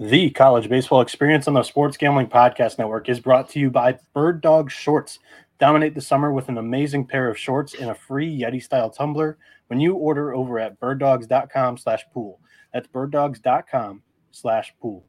The 0.00 0.30
college 0.30 0.68
baseball 0.68 1.00
experience 1.00 1.48
on 1.48 1.54
the 1.54 1.64
Sports 1.64 1.96
Gambling 1.96 2.28
Podcast 2.28 2.78
Network 2.78 3.08
is 3.08 3.18
brought 3.18 3.48
to 3.50 3.58
you 3.58 3.68
by 3.68 3.98
Bird 4.14 4.40
Dog 4.40 4.70
Shorts. 4.70 5.18
Dominate 5.58 5.96
the 5.96 6.00
summer 6.00 6.32
with 6.32 6.48
an 6.48 6.56
amazing 6.56 7.04
pair 7.04 7.28
of 7.28 7.36
shorts 7.36 7.74
and 7.74 7.90
a 7.90 7.96
free 7.96 8.40
Yeti 8.40 8.62
style 8.62 8.90
tumbler 8.90 9.38
when 9.66 9.80
you 9.80 9.94
order 9.94 10.32
over 10.32 10.60
at 10.60 10.78
birddogs.com 10.78 11.78
slash 11.78 12.04
pool. 12.14 12.38
That's 12.72 12.86
birddogs.com 12.86 14.02
slash 14.30 14.72
pool. 14.80 15.04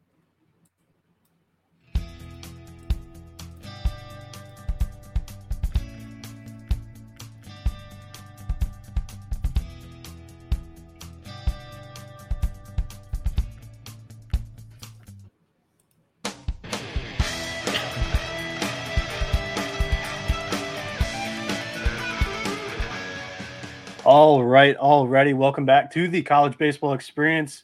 Right, 24.60 24.76
already. 24.76 25.32
Welcome 25.32 25.66
back 25.66 25.90
to 25.94 26.10
the 26.10 26.22
College 26.22 26.58
Baseball 26.58 26.92
Experience. 26.92 27.64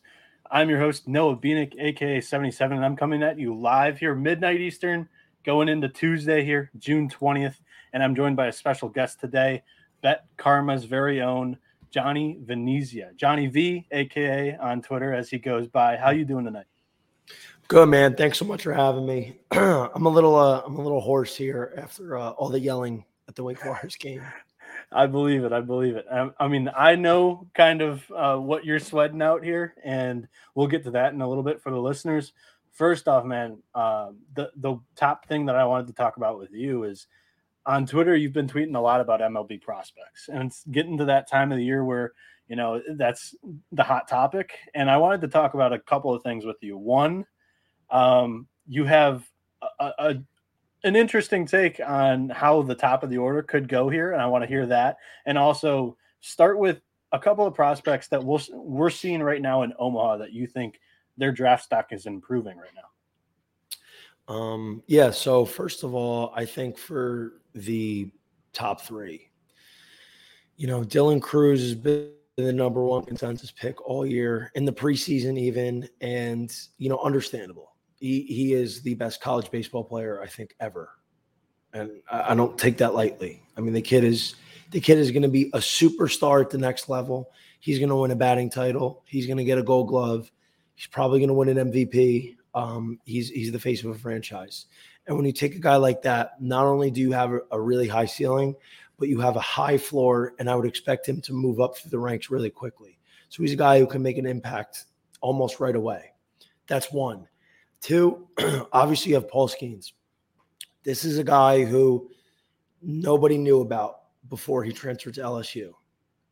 I'm 0.49 0.69
your 0.69 0.79
host, 0.79 1.09
Noah 1.09 1.35
Bieniek, 1.35 1.73
aka 1.77 2.21
77, 2.21 2.77
and 2.77 2.85
I'm 2.85 2.95
coming 2.95 3.21
at 3.21 3.37
you 3.37 3.53
live 3.53 3.97
here, 3.97 4.15
midnight 4.15 4.61
Eastern, 4.61 5.09
going 5.43 5.67
into 5.67 5.89
Tuesday 5.89 6.45
here, 6.45 6.71
June 6.77 7.09
20th. 7.09 7.55
And 7.91 8.01
I'm 8.01 8.15
joined 8.15 8.37
by 8.37 8.47
a 8.47 8.51
special 8.53 8.87
guest 8.87 9.19
today, 9.19 9.61
Bet 10.01 10.23
Karma's 10.37 10.85
very 10.85 11.21
own 11.21 11.57
Johnny 11.91 12.39
Venezia. 12.41 13.11
Johnny 13.17 13.47
V, 13.47 13.85
aka 13.91 14.55
on 14.55 14.81
Twitter 14.81 15.13
as 15.13 15.29
he 15.29 15.37
goes 15.37 15.67
by. 15.67 15.97
How 15.97 16.11
you 16.11 16.23
doing 16.23 16.45
tonight? 16.45 16.67
Good 17.67 17.89
man. 17.89 18.15
Thanks 18.15 18.37
so 18.39 18.45
much 18.45 18.63
for 18.63 18.71
having 18.71 19.05
me. 19.05 19.35
I'm 19.51 20.05
a 20.05 20.09
little 20.09 20.37
uh, 20.37 20.61
I'm 20.65 20.77
a 20.77 20.81
little 20.81 21.01
hoarse 21.01 21.35
here 21.35 21.73
after 21.75 22.17
uh, 22.17 22.29
all 22.29 22.47
the 22.47 22.61
yelling 22.61 23.03
at 23.27 23.35
the 23.35 23.43
Wake 23.43 23.59
Forest 23.59 23.99
game. 23.99 24.21
I 24.91 25.07
believe 25.07 25.43
it. 25.43 25.51
I 25.51 25.61
believe 25.61 25.95
it. 25.95 26.05
I, 26.11 26.19
um, 26.19 26.33
I 26.39 26.47
mean, 26.47 26.69
I 26.75 26.95
know 26.95 27.47
kind 27.53 27.81
of 27.81 28.09
uh, 28.11 28.37
what 28.37 28.65
you're 28.65 28.79
sweating 28.79 29.21
out 29.21 29.43
here, 29.43 29.75
and 29.83 30.27
we'll 30.53 30.67
get 30.67 30.83
to 30.83 30.91
that 30.91 31.13
in 31.13 31.21
a 31.21 31.27
little 31.27 31.43
bit 31.43 31.61
for 31.61 31.71
the 31.71 31.79
listeners. 31.79 32.33
First 32.71 33.07
off, 33.07 33.25
man, 33.25 33.57
uh, 33.73 34.11
the 34.33 34.51
the 34.57 34.77
top 34.95 35.27
thing 35.27 35.45
that 35.47 35.55
I 35.55 35.65
wanted 35.65 35.87
to 35.87 35.93
talk 35.93 36.17
about 36.17 36.37
with 36.37 36.51
you 36.51 36.83
is 36.83 37.07
on 37.65 37.85
Twitter. 37.85 38.15
You've 38.15 38.33
been 38.33 38.47
tweeting 38.47 38.75
a 38.75 38.81
lot 38.81 39.01
about 39.01 39.21
MLB 39.21 39.61
prospects, 39.61 40.29
and 40.31 40.43
it's 40.43 40.63
getting 40.65 40.97
to 40.97 41.05
that 41.05 41.29
time 41.29 41.51
of 41.51 41.57
the 41.57 41.63
year 41.63 41.83
where 41.83 42.13
you 42.47 42.55
know 42.55 42.81
that's 42.95 43.35
the 43.71 43.83
hot 43.83 44.07
topic. 44.07 44.53
And 44.73 44.89
I 44.89 44.97
wanted 44.97 45.21
to 45.21 45.27
talk 45.27 45.53
about 45.53 45.73
a 45.73 45.79
couple 45.79 46.13
of 46.13 46.21
things 46.23 46.45
with 46.45 46.57
you. 46.61 46.77
One, 46.77 47.25
um, 47.89 48.47
you 48.67 48.85
have 48.85 49.23
a, 49.79 49.91
a, 49.97 50.15
an 50.85 50.95
interesting 50.95 51.47
take 51.47 51.81
on 51.85 52.29
how 52.29 52.61
the 52.61 52.75
top 52.75 53.03
of 53.03 53.09
the 53.09 53.17
order 53.17 53.41
could 53.41 53.67
go 53.67 53.89
here, 53.89 54.13
and 54.13 54.21
I 54.21 54.27
want 54.27 54.43
to 54.43 54.47
hear 54.47 54.67
that. 54.67 54.97
And 55.25 55.35
also 55.35 55.97
start 56.21 56.59
with 56.59 56.79
a 57.11 57.19
couple 57.19 57.45
of 57.45 57.55
prospects 57.55 58.07
that 58.09 58.23
we'll, 58.23 58.41
we're 58.53 58.91
seeing 58.91 59.21
right 59.23 59.41
now 59.41 59.63
in 59.63 59.73
Omaha 59.79 60.17
that 60.17 60.31
you 60.31 60.45
think 60.45 60.79
their 61.17 61.31
draft 61.31 61.63
stock 61.63 61.87
is 61.91 62.05
improving 62.05 62.57
right 62.57 62.69
now. 62.75 64.33
Um, 64.33 64.83
yeah. 64.85 65.09
So 65.09 65.43
first 65.43 65.83
of 65.83 65.95
all, 65.95 66.31
I 66.35 66.45
think 66.45 66.77
for 66.77 67.41
the 67.53 68.11
top 68.53 68.81
three, 68.81 69.29
you 70.55 70.67
know, 70.67 70.81
Dylan 70.81 71.21
Crews 71.21 71.61
has 71.61 71.75
been 71.75 72.11
the 72.37 72.53
number 72.53 72.83
one 72.83 73.05
consensus 73.05 73.51
pick 73.51 73.81
all 73.87 74.05
year 74.05 74.51
in 74.53 74.65
the 74.65 74.73
preseason, 74.73 75.37
even, 75.39 75.89
and 76.01 76.55
you 76.77 76.89
know, 76.89 76.99
understandable 76.99 77.74
he, 78.05 78.21
he 78.21 78.53
is 78.53 78.81
the 78.81 78.93
best 78.93 79.19
college 79.19 79.49
baseball 79.49 79.83
player 79.83 80.21
I 80.21 80.27
think 80.27 80.55
ever, 80.59 80.89
and 81.73 81.89
I, 82.09 82.31
I 82.31 82.35
don't 82.35 82.57
take 82.57 82.77
that 82.77 82.93
lightly. 82.93 83.41
I 83.57 83.61
mean, 83.61 83.73
the 83.73 83.81
kid 83.81 84.03
is 84.03 84.35
the 84.71 84.79
kid 84.79 84.99
is 84.99 85.11
going 85.11 85.23
to 85.23 85.29
be 85.29 85.49
a 85.53 85.57
superstar 85.57 86.41
at 86.41 86.51
the 86.51 86.57
next 86.57 86.87
level. 86.87 87.31
He's 87.59 87.79
going 87.79 87.89
to 87.89 87.95
win 87.95 88.11
a 88.11 88.15
batting 88.15 88.51
title. 88.51 89.03
He's 89.05 89.25
going 89.25 89.37
to 89.37 89.43
get 89.43 89.57
a 89.57 89.63
Gold 89.63 89.87
Glove. 89.87 90.31
He's 90.75 90.87
probably 90.87 91.19
going 91.19 91.29
to 91.29 91.33
win 91.33 91.49
an 91.49 91.71
MVP. 91.71 92.35
Um, 92.53 92.99
he's 93.05 93.29
he's 93.29 93.51
the 93.51 93.59
face 93.59 93.83
of 93.83 93.89
a 93.89 93.97
franchise. 93.97 94.67
And 95.07 95.17
when 95.17 95.25
you 95.25 95.31
take 95.31 95.55
a 95.55 95.59
guy 95.59 95.77
like 95.77 96.03
that, 96.03 96.41
not 96.41 96.65
only 96.65 96.91
do 96.91 97.01
you 97.01 97.11
have 97.11 97.31
a, 97.31 97.39
a 97.51 97.59
really 97.59 97.87
high 97.87 98.05
ceiling, 98.05 98.55
but 98.99 99.09
you 99.09 99.19
have 99.19 99.35
a 99.35 99.41
high 99.41 99.77
floor, 99.77 100.33
and 100.37 100.47
I 100.47 100.55
would 100.55 100.67
expect 100.67 101.09
him 101.09 101.21
to 101.21 101.33
move 101.33 101.59
up 101.59 101.75
through 101.77 101.91
the 101.91 101.99
ranks 101.99 102.29
really 102.29 102.49
quickly. 102.51 102.99
So 103.29 103.41
he's 103.41 103.53
a 103.53 103.57
guy 103.57 103.79
who 103.79 103.87
can 103.87 104.03
make 104.03 104.17
an 104.19 104.25
impact 104.27 104.85
almost 105.21 105.59
right 105.59 105.75
away. 105.75 106.11
That's 106.67 106.91
one. 106.91 107.27
Two, 107.85 108.27
obviously, 108.73 109.11
you 109.11 109.15
have 109.15 109.29
Paul 109.29 109.47
Skenes. 109.47 109.91
This 110.81 111.05
is 111.05 111.19
a 111.19 111.23
guy 111.23 111.63
who 111.63 112.09
nobody 112.81 113.37
knew 113.37 113.61
about 113.61 113.99
before 114.27 114.63
he 114.63 114.71
transferred 114.71 115.13
to 115.13 115.21
LSU. 115.21 115.69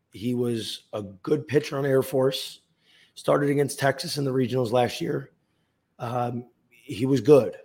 He 0.09 0.33
was 0.33 0.85
a 0.93 1.03
good 1.03 1.47
pitcher 1.47 1.77
on 1.77 1.85
Air 1.85 2.01
Force, 2.01 2.61
started 3.13 3.51
against 3.51 3.77
Texas 3.77 4.17
in 4.17 4.23
the 4.23 4.33
regionals 4.33 4.71
last 4.71 4.99
year. 4.99 5.29
Um, 5.99 6.45
he 6.71 7.05
was 7.05 7.21
good, 7.21 7.55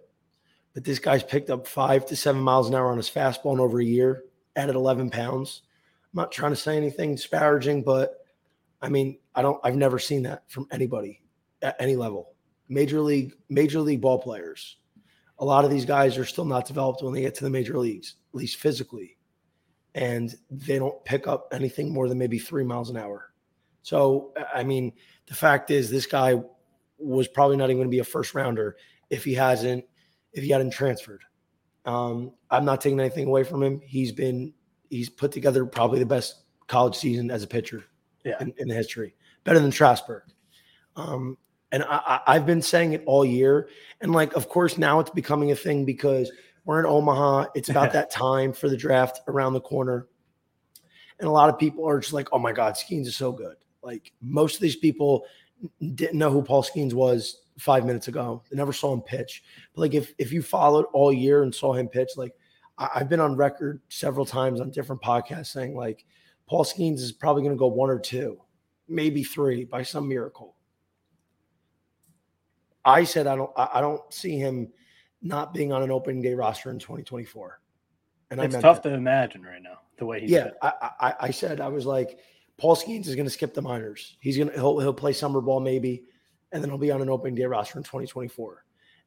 but 0.74 0.84
this 0.84 0.98
guy's 0.98 1.22
picked 1.22 1.48
up 1.48 1.66
five 1.66 2.04
to 2.08 2.16
seven 2.16 2.42
miles 2.42 2.68
an 2.68 2.74
hour 2.74 2.90
on 2.90 2.98
his 2.98 3.08
fastball 3.08 3.54
in 3.54 3.60
over 3.60 3.80
a 3.80 3.84
year, 3.86 4.24
added 4.54 4.74
11 4.74 5.08
pounds. 5.08 5.62
I'm 6.12 6.18
not 6.18 6.30
trying 6.30 6.52
to 6.52 6.56
say 6.56 6.76
anything 6.76 7.14
disparaging, 7.14 7.84
but 7.84 8.18
I 8.82 8.90
mean, 8.90 9.18
I 9.34 9.40
don't, 9.40 9.58
I've 9.64 9.76
never 9.76 9.98
seen 9.98 10.24
that 10.24 10.42
from 10.46 10.66
anybody 10.70 11.22
at 11.62 11.80
any 11.80 11.96
level 11.96 12.34
major 12.68 13.00
league 13.00 13.34
major 13.48 13.80
league 13.80 14.00
ball 14.00 14.18
players. 14.18 14.76
A 15.38 15.44
lot 15.44 15.64
of 15.64 15.70
these 15.70 15.84
guys 15.84 16.18
are 16.18 16.24
still 16.24 16.44
not 16.44 16.66
developed 16.66 17.02
when 17.02 17.14
they 17.14 17.20
get 17.20 17.34
to 17.36 17.44
the 17.44 17.50
major 17.50 17.78
leagues, 17.78 18.16
at 18.32 18.38
least 18.38 18.56
physically, 18.56 19.16
and 19.94 20.34
they 20.50 20.78
don't 20.78 21.04
pick 21.04 21.28
up 21.28 21.48
anything 21.52 21.92
more 21.92 22.08
than 22.08 22.18
maybe 22.18 22.38
three 22.38 22.64
miles 22.64 22.90
an 22.90 22.96
hour. 22.96 23.32
So, 23.82 24.34
I 24.52 24.64
mean, 24.64 24.92
the 25.26 25.34
fact 25.34 25.70
is, 25.70 25.90
this 25.90 26.06
guy 26.06 26.42
was 26.98 27.28
probably 27.28 27.56
not 27.56 27.66
even 27.66 27.76
going 27.76 27.88
to 27.88 27.90
be 27.90 28.00
a 28.00 28.04
first 28.04 28.34
rounder 28.34 28.76
if 29.10 29.24
he 29.24 29.34
hasn't 29.34 29.84
if 30.32 30.42
he 30.44 30.50
hadn't 30.50 30.70
transferred. 30.70 31.22
Um, 31.84 32.32
I'm 32.50 32.64
not 32.64 32.80
taking 32.80 33.00
anything 33.00 33.26
away 33.26 33.44
from 33.44 33.62
him. 33.62 33.80
He's 33.84 34.12
been 34.12 34.52
he's 34.90 35.08
put 35.08 35.32
together 35.32 35.64
probably 35.64 36.00
the 36.00 36.06
best 36.06 36.42
college 36.66 36.96
season 36.96 37.30
as 37.30 37.42
a 37.42 37.46
pitcher 37.46 37.84
yeah. 38.24 38.36
in, 38.40 38.52
in 38.58 38.68
the 38.68 38.74
history, 38.74 39.14
better 39.44 39.60
than 39.60 39.72
Strasburg. 39.72 40.24
Um, 40.96 41.38
and 41.72 41.84
I, 41.84 42.20
have 42.26 42.46
been 42.46 42.62
saying 42.62 42.94
it 42.94 43.02
all 43.06 43.24
year. 43.24 43.68
And 44.00 44.12
like, 44.12 44.34
of 44.34 44.48
course, 44.48 44.78
now 44.78 45.00
it's 45.00 45.10
becoming 45.10 45.50
a 45.50 45.56
thing 45.56 45.84
because 45.84 46.30
we're 46.64 46.80
in 46.80 46.86
Omaha. 46.86 47.46
It's 47.54 47.68
about 47.68 47.92
that 47.94 48.10
time 48.10 48.52
for 48.52 48.68
the 48.68 48.76
draft 48.76 49.20
around 49.28 49.52
the 49.52 49.60
corner. 49.60 50.06
And 51.18 51.28
a 51.28 51.32
lot 51.32 51.50
of 51.50 51.58
people 51.58 51.86
are 51.88 52.00
just 52.00 52.12
like, 52.12 52.28
oh 52.32 52.38
my 52.38 52.52
God, 52.52 52.74
Skenes 52.74 53.06
is 53.06 53.16
so 53.16 53.32
good. 53.32 53.56
Like 53.82 54.12
most 54.22 54.56
of 54.56 54.60
these 54.60 54.76
people 54.76 55.24
didn't 55.94 56.18
know 56.18 56.30
who 56.30 56.42
Paul 56.42 56.62
Skenes 56.62 56.94
was 56.94 57.40
five 57.58 57.84
minutes 57.84 58.08
ago. 58.08 58.42
They 58.50 58.56
never 58.56 58.72
saw 58.72 58.92
him 58.92 59.02
pitch. 59.02 59.42
But 59.74 59.80
like 59.82 59.94
if 59.94 60.14
if 60.18 60.32
you 60.32 60.42
followed 60.42 60.86
all 60.92 61.12
year 61.12 61.42
and 61.42 61.54
saw 61.54 61.72
him 61.74 61.88
pitch, 61.88 62.10
like 62.16 62.32
I, 62.78 62.88
I've 62.96 63.08
been 63.08 63.20
on 63.20 63.36
record 63.36 63.82
several 63.88 64.24
times 64.24 64.60
on 64.60 64.70
different 64.70 65.02
podcasts 65.02 65.48
saying 65.48 65.76
like 65.76 66.04
Paul 66.46 66.64
Skenes 66.64 67.00
is 67.00 67.12
probably 67.12 67.42
going 67.42 67.54
to 67.54 67.58
go 67.58 67.66
one 67.66 67.90
or 67.90 67.98
two, 67.98 68.40
maybe 68.88 69.24
three 69.24 69.64
by 69.64 69.82
some 69.82 70.08
miracle 70.08 70.54
I 72.84 73.04
said 73.04 73.26
I 73.26 73.36
don't 73.36 73.50
I 73.56 73.80
don't 73.80 74.12
see 74.12 74.38
him 74.38 74.68
not 75.22 75.52
being 75.52 75.72
on 75.72 75.82
an 75.82 75.90
opening 75.90 76.22
day 76.22 76.34
roster 76.34 76.70
in 76.70 76.78
2024. 76.78 77.60
And 78.30 78.40
it's 78.40 78.56
tough 78.56 78.82
that. 78.82 78.90
to 78.90 78.94
imagine 78.94 79.42
right 79.42 79.62
now 79.62 79.80
the 79.96 80.06
way 80.06 80.20
he's. 80.20 80.30
Yeah, 80.30 80.50
I, 80.62 80.90
I, 81.00 81.14
I 81.20 81.30
said 81.30 81.60
I 81.60 81.68
was 81.68 81.86
like 81.86 82.18
Paul 82.58 82.76
Skenes 82.76 83.06
is 83.06 83.14
going 83.14 83.26
to 83.26 83.30
skip 83.30 83.54
the 83.54 83.62
minors. 83.62 84.16
He's 84.20 84.36
gonna 84.36 84.52
he'll 84.52 84.78
he'll 84.78 84.92
play 84.92 85.12
summer 85.12 85.40
ball 85.40 85.60
maybe, 85.60 86.04
and 86.52 86.62
then 86.62 86.70
he'll 86.70 86.78
be 86.78 86.90
on 86.90 87.00
an 87.00 87.08
opening 87.08 87.34
day 87.34 87.44
roster 87.44 87.78
in 87.78 87.84
2024. 87.84 88.64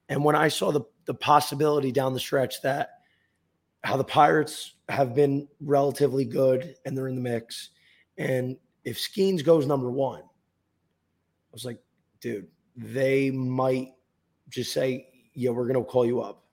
And 0.09 0.23
when 0.23 0.35
I 0.35 0.47
saw 0.47 0.71
the 0.71 0.81
the 1.05 1.13
possibility 1.13 1.91
down 1.91 2.13
the 2.13 2.19
stretch 2.19 2.61
that 2.63 2.89
how 3.83 3.97
the 3.97 4.03
Pirates 4.03 4.73
have 4.89 5.15
been 5.15 5.47
relatively 5.59 6.25
good 6.25 6.75
and 6.85 6.97
they're 6.97 7.07
in 7.07 7.15
the 7.15 7.21
mix, 7.21 7.69
and 8.17 8.57
if 8.83 8.97
Skenes 8.97 9.43
goes 9.43 9.67
number 9.67 9.91
one, 9.91 10.21
I 10.21 11.53
was 11.53 11.65
like, 11.65 11.79
dude, 12.19 12.47
they 12.75 13.31
might 13.31 13.93
just 14.49 14.73
say, 14.73 15.07
"Yeah, 15.33 15.51
we're 15.51 15.67
going 15.67 15.83
to 15.83 15.89
call 15.89 16.05
you 16.05 16.21
up," 16.21 16.43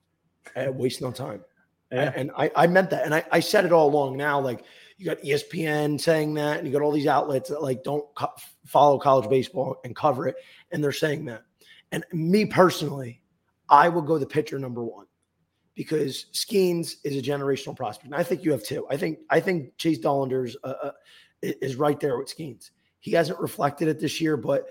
and 0.55 0.76
waste 0.76 1.00
no 1.00 1.11
time. 1.11 1.44
Yeah. 1.91 2.12
And 2.15 2.31
I, 2.37 2.50
I 2.55 2.67
meant 2.67 2.91
that, 2.91 3.05
and 3.05 3.15
I, 3.15 3.25
I 3.32 3.41
said 3.41 3.65
it 3.65 3.73
all 3.73 3.88
along. 3.88 4.17
Now, 4.17 4.41
like 4.41 4.65
you 4.99 5.06
got 5.06 5.19
ESPN 5.19 6.00
saying 6.00 6.35
that, 6.35 6.59
and 6.59 6.67
you 6.67 6.73
got 6.73 6.82
all 6.82 6.93
these 6.93 7.06
outlets 7.06 7.49
that 7.49 7.62
like 7.62 7.82
don't 7.82 8.05
co- 8.15 8.35
follow 8.67 8.99
college 8.99 9.31
baseball 9.31 9.76
and 9.85 9.97
cover 9.97 10.29
it, 10.29 10.37
and 10.70 10.82
they're 10.82 10.93
saying 10.93 11.25
that. 11.26 11.43
And 11.93 12.05
me 12.12 12.44
personally, 12.44 13.23
I 13.69 13.88
would 13.88 14.06
go 14.06 14.19
the 14.19 14.26
pitcher 14.26 14.59
number 14.59 14.85
one 14.85 15.06
because 15.75 16.26
Skenes 16.32 16.97
is 17.05 17.17
a 17.17 17.23
generational 17.23 17.76
prospect. 17.76 18.06
And 18.06 18.14
I 18.14 18.25
think 18.25 18.44
you 18.44 18.50
have 18.53 18.64
two. 18.64 18.87
I 18.91 18.97
think 18.97 19.21
I 19.31 19.41
think 19.41 19.76
Chase 19.79 20.00
Dollander's 20.00 20.56
uh, 20.64 20.75
uh, 20.82 20.91
is 21.41 21.76
right 21.76 21.99
there 22.00 22.19
with 22.19 22.29
Skenes. 22.29 22.71
He 23.00 23.12
hasn't 23.12 23.38
reflected 23.38 23.88
it 23.88 24.00
this 24.00 24.21
year, 24.21 24.37
but 24.37 24.67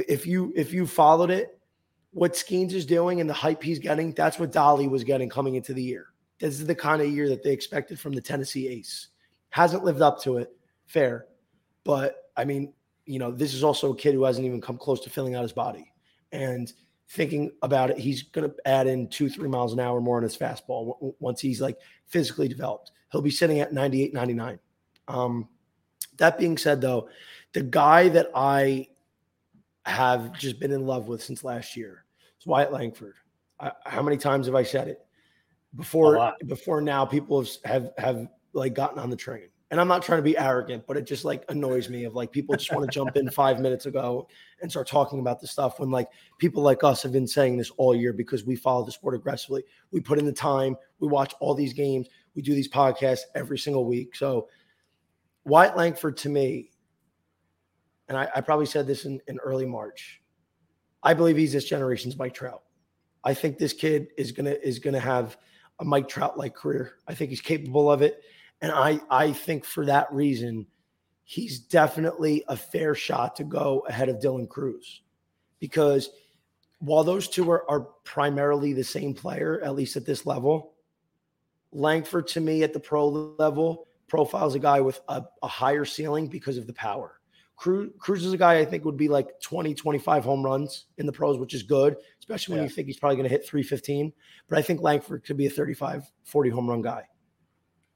if 0.00 0.26
you 0.26 0.52
if 0.56 0.72
you 0.72 0.86
followed 0.86 1.30
it, 1.30 1.58
what 2.12 2.34
Skenes 2.34 2.72
is 2.72 2.86
doing 2.86 3.20
and 3.20 3.28
the 3.28 3.34
hype 3.34 3.62
he's 3.62 3.78
getting, 3.78 4.12
that's 4.12 4.38
what 4.38 4.52
Dolly 4.52 4.88
was 4.88 5.04
getting 5.04 5.28
coming 5.28 5.54
into 5.54 5.74
the 5.74 5.82
year. 5.82 6.06
This 6.38 6.60
is 6.60 6.66
the 6.66 6.74
kind 6.74 7.00
of 7.00 7.08
year 7.08 7.28
that 7.28 7.42
they 7.42 7.52
expected 7.52 7.98
from 7.98 8.12
the 8.12 8.20
Tennessee 8.20 8.68
Ace. 8.68 9.08
Hasn't 9.50 9.84
lived 9.84 10.02
up 10.02 10.20
to 10.22 10.38
it, 10.38 10.50
fair. 10.86 11.26
But 11.84 12.16
I 12.36 12.44
mean, 12.44 12.72
you 13.06 13.18
know, 13.18 13.30
this 13.30 13.54
is 13.54 13.64
also 13.64 13.92
a 13.92 13.96
kid 13.96 14.14
who 14.14 14.24
hasn't 14.24 14.46
even 14.46 14.60
come 14.60 14.78
close 14.78 15.00
to 15.00 15.10
filling 15.10 15.34
out 15.34 15.42
his 15.42 15.52
body. 15.52 15.92
And 16.32 16.72
thinking 17.08 17.52
about 17.62 17.90
it, 17.90 17.98
he's 17.98 18.22
going 18.22 18.48
to 18.48 18.56
add 18.66 18.86
in 18.86 19.08
two, 19.08 19.28
three 19.28 19.48
miles 19.48 19.72
an 19.72 19.80
hour 19.80 20.00
more 20.00 20.16
on 20.16 20.22
his 20.22 20.36
fastball 20.36 21.14
once 21.20 21.40
he's 21.40 21.60
like 21.60 21.78
physically 22.06 22.48
developed. 22.48 22.92
He'll 23.10 23.22
be 23.22 23.30
sitting 23.30 23.60
at 23.60 23.72
98, 23.72 24.14
99. 24.14 24.58
Um, 25.08 25.48
that 26.16 26.38
being 26.38 26.56
said, 26.56 26.80
though, 26.80 27.08
the 27.52 27.62
guy 27.62 28.08
that 28.08 28.30
I 28.34 28.88
have 29.84 30.32
just 30.32 30.60
been 30.60 30.72
in 30.72 30.86
love 30.86 31.08
with 31.08 31.22
since 31.22 31.44
last 31.44 31.76
year 31.76 32.04
is 32.40 32.46
Wyatt 32.46 32.72
Langford. 32.72 33.14
I, 33.60 33.72
how 33.84 34.02
many 34.02 34.16
times 34.16 34.46
have 34.46 34.54
I 34.54 34.62
said 34.62 34.88
it 34.88 35.04
before? 35.76 36.34
Before 36.46 36.80
now, 36.80 37.04
people 37.04 37.40
have, 37.42 37.58
have 37.64 37.90
have 37.98 38.28
like 38.52 38.74
gotten 38.74 38.98
on 38.98 39.10
the 39.10 39.16
train 39.16 39.48
and 39.72 39.80
I'm 39.80 39.88
not 39.88 40.02
trying 40.02 40.18
to 40.18 40.22
be 40.22 40.36
arrogant, 40.36 40.84
but 40.86 40.98
it 40.98 41.06
just 41.06 41.24
like 41.24 41.46
annoys 41.48 41.88
me 41.88 42.04
of 42.04 42.14
like 42.14 42.30
people 42.30 42.54
just 42.54 42.70
want 42.74 42.84
to 42.84 42.94
jump 42.94 43.16
in 43.16 43.30
five 43.30 43.58
minutes 43.58 43.86
ago 43.86 44.28
and 44.60 44.70
start 44.70 44.86
talking 44.86 45.18
about 45.18 45.40
this 45.40 45.50
stuff 45.50 45.80
when 45.80 45.90
like 45.90 46.08
people 46.36 46.62
like 46.62 46.84
us 46.84 47.02
have 47.02 47.10
been 47.10 47.26
saying 47.26 47.56
this 47.56 47.70
all 47.78 47.94
year 47.94 48.12
because 48.12 48.44
we 48.44 48.54
follow 48.54 48.84
the 48.84 48.92
sport 48.92 49.14
aggressively. 49.14 49.64
We 49.90 50.00
put 50.00 50.18
in 50.18 50.26
the 50.26 50.32
time, 50.32 50.76
we 51.00 51.08
watch 51.08 51.32
all 51.40 51.54
these 51.54 51.72
games, 51.72 52.06
we 52.34 52.42
do 52.42 52.54
these 52.54 52.68
podcasts 52.68 53.22
every 53.34 53.58
single 53.58 53.86
week. 53.86 54.14
So 54.14 54.46
Wyatt 55.46 55.74
Langford 55.74 56.18
to 56.18 56.28
me, 56.28 56.71
and 58.08 58.16
I, 58.16 58.28
I 58.34 58.40
probably 58.40 58.66
said 58.66 58.86
this 58.86 59.04
in, 59.04 59.20
in 59.28 59.38
early 59.38 59.66
March, 59.66 60.20
I 61.02 61.14
believe 61.14 61.36
he's 61.36 61.52
this 61.52 61.68
generation's 61.68 62.16
Mike 62.16 62.34
Trout. 62.34 62.62
I 63.24 63.34
think 63.34 63.58
this 63.58 63.72
kid 63.72 64.08
is 64.16 64.32
gonna 64.32 64.56
is 64.62 64.78
gonna 64.78 65.00
have 65.00 65.36
a 65.80 65.84
Mike 65.84 66.08
Trout 66.08 66.38
like 66.38 66.54
career. 66.54 66.94
I 67.06 67.14
think 67.14 67.30
he's 67.30 67.40
capable 67.40 67.90
of 67.90 68.02
it. 68.02 68.22
And 68.60 68.70
I, 68.70 69.00
I 69.10 69.32
think 69.32 69.64
for 69.64 69.84
that 69.86 70.12
reason, 70.12 70.66
he's 71.24 71.58
definitely 71.58 72.44
a 72.48 72.56
fair 72.56 72.94
shot 72.94 73.36
to 73.36 73.44
go 73.44 73.84
ahead 73.88 74.08
of 74.08 74.20
Dylan 74.20 74.48
Crews, 74.48 75.02
Because 75.58 76.10
while 76.78 77.04
those 77.04 77.28
two 77.28 77.50
are, 77.50 77.68
are 77.70 77.80
primarily 78.04 78.72
the 78.72 78.84
same 78.84 79.14
player, 79.14 79.60
at 79.64 79.74
least 79.74 79.96
at 79.96 80.06
this 80.06 80.26
level, 80.26 80.74
Langford 81.72 82.28
to 82.28 82.40
me 82.40 82.62
at 82.62 82.72
the 82.72 82.80
pro 82.80 83.08
level 83.08 83.86
profiles 84.08 84.54
a 84.54 84.58
guy 84.58 84.80
with 84.80 85.00
a, 85.08 85.22
a 85.42 85.48
higher 85.48 85.84
ceiling 85.84 86.28
because 86.28 86.58
of 86.58 86.66
the 86.66 86.72
power. 86.72 87.18
Crews, 87.56 87.90
Crews 87.98 88.24
is 88.24 88.32
a 88.32 88.38
guy 88.38 88.58
I 88.58 88.64
think 88.64 88.84
would 88.84 88.96
be 88.96 89.08
like 89.08 89.40
20, 89.40 89.74
25 89.74 90.24
home 90.24 90.44
runs 90.44 90.86
in 90.98 91.06
the 91.06 91.12
pros, 91.12 91.38
which 91.38 91.54
is 91.54 91.62
good, 91.62 91.96
especially 92.18 92.54
when 92.54 92.62
yeah. 92.62 92.68
you 92.68 92.74
think 92.74 92.86
he's 92.86 92.98
probably 92.98 93.16
going 93.16 93.28
to 93.28 93.34
hit 93.34 93.46
315. 93.46 94.12
But 94.48 94.58
I 94.58 94.62
think 94.62 94.80
Langford 94.80 95.24
could 95.24 95.36
be 95.36 95.46
a 95.46 95.50
35, 95.50 96.10
40 96.24 96.50
home 96.50 96.68
run 96.68 96.82
guy. 96.82 97.04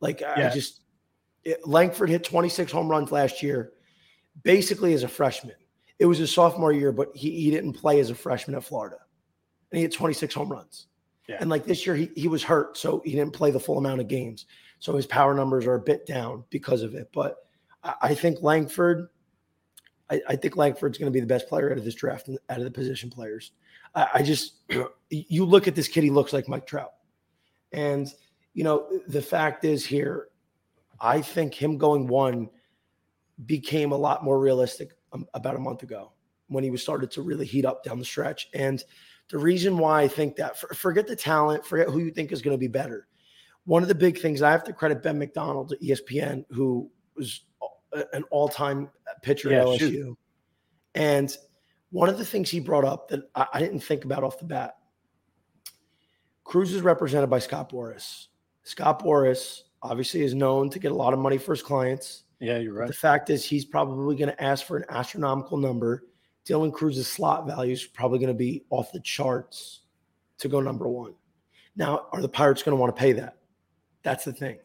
Like 0.00 0.20
yeah. 0.20 0.48
I 0.50 0.54
just 0.54 0.82
it, 1.46 1.66
Langford 1.66 2.10
hit 2.10 2.24
26 2.24 2.72
home 2.72 2.88
runs 2.88 3.12
last 3.12 3.42
year, 3.42 3.72
basically 4.42 4.92
as 4.94 5.04
a 5.04 5.08
freshman. 5.08 5.54
It 5.98 6.06
was 6.06 6.18
his 6.18 6.32
sophomore 6.32 6.72
year, 6.72 6.92
but 6.92 7.14
he, 7.14 7.30
he 7.30 7.50
didn't 7.50 7.74
play 7.74 8.00
as 8.00 8.10
a 8.10 8.14
freshman 8.14 8.56
at 8.56 8.64
Florida. 8.64 8.98
And 9.70 9.78
he 9.78 9.82
hit 9.82 9.92
26 9.92 10.34
home 10.34 10.50
runs. 10.50 10.88
Yeah. 11.28 11.36
And 11.40 11.48
like 11.48 11.64
this 11.64 11.86
year, 11.86 11.96
he, 11.96 12.10
he 12.16 12.28
was 12.28 12.42
hurt, 12.42 12.76
so 12.76 13.00
he 13.04 13.12
didn't 13.12 13.32
play 13.32 13.50
the 13.50 13.60
full 13.60 13.78
amount 13.78 14.00
of 14.00 14.08
games. 14.08 14.46
So 14.80 14.94
his 14.94 15.06
power 15.06 15.34
numbers 15.34 15.66
are 15.66 15.74
a 15.74 15.80
bit 15.80 16.04
down 16.04 16.44
because 16.50 16.82
of 16.82 16.94
it. 16.94 17.10
But 17.12 17.36
I, 17.82 17.94
I 18.02 18.14
think 18.14 18.42
Langford, 18.42 19.08
I, 20.10 20.20
I, 20.28 20.36
think 20.36 20.56
Langford's 20.56 20.98
going 20.98 21.10
to 21.10 21.14
be 21.14 21.20
the 21.20 21.26
best 21.26 21.48
player 21.48 21.70
out 21.70 21.78
of 21.78 21.84
this 21.84 21.94
draft, 21.94 22.28
out 22.48 22.58
of 22.58 22.64
the 22.64 22.70
position 22.70 23.10
players. 23.10 23.52
I, 23.94 24.08
I 24.14 24.22
just, 24.22 24.54
you 25.10 25.44
look 25.44 25.66
at 25.66 25.74
this 25.74 25.88
kid, 25.88 26.04
he 26.04 26.10
looks 26.10 26.32
like 26.32 26.48
Mike 26.48 26.66
Trout. 26.66 26.92
And– 27.72 28.12
you 28.56 28.64
know, 28.64 28.88
the 29.06 29.20
fact 29.20 29.66
is 29.66 29.84
here, 29.84 30.28
I 30.98 31.20
think 31.20 31.52
him 31.52 31.76
going 31.76 32.06
one 32.06 32.48
became 33.44 33.92
a 33.92 33.96
lot 33.96 34.24
more 34.24 34.40
realistic 34.40 34.92
um, 35.12 35.26
about 35.34 35.56
a 35.56 35.60
month 35.60 35.82
ago 35.82 36.12
when 36.48 36.64
he 36.64 36.70
was 36.70 36.82
started 36.82 37.10
to 37.10 37.22
really 37.22 37.44
heat 37.44 37.66
up 37.66 37.84
down 37.84 37.98
the 37.98 38.04
stretch. 38.04 38.48
And 38.54 38.82
the 39.28 39.36
reason 39.36 39.76
why 39.76 40.00
I 40.00 40.08
think 40.08 40.36
that, 40.36 40.58
for, 40.58 40.72
forget 40.72 41.06
the 41.06 41.14
talent, 41.14 41.66
forget 41.66 41.90
who 41.90 41.98
you 41.98 42.10
think 42.10 42.32
is 42.32 42.40
going 42.40 42.54
to 42.54 42.58
be 42.58 42.66
better. 42.66 43.06
One 43.66 43.82
of 43.82 43.88
the 43.88 43.94
big 43.94 44.18
things 44.20 44.40
I 44.40 44.52
have 44.52 44.64
to 44.64 44.72
credit 44.72 45.02
Ben 45.02 45.18
McDonald 45.18 45.72
at 45.72 45.82
ESPN, 45.82 46.46
who 46.48 46.90
was 47.14 47.42
an 48.12 48.24
all-time 48.30 48.90
pitcher 49.22 49.50
yeah, 49.50 49.60
at 49.60 49.66
LSU. 49.66 49.78
Shoot. 49.78 50.18
And 50.94 51.36
one 51.90 52.08
of 52.08 52.18
the 52.18 52.24
things 52.24 52.50
he 52.50 52.60
brought 52.60 52.84
up 52.84 53.08
that 53.08 53.22
I, 53.34 53.46
I 53.54 53.60
didn't 53.60 53.80
think 53.80 54.04
about 54.04 54.24
off 54.24 54.38
the 54.38 54.44
bat, 54.44 54.76
Crews 56.44 56.72
is 56.72 56.82
represented 56.82 57.28
by 57.28 57.38
Scott 57.38 57.70
Boras. 57.70 58.26
Scott 58.62 59.02
Boras 59.02 59.62
obviously 59.82 60.22
is 60.22 60.34
known 60.34 60.70
to 60.70 60.78
get 60.78 60.92
a 60.92 60.94
lot 60.94 61.12
of 61.12 61.18
money 61.18 61.38
for 61.38 61.52
his 61.52 61.62
clients. 61.62 62.24
Yeah, 62.40 62.58
you're 62.58 62.74
right. 62.74 62.86
The 62.86 62.92
fact 62.92 63.30
is, 63.30 63.44
he's 63.44 63.64
probably 63.64 64.14
going 64.16 64.28
to 64.28 64.42
ask 64.42 64.66
for 64.66 64.76
an 64.76 64.84
astronomical 64.88 65.56
number. 65.56 66.04
Dylan 66.44 66.72
Crews's 66.72 67.08
slot 67.08 67.46
value 67.46 67.72
is 67.72 67.84
probably 67.84 68.18
going 68.18 68.28
to 68.28 68.34
be 68.34 68.64
off 68.70 68.92
the 68.92 69.00
charts 69.00 69.80
to 70.38 70.48
go 70.48 70.60
number 70.60 70.88
one. 70.88 71.14
Now, 71.76 72.06
are 72.12 72.22
the 72.22 72.28
Pirates 72.28 72.62
going 72.62 72.76
to 72.76 72.80
want 72.80 72.94
to 72.94 73.00
pay 73.00 73.12
that? 73.12 73.38
That's 74.02 74.24
the 74.24 74.32
thing. 74.32 74.58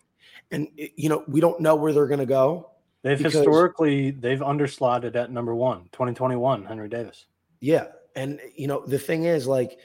And 0.51 0.67
you 0.75 1.09
know, 1.09 1.23
we 1.27 1.41
don't 1.41 1.59
know 1.61 1.75
where 1.75 1.93
they're 1.93 2.07
going 2.07 2.19
to 2.19 2.25
go. 2.25 2.71
They've 3.03 3.17
because, 3.17 3.33
historically 3.33 4.11
they've 4.11 4.39
underslotted 4.39 5.15
at 5.15 5.31
number 5.31 5.55
one, 5.55 5.89
2021, 5.91 6.65
Henry 6.65 6.89
Davis. 6.89 7.25
Yeah. 7.59 7.87
And 8.15 8.39
you 8.55 8.67
know, 8.67 8.85
the 8.85 8.99
thing 8.99 9.23
is 9.23 9.47
like 9.47 9.79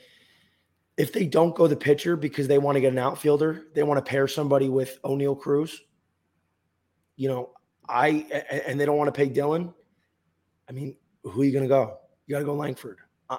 if 0.97 1.13
they 1.13 1.27
don't 1.27 1.55
go 1.55 1.67
the 1.67 1.77
pitcher 1.77 2.17
because 2.17 2.49
they 2.49 2.59
want 2.59 2.77
to 2.77 2.81
get 2.81 2.93
an 2.93 2.99
outfielder, 2.99 3.67
they 3.75 3.83
want 3.83 4.05
to 4.05 4.09
pair 4.09 4.27
somebody 4.29 4.69
with 4.69 5.01
Oneil 5.03 5.39
Cruz. 5.39 5.81
You 7.17 7.29
know, 7.29 7.51
I 7.89 8.27
and 8.67 8.79
they 8.79 8.85
don't 8.85 8.97
want 8.97 9.09
to 9.09 9.19
pay 9.19 9.29
Dylan. 9.29 9.73
I 10.69 10.73
mean, 10.73 10.97
who 11.23 11.43
are 11.43 11.45
you 11.45 11.53
going 11.53 11.65
to 11.65 11.69
go? 11.69 11.99
You 12.27 12.35
got 12.35 12.41
to 12.41 12.45
go 12.45 12.55
Langford. 12.55 12.99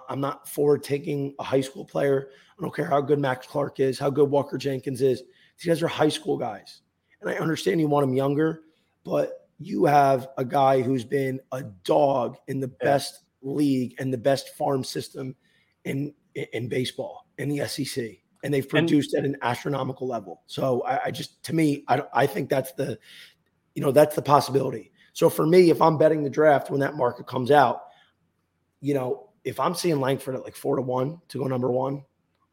I'm 0.09 0.19
not 0.19 0.49
for 0.49 0.77
taking 0.77 1.33
a 1.39 1.43
high 1.43 1.61
school 1.61 1.85
player. 1.85 2.29
I 2.57 2.61
don't 2.61 2.75
care 2.75 2.85
how 2.85 2.99
good 3.01 3.19
Max 3.19 3.47
Clark 3.47 3.79
is, 3.79 3.97
how 3.97 4.09
good 4.09 4.29
Walker 4.29 4.57
Jenkins 4.57 5.01
is. 5.01 5.23
These 5.57 5.67
guys 5.67 5.83
are 5.83 5.87
high 5.87 6.09
school 6.09 6.37
guys. 6.37 6.81
And 7.21 7.29
I 7.29 7.35
understand 7.35 7.79
you 7.79 7.87
want 7.87 8.05
them 8.05 8.15
younger, 8.15 8.63
but 9.03 9.46
you 9.59 9.85
have 9.85 10.27
a 10.37 10.45
guy 10.45 10.81
who's 10.81 11.03
been 11.03 11.39
a 11.51 11.63
dog 11.83 12.37
in 12.47 12.59
the 12.59 12.67
best 12.67 13.23
league 13.41 13.95
and 13.99 14.13
the 14.13 14.17
best 14.17 14.55
farm 14.55 14.83
system 14.83 15.35
in 15.85 16.13
in 16.53 16.67
baseball 16.67 17.27
in 17.37 17.49
the 17.49 17.67
SEC, 17.67 18.05
and 18.43 18.53
they've 18.53 18.67
produced 18.67 19.13
and, 19.13 19.25
at 19.25 19.29
an 19.29 19.37
astronomical 19.41 20.07
level. 20.07 20.41
So 20.45 20.81
I, 20.81 21.05
I 21.05 21.11
just, 21.11 21.43
to 21.45 21.53
me, 21.53 21.83
I, 21.87 22.03
I 22.13 22.25
think 22.27 22.49
that's 22.49 22.71
the, 22.73 22.99
you 23.75 23.81
know, 23.81 23.91
that's 23.91 24.15
the 24.15 24.21
possibility. 24.21 24.91
So 25.13 25.29
for 25.29 25.45
me, 25.45 25.69
if 25.69 25.81
I'm 25.81 25.97
betting 25.97 26.23
the 26.23 26.29
draft 26.29 26.69
when 26.69 26.79
that 26.81 26.95
market 26.95 27.25
comes 27.27 27.51
out, 27.51 27.81
you 28.81 28.93
know, 28.93 29.29
if 29.43 29.59
I'm 29.59 29.73
seeing 29.73 29.99
Langford 29.99 30.35
at 30.35 30.43
like 30.43 30.55
four 30.55 30.75
to 30.75 30.81
one 30.81 31.19
to 31.29 31.39
go 31.39 31.45
number 31.45 31.71
one, 31.71 32.03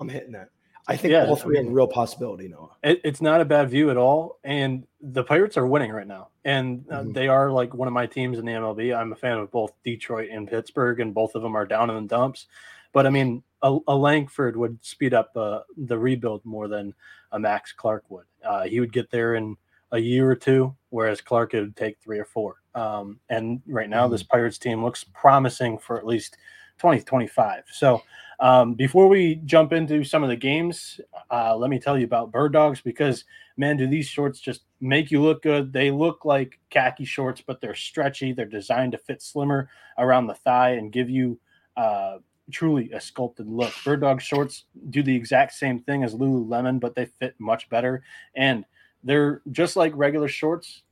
I'm 0.00 0.08
hitting 0.08 0.32
that. 0.32 0.48
I 0.86 0.96
think 0.96 1.12
yeah, 1.12 1.26
all 1.26 1.36
three 1.36 1.56
have 1.56 1.66
real 1.66 1.86
possibility, 1.86 2.48
Noah. 2.48 2.76
It, 2.82 3.00
it's 3.04 3.22
not 3.22 3.40
a 3.40 3.44
bad 3.44 3.70
view 3.70 3.90
at 3.90 3.96
all. 3.96 4.38
And 4.44 4.86
the 5.00 5.24
Pirates 5.24 5.56
are 5.56 5.66
winning 5.66 5.90
right 5.90 6.06
now. 6.06 6.28
And 6.44 6.84
uh, 6.90 7.00
mm-hmm. 7.00 7.12
they 7.12 7.28
are 7.28 7.50
like 7.50 7.72
one 7.72 7.88
of 7.88 7.94
my 7.94 8.06
teams 8.06 8.38
in 8.38 8.44
the 8.44 8.52
MLB. 8.52 8.94
I'm 8.94 9.12
a 9.12 9.16
fan 9.16 9.38
of 9.38 9.50
both 9.50 9.72
Detroit 9.82 10.28
and 10.30 10.46
Pittsburgh, 10.46 11.00
and 11.00 11.14
both 11.14 11.34
of 11.34 11.42
them 11.42 11.56
are 11.56 11.64
down 11.64 11.88
in 11.88 11.96
the 11.96 12.08
dumps. 12.08 12.46
But 12.92 13.06
I 13.06 13.10
mean, 13.10 13.42
a, 13.62 13.78
a 13.88 13.96
Langford 13.96 14.56
would 14.56 14.84
speed 14.84 15.14
up 15.14 15.34
uh, 15.36 15.60
the 15.76 15.98
rebuild 15.98 16.44
more 16.44 16.68
than 16.68 16.94
a 17.32 17.38
Max 17.38 17.72
Clark 17.72 18.04
would. 18.10 18.26
Uh, 18.44 18.64
he 18.64 18.78
would 18.78 18.92
get 18.92 19.10
there 19.10 19.36
in 19.36 19.56
a 19.92 19.98
year 19.98 20.30
or 20.30 20.36
two, 20.36 20.74
whereas 20.90 21.20
Clark 21.22 21.54
would 21.54 21.76
take 21.76 21.98
three 21.98 22.18
or 22.18 22.26
four. 22.26 22.56
Um, 22.74 23.20
and 23.30 23.62
right 23.66 23.88
now, 23.88 24.04
mm-hmm. 24.04 24.12
this 24.12 24.22
Pirates 24.22 24.58
team 24.58 24.84
looks 24.84 25.04
promising 25.14 25.78
for 25.78 25.96
at 25.96 26.06
least 26.06 26.36
2025. 26.78 27.64
So 27.72 28.02
um, 28.40 28.74
before 28.74 29.08
we 29.08 29.36
jump 29.44 29.72
into 29.72 30.04
some 30.04 30.22
of 30.22 30.28
the 30.28 30.36
games, 30.36 31.00
uh, 31.30 31.56
let 31.56 31.70
me 31.70 31.78
tell 31.78 31.98
you 31.98 32.04
about 32.04 32.32
Bird 32.32 32.52
Dogs 32.52 32.80
because, 32.80 33.24
man, 33.56 33.76
do 33.76 33.86
these 33.86 34.06
shorts 34.06 34.40
just 34.40 34.62
make 34.80 35.10
you 35.10 35.22
look 35.22 35.42
good? 35.42 35.72
They 35.72 35.90
look 35.90 36.24
like 36.24 36.58
khaki 36.70 37.04
shorts, 37.04 37.42
but 37.46 37.60
they're 37.60 37.74
stretchy. 37.74 38.32
They're 38.32 38.46
designed 38.46 38.92
to 38.92 38.98
fit 38.98 39.22
slimmer 39.22 39.68
around 39.98 40.26
the 40.26 40.34
thigh 40.34 40.70
and 40.72 40.92
give 40.92 41.08
you 41.08 41.38
uh, 41.76 42.18
truly 42.50 42.90
a 42.92 43.00
sculpted 43.00 43.48
look. 43.48 43.72
Bird 43.84 44.00
Dog 44.00 44.20
shorts 44.20 44.64
do 44.90 45.02
the 45.02 45.14
exact 45.14 45.52
same 45.54 45.80
thing 45.80 46.04
as 46.04 46.14
Lululemon, 46.14 46.80
but 46.80 46.94
they 46.94 47.06
fit 47.06 47.34
much 47.38 47.68
better. 47.68 48.02
And 48.34 48.64
they're 49.02 49.42
just 49.52 49.76
like 49.76 49.92
regular 49.94 50.28
shorts. 50.28 50.82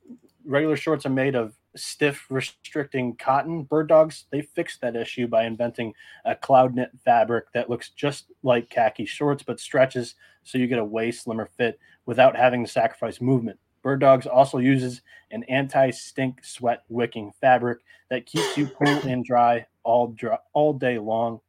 Regular 0.44 0.76
shorts 0.76 1.06
are 1.06 1.10
made 1.10 1.34
of 1.34 1.54
stiff, 1.76 2.26
restricting 2.30 3.16
cotton. 3.16 3.62
Bird 3.62 3.88
Dogs, 3.88 4.26
they 4.30 4.42
fixed 4.42 4.80
that 4.80 4.96
issue 4.96 5.26
by 5.26 5.44
inventing 5.44 5.94
a 6.24 6.34
cloud 6.34 6.74
knit 6.74 6.90
fabric 7.04 7.46
that 7.54 7.70
looks 7.70 7.90
just 7.90 8.26
like 8.42 8.70
khaki 8.70 9.04
shorts, 9.04 9.42
but 9.42 9.60
stretches 9.60 10.14
so 10.42 10.58
you 10.58 10.66
get 10.66 10.78
a 10.78 10.84
way 10.84 11.10
slimmer 11.10 11.48
fit 11.56 11.78
without 12.06 12.36
having 12.36 12.64
to 12.64 12.70
sacrifice 12.70 13.20
movement. 13.20 13.58
Bird 13.82 14.00
Dogs 14.00 14.26
also 14.26 14.58
uses 14.58 15.02
an 15.30 15.42
anti-stink 15.44 16.44
sweat 16.44 16.84
wicking 16.88 17.32
fabric 17.40 17.78
that 18.10 18.26
keeps 18.26 18.56
you 18.56 18.68
cool 18.68 18.88
and 19.08 19.24
dry 19.24 19.66
all 19.82 20.08
dry, 20.08 20.38
all 20.52 20.72
day 20.72 20.98
long. 20.98 21.40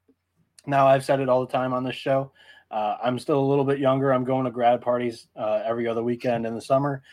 Now, 0.66 0.88
I've 0.88 1.06
said 1.06 1.20
it 1.20 1.30
all 1.30 1.46
the 1.46 1.52
time 1.52 1.74
on 1.74 1.84
this 1.84 1.96
show. 1.96 2.32
Uh, 2.72 2.98
I'm 3.04 3.20
still 3.20 3.40
a 3.40 3.46
little 3.46 3.66
bit 3.66 3.80
younger. 3.80 4.12
I'm 4.12 4.24
going 4.24 4.46
to 4.46 4.52
grad 4.52 4.82
parties 4.82 5.28
uh, 5.36 5.62
every 5.64 5.88
other 5.88 6.02
weekend 6.02 6.48
in 6.48 6.56
the 6.56 6.62
summer. 6.62 7.04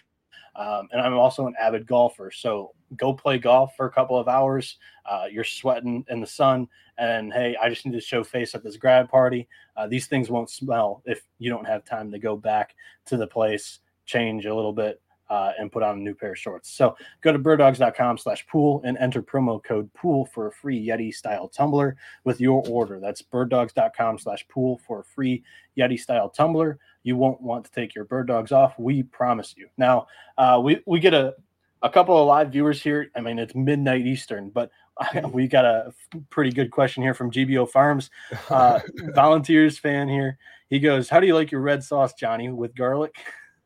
Um, 0.57 0.89
and 0.93 1.01
I'm 1.01 1.15
also 1.15 1.47
an 1.47 1.55
avid 1.61 1.87
golfer. 1.87 2.31
So 2.31 2.73
go 2.97 3.13
play 3.13 3.39
golf 3.39 3.75
for 3.77 3.87
a 3.87 3.91
couple 3.91 4.19
of 4.19 4.29
hours. 4.29 4.77
Uh, 5.09 5.27
you're 5.31 5.45
sweating 5.45 6.05
in 6.09 6.21
the 6.21 6.27
sun. 6.27 6.69
And 6.99 7.33
hey, 7.33 7.57
I 7.61 7.69
just 7.69 7.87
need 7.87 7.93
to 7.93 8.01
show 8.01 8.23
face 8.25 8.55
at 8.55 8.63
this 8.63 8.77
grad 8.77 9.09
party. 9.09 9.49
Uh, 9.77 9.87
these 9.87 10.07
things 10.07 10.31
won't 10.31 10.51
smell 10.51 11.03
if 11.07 11.23
you 11.39 11.51
don't 11.51 11.67
have 11.67 11.85
time 11.85 12.11
to 12.13 12.19
go 12.19 12.37
back 12.37 12.75
to 13.07 13.17
the 13.17 13.27
place, 13.27 13.79
change 14.05 14.47
a 14.47 14.55
little 14.55 14.73
bit, 14.73 15.01
uh, 15.31 15.53
and 15.59 15.71
put 15.71 15.83
on 15.83 15.99
a 15.99 16.01
new 16.01 16.15
pair 16.15 16.33
of 16.33 16.39
shorts. 16.39 16.69
So 16.71 16.97
go 17.21 17.33
to 17.33 17.39
birddogs.com 17.39 18.19
slash 18.19 18.47
pool 18.49 18.83
and 18.85 18.99
enter 18.99 19.23
promo 19.23 19.63
code 19.63 19.93
pool 19.95 20.27
for 20.27 20.49
a 20.49 20.53
free 20.53 20.85
Yeti 20.85 21.15
style 21.15 21.49
tumbler 21.49 21.97
with 22.25 22.41
your 22.41 22.63
order. 22.69 22.99
That's 23.01 23.23
birddogs.com 23.23 24.19
slash 24.19 24.47
pool 24.49 24.81
for 24.87 25.01
a 25.01 25.05
free 25.05 25.45
Yeti 25.79 25.99
style 25.99 26.29
tumbler. 26.29 26.79
You 27.03 27.17
won't 27.17 27.41
want 27.41 27.65
to 27.65 27.71
take 27.71 27.95
your 27.95 28.05
bird 28.05 28.29
dogs 28.29 28.53
off. 28.53 28.79
We 28.79 29.03
promise 29.03 29.55
you. 29.57 29.69
Now, 29.79 30.07
uh, 30.37 30.61
we, 30.63 30.81
we 30.87 31.01
get 31.01 31.15
a, 31.15 31.35
a 31.83 31.89
couple 31.89 32.17
of 32.17 32.27
live 32.27 32.53
viewers 32.53 32.83
here. 32.83 33.11
I 33.17 33.21
mean, 33.21 33.39
it's 33.39 33.55
midnight 33.55 34.07
Eastern, 34.07 34.51
but 34.51 34.71
we 35.33 35.49
got 35.49 35.65
a 35.65 35.93
pretty 36.29 36.51
good 36.51 36.71
question 36.71 37.03
here 37.03 37.15
from 37.15 37.31
GBO 37.31 37.69
Farms, 37.69 38.11
uh, 38.51 38.81
volunteers 39.15 39.79
fan 39.79 40.09
here. 40.09 40.39
He 40.69 40.79
goes, 40.79 41.09
How 41.09 41.21
do 41.21 41.27
you 41.27 41.35
like 41.35 41.51
your 41.51 41.61
red 41.61 41.83
sauce, 41.83 42.13
Johnny, 42.15 42.51
with 42.51 42.75
garlic? 42.75 43.15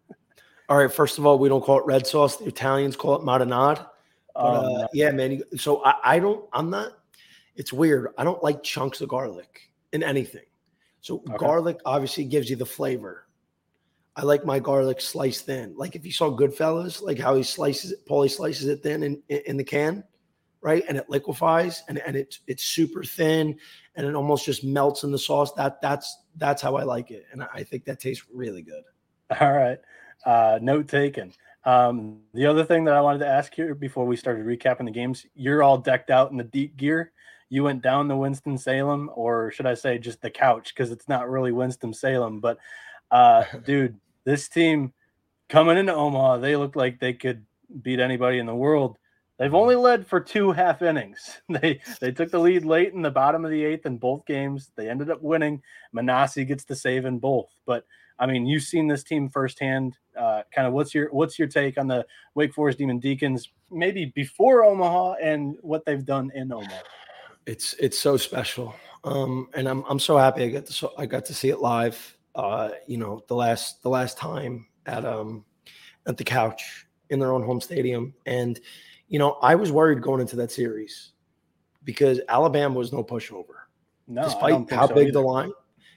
All 0.69 0.79
right. 0.79 0.93
First 0.93 1.19
of 1.19 1.27
all, 1.27 1.39
we 1.39 1.49
don't 1.49 1.63
call 1.63 1.79
it 1.79 1.87
red 1.87 2.07
sauce. 2.07 2.37
The 2.37 2.47
Italians 2.47 2.97
call 2.97 3.17
it 3.17 3.23
marinade. 3.23 3.87
But, 4.35 4.41
uh, 4.41 4.63
no. 4.63 4.89
Yeah, 4.93 5.11
man. 5.11 5.43
So 5.57 5.85
I, 5.85 5.95
I 6.03 6.19
don't. 6.19 6.49
I'm 6.53 6.71
not. 6.71 6.93
It's 7.57 7.73
weird. 7.73 8.09
I 8.17 8.25
don't 8.25 8.43
like 8.43 8.63
chunks 8.63 9.01
of 9.01 9.09
garlic 9.09 9.71
in 9.93 10.03
anything. 10.03 10.45
So 11.05 11.17
okay. 11.29 11.37
garlic 11.37 11.81
obviously 11.85 12.25
gives 12.25 12.49
you 12.49 12.57
the 12.57 12.65
flavor. 12.65 13.27
I 14.17 14.23
like 14.23 14.47
my 14.47 14.59
garlic 14.59 15.03
sliced 15.03 15.45
thin. 15.45 15.75
Like 15.77 15.95
if 15.97 16.07
you 16.07 16.13
saw 16.13 16.35
Goodfellas, 16.35 17.03
like 17.03 17.19
how 17.19 17.35
he 17.35 17.43
slices 17.43 17.93
it, 17.93 18.09
Paulie 18.09 18.31
slices 18.31 18.69
it 18.69 18.83
thin 18.83 19.03
in, 19.03 19.23
in 19.29 19.59
the 19.59 19.65
can, 19.65 20.03
right? 20.63 20.83
And 20.89 20.97
it 20.97 21.11
liquefies 21.11 21.83
and, 21.91 21.99
and 21.99 22.17
it's 22.17 22.41
it's 22.47 22.63
super 22.63 23.05
thin 23.05 23.59
and 23.97 24.07
it 24.07 24.15
almost 24.15 24.47
just 24.47 24.65
melts 24.65 25.05
in 25.05 25.13
the 25.13 25.19
sauce. 25.19 25.53
That 25.53 25.79
that's 25.83 26.23
that's 26.37 26.63
how 26.63 26.77
I 26.77 26.85
like 26.85 27.11
it. 27.11 27.27
And 27.33 27.43
I 27.53 27.65
think 27.65 27.85
that 27.85 28.01
tastes 28.01 28.25
really 28.33 28.63
good. 28.63 28.85
All 29.43 29.53
right. 29.53 29.79
Uh, 30.25 30.59
note 30.63 30.89
taken. 30.89 31.35
Um, 31.67 32.21
the 32.33 32.47
other 32.47 32.65
thing 32.65 32.85
that 32.85 32.95
I 32.95 33.03
wanted 33.03 33.19
to 33.19 33.29
ask 33.29 33.59
you 33.59 33.75
before 33.75 34.07
we 34.07 34.17
started 34.17 34.47
recapping 34.47 34.87
the 34.87 34.91
games, 34.91 35.27
you're 35.35 35.63
all 35.63 35.77
decked 35.79 36.11
out 36.11 36.31
in 36.31 36.37
the 36.37 36.45
deep 36.45 36.77
gear. 36.77 37.13
You 37.55 37.63
went 37.63 37.83
down 37.83 38.09
to 38.09 38.17
Winston 38.17 38.59
Salem, 38.59 39.09
or 39.15 39.53
should 39.53 39.65
I 39.65 39.75
say 39.75 39.97
just 39.97 40.21
the 40.21 40.29
couch? 40.29 40.75
Because 40.75 40.91
it's 40.91 41.09
not 41.09 41.31
really 41.31 41.53
Winston 41.53 41.95
Salem. 41.95 42.41
But 42.41 42.59
uh, 43.13 43.45
dude, 43.65 43.95
this 44.25 44.49
team 44.49 44.93
coming 45.49 45.79
into 45.79 45.95
Omaha, 45.95 46.39
they 46.39 46.57
look 46.57 46.75
like 46.75 46.99
they 46.99 47.13
could 47.13 47.47
beat 47.81 48.01
anybody 48.01 48.41
in 48.41 48.47
the 48.47 48.57
world. 48.57 48.99
They've 49.39 49.55
only 49.55 49.77
led 49.77 50.05
for 50.05 50.19
two 50.19 50.51
half 50.51 50.83
innings. 50.83 51.41
They 51.49 51.81
they 52.01 52.11
took 52.11 52.33
the 52.33 52.41
lead 52.41 52.65
late 52.65 52.93
in 52.93 53.03
the 53.03 53.11
bottom 53.13 53.45
of 53.45 53.53
the 53.53 53.65
eighth 53.65 53.87
in 53.87 53.99
both 53.99 54.27
games. 54.27 54.73
They 54.75 54.91
ended 54.91 55.09
up 55.09 55.23
winning. 55.23 55.63
Minacci 55.95 56.45
gets 56.49 56.65
the 56.65 56.75
save 56.75 57.05
in 57.05 57.21
both. 57.21 57.55
But 57.67 57.87
I 58.19 58.27
mean, 58.27 58.47
you've 58.47 58.65
seen 58.65 58.89
this 58.89 59.05
team 59.05 59.29
firsthand. 59.29 59.97
Uh, 60.19 60.43
kind 60.53 60.67
of 60.67 60.75
what's 60.75 60.93
your 60.93 61.09
what's 61.13 61.39
your 61.39 61.47
take 61.47 61.79
on 61.79 61.87
the 61.87 62.05
Wake 62.35 62.53
Forest 62.53 62.79
Demon 62.79 62.99
Deacons, 62.99 63.53
maybe 63.71 64.07
before 64.07 64.65
Omaha 64.65 65.15
and 65.23 65.57
what 65.61 65.85
they've 65.85 66.05
done 66.05 66.33
in 66.35 66.51
Omaha? 66.51 66.81
It's 67.47 67.75
it's 67.75 67.99
so 67.99 68.17
special, 68.17 68.75
um, 69.05 69.49
and 69.55 69.69
I'm 69.69 69.85
I'm 69.89 69.99
so 69.99 70.17
happy 70.17 70.45
I 70.45 70.49
got 70.49 70.67
to 70.67 70.73
so 70.73 70.93
I 70.97 71.07
got 71.07 71.25
to 71.27 71.35
see 71.35 71.51
it 71.51 71.61
live. 71.61 72.17
Uh, 72.35 72.71
you 72.87 72.97
know, 72.97 73.23
the 73.29 73.35
last 73.35 73.83
the 73.83 73.89
last 73.89 74.19
time 74.19 74.67
at 74.87 75.05
um 75.05 75.45
at 76.07 76.17
the 76.17 76.25
couch 76.25 76.87
in 77.11 77.19
their 77.19 77.33
own 77.33 77.43
home 77.43 77.61
stadium, 77.61 78.15
and 78.27 78.59
you 79.09 79.19
know 79.19 79.33
I 79.43 79.55
was 79.55 79.71
worried 79.71 80.03
going 80.03 80.21
into 80.21 80.37
that 80.37 80.53
series 80.53 81.13
because 81.85 82.21
Alabama 82.29 82.79
was 82.79 82.93
no 82.93 83.05
pushover. 83.05 83.67
No, 84.07 84.25
despite 84.25 84.71
how 84.71 84.87
so 84.87 84.95
big 84.95 85.09
either. 85.09 85.13
the 85.13 85.23
line 85.23 85.53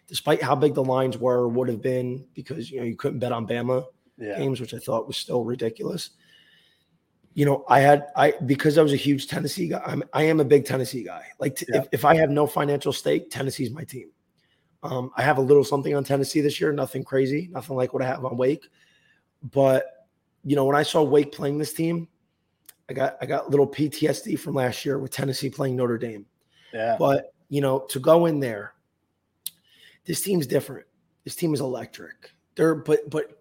despite 0.08 0.42
how 0.42 0.56
big 0.56 0.74
the 0.74 0.84
lines 0.84 1.18
were 1.18 1.48
would 1.48 1.68
have 1.68 1.82
been 1.82 2.26
because 2.34 2.72
you 2.72 2.80
know 2.80 2.86
you 2.86 2.96
couldn't 2.96 3.20
bet 3.20 3.32
on 3.32 3.46
Bama 3.46 3.86
yeah. 4.18 4.38
games, 4.38 4.60
which 4.60 4.74
I 4.74 4.80
thought 4.80 5.08
was 5.08 5.18
still 5.18 5.44
ridiculous. 5.44 6.12
You 7.38 7.46
know, 7.46 7.64
I 7.70 7.82
had 7.82 8.08
I 8.16 8.34
because 8.48 8.80
I 8.80 8.82
was 8.82 8.94
a 8.94 8.98
huge 8.98 9.28
Tennessee 9.28 9.68
guy. 9.68 9.82
I'm, 9.86 10.04
I 10.12 10.24
am 10.24 10.40
a 10.40 10.46
big 10.46 10.66
Tennessee 10.66 11.04
guy. 11.04 11.24
Like 11.40 11.58
t- 11.58 11.68
yeah. 11.70 11.82
if, 11.82 11.88
if 11.92 12.06
I 12.06 12.16
have 12.16 12.32
no 12.32 12.48
financial 12.48 12.92
stake, 12.92 13.30
Tennessee's 13.30 13.70
my 13.70 13.84
team. 13.84 14.10
Um, 14.82 15.12
I 15.16 15.22
have 15.22 15.38
a 15.38 15.42
little 15.42 15.64
something 15.64 15.94
on 15.94 16.04
Tennessee 16.04 16.42
this 16.42 16.60
year, 16.60 16.72
nothing 16.72 17.04
crazy, 17.04 17.50
nothing 17.52 17.76
like 17.76 17.94
what 17.94 18.02
I 18.02 18.08
have 18.08 18.26
on 18.26 18.38
Wake. 18.38 18.68
But 19.52 20.08
you 20.44 20.56
know, 20.56 20.66
when 20.66 20.76
I 20.76 20.82
saw 20.82 21.04
Wake 21.04 21.32
playing 21.32 21.60
this 21.60 21.74
team, 21.74 22.08
I 22.90 22.94
got 22.94 23.18
I 23.22 23.28
got 23.28 23.52
little 23.52 23.68
PTSD 23.68 24.40
from 24.40 24.56
last 24.56 24.84
year 24.84 24.98
with 24.98 25.12
Tennessee 25.12 25.52
playing 25.52 25.76
Notre 25.76 26.00
Dame. 26.00 26.26
Yeah. 26.74 26.96
But 26.98 27.34
you 27.50 27.62
know, 27.62 27.86
to 27.90 28.00
go 28.00 28.26
in 28.26 28.40
there 28.40 28.74
this 30.08 30.22
team's 30.22 30.48
different. 30.48 30.88
This 31.26 31.36
team 31.36 31.54
is 31.54 31.60
electric. 31.60 32.32
They're 32.56 32.74
but 32.74 33.08
but 33.12 33.37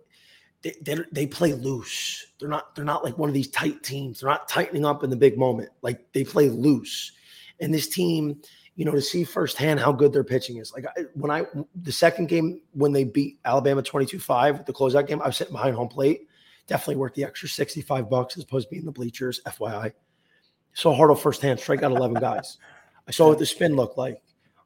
they, 0.62 0.96
they 1.12 1.26
play 1.26 1.52
loose. 1.52 2.26
They're 2.38 2.48
not 2.48 2.75
they're 2.75 2.84
not 2.84 3.04
like 3.04 3.18
one 3.18 3.28
of 3.28 3.34
these 3.34 3.48
tight 3.48 3.82
teams. 3.82 4.20
They're 4.20 4.30
not 4.30 4.48
tightening 4.48 4.84
up 4.84 5.04
in 5.04 5.10
the 5.10 5.16
big 5.16 5.38
moment. 5.38 5.70
Like 5.82 6.12
they 6.12 6.25
play 6.25 6.48
loose. 6.48 7.12
And 7.60 7.72
this 7.72 7.88
team, 7.88 8.40
you 8.75 8.84
know, 8.84 8.92
to 8.92 9.00
see 9.00 9.25
firsthand 9.25 9.80
how 9.80 9.92
good 9.92 10.12
their 10.12 10.25
pitching 10.25 10.58
is. 10.58 10.72
Like 10.72 10.86
I, 10.86 11.02
when 11.14 11.30
I 11.30 11.44
the 11.82 11.92
second 11.92 12.28
game 12.28 12.60
when 12.72 12.92
they 12.92 13.04
beat 13.04 13.38
Alabama 13.44 13.82
22-5, 13.82 14.58
with 14.58 14.66
the 14.66 14.72
closeout 14.72 15.06
game, 15.06 15.22
I 15.22 15.26
was 15.26 15.36
sitting 15.36 15.52
behind 15.52 15.75
home 15.76 15.88
plate. 15.88 16.28
Definitely 16.66 16.96
worth 16.96 17.14
the 17.14 17.25
extra 17.25 17.48
65 17.48 18.10
bucks 18.10 18.36
as 18.36 18.42
opposed 18.42 18.68
to 18.68 18.70
being 18.72 18.84
the 18.84 18.92
bleachers, 18.92 19.40
FYI. 19.46 19.92
Saw 20.75 20.94
Hartle 20.98 21.18
firsthand, 21.18 21.60
strike 21.60 21.82
out 21.82 21.92
11 21.92 22.20
guys. 22.20 22.58
I 23.06 23.12
saw 23.12 23.28
what 23.28 23.38
the 23.38 23.46
spin 23.46 23.76
looked 23.76 23.96
like. 23.96 24.20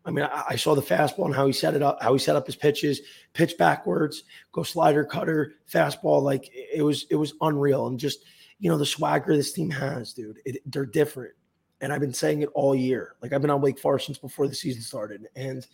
I 0.05 0.11
mean, 0.11 0.25
I, 0.25 0.45
I, 0.51 0.57
saw 0.57 0.75
the 0.75 0.83
fastball 0.83 1.27
and 1.27 1.35
how 1.35 1.47
he 1.47 1.53
set 1.53 1.75
it 1.75 1.83
up, 1.83 2.03
how 2.03 2.13
he 2.13 2.19
set 2.19 2.37
up 2.37 2.47
his 2.47 2.57
pitches, 2.57 3.01
pitch 3.35 3.59
backwards, 3.59 4.25
go 4.53 4.63
slider, 4.63 5.05
cutter, 5.05 5.55
fastball. 5.71 6.23
Like 6.23 6.51
it 6.53 6.83
was, 6.83 7.07
it 7.11 7.17
was 7.17 7.35
unreal. 7.43 7.87
And 7.87 7.99
just, 7.99 8.25
you 8.59 8.71
know, 8.71 8.79
the 8.79 8.87
swagger 8.87 9.37
this 9.37 9.53
team 9.53 9.71
has, 9.71 10.13
dude, 10.13 10.41
it, 10.45 10.63
they're 10.67 10.87
different. 10.87 11.35
And 11.83 11.93
I've 11.93 12.01
been 12.01 12.15
saying 12.15 12.43
it 12.43 12.51
all 12.55 12.75
year. 12.75 13.17
Like 13.23 13.33
I've 13.33 13.43
been 13.43 13.51
on 13.51 13.61
Wake 13.61 13.79
Forest 13.79 14.07
since 14.07 14.19
before 14.19 14.49
the 14.49 14.55
season 14.55 14.83
started. 14.83 15.29
And, 15.37 15.67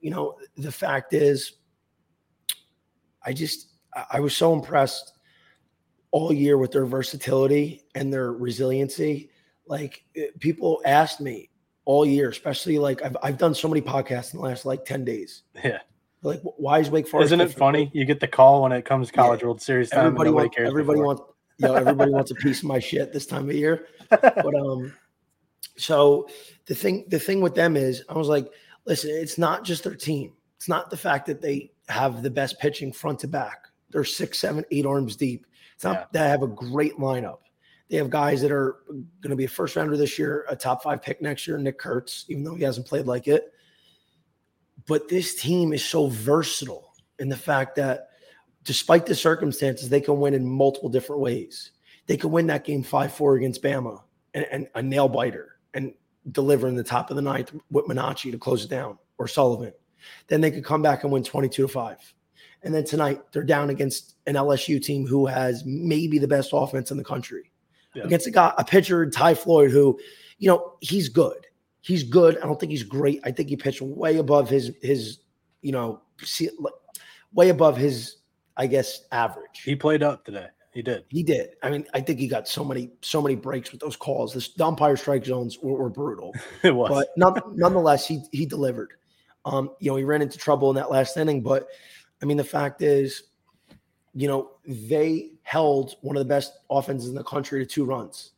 you 0.00 0.10
know, 0.10 0.38
the 0.56 0.72
fact 0.72 1.12
is, 1.12 1.54
I 3.24 3.32
just, 3.32 3.68
I 4.10 4.20
was 4.20 4.36
so 4.36 4.52
impressed 4.52 5.12
all 6.10 6.32
year 6.32 6.58
with 6.58 6.72
their 6.72 6.86
versatility 6.86 7.84
and 7.94 8.12
their 8.12 8.32
resiliency. 8.32 9.30
Like 9.66 10.04
people 10.40 10.82
asked 10.84 11.20
me, 11.20 11.50
all 11.84 12.06
year, 12.06 12.28
especially 12.28 12.78
like 12.78 13.02
I've, 13.02 13.16
I've 13.22 13.38
done 13.38 13.54
so 13.54 13.68
many 13.68 13.80
podcasts 13.80 14.32
in 14.32 14.40
the 14.40 14.46
last 14.46 14.64
like 14.64 14.84
10 14.84 15.04
days. 15.04 15.42
Yeah. 15.64 15.80
Like, 16.22 16.40
why 16.42 16.78
is 16.78 16.88
Wake 16.88 17.08
Forest? 17.08 17.26
Isn't 17.26 17.40
it 17.40 17.52
funny? 17.52 17.90
You 17.92 18.04
get 18.04 18.20
the 18.20 18.28
call 18.28 18.62
when 18.62 18.72
it 18.72 18.84
comes 18.84 19.10
College 19.10 19.40
yeah. 19.40 19.46
World 19.46 19.60
Series 19.60 19.90
time. 19.90 20.06
Everybody, 20.06 20.30
wants, 20.30 20.56
everybody 20.56 21.00
wants, 21.00 21.22
you 21.58 21.66
know, 21.66 21.74
everybody 21.74 22.12
wants 22.12 22.30
a 22.30 22.36
piece 22.36 22.60
of 22.60 22.66
my 22.66 22.78
shit 22.78 23.12
this 23.12 23.26
time 23.26 23.48
of 23.48 23.54
year. 23.56 23.86
But, 24.10 24.54
um, 24.54 24.92
so 25.76 26.28
the 26.66 26.74
thing, 26.74 27.06
the 27.08 27.18
thing 27.18 27.40
with 27.40 27.54
them 27.54 27.76
is, 27.76 28.04
I 28.08 28.16
was 28.16 28.28
like, 28.28 28.52
listen, 28.84 29.10
it's 29.10 29.38
not 29.38 29.64
just 29.64 29.84
their 29.84 29.94
team. 29.94 30.34
It's 30.56 30.68
not 30.68 30.90
the 30.90 30.96
fact 30.96 31.26
that 31.26 31.40
they 31.40 31.72
have 31.88 32.22
the 32.22 32.30
best 32.30 32.60
pitching 32.60 32.92
front 32.92 33.20
to 33.20 33.28
back. 33.28 33.66
They're 33.90 34.04
six, 34.04 34.38
seven, 34.38 34.64
eight 34.70 34.86
arms 34.86 35.16
deep. 35.16 35.46
It's 35.74 35.84
not 35.84 35.94
yeah. 35.94 36.04
they 36.12 36.28
have 36.28 36.42
a 36.42 36.46
great 36.46 36.98
lineup. 36.98 37.38
They 37.92 37.98
have 37.98 38.08
guys 38.08 38.40
that 38.40 38.50
are 38.50 38.78
going 38.88 39.28
to 39.28 39.36
be 39.36 39.44
a 39.44 39.48
first 39.48 39.76
rounder 39.76 39.98
this 39.98 40.18
year, 40.18 40.46
a 40.48 40.56
top 40.56 40.82
five 40.82 41.02
pick 41.02 41.20
next 41.20 41.46
year, 41.46 41.58
Nick 41.58 41.78
Kurtz, 41.78 42.24
even 42.30 42.42
though 42.42 42.54
he 42.54 42.64
hasn't 42.64 42.86
played 42.86 43.04
like 43.04 43.28
it. 43.28 43.52
But 44.86 45.10
this 45.10 45.34
team 45.34 45.74
is 45.74 45.84
so 45.84 46.06
versatile 46.06 46.94
in 47.18 47.28
the 47.28 47.36
fact 47.36 47.76
that 47.76 48.08
despite 48.64 49.04
the 49.04 49.14
circumstances, 49.14 49.90
they 49.90 50.00
can 50.00 50.18
win 50.18 50.32
in 50.32 50.48
multiple 50.48 50.88
different 50.88 51.20
ways. 51.20 51.72
They 52.06 52.16
can 52.16 52.30
win 52.30 52.46
that 52.46 52.64
game 52.64 52.82
5 52.82 53.12
4 53.12 53.36
against 53.36 53.62
Bama 53.62 54.00
and, 54.32 54.46
and, 54.50 54.68
a 54.74 54.82
nail 54.82 55.10
biter 55.10 55.56
and 55.74 55.92
deliver 56.30 56.68
in 56.68 56.76
the 56.76 56.82
top 56.82 57.10
of 57.10 57.16
the 57.16 57.22
ninth 57.22 57.52
with 57.70 57.84
Minacci 57.84 58.32
to 58.32 58.38
close 58.38 58.64
it 58.64 58.70
down 58.70 58.96
or 59.18 59.28
Sullivan. 59.28 59.74
Then 60.28 60.40
they 60.40 60.50
could 60.50 60.64
come 60.64 60.80
back 60.80 61.04
and 61.04 61.12
win 61.12 61.24
22 61.24 61.60
to 61.60 61.68
5. 61.68 62.14
And 62.62 62.74
then 62.74 62.84
tonight, 62.84 63.20
they're 63.32 63.44
down 63.44 63.68
against 63.68 64.14
an 64.26 64.36
LSU 64.36 64.82
team 64.82 65.06
who 65.06 65.26
has 65.26 65.62
maybe 65.66 66.18
the 66.18 66.26
best 66.26 66.52
offense 66.54 66.90
in 66.90 66.96
the 66.96 67.04
country 67.04 67.51
yeah. 67.94 68.04
against 68.04 68.26
a 68.26 68.30
guy, 68.30 68.52
a 68.56 68.64
pitcher, 68.64 69.08
Ty 69.08 69.34
Floyd, 69.34 69.70
who, 69.70 69.98
you 70.38 70.48
know, 70.48 70.74
he's 70.80 71.08
good. 71.08 71.46
He's 71.80 72.02
good. 72.02 72.38
I 72.38 72.46
don't 72.46 72.58
think 72.58 72.70
he's 72.70 72.84
great. 72.84 73.20
I 73.24 73.32
think 73.32 73.48
he 73.48 73.56
pitched 73.56 73.82
way 73.82 74.18
above 74.18 74.48
his 74.48 74.72
his, 74.82 75.18
you 75.62 75.72
know, 75.72 76.00
see, 76.22 76.48
way 77.32 77.48
above 77.48 77.76
his, 77.76 78.16
I 78.56 78.66
guess, 78.66 79.02
average. 79.10 79.62
He 79.64 79.74
played 79.74 80.02
up 80.02 80.24
today. 80.24 80.46
He 80.72 80.80
did. 80.80 81.04
He 81.08 81.22
did. 81.22 81.50
I 81.62 81.70
mean, 81.70 81.84
I 81.92 82.00
think 82.00 82.18
he 82.18 82.26
got 82.26 82.48
so 82.48 82.64
many 82.64 82.90
so 83.02 83.20
many 83.20 83.34
breaks 83.34 83.72
with 83.72 83.80
those 83.80 83.96
calls. 83.96 84.32
The 84.32 84.64
umpire 84.64 84.96
strike 84.96 85.24
zones 85.24 85.58
were, 85.58 85.76
were 85.76 85.90
brutal. 85.90 86.34
it 86.62 86.74
was, 86.74 86.88
but 86.90 87.08
nonetheless, 87.16 88.06
he 88.06 88.22
he 88.32 88.46
delivered. 88.46 88.92
Um, 89.44 89.70
you 89.80 89.90
know, 89.90 89.96
he 89.96 90.04
ran 90.04 90.22
into 90.22 90.38
trouble 90.38 90.70
in 90.70 90.76
that 90.76 90.90
last 90.90 91.16
inning, 91.16 91.42
but 91.42 91.66
I 92.22 92.26
mean, 92.26 92.36
the 92.36 92.44
fact 92.44 92.80
is, 92.80 93.24
you 94.14 94.28
know, 94.28 94.50
they 94.66 95.30
held 95.42 95.96
one 96.02 96.16
of 96.16 96.20
the 96.20 96.28
best 96.28 96.52
offenses 96.70 97.08
in 97.08 97.14
the 97.14 97.24
country 97.24 97.64
to 97.64 97.66
two 97.66 97.84
runs. 97.84 98.32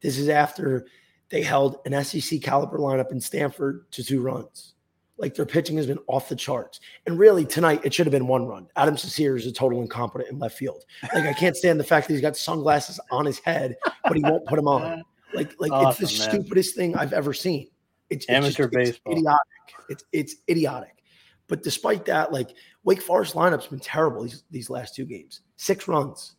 This 0.00 0.18
is 0.18 0.28
after 0.28 0.86
they 1.30 1.42
held 1.42 1.78
an 1.84 2.04
SEC 2.04 2.40
caliber 2.40 2.78
lineup 2.78 3.10
in 3.10 3.20
Stanford 3.20 3.90
to 3.92 4.04
two 4.04 4.20
runs. 4.20 4.74
Like 5.16 5.34
their 5.34 5.46
pitching 5.46 5.76
has 5.78 5.86
been 5.86 5.98
off 6.06 6.28
the 6.28 6.36
charts. 6.36 6.80
And 7.06 7.18
really, 7.18 7.44
tonight, 7.44 7.80
it 7.84 7.92
should 7.92 8.06
have 8.06 8.12
been 8.12 8.28
one 8.28 8.46
run. 8.46 8.68
Adam 8.76 8.96
Cecere 8.96 9.36
is 9.36 9.46
a 9.46 9.52
total 9.52 9.82
incompetent 9.82 10.30
in 10.30 10.38
left 10.38 10.56
field. 10.56 10.84
Like, 11.12 11.24
I 11.24 11.32
can't 11.32 11.56
stand 11.56 11.80
the 11.80 11.84
fact 11.84 12.06
that 12.06 12.14
he's 12.14 12.22
got 12.22 12.36
sunglasses 12.36 13.00
on 13.10 13.26
his 13.26 13.40
head, 13.40 13.76
but 14.04 14.16
he 14.16 14.22
won't 14.22 14.46
put 14.46 14.56
them 14.56 14.68
on. 14.68 15.04
Like, 15.34 15.52
like 15.58 15.70
awesome, 15.70 16.04
it's 16.04 16.16
the 16.16 16.24
man. 16.24 16.40
stupidest 16.40 16.74
thing 16.74 16.96
I've 16.96 17.12
ever 17.12 17.34
seen. 17.34 17.68
It's, 18.08 18.24
it's 18.24 18.30
amateur 18.30 18.62
just, 18.62 18.72
baseball. 18.72 19.12
It's 19.12 19.20
idiotic. 19.20 19.90
It's 19.90 20.04
it's 20.10 20.36
idiotic. 20.48 21.02
But 21.48 21.62
despite 21.62 22.04
that, 22.06 22.32
like 22.32 22.50
Wake 22.88 23.02
Forest 23.02 23.34
lineup's 23.34 23.66
been 23.66 23.78
terrible 23.78 24.22
these 24.22 24.44
these 24.50 24.70
last 24.70 24.94
two 24.94 25.04
games. 25.04 25.42
Six 25.56 25.86
runs, 25.88 26.36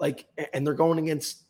like, 0.00 0.26
and 0.52 0.66
they're 0.66 0.74
going 0.74 0.98
against 0.98 1.44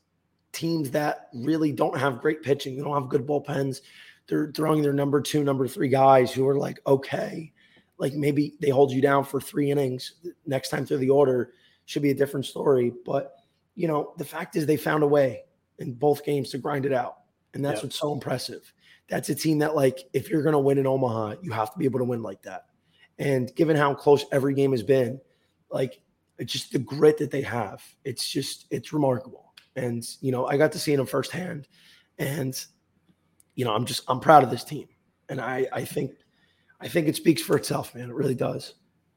teams 0.52 0.90
that 0.90 1.30
really 1.32 1.72
don't 1.72 1.98
have 1.98 2.20
great 2.20 2.42
pitching. 2.42 2.76
They 2.76 2.82
don't 2.82 2.92
have 2.92 3.08
good 3.08 3.26
bullpens. 3.26 3.80
They're 4.28 4.52
throwing 4.52 4.82
their 4.82 4.92
number 4.92 5.22
two, 5.22 5.44
number 5.44 5.66
three 5.66 5.88
guys 5.88 6.30
who 6.30 6.46
are 6.46 6.58
like 6.58 6.78
okay, 6.86 7.54
like 7.96 8.12
maybe 8.12 8.52
they 8.60 8.68
hold 8.68 8.92
you 8.92 9.00
down 9.00 9.24
for 9.24 9.40
three 9.40 9.70
innings. 9.70 10.12
Next 10.44 10.68
time 10.68 10.84
through 10.84 10.98
the 10.98 11.08
order 11.08 11.54
should 11.86 12.02
be 12.02 12.10
a 12.10 12.14
different 12.14 12.44
story. 12.44 12.92
But 13.06 13.36
you 13.74 13.88
know, 13.88 14.12
the 14.18 14.26
fact 14.26 14.56
is 14.56 14.66
they 14.66 14.76
found 14.76 15.02
a 15.02 15.08
way 15.08 15.44
in 15.78 15.94
both 15.94 16.22
games 16.22 16.50
to 16.50 16.58
grind 16.58 16.84
it 16.84 16.92
out, 16.92 17.20
and 17.54 17.64
that's 17.64 17.76
yep. 17.76 17.84
what's 17.84 17.98
so 17.98 18.12
impressive 18.12 18.74
that's 19.08 19.28
a 19.28 19.34
team 19.34 19.58
that 19.58 19.74
like 19.74 20.00
if 20.12 20.28
you're 20.28 20.42
going 20.42 20.54
to 20.54 20.58
win 20.58 20.78
in 20.78 20.86
Omaha, 20.86 21.36
you 21.42 21.52
have 21.52 21.72
to 21.72 21.78
be 21.78 21.84
able 21.86 22.00
to 22.00 22.04
win 22.04 22.22
like 22.22 22.42
that. 22.42 22.66
And 23.18 23.54
given 23.54 23.76
how 23.76 23.94
close 23.94 24.24
every 24.32 24.54
game 24.54 24.72
has 24.72 24.82
been, 24.82 25.20
like 25.70 26.00
it's 26.38 26.52
just 26.52 26.72
the 26.72 26.78
grit 26.78 27.18
that 27.18 27.30
they 27.30 27.42
have. 27.42 27.82
It's 28.04 28.28
just 28.28 28.66
it's 28.70 28.92
remarkable. 28.92 29.52
And 29.76 30.04
you 30.20 30.32
know, 30.32 30.46
I 30.46 30.56
got 30.56 30.72
to 30.72 30.78
see 30.78 30.94
them 30.94 31.06
firsthand, 31.06 31.68
and 32.18 32.54
you 33.54 33.64
know, 33.64 33.74
I'm 33.74 33.84
just 33.84 34.02
I'm 34.08 34.20
proud 34.20 34.42
of 34.42 34.50
this 34.50 34.64
team, 34.64 34.88
and 35.28 35.40
I 35.40 35.66
I 35.72 35.84
think 35.84 36.12
I 36.80 36.88
think 36.88 37.08
it 37.08 37.16
speaks 37.16 37.42
for 37.42 37.56
itself, 37.56 37.94
man. 37.94 38.10
It 38.10 38.14
really 38.14 38.34
does. 38.34 38.74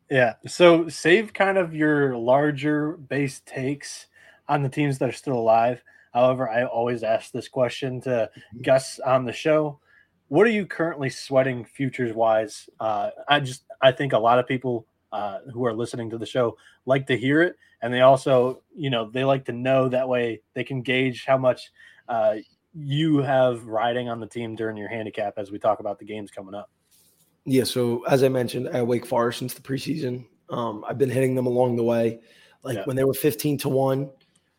Yeah. 0.09 0.33
So 0.47 0.87
save 0.87 1.33
kind 1.33 1.57
of 1.57 1.75
your 1.75 2.15
larger 2.15 2.93
base 2.93 3.41
takes 3.45 4.07
on 4.47 4.63
the 4.63 4.69
teams 4.69 4.97
that 4.99 5.09
are 5.09 5.13
still 5.13 5.37
alive. 5.37 5.83
However, 6.13 6.49
I 6.49 6.63
always 6.63 7.03
ask 7.03 7.31
this 7.31 7.49
question 7.49 8.01
to 8.01 8.09
mm-hmm. 8.09 8.61
guests 8.61 8.99
on 8.99 9.25
the 9.25 9.33
show. 9.33 9.79
What 10.29 10.45
are 10.45 10.51
you 10.51 10.65
currently 10.65 11.09
sweating 11.09 11.65
futures 11.65 12.13
wise? 12.13 12.69
Uh, 12.79 13.11
I 13.27 13.39
just 13.39 13.63
I 13.81 13.91
think 13.91 14.13
a 14.13 14.19
lot 14.19 14.39
of 14.39 14.47
people 14.47 14.85
uh, 15.11 15.39
who 15.53 15.65
are 15.65 15.73
listening 15.73 16.09
to 16.09 16.17
the 16.17 16.25
show 16.25 16.57
like 16.85 17.07
to 17.07 17.17
hear 17.17 17.41
it, 17.41 17.55
and 17.81 17.93
they 17.93 18.01
also 18.01 18.61
you 18.75 18.89
know 18.89 19.09
they 19.09 19.23
like 19.23 19.45
to 19.45 19.53
know 19.53 19.89
that 19.89 20.07
way 20.07 20.41
they 20.53 20.63
can 20.63 20.81
gauge 20.81 21.25
how 21.25 21.37
much 21.37 21.71
uh, 22.09 22.35
you 22.73 23.19
have 23.19 23.65
riding 23.65 24.09
on 24.09 24.19
the 24.19 24.27
team 24.27 24.55
during 24.55 24.77
your 24.77 24.89
handicap 24.89 25.35
as 25.37 25.51
we 25.51 25.59
talk 25.59 25.79
about 25.79 25.99
the 25.99 26.05
games 26.05 26.29
coming 26.31 26.53
up. 26.53 26.69
Yeah. 27.45 27.63
So 27.63 28.03
as 28.05 28.23
I 28.23 28.29
mentioned, 28.29 28.67
at 28.67 28.85
Wake 28.85 29.05
Forest 29.05 29.39
since 29.39 29.53
the 29.53 29.61
preseason, 29.61 30.25
um, 30.49 30.83
I've 30.87 30.97
been 30.97 31.09
hitting 31.09 31.33
them 31.35 31.45
along 31.45 31.77
the 31.77 31.83
way. 31.83 32.19
Like 32.63 32.77
yeah. 32.77 32.83
when 32.85 32.97
they 32.97 33.05
were 33.05 33.13
fifteen 33.13 33.57
to 33.59 33.69
one, 33.69 34.09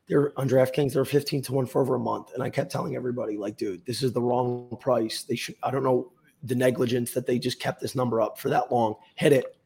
they're 0.08 0.32
on 0.38 0.48
DraftKings, 0.48 0.94
they're 0.94 1.04
15 1.04 1.42
to 1.42 1.52
1 1.52 1.66
for 1.66 1.82
over 1.82 1.94
a 1.94 2.00
month. 2.00 2.32
And 2.34 2.42
I 2.42 2.50
kept 2.50 2.72
telling 2.72 2.96
everybody, 2.96 3.36
like, 3.36 3.56
dude, 3.56 3.84
this 3.86 4.02
is 4.02 4.12
the 4.12 4.22
wrong 4.22 4.76
price. 4.80 5.22
They 5.22 5.36
should, 5.36 5.56
I 5.62 5.70
don't 5.70 5.82
know 5.82 6.12
the 6.42 6.54
negligence 6.54 7.12
that 7.12 7.26
they 7.26 7.38
just 7.38 7.60
kept 7.60 7.80
this 7.80 7.94
number 7.94 8.20
up 8.20 8.38
for 8.38 8.48
that 8.48 8.72
long. 8.72 8.94
Hit 9.16 9.32
it. 9.32 9.56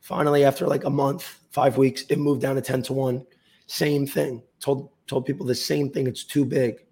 Finally, 0.00 0.44
after 0.44 0.66
like 0.66 0.84
a 0.84 0.90
month, 0.90 1.40
five 1.50 1.76
weeks, 1.76 2.02
it 2.08 2.18
moved 2.18 2.40
down 2.40 2.54
to 2.54 2.62
10 2.62 2.82
to 2.84 2.92
1. 2.92 3.26
Same 3.66 4.06
thing. 4.06 4.42
Told 4.60 4.90
told 5.06 5.26
people 5.26 5.44
the 5.44 5.54
same 5.54 5.90
thing. 5.90 6.06
It's 6.06 6.24
too 6.24 6.44
big. 6.44 6.84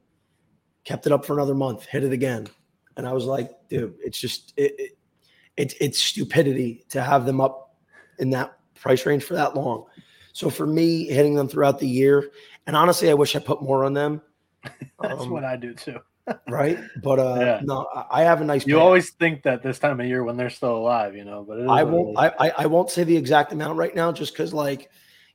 Kept 0.84 1.06
it 1.06 1.12
up 1.12 1.24
for 1.24 1.34
another 1.34 1.54
month, 1.54 1.86
hit 1.86 2.04
it 2.04 2.12
again. 2.12 2.48
And 2.96 3.06
I 3.06 3.12
was 3.12 3.24
like, 3.24 3.50
dude, 3.68 3.94
it's 4.04 4.18
just 4.18 4.54
it, 4.56 4.74
it, 4.78 4.98
it 5.56 5.74
it's 5.80 5.98
stupidity 5.98 6.84
to 6.90 7.02
have 7.02 7.26
them 7.26 7.40
up 7.40 7.76
in 8.18 8.30
that 8.30 8.58
price 8.74 9.06
range 9.06 9.22
for 9.22 9.34
that 9.34 9.54
long. 9.54 9.86
So 10.32 10.50
for 10.50 10.66
me, 10.66 11.06
hitting 11.06 11.34
them 11.34 11.48
throughout 11.48 11.78
the 11.78 11.88
year, 11.88 12.30
and 12.68 12.76
honestly, 12.76 13.10
I 13.10 13.14
wish 13.14 13.34
I 13.34 13.40
put 13.40 13.62
more 13.62 13.84
on 13.84 13.94
them. 13.94 14.20
That's 15.00 15.22
um, 15.22 15.30
what 15.30 15.42
I 15.42 15.56
do 15.56 15.74
too. 15.74 15.98
right, 16.48 16.78
but 17.02 17.18
uh, 17.18 17.36
yeah. 17.40 17.60
no, 17.64 17.86
I 18.10 18.22
have 18.22 18.42
a 18.42 18.44
nice. 18.44 18.66
You 18.66 18.78
always 18.78 19.10
think 19.12 19.42
that 19.44 19.62
this 19.62 19.78
time 19.78 19.98
of 19.98 20.06
year 20.06 20.22
when 20.22 20.36
they're 20.36 20.50
still 20.50 20.76
alive, 20.76 21.16
you 21.16 21.24
know, 21.24 21.42
but 21.42 21.66
I 21.66 21.82
won't. 21.82 22.18
I, 22.18 22.52
I 22.58 22.66
won't 22.66 22.90
say 22.90 23.02
the 23.02 23.16
exact 23.16 23.52
amount 23.52 23.78
right 23.78 23.94
now, 23.94 24.12
just 24.12 24.34
because 24.34 24.52
like, 24.52 24.90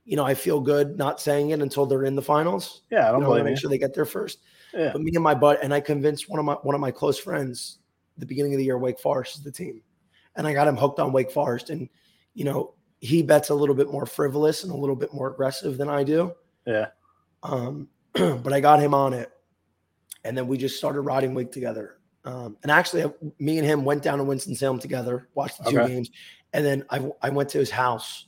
you 0.06 0.15
know, 0.15 0.24
I 0.24 0.36
feel 0.36 0.60
good 0.60 0.96
not 0.96 1.19
saying 1.19 1.50
it 1.50 1.62
until 1.62 1.88
they're 1.88 2.06
in 2.06 2.15
the 2.15 2.22
finals. 2.22 2.84
Yeah, 2.91 3.10
I 3.10 3.12
don't 3.12 3.22
you 3.24 3.28
know, 3.28 3.43
make 3.43 3.58
sure 3.58 3.72
they 3.72 3.80
get 3.80 3.96
there 3.96 4.06
first. 4.06 4.39
Yeah. 4.72 4.91
But 4.93 5.02
me 5.02 5.12
and 5.15 5.24
my 5.24 5.34
butt, 5.34 5.63
and 5.63 5.74
I 5.74 5.80
convinced 5.80 6.30
one 6.30 6.38
of 6.38 6.46
my 6.46 6.54
one 6.62 6.76
of 6.76 6.82
my 6.82 6.91
close 6.91 7.17
friends 7.17 7.80
the 8.19 8.28
beginning 8.28 8.54
of 8.54 8.60
the 8.60 8.65
year, 8.65 8.78
Wake 8.78 9.00
Forest 9.00 9.38
is 9.38 9.43
the 9.43 9.52
team, 9.52 9.82
and 10.36 10.46
I 10.46 10.54
got 10.54 10.67
him 10.67 10.78
hooked 10.78 11.00
on 11.00 11.12
Wake 11.12 11.32
Forest, 11.32 11.72
and 11.72 11.89
you 12.36 12.46
know, 12.46 12.76
he 13.00 13.24
bets 13.24 13.50
a 13.50 13.56
little 13.56 13.74
bit 13.74 13.91
more 13.91 14.06
frivolous 14.06 14.63
and 14.63 14.72
a 14.72 14.78
little 14.78 14.96
bit 14.96 15.12
more 15.12 15.32
aggressive 15.32 15.78
than 15.78 15.89
I 15.89 16.04
do. 16.04 16.34
Yeah. 16.67 16.89
Um, 17.43 17.89
but 18.13 18.53
I 18.53 18.60
got 18.60 18.79
him 18.79 18.93
on 18.93 19.13
it, 19.13 19.32
and 20.23 20.38
then 20.38 20.47
we 20.47 20.58
just 20.58 20.77
started 20.77 21.01
riding 21.01 21.34
Wake 21.34 21.51
together. 21.51 21.97
Um, 22.25 22.58
and 22.63 22.71
actually, 22.71 23.06
me 23.39 23.58
and 23.58 23.67
him 23.67 23.84
went 23.84 24.01
down 24.01 24.17
to 24.17 24.23
Winston 24.23 24.56
Salem 24.56 24.79
together, 24.79 25.27
watched 25.36 25.63
the 25.63 25.69
two 25.69 25.79
okay. 25.79 25.93
games, 25.93 26.10
and 26.53 26.65
then 26.65 26.86
I 26.89 27.12
I 27.21 27.29
went 27.29 27.49
to 27.49 27.60
his 27.60 27.69
house 27.69 28.27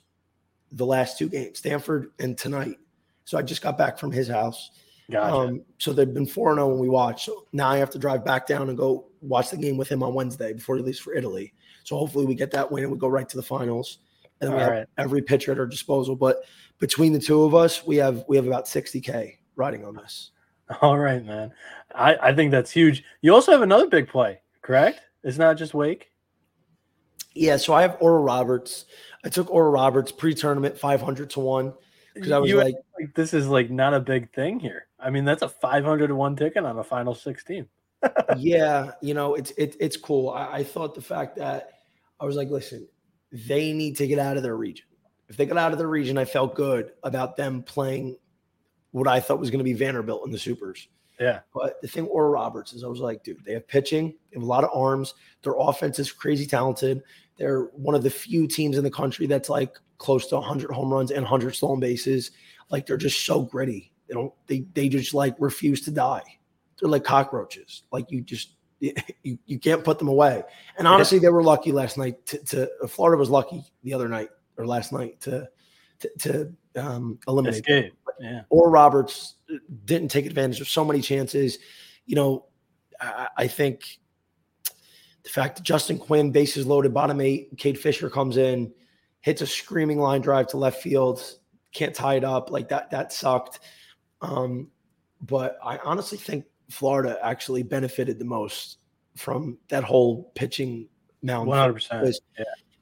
the 0.71 0.85
last 0.85 1.17
two 1.17 1.29
games, 1.29 1.59
Stanford 1.59 2.11
and 2.19 2.37
tonight. 2.37 2.77
So 3.23 3.37
I 3.37 3.41
just 3.41 3.61
got 3.61 3.77
back 3.77 3.97
from 3.97 4.11
his 4.11 4.27
house. 4.27 4.71
Gotcha. 5.09 5.35
Um, 5.35 5.61
so 5.77 5.93
they've 5.93 6.11
been 6.11 6.25
4 6.25 6.55
0 6.55 6.67
when 6.67 6.79
we 6.79 6.89
watched. 6.89 7.25
So 7.25 7.45
now 7.53 7.69
I 7.69 7.77
have 7.77 7.89
to 7.91 7.99
drive 7.99 8.25
back 8.25 8.47
down 8.47 8.69
and 8.69 8.77
go 8.77 9.05
watch 9.21 9.51
the 9.51 9.57
game 9.57 9.77
with 9.77 9.89
him 9.89 10.03
on 10.03 10.13
Wednesday 10.13 10.53
before 10.53 10.77
he 10.77 10.83
leaves 10.83 10.99
for 10.99 11.13
Italy. 11.13 11.53
So 11.83 11.97
hopefully 11.97 12.25
we 12.25 12.35
get 12.35 12.51
that 12.51 12.71
win 12.71 12.83
and 12.83 12.91
we 12.91 12.97
go 12.97 13.07
right 13.07 13.27
to 13.29 13.37
the 13.37 13.43
finals 13.43 13.99
and 14.41 14.53
we 14.53 14.59
have 14.59 14.87
every 14.97 15.21
pitcher 15.21 15.51
at 15.51 15.59
our 15.59 15.65
disposal. 15.65 16.15
But 16.15 16.43
between 16.79 17.13
the 17.13 17.19
two 17.19 17.43
of 17.43 17.55
us, 17.55 17.85
we 17.85 17.95
have 17.97 18.23
we 18.27 18.35
have 18.35 18.47
about 18.47 18.65
60k 18.65 19.37
riding 19.55 19.85
on 19.85 19.95
this. 19.95 20.31
All 20.81 20.97
right, 20.97 21.23
man. 21.23 21.51
I, 21.93 22.15
I 22.15 22.33
think 22.33 22.51
that's 22.51 22.71
huge. 22.71 23.03
You 23.21 23.33
also 23.33 23.51
have 23.51 23.61
another 23.61 23.87
big 23.87 24.07
play, 24.07 24.39
correct? 24.61 25.01
It's 25.23 25.37
not 25.37 25.57
just 25.57 25.73
Wake. 25.73 26.11
Yeah, 27.33 27.57
so 27.57 27.73
I 27.73 27.81
have 27.81 27.97
Oral 27.99 28.23
Roberts. 28.23 28.85
I 29.23 29.29
took 29.29 29.51
Oral 29.51 29.71
Roberts 29.71 30.11
pre-tournament 30.11 30.77
500 30.77 31.29
to 31.31 31.39
1 31.39 31.73
because 32.13 32.31
I 32.31 32.39
was 32.39 32.53
like, 32.53 32.75
like, 32.99 33.13
this 33.13 33.33
is 33.33 33.47
like 33.47 33.69
not 33.69 33.93
a 33.93 33.99
big 33.99 34.31
thing 34.33 34.59
here. 34.59 34.87
I 34.99 35.09
mean, 35.09 35.25
that's 35.25 35.41
a 35.41 35.49
500 35.49 36.07
to 36.07 36.15
1 36.15 36.35
ticket 36.35 36.63
on 36.63 36.77
a 36.77 36.83
final 36.83 37.13
16. 37.13 37.67
yeah, 38.37 38.91
you 39.01 39.13
know, 39.13 39.35
it's 39.35 39.51
it, 39.51 39.75
it's 39.79 39.97
cool. 39.97 40.29
I, 40.29 40.57
I 40.57 40.63
thought 40.63 40.95
the 40.95 41.01
fact 41.01 41.35
that 41.37 41.71
I 42.19 42.25
was 42.25 42.35
like, 42.35 42.49
listen, 42.49 42.87
they 43.31 43.73
need 43.73 43.97
to 43.97 44.07
get 44.07 44.19
out 44.19 44.37
of 44.37 44.43
their 44.43 44.55
region. 44.55 44.85
If 45.27 45.37
they 45.37 45.45
got 45.45 45.57
out 45.57 45.71
of 45.71 45.77
the 45.77 45.87
region, 45.87 46.17
I 46.17 46.25
felt 46.25 46.55
good 46.55 46.91
about 47.03 47.35
them 47.35 47.63
playing 47.63 48.17
what 48.91 49.07
I 49.07 49.19
thought 49.19 49.39
was 49.39 49.49
going 49.49 49.59
to 49.59 49.65
be 49.65 49.73
Vanderbilt 49.73 50.25
in 50.25 50.31
the 50.31 50.39
supers. 50.39 50.87
Yeah. 51.19 51.39
But 51.53 51.81
the 51.81 51.87
thing 51.87 52.07
Oral 52.07 52.31
Roberts 52.31 52.73
is 52.73 52.83
I 52.83 52.87
was 52.87 52.99
like, 52.99 53.23
dude, 53.23 53.43
they 53.45 53.53
have 53.53 53.67
pitching, 53.67 54.13
they 54.31 54.35
have 54.35 54.43
a 54.43 54.45
lot 54.45 54.63
of 54.63 54.69
arms. 54.73 55.13
Their 55.43 55.55
offense 55.57 55.99
is 55.99 56.11
crazy 56.11 56.45
talented. 56.45 57.03
They're 57.37 57.63
one 57.73 57.95
of 57.95 58.03
the 58.03 58.09
few 58.09 58.47
teams 58.47 58.77
in 58.77 58.83
the 58.83 58.91
country 58.91 59.27
that's 59.27 59.49
like 59.49 59.77
close 59.97 60.27
to 60.27 60.35
100 60.35 60.71
home 60.71 60.91
runs 60.91 61.11
and 61.11 61.23
100 61.23 61.55
stolen 61.55 61.79
bases. 61.79 62.31
Like 62.69 62.85
they're 62.85 62.97
just 62.97 63.25
so 63.25 63.41
gritty. 63.41 63.91
They 64.07 64.13
don't, 64.13 64.33
they, 64.47 64.65
they 64.73 64.89
just 64.89 65.13
like 65.13 65.35
refuse 65.39 65.81
to 65.81 65.91
die. 65.91 66.23
They're 66.79 66.89
like 66.89 67.03
cockroaches. 67.03 67.83
Like 67.91 68.11
you 68.11 68.21
just, 68.21 68.51
you, 68.79 69.37
you 69.45 69.59
can't 69.59 69.83
put 69.83 69.99
them 69.99 70.07
away. 70.07 70.43
And 70.77 70.87
honestly, 70.87 71.19
they 71.19 71.29
were 71.29 71.43
lucky 71.43 71.71
last 71.71 71.97
night 71.97 72.25
to, 72.27 72.37
to 72.45 72.87
Florida 72.87 73.19
was 73.19 73.29
lucky 73.29 73.63
the 73.83 73.93
other 73.93 74.07
night 74.07 74.29
or 74.57 74.65
last 74.65 74.91
night 74.91 75.21
to 75.21 75.49
to, 75.99 76.09
to 76.19 76.53
um, 76.75 77.19
eliminate. 77.27 77.59
Escape. 77.59 77.93
Yeah. 78.19 78.41
Or 78.49 78.69
Roberts 78.69 79.35
didn't 79.85 80.09
take 80.09 80.25
advantage 80.25 80.61
of 80.61 80.69
so 80.69 80.85
many 80.85 81.01
chances. 81.01 81.59
You 82.05 82.15
know, 82.15 82.45
I, 83.01 83.27
I 83.37 83.47
think 83.47 83.99
the 85.23 85.29
fact 85.29 85.57
that 85.57 85.63
Justin 85.63 85.97
Quinn, 85.97 86.31
bases 86.31 86.65
loaded, 86.65 86.93
bottom 86.93 87.19
eight, 87.19 87.57
Cade 87.57 87.79
Fisher 87.79 88.09
comes 88.09 88.37
in, 88.37 88.71
hits 89.21 89.41
a 89.41 89.47
screaming 89.47 89.99
line 89.99 90.21
drive 90.21 90.47
to 90.47 90.57
left 90.57 90.81
field, 90.81 91.21
can't 91.73 91.95
tie 91.95 92.15
it 92.15 92.23
up. 92.23 92.51
Like 92.51 92.69
that, 92.69 92.91
that 92.91 93.11
sucked. 93.11 93.59
Um, 94.21 94.71
but 95.21 95.57
I 95.63 95.77
honestly 95.79 96.17
think 96.17 96.45
Florida 96.69 97.19
actually 97.21 97.63
benefited 97.63 98.17
the 98.17 98.25
most 98.25 98.77
from 99.17 99.57
that 99.69 99.83
whole 99.83 100.31
pitching 100.35 100.87
mound. 101.21 101.47
One 101.47 101.57
hundred 101.57 101.73
percent. 101.73 102.15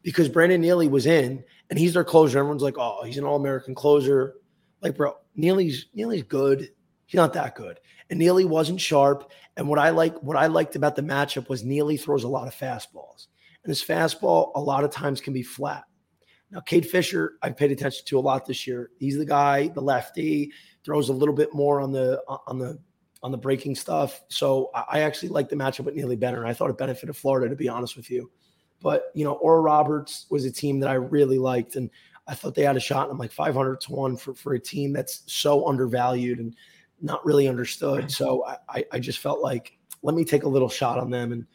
Because 0.04 0.30
Brandon 0.30 0.62
Neely 0.62 0.90
was 0.90 1.06
in, 1.06 1.44
and 1.74 1.80
he's 1.80 1.96
their 1.96 2.04
closer. 2.04 2.38
Everyone's 2.38 2.62
like, 2.62 2.78
"Oh, 2.78 3.02
he's 3.04 3.18
an 3.18 3.24
All-American 3.24 3.74
closer." 3.74 4.36
Like, 4.84 4.96
bro, 4.96 5.16
Neely's 5.34 5.88
Neely's 5.96 6.22
good. 6.22 6.70
He's 7.08 7.18
not 7.18 7.34
that 7.34 7.56
good. 7.56 7.80
And 8.12 8.20
Neely 8.20 8.46
wasn't 8.46 8.80
sharp. 8.80 9.32
And 9.58 9.68
what 9.68 9.80
I 9.80 9.90
like, 9.90 10.16
what 10.22 10.38
I 10.38 10.46
liked 10.46 10.76
about 10.76 10.96
the 10.96 11.02
matchup 11.02 11.50
was 11.50 11.64
Neely 11.64 11.98
throws 11.98 12.26
a 12.26 12.28
lot 12.28 12.48
of 12.48 12.54
fastballs. 12.54 13.26
and 13.64 13.72
his 13.72 13.84
fastball 13.84 14.52
a 14.54 14.62
lot 14.62 14.84
of 14.84 14.92
times 14.92 15.20
can 15.20 15.34
be 15.34 15.42
flat. 15.42 15.86
Now, 16.52 16.60
Cade 16.60 16.86
Fisher, 16.86 17.40
I've 17.42 17.58
paid 17.58 17.72
attention 17.72 18.06
to 18.06 18.20
a 18.20 18.22
lot 18.22 18.46
this 18.46 18.68
year. 18.68 18.92
He's 19.00 19.18
the 19.18 19.26
guy, 19.26 19.70
the 19.70 19.82
lefty, 19.82 20.52
throws 20.86 21.10
a 21.10 21.14
little 21.14 21.34
bit 21.34 21.56
more 21.56 21.82
on 21.82 21.92
the 21.92 22.22
on 22.46 22.60
the 22.60 22.78
on 23.24 23.32
the 23.32 23.38
breaking 23.40 23.74
stuff. 23.74 24.22
So 24.28 24.70
I 24.76 25.00
actually 25.00 25.30
like 25.30 25.50
the 25.50 25.56
matchup 25.56 25.86
with 25.86 25.96
Neely 25.96 26.18
Benner. 26.18 26.46
I 26.46 26.54
thought 26.54 26.70
it 26.70 26.78
benefited 26.78 27.16
Florida, 27.16 27.50
to 27.50 27.56
be 27.56 27.68
honest 27.68 27.98
with 27.98 28.12
you. 28.12 28.30
But 28.84 29.06
you 29.16 29.24
know, 29.24 29.34
Oral 29.34 29.64
Roberts 29.64 30.28
was 30.30 30.46
a 30.46 30.52
team 30.52 30.80
that 30.82 30.90
I 30.90 30.96
really 30.96 31.40
liked, 31.40 31.78
and 31.78 31.90
I 32.28 32.36
thought 32.36 32.54
they 32.54 32.64
had 32.64 32.76
a 32.76 32.82
shot. 32.82 33.04
And 33.04 33.14
I'm 33.14 33.18
like 33.18 33.32
500 33.32 33.82
to 33.82 33.92
one 33.94 34.18
for 34.18 34.36
for 34.36 34.54
a 34.54 34.60
team 34.60 34.94
that's 34.94 35.24
so 35.26 35.68
undervalued 35.68 36.40
and 36.40 36.56
not 37.02 37.26
really 37.26 37.48
understood. 37.48 38.12
So 38.12 38.46
I 38.70 38.86
I 38.92 39.00
just 39.00 39.20
felt 39.20 39.40
like 39.40 39.80
let 40.04 40.16
me 40.16 40.26
take 40.26 40.44
a 40.44 40.50
little 40.50 40.70
shot 40.70 41.00
on 41.00 41.10
them, 41.10 41.32
and 41.32 41.48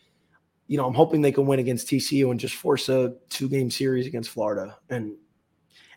you 0.67 0.79
know, 0.79 0.87
I'm 0.87 0.95
hoping 0.95 1.21
they 1.21 1.31
can 1.31 1.47
win 1.47 1.61
against 1.61 1.87
TCU 1.87 2.31
and 2.31 2.41
just 2.41 2.55
force 2.55 2.89
a 2.89 3.15
two 3.29 3.49
game 3.49 3.71
series 3.71 4.07
against 4.07 4.31
Florida. 4.31 4.77
And 4.89 5.15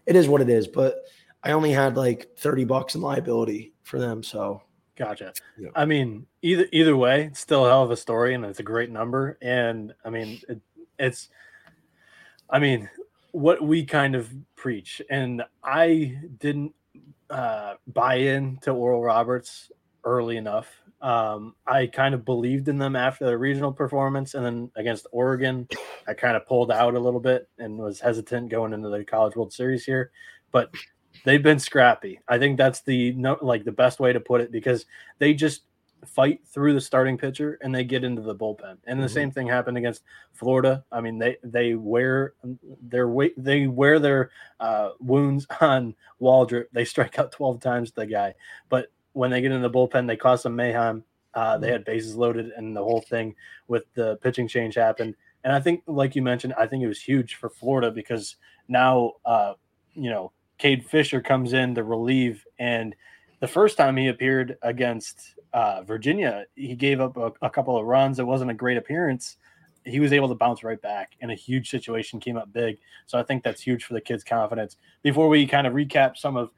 it 0.06 0.18
is 0.18 0.28
what 0.28 0.42
it 0.42 0.50
is. 0.50 0.68
But 0.68 0.96
I 1.44 1.52
only 1.52 1.72
had 1.72 1.98
like 1.98 2.38
30 2.38 2.66
bucks 2.66 2.96
in 2.96 3.02
liability 3.02 3.74
for 3.84 4.00
them, 4.00 4.22
so 4.22 4.62
Gotcha. 5.02 5.34
Yeah. 5.58 5.70
I 5.74 5.86
mean, 5.86 6.28
either 6.42 6.68
either 6.72 6.96
way, 6.96 7.26
it's 7.26 7.40
still 7.40 7.66
a 7.66 7.70
hell 7.70 7.84
of 7.84 7.90
a 7.90 7.98
story, 7.98 8.36
and 8.36 8.46
it's 8.46 8.60
a 8.60 8.64
great 8.64 8.92
number. 8.92 9.38
And 9.42 9.94
I 10.06 10.12
mean, 10.12 10.40
it, 10.48 10.62
it's, 11.02 11.30
I 12.50 12.60
mean, 12.60 12.90
what 13.32 13.62
we 13.62 13.86
kind 13.86 14.16
of 14.16 14.30
preach, 14.56 15.02
and 15.10 15.44
I 15.64 16.18
didn't 16.40 16.74
uh, 17.30 17.76
buy 17.88 18.16
in 18.16 18.58
to 18.58 18.72
Oral 18.72 19.04
Roberts 19.04 19.72
early 20.04 20.38
enough. 20.38 20.68
Um, 21.02 21.56
I 21.66 21.88
kind 21.88 22.14
of 22.14 22.26
believed 22.26 22.68
in 22.68 22.78
them 22.78 22.96
after 22.96 23.26
the 23.26 23.38
regional 23.38 23.72
performance, 23.72 24.36
and 24.36 24.46
then 24.46 24.72
against 24.76 25.08
Oregon, 25.12 25.68
I 26.08 26.14
kind 26.14 26.38
of 26.38 26.46
pulled 26.46 26.72
out 26.72 26.94
a 26.94 27.00
little 27.00 27.20
bit 27.20 27.50
and 27.58 27.78
was 27.78 28.00
hesitant 28.00 28.50
going 28.50 28.74
into 28.74 28.90
the 28.90 29.04
College 29.04 29.36
World 29.36 29.52
Series 29.52 29.84
here. 29.84 30.12
But 30.52 30.72
they've 31.26 31.42
been 31.42 31.60
scrappy. 31.60 32.20
I 32.28 32.38
think 32.38 32.58
that's 32.58 32.82
the 32.82 33.14
like 33.42 33.64
the 33.64 33.72
best 33.72 34.00
way 34.00 34.14
to 34.14 34.20
put 34.20 34.42
it 34.42 34.52
because 34.52 34.86
they 35.18 35.34
just 35.34 35.64
fight 36.06 36.42
through 36.46 36.74
the 36.74 36.82
starting 36.82 37.18
pitcher 37.18 37.58
and 37.62 37.74
they 37.74 37.84
get 37.84 38.04
into 38.04 38.22
the 38.22 38.36
bullpen. 38.36 38.78
And 38.86 39.00
the 39.00 39.06
mm-hmm. 39.06 39.14
same 39.14 39.32
thing 39.32 39.48
happened 39.48 39.78
against 39.78 40.04
Florida. 40.34 40.84
I 40.92 41.02
mean, 41.02 41.20
they 41.20 41.38
they 41.44 41.76
wear 41.76 42.34
their 42.82 43.08
weight 43.08 43.34
they 43.38 43.68
wear 43.68 44.00
their 44.00 44.32
uh, 44.60 44.92
wounds 45.00 45.48
on 45.62 45.96
Waldrep. 46.22 46.66
They 46.72 46.86
strike 46.86 47.20
out 47.20 47.32
12 47.32 47.60
times 47.60 47.92
the 47.92 48.06
guy. 48.06 48.34
But 48.70 48.92
when 49.14 49.32
they 49.32 49.42
get 49.42 49.52
in 49.52 49.62
the 49.62 49.70
bullpen, 49.70 50.08
they 50.08 50.18
cause 50.18 50.42
some 50.44 50.56
mayhem. 50.56 51.04
Uh, 51.34 51.58
they 51.58 51.68
mm-hmm. 51.68 51.74
had 51.74 51.86
bases 51.86 52.16
loaded 52.16 52.52
and 52.58 52.76
the 52.76 52.84
whole 52.84 53.02
thing 53.02 53.34
with 53.68 53.86
the 53.94 54.18
pitching 54.18 54.48
change 54.48 54.76
happened. 54.76 55.16
And 55.44 55.54
I 55.54 55.60
think, 55.60 55.84
like 55.88 56.16
you 56.16 56.22
mentioned, 56.22 56.54
I 56.58 56.68
think 56.68 56.84
it 56.84 56.88
was 56.88 57.02
huge 57.02 57.36
for 57.36 57.50
Florida 57.50 57.90
because 57.90 58.36
now, 58.68 59.14
uh, 59.26 59.54
you 59.94 60.10
know, 60.10 60.32
Cade 60.58 60.86
Fisher 60.86 61.22
comes 61.22 61.54
in 61.54 61.74
to 61.76 61.84
relieve. 61.84 62.46
And 62.60 62.96
the 63.40 63.48
first 63.48 63.78
time 63.78 63.98
he 63.98 64.08
appeared 64.08 64.58
against 64.62 65.36
uh, 65.54 65.84
Virginia, 65.84 66.46
he 66.56 66.76
gave 66.76 67.02
up 67.02 67.18
a, 67.18 67.32
a, 67.42 67.50
couple 67.50 67.78
of 67.78 67.86
runs. 67.86 68.20
It 68.20 68.26
wasn't 68.26 68.52
a 68.52 68.54
great 68.54 68.78
appearance. 68.78 69.38
He 69.84 70.00
was 70.00 70.14
able 70.14 70.30
to 70.30 70.36
bounce 70.36 70.64
right 70.64 70.82
back, 70.82 71.14
and 71.22 71.32
a 71.32 71.36
huge 71.36 71.70
situation 71.70 72.20
came 72.20 72.38
up 72.38 72.54
big. 72.54 72.78
So 73.08 73.18
I 73.18 73.24
think 73.24 73.44
that's 73.44 73.62
huge 73.62 73.84
for 73.84 73.94
the 73.94 74.02
kid's 74.02 74.24
confidence. 74.24 74.78
Before 75.04 75.28
we 75.28 75.48
kind 75.48 75.68
of 75.68 75.74
recap 75.74 76.18
some 76.18 76.38
of 76.38 76.52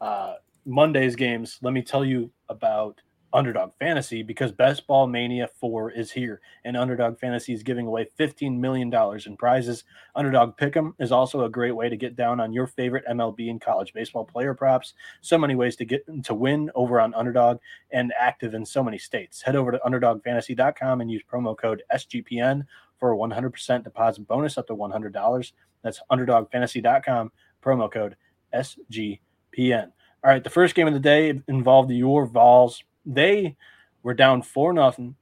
uh, 0.00 0.34
Monday's 0.64 1.16
games, 1.16 1.58
let 1.60 1.72
me 1.72 1.82
tell 1.82 2.04
you 2.04 2.30
about 2.48 3.00
Underdog 3.32 3.72
Fantasy 3.78 4.22
because 4.22 4.52
Best 4.52 4.86
Ball 4.86 5.06
Mania 5.06 5.48
4 5.60 5.90
is 5.92 6.10
here, 6.10 6.40
and 6.64 6.76
Underdog 6.76 7.18
Fantasy 7.18 7.52
is 7.52 7.62
giving 7.62 7.86
away 7.86 8.08
$15 8.18 8.58
million 8.58 8.92
in 9.26 9.36
prizes. 9.36 9.84
Underdog 10.14 10.56
Pick'em 10.56 10.92
is 10.98 11.12
also 11.12 11.44
a 11.44 11.50
great 11.50 11.72
way 11.72 11.88
to 11.88 11.96
get 11.96 12.16
down 12.16 12.40
on 12.40 12.52
your 12.52 12.66
favorite 12.66 13.04
MLB 13.10 13.50
and 13.50 13.60
college 13.60 13.92
baseball 13.92 14.24
player 14.24 14.54
props. 14.54 14.94
So 15.20 15.38
many 15.38 15.54
ways 15.54 15.76
to 15.76 15.84
get 15.84 16.04
to 16.24 16.34
win 16.34 16.70
over 16.74 17.00
on 17.00 17.14
Underdog 17.14 17.58
and 17.90 18.12
active 18.18 18.54
in 18.54 18.64
so 18.64 18.82
many 18.82 18.98
states. 18.98 19.42
Head 19.42 19.56
over 19.56 19.72
to 19.72 19.80
UnderdogFantasy.com 19.86 21.00
and 21.00 21.10
use 21.10 21.22
promo 21.30 21.56
code 21.56 21.82
SGPN 21.94 22.64
for 22.98 23.12
a 23.12 23.16
100% 23.16 23.84
deposit 23.84 24.26
bonus 24.28 24.58
up 24.58 24.66
to 24.68 24.76
$100. 24.76 25.52
That's 25.82 26.00
UnderdogFantasy.com, 26.10 27.32
promo 27.62 27.90
code 27.90 28.16
SGPN. 28.54 29.92
All 30.24 30.30
right, 30.30 30.44
the 30.44 30.50
first 30.50 30.76
game 30.76 30.86
of 30.86 30.94
the 30.94 31.00
day 31.00 31.40
involved 31.48 31.90
your 31.90 32.26
Vols 32.26 32.84
they 33.04 33.56
were 34.02 34.14
down 34.14 34.42
four 34.42 34.72
nothing 34.72 35.16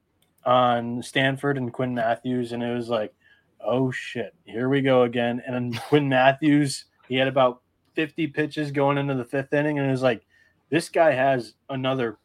on 0.44 1.02
Stanford 1.02 1.58
and 1.58 1.72
Quinn 1.72 1.94
Matthews, 1.94 2.52
and 2.52 2.62
it 2.62 2.74
was 2.74 2.88
like, 2.88 3.12
oh 3.60 3.90
shit, 3.90 4.34
here 4.44 4.68
we 4.68 4.80
go 4.80 5.02
again. 5.02 5.42
And 5.46 5.54
then 5.54 5.80
Quinn 5.88 6.08
Matthews, 6.08 6.86
he 7.08 7.16
had 7.16 7.28
about 7.28 7.62
50 7.94 8.28
pitches 8.28 8.70
going 8.70 8.98
into 8.98 9.14
the 9.14 9.24
fifth 9.24 9.52
inning, 9.52 9.78
and 9.78 9.86
it 9.86 9.90
was 9.90 10.02
like, 10.02 10.24
this 10.70 10.88
guy 10.88 11.12
has 11.12 11.54
another 11.68 12.18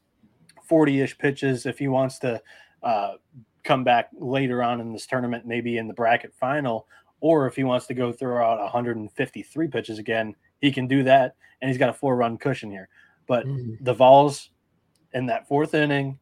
40 0.63 1.01
ish 1.01 1.17
pitches 1.17 1.65
if 1.65 1.79
he 1.79 1.87
wants 1.87 2.19
to 2.19 2.41
uh, 2.83 3.13
come 3.63 3.83
back 3.83 4.09
later 4.13 4.63
on 4.63 4.79
in 4.79 4.93
this 4.93 5.07
tournament, 5.07 5.45
maybe 5.45 5.77
in 5.77 5.87
the 5.87 5.93
bracket 5.93 6.33
final, 6.33 6.87
or 7.19 7.47
if 7.47 7.55
he 7.55 7.63
wants 7.63 7.87
to 7.87 7.93
go 7.93 8.11
throw 8.11 8.43
out 8.45 8.59
153 8.59 9.67
pitches 9.67 9.99
again, 9.99 10.35
he 10.61 10.71
can 10.71 10.87
do 10.87 11.03
that. 11.03 11.35
And 11.61 11.69
he's 11.69 11.79
got 11.79 11.89
a 11.89 11.93
four 11.93 12.15
run 12.15 12.37
cushion 12.37 12.69
here. 12.69 12.89
But 13.27 13.45
mm-hmm. 13.45 13.83
the 13.83 13.93
Vols 13.93 14.51
in 15.13 15.25
that 15.27 15.47
fourth 15.47 15.73
inning, 15.73 16.19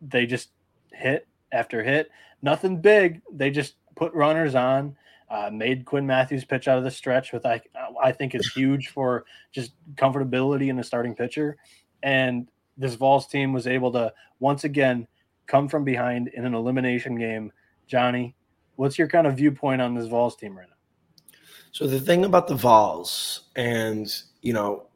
they 0.00 0.26
just 0.26 0.50
hit 0.92 1.26
after 1.52 1.82
hit. 1.82 2.10
Nothing 2.42 2.80
big. 2.80 3.20
They 3.32 3.50
just 3.50 3.74
put 3.96 4.12
runners 4.14 4.54
on. 4.54 4.96
Uh, 5.28 5.48
made 5.52 5.84
Quinn 5.84 6.04
Matthews 6.04 6.44
pitch 6.44 6.66
out 6.66 6.76
of 6.76 6.82
the 6.82 6.90
stretch, 6.90 7.32
with 7.32 7.46
I 7.46 7.60
I 8.02 8.10
think 8.10 8.34
is 8.34 8.52
huge 8.52 8.88
for 8.88 9.24
just 9.52 9.72
comfortability 9.94 10.68
in 10.70 10.76
the 10.76 10.82
starting 10.82 11.14
pitcher. 11.14 11.56
And 12.02 12.48
this 12.76 12.94
Vols 12.94 13.28
team 13.28 13.52
was 13.52 13.68
able 13.68 13.92
to 13.92 14.12
once 14.40 14.64
again 14.64 15.06
come 15.46 15.68
from 15.68 15.84
behind 15.84 16.28
in 16.28 16.44
an 16.46 16.54
elimination 16.54 17.16
game. 17.16 17.52
Johnny, 17.86 18.34
what's 18.74 18.98
your 18.98 19.06
kind 19.06 19.26
of 19.26 19.36
viewpoint 19.36 19.80
on 19.80 19.94
this 19.94 20.06
Vols 20.06 20.34
team 20.34 20.56
right 20.56 20.66
now? 20.68 21.36
So 21.72 21.86
the 21.86 22.00
thing 22.00 22.24
about 22.24 22.48
the 22.48 22.56
Vols, 22.56 23.42
and 23.54 24.12
you 24.42 24.52
know, 24.52 24.86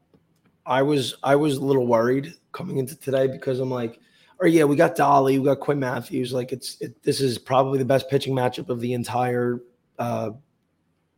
I 0.67 0.83
was 0.83 1.15
I 1.23 1.37
was 1.37 1.59
a 1.59 1.65
little 1.65 1.87
worried 1.87 2.35
coming 2.55 2.79
into 2.79 2.97
today 2.97 3.27
because 3.27 3.61
I'm 3.61 3.71
like, 3.71 4.01
or 4.39 4.47
oh, 4.47 4.51
yeah, 4.51 4.65
we 4.65 4.77
got 4.77 4.97
Dolly, 4.97 5.39
we 5.39 5.45
got 5.45 5.61
Quinn 5.61 5.79
Matthews. 5.79 6.33
Like 6.33 6.53
it's 6.53 6.81
it, 6.81 7.03
this 7.03 7.21
is 7.21 7.37
probably 7.39 7.79
the 7.79 7.85
best 7.85 8.09
pitching 8.09 8.35
matchup 8.35 8.71
of 8.71 8.81
the 8.81 8.95
entire, 8.95 9.61
uh, 9.99 10.31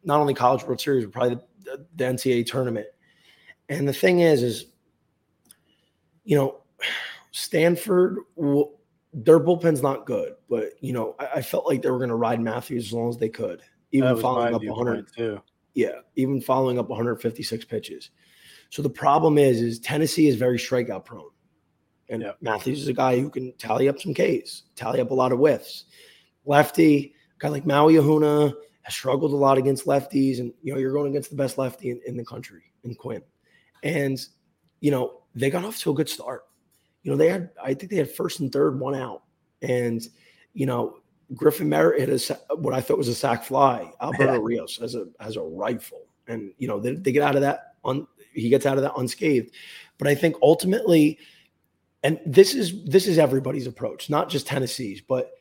not 0.03 0.21
only 0.21 0.35
College 0.35 0.65
World 0.65 0.81
Series, 0.81 1.05
but 1.05 1.13
probably 1.13 1.39
the, 1.65 1.87
the 1.95 2.05
NCAA 2.05 2.47
tournament. 2.47 2.87
And 3.69 3.89
the 3.89 3.93
thing 3.93 4.21
is, 4.21 4.43
is 4.43 4.67
you 6.25 6.37
know, 6.37 6.63
Stanford, 7.31 8.19
their 9.15 9.39
bullpen's 9.39 9.83
not 9.83 10.07
good, 10.07 10.35
but 10.51 10.73
you 10.81 10.93
know, 10.93 11.15
I, 11.19 11.27
I 11.37 11.43
felt 11.43 11.67
like 11.67 11.83
they 11.83 11.91
were 11.91 11.99
going 11.99 12.11
to 12.11 12.17
ride 12.17 12.41
Matthews 12.41 12.87
as 12.87 12.93
long 12.93 13.09
as 13.09 13.17
they 13.17 13.29
could, 13.29 13.63
even 13.93 14.17
following 14.21 14.55
up 14.55 14.63
100. 14.63 15.09
Too. 15.17 15.41
Yeah, 15.75 16.01
even 16.17 16.41
following 16.41 16.79
up 16.79 16.89
156 16.89 17.65
pitches. 17.67 18.11
So 18.71 18.83
the 18.83 18.91
problem 18.91 19.39
is, 19.39 19.61
is 19.61 19.79
Tennessee 19.79 20.29
is 20.29 20.37
very 20.37 20.59
strikeout 20.59 21.05
prone. 21.05 21.31
And 22.09 22.23
yeah. 22.23 22.33
Matthews 22.41 22.83
is 22.83 22.89
a 22.89 22.93
guy 22.93 23.19
who 23.19 23.31
can 23.31 23.53
tally 23.59 23.89
up 23.89 24.01
some 24.01 24.15
Ks, 24.15 24.65
tally 24.77 25.01
up 25.01 25.11
a 25.11 25.15
lot 25.15 25.33
of 25.33 25.39
whiffs. 25.39 25.85
Lefty, 26.45 27.15
a 27.37 27.39
guy 27.39 27.49
like 27.49 27.67
Maui 27.67 27.95
Ahuna 27.95 28.53
has 28.83 28.95
struggled 28.95 29.33
a 29.33 29.37
lot 29.37 29.59
against 29.59 29.87
lefties. 29.87 30.39
And, 30.39 30.53
you 30.63 30.73
know, 30.73 30.79
you're 30.79 30.93
going 30.93 31.11
against 31.11 31.31
the 31.31 31.37
best 31.37 31.59
lefty 31.59 31.91
in, 31.91 32.01
in 32.07 32.17
the 32.17 32.25
country, 32.25 32.63
in 32.85 32.95
Quinn. 32.95 33.23
And, 33.83 34.19
you 34.81 34.91
know, 34.91 35.23
they 35.35 35.51
got 35.51 35.65
off 35.65 35.79
to 35.79 35.91
a 35.91 35.95
good 35.95 36.09
start. 36.09 36.45
You 37.03 37.11
know, 37.11 37.17
they 37.17 37.29
had, 37.29 37.51
I 37.63 37.75
think 37.75 37.91
they 37.91 37.97
had 37.97 38.11
first 38.11 38.41
and 38.41 38.53
third, 38.53 38.79
one 38.79 38.95
out. 38.95 39.23
And, 39.63 40.07
you 40.55 40.67
know, 40.67 40.99
Griffin 41.35 41.69
Merritt 41.69 42.09
hit 42.09 42.31
a, 42.31 42.57
what 42.57 42.75
I 42.75 42.81
thought 42.81 42.99
was 42.99 43.09
a 43.09 43.15
sac 43.15 43.45
fly. 43.45 43.93
Alberto 44.01 44.39
Rios 44.41 44.79
has 44.79 44.95
a 44.95 45.07
has 45.21 45.37
a 45.37 45.43
rifle, 45.43 46.07
and 46.29 46.53
you 46.59 46.69
know 46.69 46.79
they, 46.79 46.95
they 46.95 47.13
get 47.13 47.23
out 47.23 47.35
of 47.35 47.43
that 47.43 47.75
on 47.85 48.07
he 48.37 48.49
gets 48.49 48.67
out 48.67 48.77
of 48.77 48.83
that 48.83 48.97
unscathed. 48.97 49.51
But 49.99 50.09
I 50.09 50.15
think 50.15 50.37
ultimately, 50.43 51.19
and 52.03 52.21
this 52.27 52.55
is 52.55 52.85
this 52.85 53.07
is 53.07 53.19
everybody's 53.19 53.67
approach, 53.67 54.11
not 54.11 54.29
just 54.29 54.47
Tennessee's, 54.47 55.01
but 55.01 55.33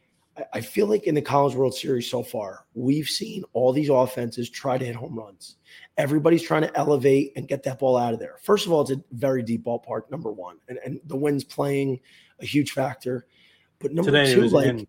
I 0.53 0.60
feel 0.62 0.88
like 0.88 1.03
in 1.03 1.15
the 1.15 1.21
College 1.21 1.55
World 1.55 1.73
Series 1.73 2.10
so 2.10 2.21
far, 2.21 2.65
we've 2.73 3.08
seen 3.08 3.43
all 3.53 3.71
these 3.71 3.89
offenses 3.89 4.49
try 4.49 4.77
to 4.77 4.86
hit 4.86 4.95
home 4.95 5.17
runs. 5.17 5.55
Everybody's 5.97 6.43
trying 6.43 6.63
to 6.63 6.77
elevate 6.77 7.31
and 7.38 7.47
get 7.47 7.63
that 7.63 7.79
ball 7.79 7.95
out 7.95 8.13
of 8.13 8.19
there. 8.19 8.36
First 8.41 8.65
of 8.65 8.73
all, 8.73 8.81
it's 8.81 8.91
a 8.91 9.01
very 9.12 9.43
deep 9.43 9.63
ballpark, 9.63 10.12
number 10.12 10.34
one, 10.34 10.58
and, 10.67 10.77
and 10.86 10.99
the 11.05 11.15
wind's 11.15 11.45
playing 11.45 12.01
a 12.41 12.45
huge 12.45 12.71
factor. 12.71 13.27
But 13.79 13.93
number 13.93 14.12
Today 14.12 14.34
two, 14.34 14.47
like, 14.49 14.67
in. 14.67 14.88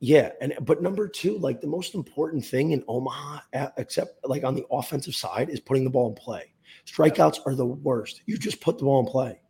yeah, 0.00 0.30
and 0.40 0.54
but 0.62 0.82
number 0.82 1.06
two, 1.06 1.38
like 1.38 1.60
the 1.60 1.68
most 1.68 1.94
important 1.94 2.44
thing 2.44 2.72
in 2.72 2.82
Omaha, 2.88 3.40
except 3.76 4.26
like 4.26 4.42
on 4.42 4.56
the 4.56 4.66
offensive 4.72 5.14
side, 5.14 5.50
is 5.50 5.60
putting 5.60 5.84
the 5.84 5.90
ball 5.90 6.08
in 6.08 6.14
play. 6.14 6.52
Strikeouts 6.90 7.40
are 7.46 7.54
the 7.54 7.66
worst. 7.66 8.22
You 8.26 8.36
just 8.38 8.60
put 8.60 8.78
the 8.78 8.84
ball 8.84 9.00
in 9.00 9.06
play. 9.06 9.40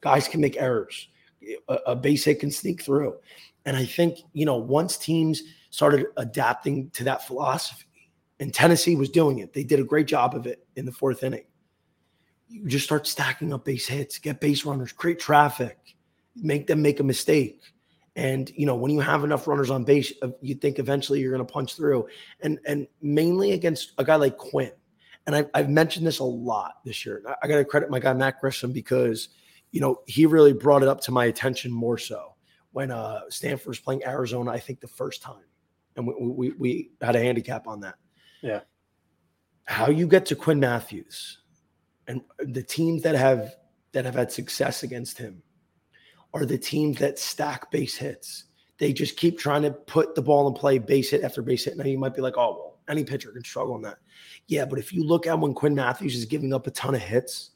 Guys 0.00 0.28
can 0.28 0.40
make 0.40 0.56
errors. 0.60 1.08
A, 1.68 1.74
a 1.86 1.96
base 1.96 2.24
hit 2.24 2.40
can 2.40 2.50
sneak 2.50 2.82
through. 2.82 3.16
And 3.64 3.76
I 3.76 3.84
think, 3.84 4.18
you 4.32 4.44
know, 4.44 4.56
once 4.56 4.96
teams 4.96 5.42
started 5.70 6.06
adapting 6.16 6.90
to 6.90 7.04
that 7.04 7.26
philosophy. 7.26 7.86
And 8.40 8.52
Tennessee 8.52 8.96
was 8.96 9.08
doing 9.08 9.38
it. 9.38 9.52
They 9.52 9.64
did 9.64 9.80
a 9.80 9.84
great 9.84 10.06
job 10.06 10.34
of 10.34 10.46
it 10.46 10.66
in 10.76 10.84
the 10.84 10.92
fourth 10.92 11.22
inning. 11.22 11.44
You 12.48 12.66
just 12.66 12.84
start 12.84 13.06
stacking 13.06 13.52
up 13.52 13.64
base 13.64 13.86
hits, 13.86 14.18
get 14.18 14.40
base 14.40 14.64
runners, 14.64 14.92
create 14.92 15.18
traffic, 15.18 15.78
make 16.36 16.66
them 16.66 16.82
make 16.82 17.00
a 17.00 17.04
mistake. 17.04 17.62
And 18.16 18.50
you 18.54 18.66
know, 18.66 18.74
when 18.74 18.90
you 18.90 19.00
have 19.00 19.24
enough 19.24 19.46
runners 19.46 19.70
on 19.70 19.84
base, 19.84 20.12
uh, 20.20 20.28
you 20.42 20.54
think 20.56 20.78
eventually 20.78 21.20
you're 21.20 21.32
going 21.32 21.46
to 21.46 21.50
punch 21.50 21.76
through. 21.76 22.08
And 22.40 22.58
and 22.66 22.86
mainly 23.00 23.52
against 23.52 23.92
a 23.96 24.04
guy 24.04 24.16
like 24.16 24.36
Quinn. 24.36 24.72
And 25.26 25.36
I've, 25.36 25.50
I've 25.54 25.70
mentioned 25.70 26.06
this 26.06 26.18
a 26.18 26.24
lot 26.24 26.76
this 26.84 27.06
year. 27.06 27.22
I, 27.26 27.34
I 27.42 27.48
got 27.48 27.56
to 27.56 27.64
credit 27.64 27.90
my 27.90 28.00
guy 28.00 28.12
Matt 28.12 28.40
Grissom 28.40 28.72
because 28.72 29.28
you 29.70 29.80
know 29.80 30.00
he 30.06 30.26
really 30.26 30.52
brought 30.52 30.82
it 30.82 30.88
up 30.88 31.00
to 31.02 31.12
my 31.12 31.26
attention 31.26 31.72
more 31.72 31.98
so 31.98 32.34
when 32.72 32.90
uh, 32.90 33.20
Stanford 33.28 33.68
was 33.68 33.80
playing 33.80 34.04
Arizona. 34.04 34.50
I 34.50 34.58
think 34.58 34.80
the 34.80 34.88
first 34.88 35.22
time, 35.22 35.44
and 35.96 36.06
we, 36.06 36.14
we 36.18 36.52
we 36.58 36.90
had 37.00 37.16
a 37.16 37.20
handicap 37.20 37.66
on 37.66 37.80
that. 37.80 37.94
Yeah. 38.42 38.60
How 39.64 39.90
you 39.90 40.08
get 40.08 40.26
to 40.26 40.36
Quinn 40.36 40.58
Matthews 40.58 41.38
and 42.08 42.22
the 42.38 42.62
teams 42.62 43.02
that 43.02 43.14
have 43.14 43.54
that 43.92 44.04
have 44.04 44.14
had 44.14 44.32
success 44.32 44.82
against 44.82 45.18
him 45.18 45.42
are 46.34 46.46
the 46.46 46.58
teams 46.58 46.98
that 46.98 47.18
stack 47.18 47.70
base 47.70 47.96
hits. 47.96 48.44
They 48.78 48.92
just 48.92 49.16
keep 49.16 49.38
trying 49.38 49.62
to 49.62 49.70
put 49.70 50.14
the 50.14 50.22
ball 50.22 50.48
in 50.48 50.54
play, 50.54 50.78
base 50.78 51.10
hit 51.10 51.22
after 51.22 51.42
base 51.42 51.64
hit. 51.64 51.76
Now 51.76 51.84
you 51.84 51.98
might 51.98 52.14
be 52.14 52.22
like, 52.22 52.36
oh 52.36 52.56
well, 52.58 52.71
any 52.88 53.04
pitcher 53.04 53.32
can 53.32 53.44
struggle 53.44 53.74
on 53.74 53.82
that. 53.82 53.98
Yeah, 54.48 54.64
but 54.64 54.78
if 54.78 54.92
you 54.92 55.04
look 55.04 55.26
at 55.26 55.38
when 55.38 55.54
Quinn 55.54 55.74
Matthews 55.74 56.16
is 56.16 56.24
giving 56.24 56.52
up 56.52 56.66
a 56.66 56.70
ton 56.70 56.94
of 56.94 57.00
hits, 57.00 57.50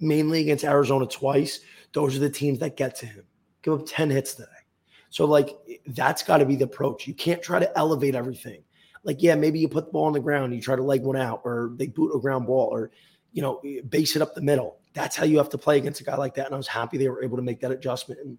mainly 0.00 0.40
against 0.40 0.64
Arizona 0.64 1.06
twice, 1.06 1.60
those 1.92 2.16
are 2.16 2.20
the 2.20 2.30
teams 2.30 2.58
that 2.58 2.76
get 2.76 2.96
to 2.96 3.06
him. 3.06 3.24
Give 3.62 3.74
up 3.74 3.86
10 3.86 4.10
hits 4.10 4.34
today. 4.34 4.48
So, 5.10 5.24
like, 5.26 5.56
that's 5.88 6.22
got 6.22 6.38
to 6.38 6.46
be 6.46 6.56
the 6.56 6.64
approach. 6.64 7.06
You 7.06 7.14
can't 7.14 7.42
try 7.42 7.58
to 7.58 7.78
elevate 7.78 8.14
everything. 8.14 8.62
Like, 9.04 9.22
yeah, 9.22 9.34
maybe 9.34 9.58
you 9.58 9.68
put 9.68 9.86
the 9.86 9.92
ball 9.92 10.06
on 10.06 10.12
the 10.12 10.20
ground, 10.20 10.54
you 10.54 10.60
try 10.60 10.74
to 10.74 10.82
leg 10.82 11.02
one 11.02 11.16
out, 11.16 11.42
or 11.44 11.72
they 11.76 11.88
boot 11.88 12.16
a 12.16 12.18
ground 12.18 12.46
ball, 12.46 12.68
or, 12.72 12.90
you 13.32 13.42
know, 13.42 13.60
base 13.88 14.16
it 14.16 14.22
up 14.22 14.34
the 14.34 14.40
middle. 14.40 14.78
That's 14.94 15.16
how 15.16 15.24
you 15.24 15.38
have 15.38 15.50
to 15.50 15.58
play 15.58 15.76
against 15.76 16.00
a 16.00 16.04
guy 16.04 16.16
like 16.16 16.34
that. 16.34 16.46
And 16.46 16.54
I 16.54 16.56
was 16.56 16.68
happy 16.68 16.98
they 16.98 17.08
were 17.08 17.22
able 17.22 17.36
to 17.36 17.42
make 17.42 17.60
that 17.60 17.70
adjustment. 17.70 18.20
And, 18.24 18.38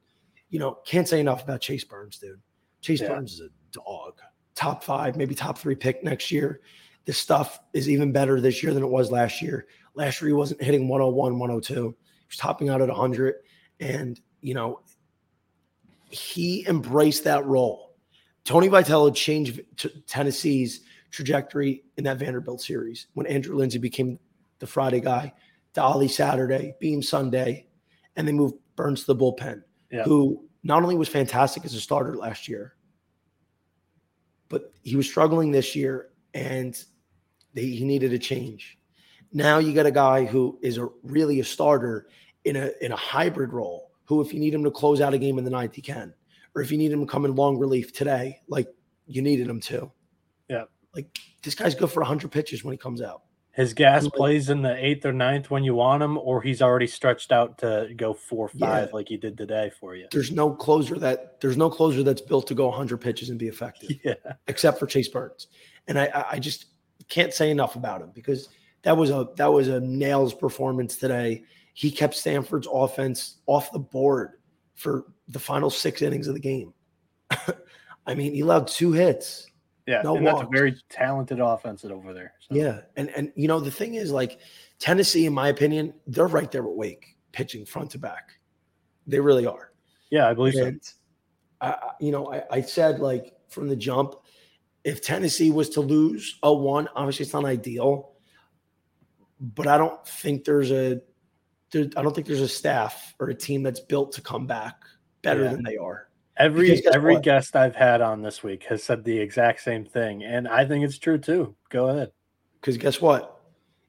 you 0.49 0.59
know, 0.59 0.79
can't 0.85 1.07
say 1.07 1.19
enough 1.19 1.43
about 1.43 1.61
Chase 1.61 1.83
Burns, 1.83 2.17
dude. 2.17 2.39
Chase 2.81 3.01
yeah. 3.01 3.09
Burns 3.09 3.33
is 3.33 3.41
a 3.41 3.49
dog. 3.71 4.19
Top 4.55 4.83
five, 4.83 5.15
maybe 5.15 5.35
top 5.35 5.57
three 5.57 5.75
pick 5.75 6.03
next 6.03 6.31
year. 6.31 6.61
This 7.05 7.17
stuff 7.17 7.59
is 7.73 7.89
even 7.89 8.11
better 8.11 8.39
this 8.39 8.63
year 8.63 8.73
than 8.73 8.83
it 8.83 8.89
was 8.89 9.11
last 9.11 9.41
year. 9.41 9.67
Last 9.95 10.21
year, 10.21 10.29
he 10.29 10.33
wasn't 10.33 10.61
hitting 10.61 10.87
101, 10.87 11.39
102. 11.39 11.73
He 11.73 11.81
was 11.81 12.37
topping 12.37 12.69
out 12.69 12.81
at 12.81 12.87
100. 12.87 13.35
And, 13.79 14.19
you 14.41 14.53
know, 14.53 14.81
he 16.09 16.65
embraced 16.67 17.23
that 17.25 17.45
role. 17.45 17.95
Tony 18.45 18.69
Vitello 18.69 19.13
changed 19.13 19.61
t- 19.77 20.03
Tennessee's 20.07 20.81
trajectory 21.11 21.83
in 21.97 22.03
that 22.03 22.17
Vanderbilt 22.17 22.61
series 22.61 23.07
when 23.13 23.25
Andrew 23.27 23.55
Lindsey 23.55 23.79
became 23.79 24.19
the 24.59 24.67
Friday 24.67 24.99
guy, 24.99 25.33
Dolly 25.73 26.07
Saturday, 26.07 26.75
Beam 26.79 27.01
Sunday, 27.01 27.67
and 28.15 28.27
they 28.27 28.31
moved 28.31 28.55
Burns 28.75 29.01
to 29.01 29.13
the 29.13 29.15
bullpen, 29.15 29.63
yeah. 29.91 30.03
who 30.03 30.45
not 30.63 30.83
only 30.83 30.95
was 30.95 31.09
fantastic 31.09 31.65
as 31.65 31.73
a 31.73 31.79
starter 31.79 32.15
last 32.15 32.47
year, 32.47 32.75
but 34.53 34.71
he 34.83 34.95
was 34.95 35.07
struggling 35.07 35.49
this 35.49 35.75
year 35.75 36.09
and 36.35 36.85
they, 37.55 37.65
he 37.65 37.83
needed 37.83 38.13
a 38.13 38.19
change. 38.19 38.77
Now 39.31 39.57
you 39.57 39.73
got 39.73 39.87
a 39.87 39.91
guy 39.91 40.25
who 40.25 40.59
is 40.61 40.77
a, 40.77 40.89
really 41.01 41.39
a 41.39 41.43
starter 41.43 42.05
in 42.45 42.55
a 42.55 42.69
in 42.79 42.91
a 42.91 42.95
hybrid 42.95 43.51
role 43.51 43.89
who, 44.05 44.21
if 44.21 44.31
you 44.31 44.39
need 44.39 44.53
him 44.53 44.63
to 44.63 44.69
close 44.69 45.01
out 45.01 45.15
a 45.15 45.17
game 45.17 45.39
in 45.39 45.43
the 45.43 45.49
ninth, 45.49 45.73
he 45.73 45.81
can. 45.81 46.13
Or 46.53 46.61
if 46.61 46.71
you 46.71 46.77
need 46.77 46.91
him 46.91 46.99
to 46.99 47.11
come 47.11 47.25
in 47.25 47.33
long 47.33 47.57
relief 47.57 47.93
today, 47.93 48.41
like 48.47 48.67
you 49.07 49.23
needed 49.23 49.47
him 49.47 49.59
to. 49.61 49.91
Yeah. 50.47 50.65
Like 50.93 51.07
this 51.41 51.55
guy's 51.55 51.73
good 51.73 51.89
for 51.89 52.01
100 52.01 52.31
pitches 52.31 52.63
when 52.63 52.73
he 52.73 52.77
comes 52.77 53.01
out. 53.01 53.23
His 53.53 53.73
gas 53.73 54.03
like, 54.03 54.13
plays 54.13 54.49
in 54.49 54.63
the 54.63 54.75
eighth 54.83 55.05
or 55.05 55.13
ninth 55.13 55.51
when 55.51 55.63
you 55.63 55.75
want 55.75 56.01
him, 56.01 56.17
or 56.17 56.41
he's 56.41 56.61
already 56.61 56.87
stretched 56.87 57.31
out 57.31 57.59
to 57.59 57.93
go 57.95 58.13
four 58.13 58.49
five 58.49 58.87
yeah. 58.89 58.93
like 58.93 59.07
he 59.07 59.17
did 59.17 59.37
today 59.37 59.71
for 59.79 59.95
you. 59.95 60.07
There's 60.11 60.31
no 60.31 60.51
closer 60.51 60.97
that 60.99 61.39
there's 61.39 61.57
no 61.57 61.69
closer 61.69 62.01
that's 62.01 62.21
built 62.21 62.47
to 62.47 62.55
go 62.55 62.67
100 62.67 62.97
pitches 62.97 63.29
and 63.29 63.37
be 63.37 63.47
effective. 63.47 63.91
Yeah. 64.03 64.15
Except 64.47 64.79
for 64.79 64.87
Chase 64.87 65.07
Burns, 65.07 65.47
and 65.87 65.99
I 65.99 66.25
I 66.31 66.39
just 66.39 66.65
can't 67.09 67.33
say 67.33 67.51
enough 67.51 67.75
about 67.75 68.01
him 68.01 68.11
because 68.13 68.49
that 68.81 68.97
was 68.97 69.11
a 69.11 69.27
that 69.37 69.53
was 69.53 69.67
a 69.67 69.79
nails 69.79 70.33
performance 70.33 70.97
today 70.97 71.43
he 71.73 71.91
kept 71.91 72.15
Stanford's 72.15 72.67
offense 72.71 73.37
off 73.47 73.71
the 73.71 73.79
board 73.79 74.33
for 74.75 75.05
the 75.27 75.39
final 75.39 75.69
six 75.69 76.01
innings 76.01 76.27
of 76.27 76.35
the 76.35 76.39
game. 76.39 76.73
I 78.05 78.15
mean, 78.15 78.33
he 78.33 78.41
allowed 78.41 78.67
two 78.67 78.91
hits. 78.91 79.47
Yeah, 79.85 80.01
no 80.01 80.15
and 80.15 80.25
walks. 80.25 80.39
that's 80.39 80.47
a 80.47 80.51
very 80.51 80.75
talented 80.89 81.39
offense 81.39 81.83
over 81.83 82.13
there. 82.13 82.33
So. 82.39 82.55
Yeah, 82.55 82.81
and 82.95 83.09
and 83.09 83.33
you 83.35 83.47
know 83.47 83.59
the 83.59 83.71
thing 83.71 83.95
is, 83.95 84.11
like 84.11 84.39
Tennessee, 84.79 85.25
in 85.25 85.33
my 85.33 85.49
opinion, 85.49 85.93
they're 86.07 86.27
right 86.27 86.49
there 86.49 86.63
with 86.63 86.77
Wake, 86.77 87.17
pitching 87.31 87.65
front 87.65 87.91
to 87.91 87.99
back. 87.99 88.31
They 89.07 89.19
really 89.19 89.45
are. 89.45 89.71
Yeah, 90.09 90.29
I 90.29 90.33
believe 90.33 90.55
and 90.55 90.83
so. 90.83 90.93
I, 91.59 91.75
you 91.99 92.11
know, 92.11 92.31
I, 92.31 92.43
I 92.51 92.61
said 92.61 92.99
like 92.99 93.33
from 93.49 93.67
the 93.67 93.75
jump, 93.75 94.15
if 94.83 95.01
Tennessee 95.01 95.51
was 95.51 95.69
to 95.71 95.81
lose 95.81 96.39
a 96.43 96.53
one, 96.53 96.87
obviously 96.95 97.23
it's 97.23 97.33
not 97.33 97.45
ideal, 97.45 98.11
but 99.39 99.67
I 99.67 99.77
don't 99.77 100.05
think 100.07 100.45
there's 100.45 100.71
a 100.71 101.01
there, 101.71 101.89
I 101.97 102.01
don't 102.01 102.15
think 102.15 102.27
there's 102.27 102.41
a 102.41 102.47
staff 102.47 103.15
or 103.19 103.29
a 103.29 103.35
team 103.35 103.63
that's 103.63 103.79
built 103.79 104.13
to 104.13 104.21
come 104.21 104.47
back 104.47 104.75
better 105.21 105.43
yeah. 105.43 105.51
than 105.51 105.63
they 105.63 105.77
are. 105.77 106.07
Every 106.37 106.85
every 106.87 107.15
what? 107.15 107.23
guest 107.23 107.55
I've 107.55 107.75
had 107.75 108.01
on 108.01 108.21
this 108.23 108.41
week 108.41 108.63
has 108.63 108.83
said 108.83 109.03
the 109.03 109.17
exact 109.17 109.61
same 109.61 109.85
thing, 109.85 110.23
and 110.23 110.47
I 110.47 110.65
think 110.65 110.83
it's 110.83 110.97
true 110.97 111.17
too. 111.17 111.55
Go 111.69 111.89
ahead. 111.89 112.11
Because 112.59 112.77
guess 112.77 112.99
what? 112.99 113.39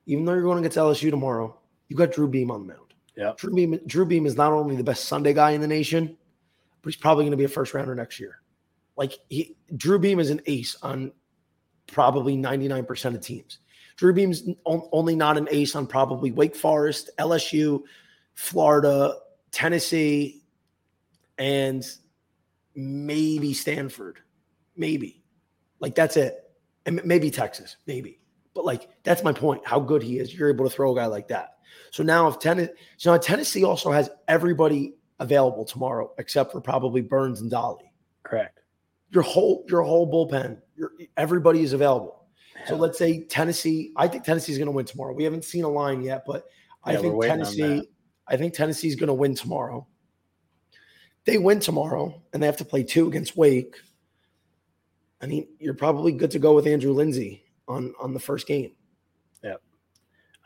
Even 0.07 0.25
though 0.25 0.35
you're 0.35 0.43
going 0.43 0.59
against 0.59 0.77
LSU 0.77 1.11
tomorrow, 1.11 1.57
you 1.89 1.97
got 1.97 2.13
Drew 2.13 2.29
Beam 2.29 2.51
on 2.51 2.67
the 2.67 2.75
mound. 2.75 2.95
Yeah. 3.17 3.33
Drew 3.37 3.55
Beam. 3.55 3.79
Drew 3.87 4.05
Beam 4.05 4.27
is 4.27 4.37
not 4.37 4.53
only 4.53 4.77
the 4.77 4.85
best 4.85 5.05
Sunday 5.05 5.33
guy 5.33 5.53
in 5.53 5.61
the 5.61 5.67
nation, 5.67 6.19
but 6.83 6.93
he's 6.93 7.01
probably 7.01 7.25
going 7.25 7.31
to 7.31 7.37
be 7.39 7.45
a 7.45 7.49
first 7.49 7.73
rounder 7.73 7.95
next 7.95 8.21
year. 8.21 8.41
Like 8.97 9.15
he, 9.29 9.57
Drew 9.77 9.99
Beam 9.99 10.21
is 10.21 10.31
an 10.31 10.43
ace 10.47 10.77
on 10.83 11.13
probably 11.87 12.37
99% 12.37 13.15
of 13.15 13.21
teams. 13.21 13.59
Drew 13.97 14.13
Beam's 14.13 14.43
only 14.67 15.15
not 15.15 15.39
an 15.39 15.49
ace 15.51 15.77
on 15.77 15.87
probably 15.87 16.33
Wake 16.33 16.57
Forest, 16.57 17.11
LSU, 17.19 17.83
Florida, 18.35 19.17
Tennessee, 19.53 20.43
and 21.39 21.87
maybe 22.75 23.53
Stanford. 23.53 24.21
Maybe. 24.77 25.23
Like 25.81 25.95
that's 25.95 26.17
it. 26.17 26.51
And 26.87 27.01
maybe 27.05 27.31
Texas, 27.31 27.77
maybe. 27.87 28.21
But 28.55 28.65
like 28.65 28.89
that's 29.03 29.23
my 29.23 29.33
point. 29.33 29.67
How 29.67 29.81
good 29.81 30.03
he 30.03 30.19
is. 30.19 30.35
You're 30.35 30.51
able 30.51 30.69
to 30.69 30.75
throw 30.75 30.93
a 30.93 30.97
guy 30.97 31.07
like 31.07 31.29
that. 31.29 31.57
So 31.91 32.03
now 32.03 32.29
if 32.29 32.39
Tennessee, 32.39 32.73
so 32.97 33.13
now 33.13 33.19
Tennessee 33.19 33.65
also 33.65 33.91
has 33.91 34.11
everybody 34.29 34.95
available 35.21 35.65
tomorrow 35.65 36.13
except 36.19 36.53
for 36.53 36.61
probably 36.61 37.01
Burns 37.01 37.41
and 37.41 37.51
Dolly. 37.51 37.93
Correct. 38.23 38.61
Your 39.11 39.23
whole 39.23 39.65
your 39.69 39.83
whole 39.83 40.11
bullpen, 40.11 40.59
your 40.77 40.93
everybody 41.17 41.63
is 41.63 41.73
available. 41.73 42.27
So 42.67 42.77
let's 42.77 42.99
say 42.99 43.25
Tennessee. 43.25 43.93
I 43.97 44.09
think 44.09 44.25
Tennessee 44.25 44.53
is 44.53 44.59
going 44.59 44.67
to 44.67 44.73
win 44.73 44.87
tomorrow. 44.87 45.13
We 45.13 45.25
haven't 45.25 45.45
seen 45.45 45.65
a 45.65 45.69
line 45.69 46.03
yet, 46.03 46.25
but 46.27 46.47
yeah, 46.87 46.95
I 46.95 46.97
think 46.97 47.23
Tennessee. 47.23 47.89
I 48.27 48.37
think 48.37 48.55
Tennessee 48.55 48.89
is 48.89 48.97
going 48.97 49.09
to 49.09 49.15
win 49.15 49.35
tomorrow. 49.35 49.87
They 51.25 51.39
win 51.39 51.61
tomorrow, 51.61 52.21
and 52.33 52.43
they 52.43 52.47
have 52.47 52.57
to 52.59 52.65
play 52.65 52.83
two 52.83 53.09
against 53.09 53.37
Wake. 53.37 53.77
I 55.23 55.27
mean, 55.27 55.49
you're 55.59 55.75
probably 55.75 56.13
good 56.13 56.31
to 56.33 56.39
go 56.39 56.55
with 56.55 56.67
Andrew 56.67 56.93
Lindsey 56.93 57.45
on 57.67 57.95
on 58.01 58.13
the 58.13 58.21
first 58.21 58.47
game. 58.47 58.73
Yeah, 59.43 59.57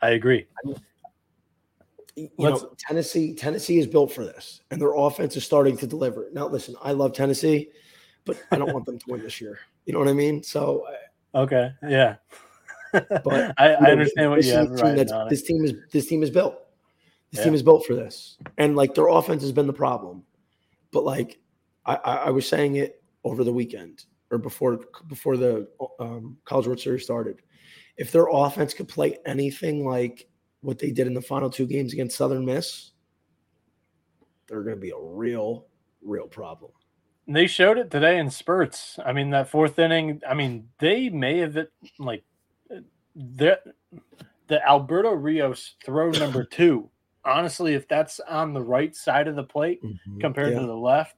I 0.01 0.11
agree. 0.11 0.47
I 0.63 0.67
mean, 0.67 0.81
you 2.15 2.29
Let's, 2.37 2.63
know, 2.63 2.73
Tennessee 2.77 3.33
Tennessee 3.33 3.79
is 3.79 3.87
built 3.87 4.13
for 4.13 4.23
this, 4.23 4.61
and 4.71 4.81
their 4.81 4.93
offense 4.93 5.35
is 5.35 5.43
starting 5.43 5.75
to 5.77 5.87
deliver. 5.87 6.29
Now, 6.31 6.47
listen, 6.47 6.75
I 6.81 6.93
love 6.93 7.13
Tennessee, 7.13 7.69
but 8.25 8.41
I 8.51 8.57
don't 8.57 8.73
want 8.73 8.85
them 8.85 8.99
to 8.99 9.05
win 9.09 9.21
this 9.21 9.41
year. 9.41 9.59
You 9.85 9.93
know 9.93 9.99
what 9.99 10.07
I 10.07 10.13
mean? 10.13 10.43
So 10.43 10.85
Okay. 11.33 11.71
Yeah. 11.87 12.15
but 12.91 13.53
I, 13.57 13.73
I 13.73 13.91
understand 13.91 14.31
what 14.31 14.43
you 14.43 14.53
have 14.53 14.71
right 14.71 15.07
This 15.29 15.43
team 15.43 15.63
is 15.63 15.73
this 15.91 16.07
team 16.07 16.23
is 16.23 16.29
built. 16.29 16.55
This 17.31 17.39
yeah. 17.39 17.45
team 17.45 17.53
is 17.53 17.61
built 17.61 17.85
for 17.85 17.93
this, 17.93 18.37
and 18.57 18.75
like 18.75 18.95
their 18.95 19.07
offense 19.07 19.43
has 19.43 19.51
been 19.51 19.67
the 19.67 19.73
problem. 19.73 20.23
But 20.91 21.03
like 21.03 21.39
I, 21.85 21.95
I 21.95 22.29
was 22.29 22.47
saying 22.47 22.75
it 22.75 23.01
over 23.23 23.43
the 23.43 23.53
weekend 23.53 24.05
or 24.31 24.37
before 24.37 24.79
before 25.07 25.37
the 25.37 25.67
um, 25.99 26.37
College 26.45 26.67
World 26.67 26.79
Series 26.79 27.03
started. 27.03 27.41
If 27.97 28.11
their 28.11 28.27
offense 28.31 28.73
could 28.73 28.87
play 28.87 29.17
anything 29.25 29.85
like 29.85 30.27
what 30.61 30.79
they 30.79 30.91
did 30.91 31.07
in 31.07 31.13
the 31.13 31.21
final 31.21 31.49
two 31.49 31.67
games 31.67 31.93
against 31.93 32.17
Southern 32.17 32.45
Miss, 32.45 32.91
they're 34.47 34.63
going 34.63 34.75
to 34.75 34.81
be 34.81 34.91
a 34.91 34.99
real, 34.99 35.67
real 36.01 36.27
problem. 36.27 36.71
They 37.27 37.45
showed 37.45 37.77
it 37.77 37.91
today 37.91 38.17
in 38.17 38.29
spurts. 38.31 38.97
I 39.05 39.13
mean, 39.13 39.29
that 39.31 39.49
fourth 39.49 39.77
inning. 39.77 40.21
I 40.27 40.33
mean, 40.33 40.69
they 40.79 41.09
may 41.09 41.39
have 41.39 41.57
like 41.99 42.23
the 43.15 43.59
the 44.47 44.67
Alberto 44.67 45.11
Rios 45.11 45.75
throw 45.85 46.09
number 46.09 46.43
two. 46.43 46.89
Honestly, 47.25 47.73
if 47.73 47.87
that's 47.87 48.19
on 48.21 48.53
the 48.53 48.61
right 48.61 48.95
side 48.95 49.27
of 49.27 49.35
the 49.35 49.43
plate 49.43 49.83
mm-hmm. 49.83 50.19
compared 50.19 50.53
yeah. 50.53 50.59
to 50.59 50.65
the 50.65 50.75
left, 50.75 51.17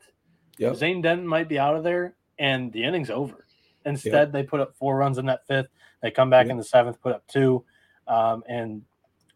yep. 0.58 0.76
Zane 0.76 1.02
Denton 1.02 1.28
might 1.28 1.48
be 1.48 1.60
out 1.60 1.76
of 1.76 1.84
there. 1.84 2.16
and 2.42 2.74
the 2.74 2.84
inning's 2.84 3.10
over. 3.10 3.46
Instead, 3.86 4.14
yep. 4.14 4.32
they 4.32 4.44
put 4.44 4.60
up 4.60 4.76
four 4.76 4.98
runs 4.98 5.18
in 5.18 5.28
that 5.28 5.46
fifth. 5.48 5.70
They 6.02 6.12
come 6.12 6.30
back 6.30 6.46
yep. 6.46 6.52
in 6.52 6.58
the 6.58 6.64
seventh, 6.64 7.02
put 7.02 7.14
up 7.14 7.26
two, 7.28 7.64
um, 8.08 8.44
and 8.50 8.82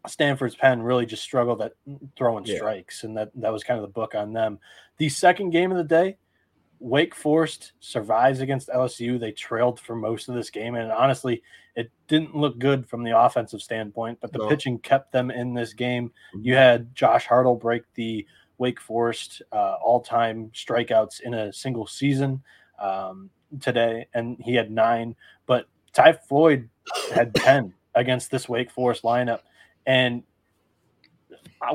Stanford's 0.06 0.56
pen 0.56 0.82
really 0.82 1.06
just 1.06 1.22
struggled 1.22 1.62
at 1.62 1.72
throwing 2.16 2.44
yeah. 2.44 2.56
strikes, 2.56 3.04
and 3.04 3.16
that 3.16 3.30
that 3.36 3.52
was 3.52 3.64
kind 3.64 3.78
of 3.78 3.82
the 3.82 3.92
book 3.92 4.14
on 4.14 4.32
them. 4.32 4.58
The 4.98 5.08
second 5.08 5.50
game 5.50 5.70
of 5.70 5.76
the 5.78 5.84
day, 5.84 6.16
Wake 6.78 7.14
Forest 7.14 7.72
survives 7.80 8.40
against 8.40 8.68
LSU. 8.68 9.18
They 9.18 9.32
trailed 9.32 9.80
for 9.80 9.96
most 9.96 10.28
of 10.28 10.34
this 10.34 10.50
game, 10.50 10.74
and 10.74 10.92
honestly, 10.92 11.42
it 11.74 11.90
didn't 12.08 12.36
look 12.36 12.58
good 12.58 12.86
from 12.88 13.02
the 13.02 13.18
offensive 13.18 13.62
standpoint. 13.62 14.18
But 14.20 14.32
the 14.32 14.38
no. 14.38 14.48
pitching 14.48 14.78
kept 14.78 15.12
them 15.12 15.30
in 15.30 15.54
this 15.54 15.72
game. 15.72 16.08
Mm-hmm. 16.34 16.46
You 16.46 16.54
had 16.54 16.94
Josh 16.94 17.26
Hartle 17.26 17.60
break 17.60 17.82
the 17.94 18.26
Wake 18.58 18.80
Forest 18.80 19.42
uh, 19.52 19.76
all-time 19.82 20.50
strikeouts 20.54 21.20
in 21.20 21.34
a 21.34 21.52
single 21.52 21.86
season 21.86 22.42
um, 22.78 23.30
today, 23.60 24.06
and 24.14 24.36
he 24.40 24.54
had 24.54 24.70
nine. 24.70 25.14
But 25.46 25.68
Ty 25.92 26.12
Floyd 26.14 26.68
had 27.14 27.34
ten 27.36 27.74
against 27.94 28.30
this 28.30 28.48
Wake 28.48 28.70
Forest 28.70 29.02
lineup, 29.02 29.40
and 29.86 30.22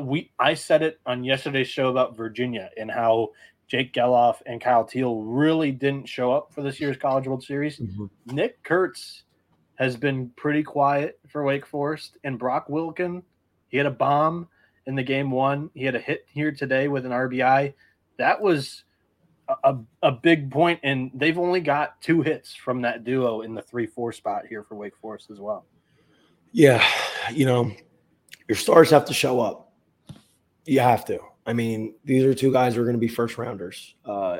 we 0.00 0.30
I 0.38 0.54
said 0.54 0.82
it 0.82 1.00
on 1.06 1.24
yesterday's 1.24 1.68
show 1.68 1.88
about 1.88 2.16
Virginia 2.16 2.70
and 2.76 2.90
how 2.90 3.30
Jake 3.72 3.94
Gelof 3.94 4.42
and 4.44 4.60
Kyle 4.60 4.84
Teel 4.84 5.22
really 5.22 5.72
didn't 5.72 6.06
show 6.06 6.30
up 6.30 6.52
for 6.52 6.60
this 6.60 6.78
year's 6.78 6.98
College 6.98 7.26
World 7.26 7.42
Series. 7.42 7.78
Mm-hmm. 7.78 8.04
Nick 8.26 8.62
Kurtz 8.64 9.22
has 9.76 9.96
been 9.96 10.28
pretty 10.36 10.62
quiet 10.62 11.18
for 11.26 11.42
Wake 11.42 11.64
Forest, 11.64 12.18
and 12.22 12.38
Brock 12.38 12.68
Wilken, 12.68 13.22
he 13.68 13.78
had 13.78 13.86
a 13.86 13.90
bomb 13.90 14.46
in 14.84 14.94
the 14.94 15.02
game 15.02 15.30
one. 15.30 15.70
He 15.72 15.84
had 15.86 15.94
a 15.94 15.98
hit 15.98 16.26
here 16.28 16.52
today 16.52 16.88
with 16.88 17.06
an 17.06 17.12
RBI. 17.12 17.72
That 18.18 18.42
was 18.42 18.84
a, 19.64 19.78
a 20.02 20.12
big 20.12 20.50
point, 20.50 20.78
and 20.82 21.10
they've 21.14 21.38
only 21.38 21.60
got 21.60 21.98
two 22.02 22.20
hits 22.20 22.54
from 22.54 22.82
that 22.82 23.04
duo 23.04 23.40
in 23.40 23.54
the 23.54 23.62
three 23.62 23.86
four 23.86 24.12
spot 24.12 24.42
here 24.46 24.64
for 24.64 24.74
Wake 24.74 24.98
Forest 25.00 25.30
as 25.30 25.40
well. 25.40 25.64
Yeah, 26.52 26.86
you 27.32 27.46
know, 27.46 27.72
your 28.48 28.56
stars 28.56 28.90
have 28.90 29.06
to 29.06 29.14
show 29.14 29.40
up. 29.40 29.72
You 30.66 30.80
have 30.80 31.06
to. 31.06 31.31
I 31.46 31.52
mean, 31.52 31.94
these 32.04 32.24
are 32.24 32.34
two 32.34 32.52
guys 32.52 32.74
who 32.74 32.82
are 32.82 32.84
going 32.84 32.96
to 32.96 33.00
be 33.00 33.08
first 33.08 33.36
rounders. 33.38 33.94
Uh, 34.04 34.38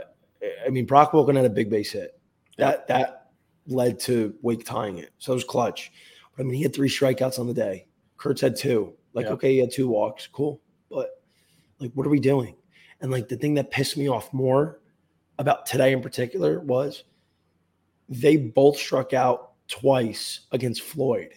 I 0.64 0.70
mean, 0.70 0.86
Brock 0.86 1.12
Wilken 1.12 1.36
had 1.36 1.44
a 1.44 1.50
big 1.50 1.70
base 1.70 1.92
hit. 1.92 2.18
That 2.58 2.86
that 2.88 3.30
led 3.66 3.98
to 4.00 4.34
Wake 4.42 4.64
tying 4.64 4.98
it. 4.98 5.10
So 5.18 5.32
it 5.32 5.36
was 5.36 5.44
clutch. 5.44 5.92
But 6.36 6.42
I 6.42 6.46
mean, 6.46 6.54
he 6.54 6.62
had 6.62 6.74
three 6.74 6.88
strikeouts 6.88 7.38
on 7.38 7.46
the 7.46 7.54
day. 7.54 7.86
Kurtz 8.16 8.40
had 8.40 8.56
two. 8.56 8.94
Like, 9.14 9.26
okay, 9.26 9.52
he 9.52 9.58
had 9.58 9.70
two 9.70 9.88
walks. 9.88 10.26
Cool. 10.26 10.60
But 10.90 11.22
like, 11.78 11.92
what 11.94 12.06
are 12.06 12.10
we 12.10 12.20
doing? 12.20 12.56
And 13.00 13.10
like 13.10 13.28
the 13.28 13.36
thing 13.36 13.54
that 13.54 13.70
pissed 13.70 13.96
me 13.96 14.08
off 14.08 14.32
more 14.32 14.80
about 15.38 15.66
today 15.66 15.92
in 15.92 16.00
particular 16.00 16.60
was 16.60 17.04
they 18.08 18.36
both 18.36 18.76
struck 18.76 19.12
out 19.12 19.52
twice 19.68 20.40
against 20.52 20.82
Floyd. 20.82 21.34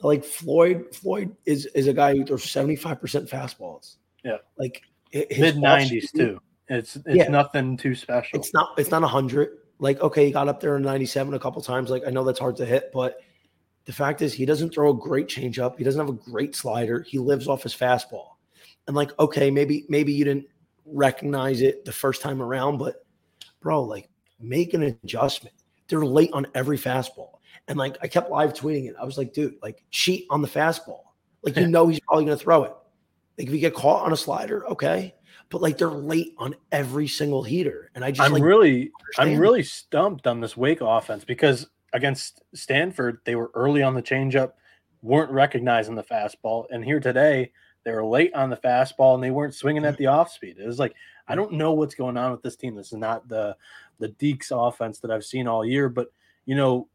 Like 0.00 0.24
Floyd, 0.24 0.94
Floyd 0.94 1.34
is 1.46 1.66
is 1.66 1.86
a 1.86 1.92
guy 1.92 2.14
who 2.14 2.24
throws 2.24 2.44
75% 2.44 3.00
fastballs. 3.28 3.96
Yeah. 4.22 4.36
Like 4.58 4.82
mid 5.12 5.58
nineties 5.58 6.10
too. 6.12 6.40
It's 6.68 6.96
it's 6.96 7.06
yeah. 7.06 7.28
nothing 7.28 7.76
too 7.76 7.94
special. 7.94 8.38
It's 8.38 8.52
not 8.52 8.78
it's 8.78 8.90
not 8.90 9.02
a 9.02 9.06
hundred. 9.06 9.58
Like 9.78 10.00
okay, 10.00 10.26
he 10.26 10.32
got 10.32 10.48
up 10.48 10.60
there 10.60 10.76
in 10.76 10.82
ninety 10.82 11.06
seven 11.06 11.34
a 11.34 11.38
couple 11.38 11.62
times. 11.62 11.90
Like 11.90 12.02
I 12.06 12.10
know 12.10 12.24
that's 12.24 12.38
hard 12.38 12.56
to 12.56 12.66
hit, 12.66 12.90
but 12.92 13.20
the 13.84 13.92
fact 13.92 14.20
is 14.20 14.32
he 14.32 14.44
doesn't 14.44 14.74
throw 14.74 14.90
a 14.90 14.94
great 14.94 15.28
changeup. 15.28 15.78
He 15.78 15.84
doesn't 15.84 16.00
have 16.00 16.08
a 16.08 16.30
great 16.30 16.56
slider. 16.56 17.02
He 17.02 17.18
lives 17.18 17.46
off 17.46 17.62
his 17.62 17.74
fastball. 17.74 18.30
And 18.86 18.96
like 18.96 19.16
okay, 19.18 19.50
maybe 19.50 19.84
maybe 19.88 20.12
you 20.12 20.24
didn't 20.24 20.46
recognize 20.84 21.60
it 21.60 21.84
the 21.84 21.92
first 21.92 22.22
time 22.22 22.42
around, 22.42 22.78
but 22.78 23.04
bro, 23.60 23.82
like 23.82 24.08
make 24.40 24.74
an 24.74 24.82
adjustment. 24.82 25.54
They're 25.88 26.04
late 26.04 26.30
on 26.32 26.46
every 26.54 26.78
fastball. 26.78 27.38
And 27.68 27.78
like 27.78 27.96
I 28.02 28.08
kept 28.08 28.30
live 28.30 28.54
tweeting 28.54 28.88
it. 28.88 28.96
I 29.00 29.04
was 29.04 29.18
like, 29.18 29.32
dude, 29.32 29.54
like 29.62 29.84
cheat 29.90 30.26
on 30.30 30.42
the 30.42 30.48
fastball. 30.48 31.00
Like 31.42 31.56
you 31.56 31.68
know 31.68 31.86
he's 31.86 32.00
probably 32.00 32.24
gonna 32.24 32.36
throw 32.36 32.64
it. 32.64 32.74
Like 33.38 33.48
if 33.48 33.52
you 33.52 33.60
get 33.60 33.74
caught 33.74 34.06
on 34.06 34.12
a 34.12 34.16
slider, 34.16 34.66
okay. 34.68 35.14
But 35.48 35.62
like 35.62 35.78
they're 35.78 35.88
late 35.88 36.34
on 36.38 36.56
every 36.72 37.06
single 37.06 37.42
heater. 37.42 37.90
And 37.94 38.04
I 38.04 38.10
just 38.10 38.26
I'm 38.26 38.32
like, 38.32 38.42
really 38.42 38.90
I'm 39.18 39.38
really 39.38 39.62
stumped 39.62 40.26
on 40.26 40.40
this 40.40 40.56
Wake 40.56 40.80
offense 40.80 41.24
because 41.24 41.68
against 41.92 42.42
Stanford, 42.54 43.20
they 43.24 43.36
were 43.36 43.50
early 43.54 43.82
on 43.82 43.94
the 43.94 44.02
changeup, 44.02 44.52
weren't 45.02 45.30
recognizing 45.30 45.94
the 45.94 46.02
fastball. 46.02 46.66
And 46.70 46.84
here 46.84 47.00
today, 47.00 47.52
they 47.84 47.92
were 47.92 48.04
late 48.04 48.34
on 48.34 48.50
the 48.50 48.56
fastball 48.56 49.14
and 49.14 49.22
they 49.22 49.30
weren't 49.30 49.54
swinging 49.54 49.84
at 49.84 49.94
mm-hmm. 49.94 50.02
the 50.02 50.08
off 50.08 50.32
speed. 50.32 50.56
It 50.58 50.66
was 50.66 50.80
like, 50.80 50.94
I 51.28 51.32
mm-hmm. 51.32 51.42
don't 51.42 51.52
know 51.52 51.72
what's 51.72 51.94
going 51.94 52.16
on 52.16 52.32
with 52.32 52.42
this 52.42 52.56
team. 52.56 52.74
This 52.74 52.92
is 52.92 52.98
not 52.98 53.28
the 53.28 53.56
the 53.98 54.08
Deacs 54.08 54.50
offense 54.50 54.98
that 55.00 55.10
I've 55.10 55.24
seen 55.24 55.46
all 55.46 55.64
year, 55.64 55.88
but 55.88 56.08
you 56.44 56.54
know, 56.54 56.88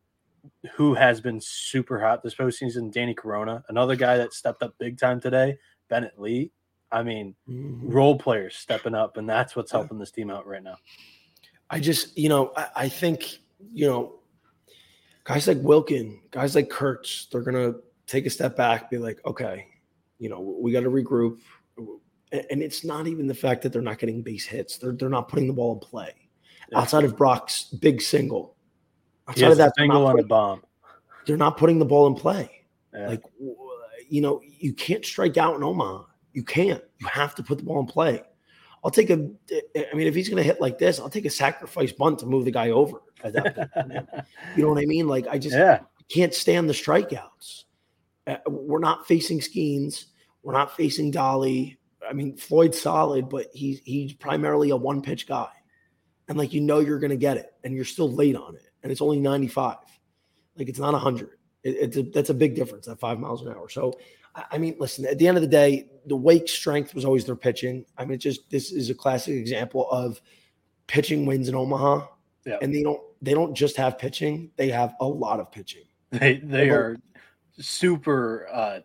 who 0.73 0.93
has 0.93 1.21
been 1.21 1.39
super 1.41 1.99
hot 1.99 2.23
this 2.23 2.35
postseason? 2.35 2.91
Danny 2.91 3.13
Corona, 3.13 3.63
another 3.69 3.95
guy 3.95 4.17
that 4.17 4.33
stepped 4.33 4.63
up 4.63 4.77
big 4.77 4.97
time 4.97 5.19
today. 5.19 5.57
Bennett 5.91 6.19
Lee. 6.19 6.51
I 6.91 7.03
mean, 7.03 7.35
mm-hmm. 7.47 7.89
role 7.89 8.17
players 8.17 8.55
stepping 8.55 8.95
up, 8.95 9.17
and 9.17 9.29
that's 9.29 9.55
what's 9.55 9.71
helping 9.71 9.99
this 9.99 10.11
team 10.11 10.31
out 10.31 10.47
right 10.47 10.63
now. 10.63 10.77
I 11.69 11.79
just, 11.79 12.17
you 12.17 12.29
know, 12.29 12.51
I, 12.57 12.67
I 12.75 12.89
think, 12.89 13.37
you 13.71 13.87
know, 13.87 14.15
guys 15.23 15.47
like 15.47 15.61
Wilken, 15.61 16.19
guys 16.31 16.55
like 16.55 16.69
Kurtz, 16.69 17.27
they're 17.27 17.41
gonna 17.43 17.75
take 18.07 18.25
a 18.25 18.29
step 18.29 18.57
back, 18.57 18.89
be 18.89 18.97
like, 18.97 19.19
okay, 19.25 19.67
you 20.17 20.29
know, 20.29 20.39
we 20.39 20.71
got 20.71 20.81
to 20.81 20.89
regroup. 20.89 21.39
And 22.31 22.63
it's 22.63 22.85
not 22.85 23.07
even 23.07 23.27
the 23.27 23.33
fact 23.33 23.61
that 23.63 23.73
they're 23.73 23.81
not 23.81 23.99
getting 23.99 24.21
base 24.21 24.45
hits; 24.45 24.77
they're 24.77 24.93
they're 24.93 25.09
not 25.09 25.27
putting 25.27 25.47
the 25.47 25.53
ball 25.53 25.73
in 25.73 25.79
play. 25.79 26.13
Yeah. 26.71 26.79
Outside 26.79 27.03
of 27.03 27.17
Brock's 27.17 27.65
big 27.65 28.01
single, 28.01 28.55
outside 29.27 29.51
of 29.51 29.57
that 29.57 29.73
single 29.77 30.07
on 30.07 30.17
a 30.17 30.23
bomb, 30.23 30.63
they're 31.25 31.35
not 31.35 31.57
putting 31.57 31.77
the 31.77 31.85
ball 31.85 32.07
in 32.07 32.15
play. 32.15 32.49
Yeah. 32.93 33.09
Like 33.09 33.21
you 34.11 34.19
know, 34.19 34.41
you 34.43 34.73
can't 34.73 35.05
strike 35.05 35.37
out 35.37 35.55
in 35.55 35.63
Omaha. 35.63 36.03
You 36.33 36.43
can't. 36.43 36.83
You 36.99 37.07
have 37.07 37.33
to 37.35 37.43
put 37.43 37.57
the 37.57 37.63
ball 37.63 37.79
in 37.79 37.85
play. 37.87 38.21
I'll 38.83 38.91
take 38.91 39.09
a. 39.09 39.13
I 39.13 39.95
mean, 39.95 40.05
if 40.05 40.13
he's 40.13 40.27
going 40.27 40.37
to 40.37 40.43
hit 40.43 40.59
like 40.59 40.77
this, 40.77 40.99
I'll 40.99 41.09
take 41.09 41.25
a 41.25 41.29
sacrifice 41.29 41.93
bunt 41.93 42.19
to 42.19 42.25
move 42.25 42.43
the 42.43 42.51
guy 42.51 42.71
over. 42.71 43.01
At 43.23 43.33
that 43.33 43.73
point, 43.73 44.09
you 44.57 44.63
know 44.63 44.69
what 44.69 44.81
I 44.81 44.85
mean? 44.85 45.07
Like 45.07 45.27
I 45.27 45.37
just 45.37 45.55
yeah. 45.55 45.79
can't 46.09 46.33
stand 46.33 46.67
the 46.67 46.73
strikeouts. 46.73 47.63
Uh, 48.27 48.37
we're 48.47 48.79
not 48.79 49.07
facing 49.07 49.39
Skenes. 49.39 50.07
We're 50.43 50.53
not 50.53 50.75
facing 50.75 51.11
Dolly. 51.11 51.79
I 52.07 52.11
mean, 52.11 52.35
Floyd's 52.35 52.81
solid, 52.81 53.29
but 53.29 53.47
he's 53.53 53.79
he's 53.85 54.11
primarily 54.11 54.71
a 54.71 54.75
one 54.75 55.01
pitch 55.01 55.25
guy, 55.25 55.49
and 56.27 56.37
like 56.37 56.51
you 56.51 56.59
know 56.59 56.79
you're 56.79 56.99
going 56.99 57.11
to 57.11 57.17
get 57.17 57.37
it, 57.37 57.53
and 57.63 57.73
you're 57.73 57.85
still 57.85 58.11
late 58.11 58.35
on 58.35 58.55
it, 58.55 58.67
and 58.83 58.91
it's 58.91 59.01
only 59.01 59.21
95. 59.21 59.77
Like 60.57 60.67
it's 60.67 60.79
not 60.79 60.91
100. 60.91 61.29
It, 61.63 61.69
it's 61.69 61.97
a, 61.97 62.03
that's 62.03 62.29
a 62.29 62.33
big 62.33 62.55
difference 62.55 62.87
at 62.87 62.99
five 62.99 63.19
miles 63.19 63.41
an 63.41 63.49
hour. 63.49 63.69
So, 63.69 63.93
I 64.35 64.57
mean, 64.57 64.75
listen, 64.79 65.05
at 65.05 65.17
the 65.17 65.27
end 65.27 65.37
of 65.37 65.41
the 65.41 65.47
day, 65.47 65.87
the 66.05 66.15
Wake 66.15 66.47
strength 66.47 66.95
was 66.95 67.05
always 67.05 67.25
their 67.25 67.35
pitching. 67.35 67.85
I 67.97 68.05
mean, 68.05 68.19
just 68.19 68.49
this 68.49 68.71
is 68.71 68.89
a 68.89 68.95
classic 68.95 69.35
example 69.35 69.89
of 69.91 70.21
pitching 70.87 71.25
wins 71.25 71.49
in 71.49 71.55
Omaha. 71.55 72.07
Yeah. 72.45 72.57
And 72.61 72.73
they 72.73 72.81
don't 72.81 73.01
they 73.21 73.33
don't 73.33 73.53
just 73.53 73.77
have 73.77 73.99
pitching, 73.99 74.51
they 74.55 74.69
have 74.69 74.95
a 74.99 75.05
lot 75.05 75.39
of 75.39 75.51
pitching. 75.51 75.83
They 76.11 76.37
they 76.37 76.69
are 76.69 76.97
super 77.59 78.47
uh 78.51 78.79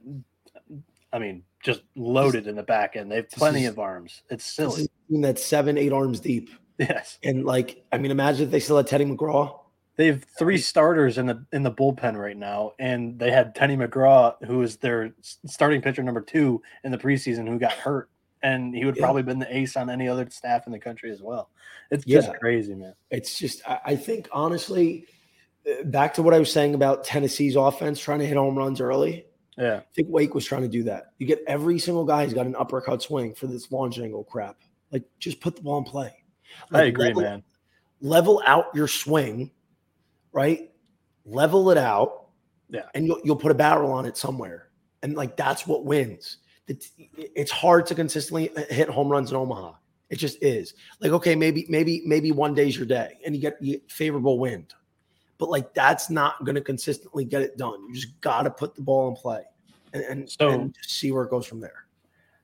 I 1.12 1.18
mean, 1.18 1.44
just 1.62 1.82
loaded 1.94 2.46
in 2.46 2.56
the 2.56 2.62
back 2.62 2.96
end. 2.96 3.10
They 3.10 3.16
have 3.16 3.30
plenty 3.30 3.64
is, 3.64 3.70
of 3.70 3.78
arms. 3.78 4.22
It's 4.28 4.44
silly. 4.44 4.88
That's 5.08 5.44
seven, 5.44 5.78
eight 5.78 5.92
arms 5.92 6.20
deep. 6.20 6.50
Yes. 6.78 7.18
And 7.22 7.44
like, 7.44 7.84
I 7.90 7.98
mean, 7.98 8.10
imagine 8.10 8.44
if 8.44 8.50
they 8.50 8.60
still 8.60 8.76
had 8.76 8.86
Teddy 8.86 9.06
McGraw. 9.06 9.58
They 9.96 10.06
have 10.08 10.24
three 10.38 10.58
starters 10.58 11.16
in 11.16 11.26
the 11.26 11.44
in 11.52 11.62
the 11.62 11.72
bullpen 11.72 12.16
right 12.16 12.36
now, 12.36 12.72
and 12.78 13.18
they 13.18 13.30
had 13.30 13.54
Teddy 13.54 13.76
McGraw, 13.76 14.34
who 14.46 14.60
is 14.60 14.76
their 14.76 15.14
starting 15.46 15.80
pitcher 15.80 16.02
number 16.02 16.20
two 16.20 16.62
in 16.84 16.92
the 16.92 16.98
preseason, 16.98 17.48
who 17.48 17.58
got 17.58 17.72
hurt, 17.72 18.10
and 18.42 18.74
he 18.74 18.84
would 18.84 18.96
yeah. 18.96 19.02
probably 19.02 19.22
been 19.22 19.38
the 19.38 19.56
ace 19.56 19.74
on 19.74 19.88
any 19.88 20.06
other 20.06 20.28
staff 20.28 20.66
in 20.66 20.72
the 20.72 20.78
country 20.78 21.10
as 21.10 21.22
well. 21.22 21.48
It's 21.90 22.04
just 22.04 22.30
crazy, 22.40 22.74
man. 22.74 22.94
It's 23.10 23.38
just 23.38 23.62
I 23.66 23.96
think 23.96 24.28
honestly, 24.32 25.06
uh, 25.66 25.84
back 25.84 26.12
to 26.14 26.22
what 26.22 26.34
I 26.34 26.38
was 26.38 26.52
saying 26.52 26.74
about 26.74 27.04
Tennessee's 27.04 27.56
offense 27.56 27.98
trying 27.98 28.18
to 28.18 28.26
hit 28.26 28.36
home 28.36 28.56
runs 28.56 28.82
early. 28.82 29.24
Yeah, 29.56 29.76
I 29.76 29.94
think 29.94 30.08
Wake 30.10 30.34
was 30.34 30.44
trying 30.44 30.62
to 30.62 30.68
do 30.68 30.82
that. 30.82 31.12
You 31.18 31.26
get 31.26 31.42
every 31.46 31.78
single 31.78 32.04
guy 32.04 32.24
who's 32.24 32.34
got 32.34 32.44
an 32.44 32.56
uppercut 32.56 33.00
swing 33.00 33.34
for 33.34 33.46
this 33.46 33.72
launch 33.72 33.98
angle 33.98 34.24
crap. 34.24 34.58
Like, 34.92 35.04
just 35.18 35.40
put 35.40 35.56
the 35.56 35.62
ball 35.62 35.78
in 35.78 35.84
play. 35.84 36.12
Like, 36.70 36.82
I 36.82 36.86
agree, 36.86 37.06
level, 37.06 37.22
man. 37.22 37.42
Level 38.02 38.42
out 38.44 38.66
your 38.74 38.88
swing 38.88 39.50
right? 40.36 40.70
Level 41.24 41.70
it 41.70 41.78
out. 41.78 42.26
Yeah. 42.68 42.82
And 42.94 43.06
you'll, 43.06 43.20
you'll 43.24 43.36
put 43.36 43.50
a 43.50 43.54
barrel 43.54 43.90
on 43.90 44.04
it 44.04 44.16
somewhere. 44.16 44.68
And 45.02 45.14
like 45.14 45.36
that's 45.36 45.66
what 45.66 45.84
wins. 45.84 46.36
It's 46.68 47.50
hard 47.50 47.86
to 47.86 47.94
consistently 47.94 48.50
hit 48.68 48.88
home 48.88 49.08
runs 49.08 49.30
in 49.30 49.36
Omaha. 49.36 49.72
It 50.10 50.16
just 50.16 50.42
is. 50.42 50.74
Like, 51.00 51.12
okay, 51.12 51.34
maybe, 51.34 51.64
maybe, 51.68 52.02
maybe 52.04 52.32
one 52.32 52.54
day's 52.54 52.76
your 52.76 52.86
day 52.86 53.18
and 53.24 53.34
you 53.34 53.40
get, 53.40 53.56
you 53.60 53.72
get 53.72 53.90
favorable 53.90 54.38
wind. 54.38 54.74
But 55.38 55.48
like 55.48 55.72
that's 55.74 56.10
not 56.10 56.44
going 56.44 56.54
to 56.54 56.60
consistently 56.60 57.24
get 57.24 57.42
it 57.42 57.56
done. 57.56 57.88
You 57.88 57.94
just 57.94 58.20
got 58.20 58.42
to 58.42 58.50
put 58.50 58.74
the 58.74 58.82
ball 58.82 59.08
in 59.08 59.16
play 59.16 59.42
and, 59.92 60.02
and, 60.04 60.30
so, 60.30 60.50
and 60.50 60.76
see 60.82 61.12
where 61.12 61.24
it 61.24 61.30
goes 61.30 61.46
from 61.46 61.60
there. 61.60 61.86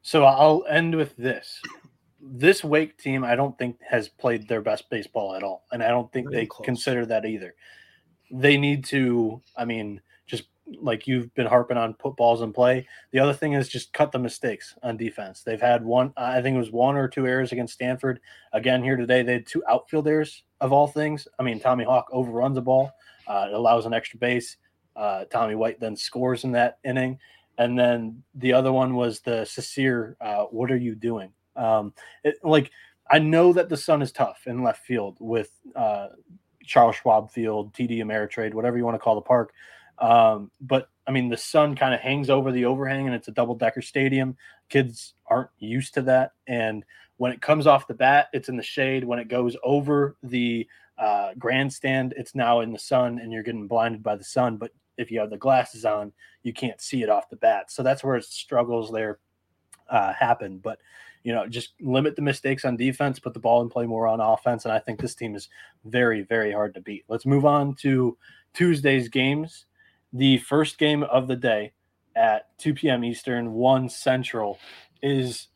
So 0.03 0.25
I'll 0.25 0.65
end 0.69 0.95
with 0.95 1.17
this. 1.17 1.61
this 2.21 2.63
Wake 2.63 2.97
team, 2.99 3.25
I 3.25 3.35
don't 3.35 3.59
think 3.59 3.79
has 3.89 4.09
played 4.09 4.47
their 4.47 4.61
best 4.61 4.89
baseball 4.91 5.35
at 5.35 5.43
all, 5.43 5.65
and 5.73 5.83
I 5.83 5.89
don't 5.89 6.13
think 6.13 6.27
Not 6.27 6.33
they 6.35 6.47
close. 6.47 6.65
consider 6.65 7.05
that 7.07 7.25
either. 7.25 7.55
They 8.33 8.57
need 8.57 8.85
to. 8.87 9.41
I 9.57 9.65
mean, 9.65 10.01
just 10.27 10.45
like 10.81 11.07
you've 11.07 11.33
been 11.35 11.47
harping 11.47 11.77
on, 11.77 11.95
put 11.95 12.17
balls 12.17 12.41
in 12.43 12.53
play. 12.53 12.87
The 13.11 13.19
other 13.19 13.35
thing 13.35 13.53
is 13.53 13.69
just 13.69 13.93
cut 13.93 14.11
the 14.11 14.19
mistakes 14.19 14.75
on 14.83 14.97
defense. 14.97 15.43
They've 15.43 15.61
had 15.61 15.85
one, 15.85 16.13
I 16.17 16.41
think 16.41 16.55
it 16.55 16.59
was 16.59 16.73
one 16.73 16.97
or 16.97 17.09
two 17.09 17.27
errors 17.27 17.53
against 17.53 17.75
Stanford. 17.75 18.21
Again, 18.53 18.83
here 18.83 18.97
today, 18.97 19.23
they 19.23 19.35
had 19.35 19.47
two 19.47 19.63
outfield 19.69 20.09
errors 20.09 20.45
of 20.61 20.73
all 20.73 20.87
things. 20.87 21.29
I 21.39 21.43
mean, 21.43 21.61
Tommy 21.61 21.85
Hawke 21.85 22.09
overruns 22.11 22.55
the 22.55 22.63
ball, 22.63 22.91
uh, 23.27 23.49
it 23.51 23.55
allows 23.55 23.87
an 23.87 23.93
extra 23.93 24.19
base. 24.19 24.57
Uh, 24.97 25.25
Tommy 25.27 25.55
White 25.55 25.81
then 25.81 25.97
scores 25.97 26.45
in 26.45 26.53
that 26.53 26.79
inning. 26.85 27.19
And 27.59 27.79
then 27.79 28.23
the 28.35 28.53
other 28.53 28.73
one 28.73 28.95
was 28.95 29.21
the 29.21 29.43
Sasir, 29.43 30.17
uh, 30.21 30.45
what 30.45 30.71
are 30.71 30.77
you 30.77 30.95
doing? 30.95 31.33
Um, 31.57 31.93
it, 32.25 32.37
like, 32.43 32.71
I 33.11 33.19
know 33.19 33.53
that 33.53 33.69
the 33.69 33.77
sun 33.77 34.01
is 34.01 34.13
tough 34.13 34.47
in 34.47 34.63
left 34.63 34.87
field 34.87 35.19
with 35.21 35.51
uh, 35.77 36.09
Charles 36.65 36.97
Schwab 36.97 37.31
Field, 37.31 37.73
TD 37.73 37.99
Ameritrade, 37.99 38.55
whatever 38.55 38.77
you 38.77 38.85
want 38.85 38.95
to 38.95 38.99
call 38.99 39.15
the 39.15 39.21
park. 39.21 39.53
Um, 39.99 40.51
but 40.61 40.89
I 41.07 41.11
mean, 41.11 41.29
the 41.29 41.37
sun 41.37 41.75
kind 41.75 41.95
of 41.95 42.01
hangs 42.01 42.31
over 42.31 42.53
the 42.53 42.65
overhang 42.65 43.07
and 43.07 43.15
it's 43.15 43.29
a 43.29 43.33
double 43.33 43.55
decker 43.55 43.83
stadium. 43.83 44.37
Kids 44.69 45.15
aren't 45.27 45.51
used 45.59 45.95
to 45.95 46.03
that. 46.03 46.33
And 46.47 46.85
when 47.17 47.33
it 47.33 47.41
comes 47.41 47.67
off 47.67 47.87
the 47.87 47.95
bat, 47.95 48.29
it's 48.33 48.49
in 48.49 48.57
the 48.57 48.63
shade. 48.63 49.05
When 49.05 49.19
it 49.19 49.29
goes 49.29 49.57
over 49.63 50.17
the 50.23 50.67
uh, 50.99 51.31
grandstand, 51.39 52.15
it's 52.17 52.35
now 52.35 52.61
in 52.61 52.73
the 52.73 52.79
sun 52.79 53.19
and 53.19 53.33
you're 53.33 53.43
getting 53.43 53.69
blinded 53.69 54.03
by 54.03 54.17
the 54.17 54.25
sun. 54.25 54.57
But 54.57 54.73
if 54.97 55.11
you 55.11 55.21
have 55.21 55.31
the 55.31 55.37
glasses 55.37 55.85
on, 55.85 56.13
you 56.43 56.53
can't 56.53 56.81
see 56.81 57.03
it 57.03 57.09
off 57.09 57.31
the 57.31 57.37
bat. 57.37 57.71
So 57.71 57.83
that's 57.83 58.05
where 58.05 58.21
struggles 58.21 58.91
there 58.91 59.19
uh, 59.89 60.13
happen. 60.13 60.59
But 60.59 60.79
you 61.25 61.33
know, 61.33 61.47
just 61.47 61.75
limit 61.81 62.17
the 62.17 62.23
mistakes 62.23 62.65
on 62.65 62.77
defense, 62.77 63.19
put 63.19 63.35
the 63.35 63.41
ball 63.41 63.63
in 63.63 63.69
play 63.69 63.87
more 63.87 64.07
on 64.07 64.21
offense. 64.21 64.65
And 64.65 64.73
I 64.73 64.79
think 64.79 65.01
this 65.01 65.15
team 65.15 65.35
is 65.35 65.49
very, 65.85 66.23
very 66.23 66.53
hard 66.53 66.75
to 66.75 66.81
beat. 66.81 67.05
Let's 67.09 67.27
move 67.27 67.45
on 67.45 67.75
to 67.77 68.17
Tuesday's 68.55 69.09
games. 69.09 69.67
The 70.13 70.39
first 70.39 70.79
game 70.79 71.03
of 71.05 71.29
the 71.29 71.37
day 71.37 71.73
at 72.17 72.57
2 72.59 72.75
p.m. 72.75 73.05
Eastern, 73.05 73.53
1 73.53 73.89
Central, 73.89 74.59
is 75.03 75.49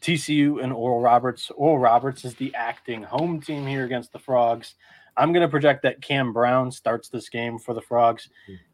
TCU 0.00 0.62
and 0.62 0.72
Oral 0.72 1.00
Roberts. 1.00 1.50
Oral 1.54 1.78
Roberts 1.78 2.24
is 2.24 2.34
the 2.34 2.54
acting 2.54 3.02
home 3.02 3.40
team 3.40 3.66
here 3.66 3.84
against 3.84 4.12
the 4.12 4.18
Frogs. 4.18 4.74
I'm 5.16 5.32
going 5.32 5.46
to 5.46 5.50
project 5.50 5.82
that 5.82 6.00
Cam 6.00 6.32
Brown 6.32 6.70
starts 6.70 7.08
this 7.08 7.28
game 7.28 7.58
for 7.58 7.74
the 7.74 7.82
Frogs. 7.82 8.28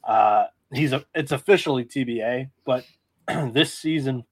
Uh, 0.05 0.45
he's 0.73 0.93
a, 0.93 1.05
it's 1.15 1.33
officially 1.33 1.85
TBA, 1.85 2.51
but 2.65 2.85
this 3.53 3.75
season, 3.75 4.25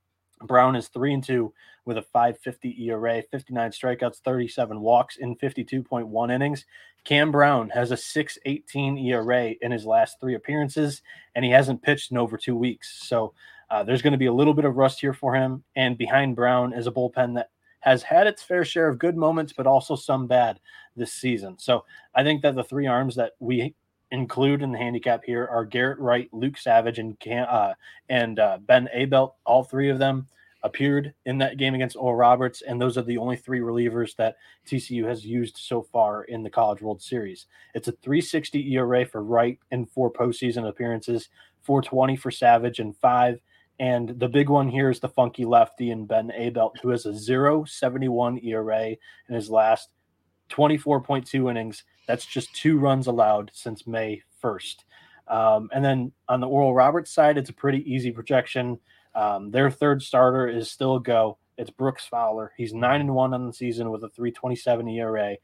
Brown 0.43 0.77
is 0.77 0.89
three 0.89 1.13
and 1.13 1.25
two 1.25 1.53
with 1.87 1.97
a 1.97 2.03
550 2.03 2.85
ERA, 2.89 3.23
59 3.31 3.71
strikeouts, 3.71 4.19
37 4.19 4.81
walks 4.81 5.17
in 5.17 5.37
52.1 5.37 6.33
innings. 6.33 6.67
Cam 7.05 7.31
Brown 7.31 7.71
has 7.71 7.93
a 7.93 7.97
618 7.97 8.99
ERA 8.99 9.55
in 9.63 9.71
his 9.71 9.87
last 9.87 10.21
three 10.21 10.35
appearances, 10.35 11.03
and 11.35 11.45
he 11.45 11.51
hasn't 11.51 11.83
pitched 11.83 12.11
in 12.11 12.19
over 12.19 12.37
two 12.37 12.57
weeks. 12.57 13.07
So 13.07 13.33
uh, 13.71 13.85
there's 13.85 14.03
going 14.03 14.13
to 14.13 14.19
be 14.19 14.27
a 14.27 14.33
little 14.33 14.55
bit 14.55 14.65
of 14.65 14.77
rust 14.77 15.01
here 15.01 15.15
for 15.15 15.35
him. 15.35 15.63
And 15.77 15.97
behind 15.97 16.37
Brown 16.37 16.73
is 16.73 16.89
a 16.89 16.93
bullpen 16.93 17.37
that 17.37 17.51
has 17.81 18.03
had 18.03 18.27
its 18.27 18.43
fair 18.43 18.65
share 18.65 18.89
of 18.89 18.99
good 18.99 19.17
moments, 19.17 19.53
but 19.57 19.67
also 19.67 19.95
some 19.95 20.27
bad 20.27 20.59
this 20.97 21.13
season. 21.13 21.57
So 21.59 21.85
I 22.15 22.25
think 22.25 22.43
that 22.43 22.57
the 22.57 22.65
three 22.65 22.89
arms 22.89 23.15
that 23.15 23.33
we 23.39 23.75
include 24.11 24.63
in 24.63 24.73
the 24.73 24.79
handicap 24.79 25.23
here 25.25 25.47
are 25.47 25.65
Garrett 25.65 25.99
Wright, 25.99 26.29
Luke 26.33 26.59
Savage, 26.59 26.99
and 26.99 27.19
Cam, 27.21 27.47
uh, 27.49 27.75
and 28.09 28.41
uh, 28.41 28.59
Ben 28.61 28.89
Abeldt. 28.93 29.35
All 29.45 29.63
three 29.63 29.91
of 29.91 29.99
them 29.99 30.27
appeared 30.67 31.15
in 31.25 31.39
that 31.39 31.57
game 31.57 31.75
against 31.75 31.97
Oral 31.97 32.17
Roberts, 32.17 32.63
and 32.63 32.81
those 32.81 32.99
are 32.99 33.03
the 33.03 33.17
only 33.17 33.37
three 33.37 33.61
relievers 33.61 34.15
that 34.17 34.37
TCU 34.67 35.07
has 35.07 35.25
used 35.25 35.57
so 35.57 35.81
far 35.81 36.25
in 36.25 36.43
the 36.43 36.51
College 36.51 36.83
World 36.83 37.01
Series. 37.01 37.47
It's 37.75 37.89
a 37.89 37.93
360 37.93 38.75
ERA 38.75 39.07
for 39.07 39.23
Wright 39.23 39.59
in 39.71 39.87
four 39.87 40.13
postseason 40.13 40.69
appearances, 40.69 41.29
420 41.63 42.17
for 42.17 42.31
Savage, 42.31 42.81
and 42.81 42.97
five. 42.97 43.41
And 43.79 44.19
the 44.19 44.29
big 44.29 44.49
one 44.49 44.69
here 44.69 44.91
is 44.91 45.01
the 45.01 45.09
funky 45.09 45.45
lefty 45.45 45.91
and 45.91 46.09
Ben 46.09 46.31
Abeldt, 46.37 46.79
who 46.83 46.89
has 46.91 47.07
a 47.07 47.11
0.71 47.11 48.45
ERA 48.45 48.89
in 48.89 49.35
his 49.35 49.49
last 49.49 49.91
24.2 50.51 51.51
innings. 51.51 51.85
That's 52.07 52.27
just 52.27 52.55
two 52.55 52.79
runs 52.79 53.07
allowed 53.07 53.51
since 53.55 53.87
May 53.87 54.23
1st. 54.43 54.77
Um, 55.29 55.69
and 55.73 55.85
then 55.85 56.13
on 56.29 56.41
the 56.41 56.49
Oral 56.49 56.75
Roberts 56.75 57.11
side, 57.11 57.37
it's 57.37 57.51
a 57.51 57.55
pretty 57.55 57.91
easy 57.91 58.11
projection. 58.11 58.79
Um, 59.17 59.51
their 59.51 59.71
third 59.71 60.03
starter 60.03 60.47
is 60.47 60.71
still 60.71 60.97
a 60.97 61.03
go. 61.03 61.39
It's 61.57 61.71
Brooks 61.71 62.07
Fowler. 62.07 62.53
He's 62.57 62.75
nine 62.75 63.01
and 63.01 63.15
one 63.15 63.33
on 63.33 63.47
the 63.47 63.53
season 63.53 63.91
with 63.91 64.05
a 64.05 64.11
327 64.11 64.87
ERA, 64.89 65.37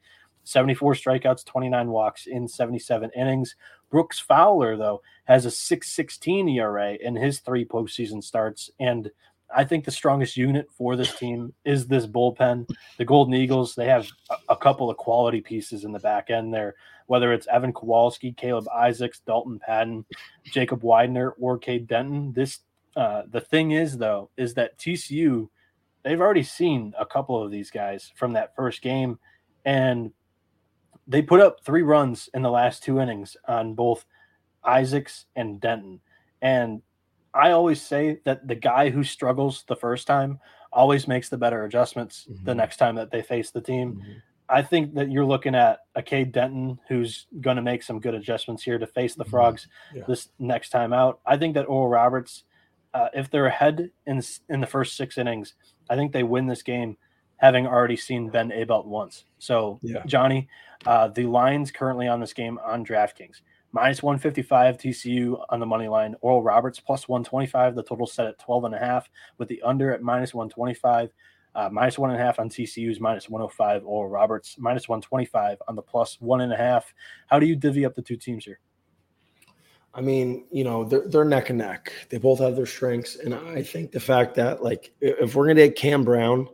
74 0.43 0.93
strikeouts, 0.93 1.43
29 1.43 1.89
walks 1.89 2.27
in 2.27 2.47
77 2.47 3.09
innings. 3.15 3.55
Brooks 3.89 4.19
Fowler, 4.19 4.77
though, 4.77 5.01
has 5.25 5.45
a 5.45 5.51
616 5.51 6.49
ERA 6.49 6.93
in 6.93 7.15
his 7.15 7.39
three 7.39 7.65
postseason 7.65 8.23
starts. 8.23 8.69
And 8.79 9.09
I 9.55 9.63
think 9.63 9.85
the 9.85 9.91
strongest 9.91 10.37
unit 10.37 10.67
for 10.71 10.95
this 10.95 11.15
team 11.15 11.53
is 11.65 11.87
this 11.87 12.05
bullpen. 12.05 12.69
The 12.97 13.05
Golden 13.05 13.33
Eagles, 13.33 13.73
they 13.73 13.87
have 13.87 14.07
a, 14.49 14.55
couple 14.55 14.89
of 14.89 14.97
quality 14.97 15.41
pieces 15.41 15.83
in 15.83 15.91
the 15.91 15.99
back 15.99 16.29
end 16.29 16.53
there, 16.53 16.75
whether 17.07 17.33
it's 17.33 17.47
Evan 17.47 17.73
Kowalski, 17.73 18.33
Caleb 18.33 18.67
Isaacs, 18.69 19.21
Dalton 19.25 19.59
Patton, 19.59 20.05
Jacob 20.45 20.83
Widener, 20.83 21.31
or 21.39 21.57
Cade 21.57 21.87
Denton. 21.87 22.33
This 22.33 22.59
uh, 22.95 23.23
the 23.29 23.41
thing 23.41 23.71
is, 23.71 23.97
though, 23.97 24.29
is 24.37 24.53
that 24.55 24.77
TCU, 24.77 25.49
they've 26.03 26.21
already 26.21 26.43
seen 26.43 26.93
a 26.97 27.05
couple 27.05 27.41
of 27.41 27.51
these 27.51 27.71
guys 27.71 28.11
from 28.15 28.33
that 28.33 28.55
first 28.55 28.81
game, 28.81 29.19
and 29.65 30.11
they 31.07 31.21
put 31.21 31.39
up 31.39 31.63
three 31.63 31.81
runs 31.81 32.29
in 32.33 32.41
the 32.41 32.51
last 32.51 32.83
two 32.83 32.99
innings 32.99 33.35
on 33.47 33.73
both 33.73 34.05
Isaacs 34.63 35.25
and 35.35 35.59
Denton. 35.59 35.99
And 36.41 36.81
I 37.33 37.51
always 37.51 37.81
say 37.81 38.19
that 38.25 38.47
the 38.47 38.55
guy 38.55 38.89
who 38.89 39.03
struggles 39.03 39.63
the 39.67 39.75
first 39.75 40.07
time 40.07 40.39
always 40.71 41.07
makes 41.07 41.29
the 41.29 41.37
better 41.37 41.65
adjustments 41.65 42.27
mm-hmm. 42.29 42.45
the 42.45 42.55
next 42.55 42.77
time 42.77 42.95
that 42.95 43.11
they 43.11 43.21
face 43.21 43.51
the 43.51 43.61
team. 43.61 43.95
Mm-hmm. 43.95 44.11
I 44.49 44.61
think 44.61 44.93
that 44.95 45.09
you're 45.09 45.25
looking 45.25 45.55
at 45.55 45.79
a 45.95 46.03
Cade 46.03 46.31
Denton 46.31 46.79
who's 46.87 47.27
going 47.41 47.55
to 47.55 47.61
make 47.61 47.81
some 47.81 47.99
good 47.99 48.13
adjustments 48.13 48.61
here 48.61 48.77
to 48.77 48.85
face 48.85 49.15
the 49.15 49.23
mm-hmm. 49.23 49.31
Frogs 49.31 49.67
yeah. 49.95 50.03
this 50.07 50.29
next 50.37 50.69
time 50.69 50.93
out. 50.93 51.19
I 51.25 51.37
think 51.37 51.53
that 51.55 51.63
Oral 51.63 51.89
Roberts 51.89 52.43
uh, 52.93 53.09
if 53.13 53.29
they're 53.29 53.47
ahead 53.47 53.91
in 54.05 54.21
in 54.49 54.61
the 54.61 54.67
first 54.67 54.95
six 54.97 55.17
innings, 55.17 55.55
I 55.89 55.95
think 55.95 56.11
they 56.11 56.23
win 56.23 56.47
this 56.47 56.61
game, 56.61 56.97
having 57.37 57.67
already 57.67 57.97
seen 57.97 58.29
Ben 58.29 58.51
Abeldt 58.51 58.85
once. 58.85 59.25
So, 59.39 59.79
yeah. 59.81 60.03
Johnny, 60.05 60.47
uh, 60.85 61.07
the 61.09 61.25
lines 61.25 61.71
currently 61.71 62.07
on 62.07 62.19
this 62.19 62.33
game 62.33 62.59
on 62.63 62.85
DraftKings 62.85 63.41
minus 63.73 64.03
155 64.03 64.77
TCU 64.77 65.43
on 65.49 65.59
the 65.59 65.65
money 65.65 65.87
line, 65.87 66.15
Oral 66.21 66.41
Roberts 66.41 66.79
plus 66.79 67.09
125. 67.09 67.75
The 67.75 67.83
total 67.83 68.07
set 68.07 68.27
at 68.27 68.39
12 68.39 68.65
and 68.65 68.75
a 68.75 68.79
half 68.79 69.09
with 69.37 69.49
the 69.49 69.61
under 69.63 69.91
at 69.91 70.01
minus 70.01 70.33
125. 70.33 71.11
Uh, 71.55 71.69
minus 71.71 71.99
one 71.99 72.09
and 72.09 72.19
a 72.19 72.23
half 72.23 72.39
on 72.39 72.49
TCU's 72.49 72.99
minus 72.99 73.29
105 73.29 73.85
Oral 73.85 74.09
Roberts 74.09 74.55
minus 74.57 74.89
125 74.89 75.59
on 75.67 75.75
the 75.75 75.81
plus 75.83 76.19
one 76.19 76.41
and 76.41 76.51
a 76.51 76.57
half. 76.57 76.91
How 77.27 77.37
do 77.37 77.45
you 77.45 77.55
divvy 77.55 77.85
up 77.85 77.93
the 77.93 78.01
two 78.01 78.15
teams 78.15 78.45
here? 78.45 78.59
I 79.95 80.01
mean, 80.01 80.45
you 80.51 80.63
know, 80.63 80.83
they're 80.83 81.07
they're 81.07 81.25
neck 81.25 81.49
and 81.49 81.59
neck. 81.59 81.93
They 82.09 82.17
both 82.17 82.39
have 82.39 82.55
their 82.55 82.65
strengths, 82.65 83.17
and 83.17 83.35
I 83.35 83.61
think 83.61 83.91
the 83.91 83.99
fact 83.99 84.35
that 84.35 84.63
like 84.63 84.91
if 85.01 85.35
we're 85.35 85.45
gonna 85.45 85.61
take 85.61 85.75
Cam 85.75 86.03
Brown, 86.03 86.47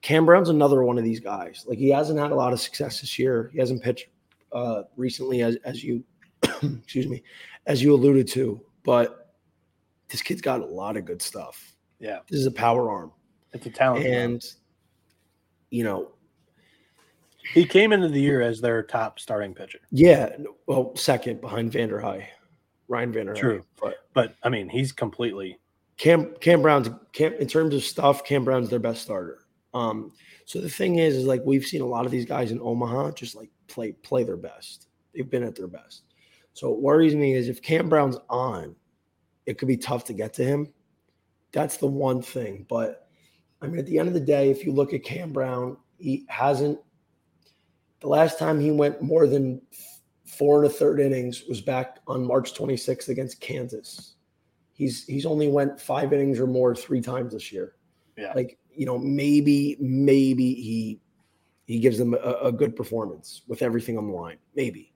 Cam 0.00 0.24
Brown's 0.24 0.48
another 0.48 0.82
one 0.82 0.96
of 0.96 1.04
these 1.04 1.20
guys. 1.20 1.64
Like 1.66 1.78
he 1.78 1.90
hasn't 1.90 2.18
had 2.18 2.30
a 2.30 2.34
lot 2.34 2.52
of 2.52 2.60
success 2.60 3.00
this 3.00 3.18
year. 3.18 3.50
He 3.52 3.58
hasn't 3.58 3.82
pitched 3.82 4.06
uh, 4.52 4.82
recently, 4.96 5.42
as 5.42 5.56
as 5.64 5.84
you 5.84 6.02
excuse 6.42 7.08
me, 7.08 7.22
as 7.66 7.82
you 7.82 7.92
alluded 7.94 8.28
to. 8.28 8.60
But 8.84 9.34
this 10.08 10.22
kid's 10.22 10.40
got 10.40 10.60
a 10.60 10.66
lot 10.66 10.96
of 10.96 11.04
good 11.04 11.20
stuff. 11.20 11.74
Yeah, 11.98 12.20
this 12.30 12.40
is 12.40 12.46
a 12.46 12.50
power 12.50 12.90
arm. 12.90 13.12
It's 13.52 13.66
a 13.66 13.70
talent, 13.70 14.06
and 14.06 14.44
you 15.70 15.84
know, 15.84 16.12
he 17.52 17.66
came 17.66 17.92
into 17.92 18.08
the 18.08 18.20
year 18.20 18.40
as 18.40 18.60
their 18.60 18.82
top 18.82 19.18
starting 19.20 19.54
pitcher. 19.54 19.80
Yeah, 19.90 20.36
well, 20.66 20.96
second 20.96 21.40
behind 21.42 21.72
Vanderhei. 21.72 22.24
Ryan 22.88 23.12
Vander. 23.12 23.34
True, 23.34 23.64
but 23.80 23.94
but 24.14 24.34
I 24.42 24.48
mean 24.48 24.68
he's 24.68 24.92
completely 24.92 25.58
Cam 25.98 26.34
Cam 26.40 26.62
Brown's 26.62 26.88
Cam 27.12 27.34
in 27.34 27.46
terms 27.46 27.74
of 27.74 27.82
stuff. 27.84 28.24
Cam 28.24 28.44
Brown's 28.44 28.70
their 28.70 28.78
best 28.78 29.02
starter. 29.02 29.40
Um, 29.74 30.12
so 30.46 30.60
the 30.60 30.70
thing 30.70 30.96
is, 30.96 31.14
is 31.14 31.26
like 31.26 31.42
we've 31.44 31.66
seen 31.66 31.82
a 31.82 31.86
lot 31.86 32.06
of 32.06 32.12
these 32.12 32.24
guys 32.24 32.50
in 32.50 32.60
Omaha 32.60 33.10
just 33.12 33.34
like 33.34 33.50
play 33.66 33.92
play 33.92 34.24
their 34.24 34.36
best. 34.36 34.88
They've 35.14 35.28
been 35.28 35.42
at 35.42 35.56
their 35.56 35.66
best. 35.66 36.04
So 36.54 36.70
what 36.70 36.80
worries 36.80 37.14
me 37.14 37.34
is 37.34 37.48
if 37.48 37.62
Cam 37.62 37.88
Brown's 37.88 38.16
on, 38.30 38.74
it 39.44 39.58
could 39.58 39.68
be 39.68 39.76
tough 39.76 40.04
to 40.06 40.12
get 40.12 40.34
to 40.34 40.44
him. 40.44 40.72
That's 41.52 41.76
the 41.76 41.86
one 41.86 42.22
thing. 42.22 42.64
But 42.68 43.08
I 43.60 43.66
mean, 43.66 43.78
at 43.78 43.86
the 43.86 43.98
end 43.98 44.08
of 44.08 44.14
the 44.14 44.20
day, 44.20 44.50
if 44.50 44.64
you 44.64 44.72
look 44.72 44.94
at 44.94 45.02
Cam 45.02 45.32
Brown, 45.32 45.76
he 45.98 46.24
hasn't. 46.28 46.78
The 48.00 48.08
last 48.08 48.38
time 48.38 48.60
he 48.60 48.70
went 48.70 49.02
more 49.02 49.26
than 49.26 49.60
four 50.28 50.62
and 50.62 50.70
a 50.70 50.74
third 50.74 51.00
innings 51.00 51.44
was 51.48 51.60
back 51.60 51.98
on 52.06 52.24
March 52.24 52.54
26th 52.54 53.08
against 53.08 53.40
Kansas. 53.40 54.14
He's 54.72 55.04
he's 55.06 55.26
only 55.26 55.48
went 55.48 55.80
five 55.80 56.12
innings 56.12 56.38
or 56.38 56.46
more 56.46 56.74
three 56.74 57.00
times 57.00 57.32
this 57.32 57.50
year. 57.50 57.74
Yeah. 58.16 58.32
Like 58.34 58.58
you 58.72 58.86
know, 58.86 58.98
maybe, 58.98 59.76
maybe 59.80 60.54
he 60.54 61.00
he 61.66 61.80
gives 61.80 61.98
them 61.98 62.14
a, 62.14 62.34
a 62.44 62.52
good 62.52 62.76
performance 62.76 63.42
with 63.48 63.62
everything 63.62 63.98
on 63.98 64.06
the 64.06 64.12
line. 64.12 64.38
Maybe. 64.54 64.92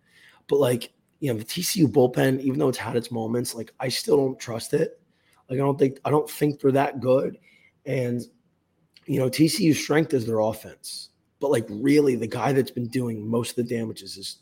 But 0.49 0.61
like, 0.61 0.93
you 1.20 1.33
know, 1.33 1.39
the 1.39 1.45
TCU 1.45 1.87
bullpen, 1.87 2.41
even 2.41 2.59
though 2.59 2.68
it's 2.68 2.78
had 2.78 2.97
its 2.97 3.11
moments, 3.11 3.55
like 3.55 3.72
I 3.80 3.89
still 3.89 4.16
don't 4.16 4.39
trust 4.39 4.72
it. 4.74 5.01
Like 5.51 5.59
I 5.59 5.62
don't 5.62 5.78
think 5.78 5.99
I 6.05 6.11
don't 6.11 6.30
think 6.30 6.61
they're 6.61 6.72
that 6.72 7.01
good. 7.01 7.39
And 7.87 8.22
you 9.07 9.18
know, 9.18 9.28
TCU's 9.28 9.83
strength 9.83 10.14
is 10.14 10.26
their 10.26 10.41
offense. 10.41 11.11
But 11.41 11.51
like 11.51 11.66
really 11.68 12.14
the 12.14 12.28
guy 12.28 12.53
that's 12.53 12.70
been 12.70 12.87
doing 12.87 13.26
most 13.26 13.51
of 13.51 13.57
the 13.57 13.74
damages 13.74 14.16
is 14.16 14.39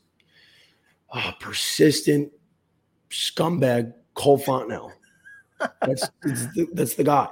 uh, 1.12 1.32
persistent 1.40 2.32
scumbag 3.10 3.92
Cole 4.14 4.38
Fontenelle. 4.38 4.92
That's 5.82 6.08
the, 6.22 6.68
that's 6.72 6.94
the 6.94 7.04
guy. 7.04 7.28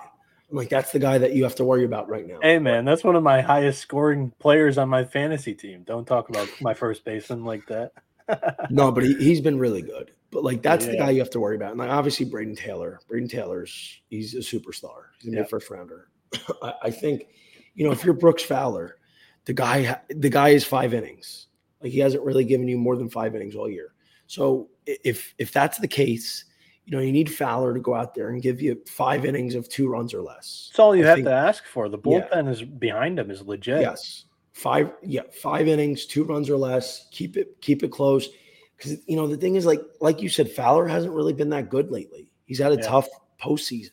I'm 0.51 0.57
like, 0.57 0.71
that's 0.71 0.93
the 0.93 0.99
guy 0.99 1.19
that 1.19 1.35
you 1.35 1.43
have 1.45 1.55
to 1.57 1.65
worry 1.65 1.85
about 1.85 2.09
right 2.09 2.27
now. 2.27 2.39
Hey 2.43 2.59
man, 2.59 2.85
that's 2.85 3.05
one 3.05 3.17
of 3.17 3.23
my 3.23 3.41
highest 3.43 3.81
scoring 3.81 4.33
players 4.39 4.79
on 4.79 4.89
my 4.89 5.05
fantasy 5.05 5.55
team. 5.55 5.83
Don't 5.87 6.07
talk 6.07 6.31
about 6.31 6.49
my 6.61 6.73
first 6.75 7.05
baseman 7.05 7.45
like 7.45 7.67
that. 7.67 7.93
no, 8.71 8.91
but 8.91 9.05
he, 9.05 9.31
has 9.31 9.41
been 9.41 9.59
really 9.59 9.83
good. 9.83 10.13
But 10.31 10.45
like 10.45 10.63
that's 10.63 10.87
yeah. 10.87 10.93
the 10.93 10.99
guy 10.99 11.11
you 11.11 11.21
have 11.21 11.31
to 11.31 11.41
worry 11.41 11.57
about. 11.57 11.71
And 11.71 11.79
like 11.79 11.91
obviously 11.91 12.27
Brayden 12.27 12.57
Taylor. 12.57 13.01
Brayden 13.11 13.29
Taylor's 13.29 14.01
he's 14.09 14.35
a 14.35 14.39
superstar. 14.39 15.05
He's 15.19 15.31
gonna 15.31 15.43
be 15.43 15.47
a 15.47 15.47
first 15.47 15.69
rounder. 15.69 16.09
I, 16.63 16.75
I, 16.85 16.91
think, 16.91 17.27
you 17.75 17.85
know, 17.85 17.93
if 17.93 18.05
you're 18.05 18.15
Brooks 18.15 18.43
Fowler, 18.43 18.97
the 19.45 19.53
guy 19.53 20.01
the 20.09 20.31
guy 20.31 20.51
is 20.51 20.65
five 20.65 20.95
innings. 20.95 21.48
Like 21.83 21.93
he 21.93 21.99
hasn't 21.99 22.25
really 22.25 22.45
given 22.45 22.69
you 22.69 22.77
more 22.77 22.97
than 22.97 23.09
five 23.09 23.35
innings 23.35 23.55
all 23.55 23.69
year. 23.69 23.95
So 24.27 24.69
if 24.87 25.35
if 25.39 25.53
that's 25.53 25.79
the 25.79 25.89
case, 25.89 26.45
you 26.85 26.97
know, 26.97 27.03
you 27.03 27.13
need 27.13 27.33
Fowler 27.33 27.75
to 27.75 27.81
go 27.81 27.95
out 27.95 28.15
there 28.15 28.31
and 28.31 28.43
give 28.43 28.63
you 28.63 28.81
five 28.87 29.25
innings 29.25 29.55
of 29.55 29.69
two 29.69 29.89
runs 29.89 30.15
or 30.15 30.23
less. 30.23 30.71
That's 30.71 30.79
all 30.79 30.97
you 30.97 31.05
I 31.05 31.09
have 31.09 31.17
think, 31.17 31.27
to 31.27 31.35
ask 31.35 31.65
for. 31.65 31.89
The 31.89 31.99
bullpen 31.99 32.45
yeah. 32.45 32.51
is 32.51 32.63
behind 32.63 33.19
him 33.19 33.31
is 33.31 33.43
legit. 33.43 33.83
Yes. 33.83 34.25
Five, 34.53 34.91
yeah, 35.03 35.23
five 35.31 35.69
innings, 35.69 36.07
two 36.07 36.25
runs 36.25 36.51
or 36.51 36.57
less. 36.57 37.07
Keep 37.11 37.37
it, 37.37 37.61
keep 37.61 37.83
it 37.83 37.93
close. 37.93 38.29
Because 38.77 38.97
you 39.07 39.17
know, 39.17 39.27
the 39.27 39.37
thing 39.37 39.55
is, 39.55 39.67
like, 39.67 39.83
like 40.01 40.21
you 40.23 40.29
said, 40.29 40.51
Fowler 40.51 40.89
hasn't 40.89 41.13
really 41.13 41.33
been 41.33 41.51
that 41.51 41.69
good 41.69 41.91
lately. 41.91 42.31
He's 42.47 42.59
had 42.59 42.73
a 42.73 42.77
yeah. 42.77 42.89
tough 42.89 43.09
postseason. 43.41 43.91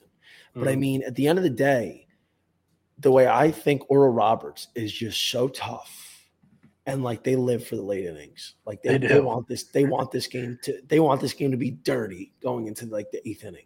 But 0.53 0.61
mm-hmm. 0.61 0.69
I 0.69 0.75
mean, 0.75 1.03
at 1.03 1.15
the 1.15 1.27
end 1.27 1.37
of 1.37 1.43
the 1.43 1.49
day, 1.49 2.07
the 2.99 3.11
way 3.11 3.27
I 3.27 3.51
think 3.51 3.83
Oral 3.89 4.11
Roberts 4.11 4.69
is 4.73 4.91
just 4.91 5.21
so 5.29 5.49
tough 5.49 6.04
and 6.85 7.03
like 7.03 7.23
they 7.23 7.35
live 7.35 7.65
for 7.65 7.75
the 7.75 7.81
late 7.81 8.05
innings. 8.05 8.55
Like 8.65 8.81
they, 8.83 8.97
they, 8.97 9.07
they, 9.07 9.19
want 9.19 9.47
this, 9.47 9.63
they 9.63 9.85
want 9.85 10.11
this 10.11 10.27
game 10.27 10.59
to 10.63 10.81
they 10.87 10.99
want 10.99 11.21
this 11.21 11.33
game 11.33 11.51
to 11.51 11.57
be 11.57 11.71
dirty 11.71 12.33
going 12.41 12.67
into 12.67 12.85
like 12.85 13.11
the 13.11 13.27
eighth 13.27 13.43
inning. 13.43 13.65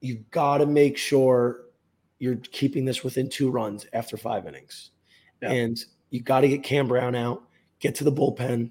You've 0.00 0.30
got 0.30 0.58
to 0.58 0.66
make 0.66 0.98
sure 0.98 1.62
you're 2.18 2.36
keeping 2.36 2.84
this 2.84 3.02
within 3.02 3.28
two 3.28 3.50
runs 3.50 3.86
after 3.92 4.16
five 4.16 4.46
innings. 4.46 4.90
Yeah. 5.42 5.52
And 5.52 5.78
you 6.10 6.22
got 6.22 6.40
to 6.40 6.48
get 6.48 6.62
Cam 6.62 6.86
Brown 6.88 7.14
out, 7.14 7.42
get 7.80 7.94
to 7.96 8.04
the 8.04 8.12
bullpen. 8.12 8.70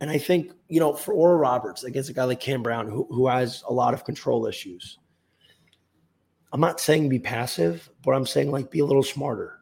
And 0.00 0.10
I 0.10 0.18
think, 0.18 0.52
you 0.68 0.78
know, 0.78 0.92
for 0.92 1.14
Oral 1.14 1.38
Roberts 1.38 1.84
against 1.84 2.10
a 2.10 2.12
guy 2.12 2.24
like 2.24 2.40
Cam 2.40 2.62
Brown 2.62 2.88
who, 2.88 3.06
who 3.10 3.26
has 3.28 3.64
a 3.68 3.72
lot 3.72 3.94
of 3.94 4.04
control 4.04 4.46
issues. 4.46 4.98
I'm 6.52 6.60
not 6.60 6.80
saying 6.80 7.08
be 7.08 7.18
passive, 7.18 7.90
but 8.02 8.12
I'm 8.12 8.26
saying 8.26 8.50
like 8.50 8.70
be 8.70 8.80
a 8.80 8.84
little 8.84 9.02
smarter. 9.02 9.60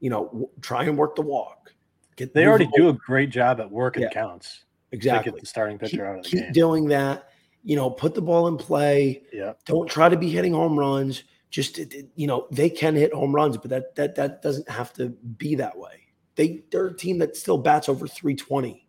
You 0.00 0.10
know, 0.10 0.26
w- 0.26 0.48
try 0.60 0.84
and 0.84 0.96
work 0.96 1.16
the 1.16 1.22
walk 1.22 1.73
Get 2.16 2.34
they 2.34 2.46
already 2.46 2.68
do 2.74 2.88
a 2.88 2.92
great 2.92 3.30
job 3.30 3.60
at 3.60 3.70
working 3.70 4.02
yeah, 4.04 4.10
counts. 4.10 4.64
Exactly. 4.92 5.32
get 5.32 5.40
the 5.40 5.46
starting 5.46 5.78
pitcher 5.78 5.96
keep, 5.96 6.00
out 6.00 6.18
of 6.18 6.24
the 6.24 6.30
keep 6.30 6.40
game. 6.40 6.52
doing 6.52 6.88
that. 6.88 7.30
You 7.62 7.76
know, 7.76 7.90
put 7.90 8.14
the 8.14 8.22
ball 8.22 8.46
in 8.48 8.56
play. 8.56 9.22
Yeah. 9.32 9.54
Don't 9.64 9.88
try 9.88 10.08
to 10.08 10.16
be 10.16 10.28
hitting 10.28 10.52
home 10.52 10.78
runs. 10.78 11.24
Just 11.50 11.78
you 12.14 12.26
know, 12.26 12.46
they 12.50 12.68
can 12.68 12.94
hit 12.94 13.12
home 13.12 13.34
runs, 13.34 13.56
but 13.56 13.70
that 13.70 13.94
that 13.96 14.14
that 14.16 14.42
doesn't 14.42 14.68
have 14.68 14.92
to 14.94 15.08
be 15.08 15.54
that 15.56 15.76
way. 15.76 16.08
They 16.36 16.64
they're 16.70 16.88
a 16.88 16.96
team 16.96 17.18
that 17.18 17.36
still 17.36 17.58
bats 17.58 17.88
over 17.88 18.06
320. 18.06 18.86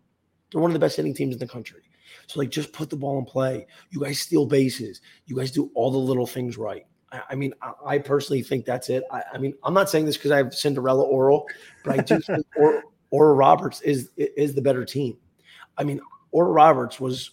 They're 0.52 0.60
one 0.60 0.70
of 0.70 0.74
the 0.74 0.80
best 0.80 0.96
hitting 0.96 1.14
teams 1.14 1.34
in 1.34 1.38
the 1.38 1.46
country. 1.46 1.82
So 2.26 2.40
like 2.40 2.50
just 2.50 2.72
put 2.72 2.90
the 2.90 2.96
ball 2.96 3.18
in 3.18 3.24
play. 3.24 3.66
You 3.90 4.00
guys 4.00 4.20
steal 4.20 4.46
bases. 4.46 5.00
You 5.26 5.36
guys 5.36 5.50
do 5.50 5.70
all 5.74 5.90
the 5.90 5.98
little 5.98 6.26
things 6.26 6.56
right. 6.56 6.86
I, 7.12 7.22
I 7.30 7.34
mean, 7.34 7.52
I, 7.62 7.72
I, 7.86 7.98
personally 7.98 8.42
think 8.42 8.64
that's 8.64 8.88
it. 8.88 9.04
I, 9.12 9.22
I 9.34 9.38
mean, 9.38 9.54
I'm 9.62 9.74
not 9.74 9.88
saying 9.88 10.06
this 10.06 10.16
because 10.16 10.32
I 10.32 10.38
have 10.38 10.54
Cinderella 10.54 11.04
oral, 11.04 11.46
but 11.84 11.98
I 11.98 12.02
do 12.02 12.20
think 12.26 12.44
or, 12.56 12.82
Oral 13.10 13.36
Roberts 13.36 13.80
is 13.82 14.10
is 14.16 14.54
the 14.54 14.62
better 14.62 14.84
team. 14.84 15.16
I 15.78 15.84
mean, 15.84 16.00
Oral 16.32 16.52
Roberts 16.52 17.00
was 17.00 17.32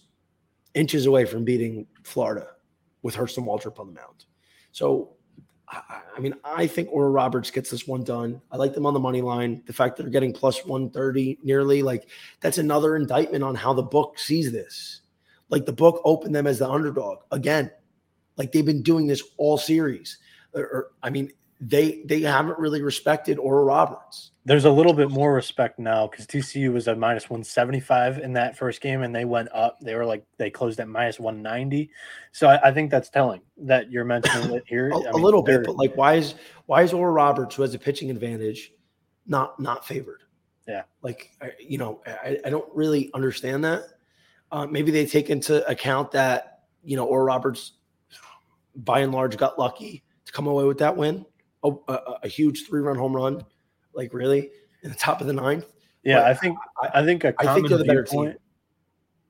inches 0.73 1.05
away 1.05 1.25
from 1.25 1.43
beating 1.43 1.87
Florida 2.03 2.47
with 3.01 3.15
Hurston 3.15 3.45
Waldrep 3.45 3.79
on 3.79 3.87
the 3.87 3.93
mound. 3.93 4.25
So, 4.71 5.13
I, 5.67 6.01
I 6.15 6.19
mean, 6.19 6.33
I 6.43 6.67
think 6.67 6.89
Oral 6.91 7.11
Roberts 7.11 7.51
gets 7.51 7.69
this 7.69 7.87
one 7.87 8.03
done. 8.03 8.41
I 8.51 8.57
like 8.57 8.73
them 8.73 8.85
on 8.85 8.93
the 8.93 8.99
money 8.99 9.21
line. 9.21 9.61
The 9.65 9.73
fact 9.73 9.97
that 9.97 10.03
they're 10.03 10.11
getting 10.11 10.33
plus 10.33 10.65
130 10.65 11.39
nearly, 11.43 11.83
like 11.83 12.09
that's 12.39 12.57
another 12.57 12.95
indictment 12.95 13.43
on 13.43 13.55
how 13.55 13.73
the 13.73 13.83
book 13.83 14.17
sees 14.17 14.51
this. 14.51 15.01
Like 15.49 15.65
the 15.65 15.73
book 15.73 16.01
opened 16.03 16.33
them 16.33 16.47
as 16.47 16.59
the 16.59 16.69
underdog 16.69 17.19
again. 17.31 17.69
Like 18.37 18.51
they've 18.51 18.65
been 18.65 18.81
doing 18.81 19.05
this 19.05 19.21
all 19.37 19.57
series. 19.57 20.17
Or, 20.53 20.61
or 20.61 20.91
I 21.03 21.09
mean, 21.09 21.31
they 21.65 22.01
they 22.05 22.21
haven't 22.21 22.59
really 22.59 22.81
respected 22.81 23.39
Oral 23.39 23.65
Roberts. 23.65 24.31
There's 24.45 24.65
a 24.65 24.71
little 24.71 24.93
bit 24.93 25.09
more 25.09 25.33
respect 25.33 25.79
now 25.79 26.07
because 26.07 26.27
TCU 26.27 26.73
was 26.73 26.89
at 26.89 26.97
minus 26.97 27.29
175 27.29 28.17
in 28.17 28.33
that 28.33 28.57
first 28.57 28.81
game, 28.81 29.01
and 29.01 29.15
they 29.15 29.23
went 29.23 29.47
up. 29.53 29.79
They 29.79 29.95
were 29.95 30.05
like 30.05 30.25
they 30.37 30.49
closed 30.49 30.81
at 30.81 30.89
minus 30.89 31.19
190. 31.19 31.89
So 32.33 32.49
I, 32.49 32.69
I 32.69 32.73
think 32.73 32.91
that's 32.91 33.09
telling 33.09 33.41
that 33.59 33.89
you're 33.89 34.03
mentioning 34.03 34.53
it 34.53 34.63
here. 34.67 34.89
a, 34.93 34.97
mean, 34.97 35.07
a 35.07 35.15
little 35.15 35.41
bit, 35.41 35.63
but 35.63 35.77
like 35.77 35.95
why 35.95 36.15
is 36.15 36.35
why 36.65 36.81
is 36.81 36.91
Oral 36.91 37.13
Roberts, 37.13 37.55
who 37.55 37.61
has 37.61 37.73
a 37.73 37.79
pitching 37.79 38.11
advantage, 38.11 38.73
not 39.25 39.57
not 39.59 39.87
favored? 39.87 40.23
Yeah, 40.67 40.83
like 41.01 41.31
you 41.59 41.77
know, 41.77 42.01
I, 42.05 42.39
I 42.43 42.49
don't 42.49 42.73
really 42.75 43.09
understand 43.13 43.63
that. 43.63 43.83
Uh, 44.51 44.65
maybe 44.65 44.91
they 44.91 45.05
take 45.05 45.29
into 45.29 45.65
account 45.69 46.11
that 46.11 46.63
you 46.83 46.97
know 46.97 47.05
Oral 47.05 47.25
Roberts, 47.25 47.73
by 48.75 48.99
and 48.99 49.13
large, 49.13 49.37
got 49.37 49.57
lucky 49.57 50.03
to 50.25 50.33
come 50.33 50.47
away 50.47 50.65
with 50.65 50.79
that 50.79 50.97
win 50.97 51.25
a, 51.63 51.71
a, 51.87 52.19
a 52.23 52.27
huge 52.27 52.67
three 52.67 52.81
run 52.81 52.97
home 52.97 53.15
run, 53.15 53.43
like 53.93 54.13
really 54.13 54.51
in 54.83 54.89
the 54.89 54.97
top 54.97 55.21
of 55.21 55.27
the 55.27 55.33
ninth. 55.33 55.65
Yeah, 56.03 56.19
but 56.19 56.25
I 56.25 56.33
think 56.33 56.57
I, 56.81 56.89
I 56.95 57.05
think 57.05 57.23
a 57.23 57.33
common 57.33 57.51
I 57.51 57.55
think 57.55 57.69
they're 57.69 57.77
the 57.77 57.85
better 57.85 58.03
viewpoint. 58.03 58.31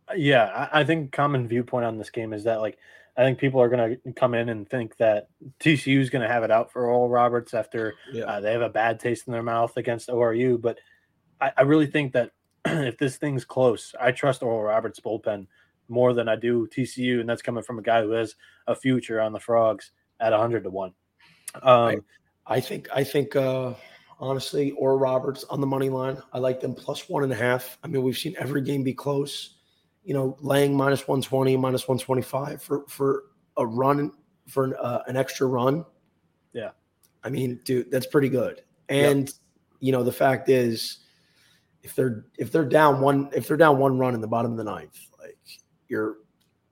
Team. 0.09 0.17
Yeah, 0.17 0.67
I, 0.71 0.81
I 0.81 0.83
think 0.83 1.11
common 1.11 1.47
viewpoint 1.47 1.85
on 1.85 1.97
this 1.97 2.09
game 2.09 2.33
is 2.33 2.43
that 2.45 2.61
like 2.61 2.77
I 3.15 3.23
think 3.23 3.37
people 3.37 3.61
are 3.61 3.69
going 3.69 3.97
to 4.03 4.13
come 4.13 4.33
in 4.33 4.49
and 4.49 4.67
think 4.67 4.97
that 4.97 5.29
TCU 5.59 5.99
is 5.99 6.09
going 6.09 6.23
to 6.23 6.27
have 6.27 6.43
it 6.43 6.49
out 6.49 6.71
for 6.71 6.87
Oral 6.87 7.09
Roberts 7.09 7.53
after 7.53 7.93
yeah. 8.11 8.23
uh, 8.23 8.39
they 8.39 8.51
have 8.51 8.61
a 8.61 8.69
bad 8.69 8.99
taste 8.99 9.27
in 9.27 9.33
their 9.33 9.43
mouth 9.43 9.77
against 9.77 10.09
ORU. 10.09 10.59
But 10.59 10.79
I, 11.39 11.51
I 11.57 11.61
really 11.61 11.85
think 11.85 12.13
that 12.13 12.31
if 12.65 12.97
this 12.97 13.17
thing's 13.17 13.45
close, 13.45 13.93
I 14.01 14.11
trust 14.11 14.41
Oral 14.41 14.63
Roberts 14.63 14.99
bullpen 14.99 15.45
more 15.89 16.13
than 16.13 16.27
I 16.27 16.35
do 16.35 16.67
TCU, 16.67 17.19
and 17.19 17.29
that's 17.29 17.41
coming 17.43 17.63
from 17.63 17.77
a 17.77 17.83
guy 17.83 18.01
who 18.01 18.11
has 18.11 18.35
a 18.67 18.75
future 18.75 19.21
on 19.21 19.31
the 19.31 19.39
Frogs 19.39 19.91
at 20.19 20.33
hundred 20.33 20.63
to 20.63 20.71
one. 20.71 20.93
Um, 21.61 22.03
I 22.45 22.59
think 22.59 22.87
I 22.93 23.03
think 23.03 23.35
uh, 23.35 23.73
honestly, 24.19 24.71
or 24.71 24.97
Roberts 24.97 25.43
on 25.45 25.61
the 25.61 25.67
money 25.67 25.89
line. 25.89 26.17
I 26.31 26.39
like 26.39 26.59
them 26.59 26.73
plus 26.73 27.09
one 27.09 27.23
and 27.23 27.31
a 27.31 27.35
half. 27.35 27.77
I 27.83 27.87
mean, 27.87 28.03
we've 28.03 28.17
seen 28.17 28.35
every 28.37 28.61
game 28.61 28.83
be 28.83 28.93
close. 28.93 29.55
You 30.03 30.13
know, 30.13 30.37
laying 30.41 30.75
minus 30.75 31.07
one 31.07 31.21
twenty, 31.21 31.55
minus 31.55 31.87
one 31.87 31.97
twenty 31.97 32.21
five 32.21 32.61
for 32.61 32.83
for 32.87 33.23
a 33.55 33.65
run 33.65 34.11
for 34.47 34.65
an, 34.65 34.73
uh, 34.81 35.03
an 35.07 35.15
extra 35.15 35.47
run. 35.47 35.85
Yeah, 36.51 36.71
I 37.23 37.29
mean, 37.29 37.61
dude, 37.63 37.89
that's 37.89 38.07
pretty 38.07 38.29
good. 38.29 38.63
And 38.89 39.27
yep. 39.27 39.35
you 39.79 39.91
know, 39.93 40.03
the 40.03 40.11
fact 40.11 40.49
is, 40.49 40.99
if 41.81 41.95
they're 41.95 42.25
if 42.37 42.51
they're 42.51 42.65
down 42.65 42.99
one 42.99 43.29
if 43.33 43.47
they're 43.47 43.55
down 43.55 43.77
one 43.77 43.97
run 43.97 44.13
in 44.13 44.19
the 44.19 44.27
bottom 44.27 44.51
of 44.51 44.57
the 44.57 44.65
ninth, 44.65 44.99
like 45.21 45.37
you're 45.87 46.17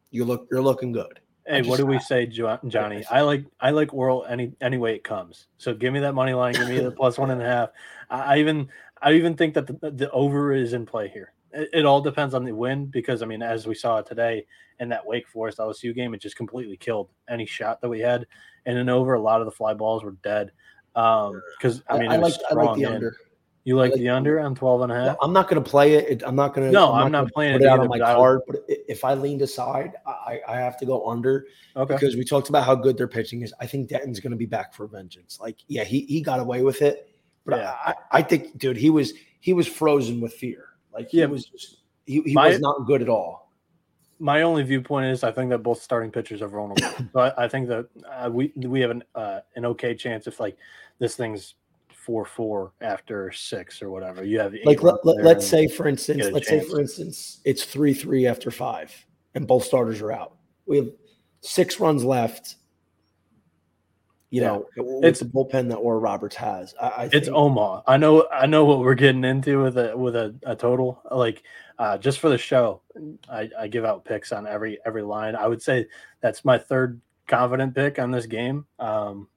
you 0.10 0.26
look 0.26 0.48
you're 0.52 0.62
looking 0.62 0.92
good. 0.92 1.21
Hey, 1.52 1.62
what 1.64 1.78
do 1.78 1.86
we 1.86 2.00
say, 2.00 2.26
Johnny? 2.26 3.04
I 3.12 3.22
like 3.22 3.46
I 3.60 3.72
like 3.72 3.94
Oral 3.94 4.26
any 4.26 4.54
any 4.62 4.78
way 4.78 4.96
it 4.96 5.04
comes. 5.04 5.48
So 5.58 5.74
give 5.74 5.92
me 5.92 6.00
that 6.00 6.14
money 6.14 6.34
line. 6.34 6.54
Give 6.54 6.70
me 6.70 6.80
the 6.80 6.92
plus 6.92 7.18
one 7.18 7.30
and 7.30 7.42
a 7.42 7.46
half. 7.46 7.70
I, 8.10 8.40
even 8.40 8.70
I 9.02 9.14
even 9.14 9.36
think 9.36 9.54
that 9.56 9.68
the, 9.68 9.92
the 9.92 10.10
over 10.12 10.54
is 10.54 10.74
in 10.74 10.86
play 10.86 11.10
here. 11.10 11.34
It, 11.52 11.70
it, 11.74 11.86
all 11.86 12.00
depends 12.00 12.34
on 12.34 12.46
the 12.46 12.54
win 12.54 12.86
because 12.86 13.22
I 13.22 13.26
mean, 13.26 13.42
as 13.42 13.68
we 13.68 13.76
saw 13.76 14.02
today 14.02 14.46
in 14.80 14.88
that 14.90 15.06
Wake 15.06 15.28
Forest 15.28 15.58
LSU 15.58 15.94
game, 15.94 16.14
it 16.14 16.22
just 16.22 16.38
completely 16.38 16.78
killed 16.78 17.10
any 17.30 17.46
shot 17.46 17.82
that 17.82 17.90
we 17.90 18.00
had. 18.00 18.26
And 18.66 18.78
an 18.78 18.88
over, 18.88 19.14
a 19.14 19.22
lot 19.22 19.42
of 19.42 19.46
the 19.46 19.52
fly 19.52 19.74
balls 19.74 20.04
were 20.04 20.16
dead. 20.24 20.52
Um, 20.96 21.42
because 21.58 21.84
I 21.90 21.98
mean, 21.98 22.12
I, 22.12 22.16
I 22.16 22.18
like 22.18 22.34
I 22.50 22.54
like 22.54 22.78
the 22.78 22.84
in. 22.84 22.94
under. 22.94 23.16
You 23.64 23.76
like, 23.78 23.92
like 23.92 24.00
the 24.00 24.10
under 24.10 24.40
on 24.40 24.56
12 24.56 24.82
and 24.82 24.92
a 24.92 24.96
half? 24.96 25.18
I'm 25.22 25.34
not 25.34 25.48
going 25.48 25.64
to 25.64 25.70
play 25.70 25.94
it. 25.94 26.24
I'm 26.26 26.36
not 26.36 26.56
going 26.56 26.68
to. 26.68 26.74
No, 26.74 26.94
I'm, 26.94 27.06
I'm 27.06 27.12
not, 27.12 27.24
not 27.26 27.34
playing 27.34 27.54
put 27.54 27.62
it, 27.62 27.68
out 27.68 27.80
on 27.80 27.88
my 27.88 28.00
card. 28.00 28.42
But 28.48 28.62
if 28.68 29.04
I 29.04 29.14
leaned 29.14 29.44
aside, 29.44 29.94
I, 30.06 30.40
I 30.48 30.56
have 30.58 30.80
to 30.80 30.86
go 30.86 31.08
under. 31.08 31.46
Okay. 31.76 31.94
Because 31.94 32.16
we 32.16 32.26
talked 32.26 32.50
about 32.50 32.66
how 32.66 32.74
good 32.74 32.98
their 32.98 33.08
pitching 33.08 33.44
is. 33.44 33.54
I 33.60 33.68
think 33.68 33.88
Denton's 33.88 34.20
going 34.20 34.32
to 34.32 34.38
be 34.38 34.48
back 34.48 34.74
for 34.74 34.88
vengeance. 34.88 35.40
Like, 35.40 35.58
yeah, 35.68 35.84
he, 35.84 36.02
he 36.02 36.22
got 36.22 36.40
away 36.40 36.64
with 36.64 36.82
it. 36.82 37.08
But 37.46 37.60
yeah. 37.60 37.76
I, 37.86 37.94
I 38.12 38.22
think, 38.24 38.58
dude, 38.58 38.78
he 38.78 38.90
was 38.90 39.14
he 39.40 39.54
was 39.54 39.68
frozen 39.68 40.22
with 40.22 40.34
fear. 40.34 40.70
Like 40.94 41.10
he 41.10 41.20
yeah. 41.20 41.26
was 41.26 41.46
just 41.46 41.78
he, 42.06 42.22
he 42.22 42.34
my, 42.34 42.50
was 42.50 42.60
not 42.60 42.86
good 42.86 43.02
at 43.02 43.10
all. 43.10 43.52
my 44.20 44.44
only 44.44 44.64
viewpoint 44.64 45.08
is 45.08 45.24
I 45.24 45.32
think 45.32 45.50
that 45.50 45.60
both 45.60 45.82
starting 45.82 46.12
pitchers 46.12 46.42
are 46.42 46.48
vulnerable. 46.48 46.84
so 47.14 47.20
I, 47.20 47.46
I 47.46 47.48
think 47.48 47.68
that 47.68 47.88
uh, 48.10 48.30
we 48.32 48.52
we 48.56 48.82
have 48.82 48.92
an 48.92 49.04
uh, 49.16 49.40
an 49.56 49.66
okay 49.66 49.96
chance 49.96 50.28
if 50.28 50.40
like 50.40 50.58
this 51.00 51.16
thing's 51.16 51.56
four 52.02 52.26
four 52.26 52.74
after 52.82 53.32
six 53.32 53.82
or 53.82 53.92
whatever. 53.92 54.24
You 54.24 54.40
have 54.40 54.56
like 54.66 54.82
let, 54.82 55.38
us 55.38 55.48
say 55.48 55.68
for 55.68 55.88
instance, 55.88 56.26
let's 56.32 56.48
chance. 56.48 56.64
say 56.66 56.70
for 56.70 56.80
instance 56.80 57.42
it's 57.46 57.64
three 57.64 57.94
three 57.94 58.26
after 58.26 58.50
five 58.50 58.94
and 59.36 59.48
both 59.48 59.64
starters 59.64 60.02
are 60.02 60.12
out. 60.12 60.36
We 60.66 60.78
have 60.78 60.90
six 61.42 61.80
runs 61.80 62.04
left. 62.04 62.56
You 64.32 64.42
yeah. 64.42 64.48
know, 64.48 64.68
it's 65.04 65.20
the 65.20 65.26
bullpen 65.26 65.70
that 65.70 65.76
Oral 65.76 66.00
Roberts 66.00 66.38
has. 66.38 66.74
I, 66.82 66.88
I 66.88 67.10
it's 67.12 67.28
Omaha. 67.28 67.82
I 67.86 67.98
know. 67.98 68.28
I 68.32 68.46
know 68.46 68.64
what 68.64 68.80
we're 68.80 68.96
getting 68.96 69.26
into 69.26 69.62
with 69.62 69.78
a 69.78 69.96
with 69.96 70.16
a, 70.16 70.34
a 70.44 70.56
total. 70.56 71.02
Like 71.12 71.44
uh, 71.78 71.98
just 71.98 72.20
for 72.20 72.30
the 72.30 72.38
show, 72.38 72.82
I, 73.30 73.50
I 73.60 73.68
give 73.68 73.84
out 73.84 74.06
picks 74.06 74.32
on 74.32 74.48
every 74.48 74.80
every 74.86 75.04
line. 75.04 75.36
I 75.36 75.48
would 75.48 75.62
say 75.62 75.86
that's 76.22 76.46
my 76.46 76.58
third 76.58 77.02
confident 77.28 77.76
pick 77.76 78.00
on 78.00 78.10
this 78.10 78.26
game. 78.26 78.66
Um, 78.80 79.28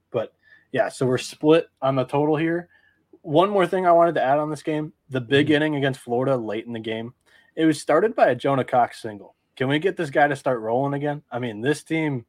yeah, 0.74 0.88
so 0.88 1.06
we're 1.06 1.18
split 1.18 1.68
on 1.80 1.94
the 1.94 2.02
total 2.02 2.34
here. 2.34 2.68
One 3.22 3.48
more 3.48 3.64
thing 3.64 3.86
I 3.86 3.92
wanted 3.92 4.16
to 4.16 4.22
add 4.24 4.40
on 4.40 4.50
this 4.50 4.64
game: 4.64 4.92
the 5.08 5.20
big 5.20 5.46
mm-hmm. 5.46 5.54
inning 5.54 5.76
against 5.76 6.00
Florida 6.00 6.36
late 6.36 6.66
in 6.66 6.72
the 6.72 6.80
game. 6.80 7.14
It 7.54 7.64
was 7.64 7.80
started 7.80 8.16
by 8.16 8.30
a 8.30 8.34
Jonah 8.34 8.64
Cox 8.64 9.00
single. 9.00 9.36
Can 9.54 9.68
we 9.68 9.78
get 9.78 9.96
this 9.96 10.10
guy 10.10 10.26
to 10.26 10.34
start 10.34 10.60
rolling 10.60 10.94
again? 10.94 11.22
I 11.30 11.38
mean, 11.38 11.60
this 11.60 11.84
team, 11.84 12.26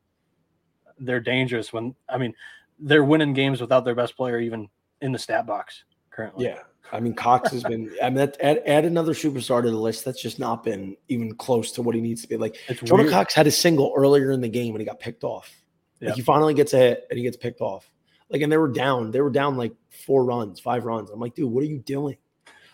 they're 0.99 1.19
dangerous 1.19 1.73
when 1.73 1.95
I 2.07 2.19
mean 2.19 2.35
they're 2.77 3.03
winning 3.03 3.33
games 3.33 3.61
without 3.61 3.83
their 3.83 3.95
best 3.95 4.15
player 4.15 4.39
even 4.39 4.69
in 5.01 5.11
the 5.11 5.17
stat 5.17 5.47
box 5.47 5.83
currently. 6.11 6.45
Yeah. 6.45 6.59
I 6.91 6.99
mean, 6.99 7.15
Cox 7.15 7.49
has 7.49 7.63
been. 7.63 7.89
I 8.03 8.09
mean, 8.11 8.17
that, 8.17 8.37
add, 8.39 8.61
add 8.67 8.85
another 8.85 9.13
superstar 9.13 9.63
to 9.63 9.71
the 9.71 9.75
list. 9.75 10.05
That's 10.05 10.21
just 10.21 10.37
not 10.37 10.63
been 10.63 10.95
even 11.07 11.33
close 11.33 11.71
to 11.71 11.81
what 11.81 11.95
he 11.95 12.01
needs 12.01 12.21
to 12.21 12.27
be. 12.27 12.37
Like 12.37 12.57
it's 12.67 12.81
Jonah 12.81 13.01
weird. 13.01 13.11
Cox 13.11 13.33
had 13.33 13.47
a 13.47 13.51
single 13.51 13.91
earlier 13.97 14.29
in 14.29 14.41
the 14.41 14.49
game 14.49 14.75
and 14.75 14.81
he 14.81 14.85
got 14.85 14.99
picked 14.99 15.23
off. 15.23 15.51
Yep. 15.99 16.09
Like 16.09 16.15
he 16.15 16.21
finally 16.21 16.53
gets 16.53 16.73
a 16.73 16.77
hit 16.77 17.07
and 17.09 17.17
he 17.17 17.23
gets 17.23 17.37
picked 17.37 17.59
off. 17.59 17.89
Like, 18.29 18.41
and 18.41 18.51
they 18.51 18.57
were 18.57 18.71
down. 18.71 19.11
They 19.11 19.21
were 19.21 19.29
down 19.29 19.57
like 19.57 19.73
four 20.05 20.25
runs, 20.25 20.59
five 20.59 20.85
runs. 20.85 21.09
I'm 21.09 21.19
like, 21.19 21.35
dude, 21.35 21.51
what 21.51 21.63
are 21.63 21.67
you 21.67 21.79
doing? 21.79 22.17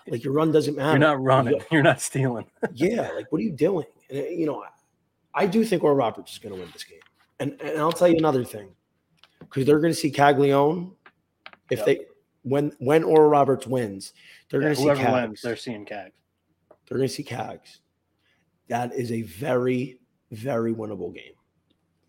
Like 0.07 0.23
your 0.23 0.33
run 0.33 0.51
doesn't 0.51 0.75
matter. 0.75 0.91
You're 0.91 0.99
not 0.99 1.21
running. 1.21 1.61
You're 1.71 1.83
not 1.83 2.01
stealing. 2.01 2.45
yeah. 2.73 3.09
Like, 3.15 3.31
what 3.31 3.39
are 3.39 3.43
you 3.43 3.51
doing? 3.51 3.85
And 4.09 4.19
uh, 4.19 4.29
you 4.29 4.45
know, 4.45 4.63
I 5.33 5.45
do 5.45 5.63
think 5.63 5.83
Oral 5.83 5.95
Roberts 5.95 6.33
is 6.33 6.39
going 6.39 6.55
to 6.55 6.59
win 6.59 6.69
this 6.73 6.83
game. 6.83 6.99
And, 7.39 7.59
and 7.61 7.79
I'll 7.79 7.91
tell 7.91 8.07
you 8.07 8.17
another 8.17 8.43
thing, 8.43 8.69
because 9.39 9.65
they're 9.65 9.79
going 9.79 9.93
to 9.93 9.99
see 9.99 10.11
Caglianone 10.11 10.91
if 11.69 11.79
yep. 11.79 11.85
they 11.85 11.99
when 12.43 12.71
when 12.79 13.03
Oral 13.03 13.29
Roberts 13.29 13.67
wins, 13.67 14.13
they're 14.49 14.61
yeah, 14.61 14.73
going 14.73 14.75
to 14.75 14.81
see 14.81 15.03
Cags. 15.03 15.13
Wins, 15.13 15.41
they're 15.41 15.55
seeing 15.55 15.85
Cags. 15.85 16.11
They're 16.87 16.97
going 16.97 17.09
to 17.09 17.13
see 17.13 17.23
Cags. 17.23 17.79
That 18.67 18.93
is 18.93 19.11
a 19.11 19.21
very 19.23 19.99
very 20.31 20.73
winnable 20.73 21.13
game. 21.13 21.33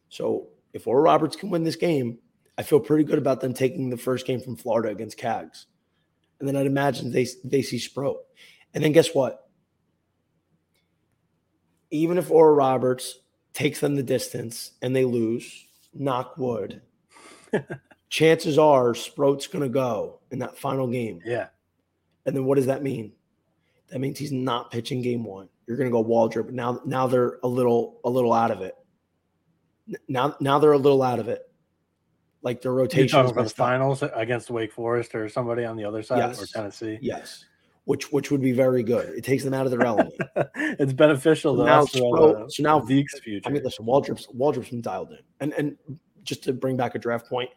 So 0.09 0.49
if 0.73 0.87
Oral 0.87 1.05
Roberts 1.05 1.37
can 1.37 1.51
win 1.51 1.65
this 1.65 1.77
game, 1.77 2.19
I 2.59 2.63
feel 2.63 2.81
pretty 2.81 3.05
good 3.05 3.19
about 3.19 3.41
them 3.41 3.55
taking 3.55 3.91
the 3.91 3.97
first 3.97 4.27
game 4.27 4.41
from 4.41 4.57
Florida 4.57 4.91
against 4.91 5.19
Cags. 5.19 5.67
And 6.39 6.49
then 6.49 6.57
I'd 6.57 6.67
imagine 6.67 7.13
they 7.13 7.27
they 7.45 7.63
see 7.63 7.79
Sproat. 7.79 8.19
And 8.75 8.83
then 8.83 8.93
guess 8.93 9.15
what? 9.15 9.43
even 11.93 12.19
if 12.19 12.31
Oral 12.31 12.57
Roberts 12.57 13.21
takes 13.53 13.79
them 13.79 13.95
the 13.95 14.03
distance 14.03 14.73
and 14.81 14.97
they 14.97 15.05
lose, 15.05 15.67
knock 15.95 16.37
wood, 16.39 16.81
chances 18.09 18.59
are 18.59 18.95
Sproat's 18.95 19.47
going 19.47 19.63
to 19.63 19.69
go 19.69 20.21
in 20.31 20.41
that 20.41 20.59
final 20.59 20.89
game. 20.89 21.21
Yeah. 21.25 21.49
And 22.27 22.35
then 22.35 22.47
what 22.47 22.57
does 22.57 22.67
that 22.67 22.83
mean? 22.83 23.13
That 23.91 24.01
means 24.01 24.19
he's 24.19 24.33
not 24.33 24.71
pitching 24.71 25.03
game 25.03 25.23
one. 25.23 25.51
You're 25.67 25.77
going 25.77 25.89
to 25.89 25.93
go 25.93 26.03
Waldrep. 26.03 26.51
Now, 26.51 26.81
now 26.87 27.07
they're 27.07 27.39
a 27.43 27.49
little, 27.49 28.01
a 28.05 28.11
little 28.11 28.33
out 28.33 28.51
of 28.51 28.63
it. 28.63 28.75
Now, 30.09 30.35
now 30.41 30.59
they're 30.59 30.73
a 30.73 30.79
little 30.79 31.03
out 31.03 31.19
of 31.19 31.29
it. 31.29 31.43
Like 32.43 32.61
their 32.61 32.73
rotation. 32.73 33.19
About 33.21 33.45
the 33.45 33.51
finals 33.51 34.03
against 34.15 34.51
Wake 34.51 34.73
Forest 34.73 35.15
or 35.15 35.29
somebody 35.29 35.65
on 35.65 35.77
the 35.77 35.85
other 35.85 36.03
side 36.03 36.19
yes. 36.19 36.43
or 36.43 36.47
Tennessee. 36.47 36.99
Yes 37.01 37.45
which 37.85 38.13
which 38.13 38.31
would 38.31 38.41
be 38.41 38.53
very 38.53 38.83
good. 38.83 39.09
It 39.11 39.25
takes 39.25 39.45
them 39.45 39.55
out 39.55 39.67
of 39.67 39.73
their 39.73 39.83
element. 39.83 40.15
it's 40.57 40.93
beneficial 40.93 41.57
so 41.57 41.65
now, 41.65 41.85
so, 41.85 42.47
so 42.49 42.63
now 42.63 42.85
Zeke's 42.85 43.19
future. 43.21 43.49
I 43.49 43.53
mean, 43.53 43.63
listen, 43.63 43.85
Waldrep's 43.85 44.27
Waldrep's 44.29 44.71
been 44.71 44.81
dialed 44.81 45.11
in, 45.11 45.19
and 45.41 45.53
and 45.55 45.77
just 46.23 46.45
to 46.45 46.53
bring 46.53 46.77
back 46.77 46.95
a 46.95 46.99
draft 46.99 47.29
point, 47.29 47.51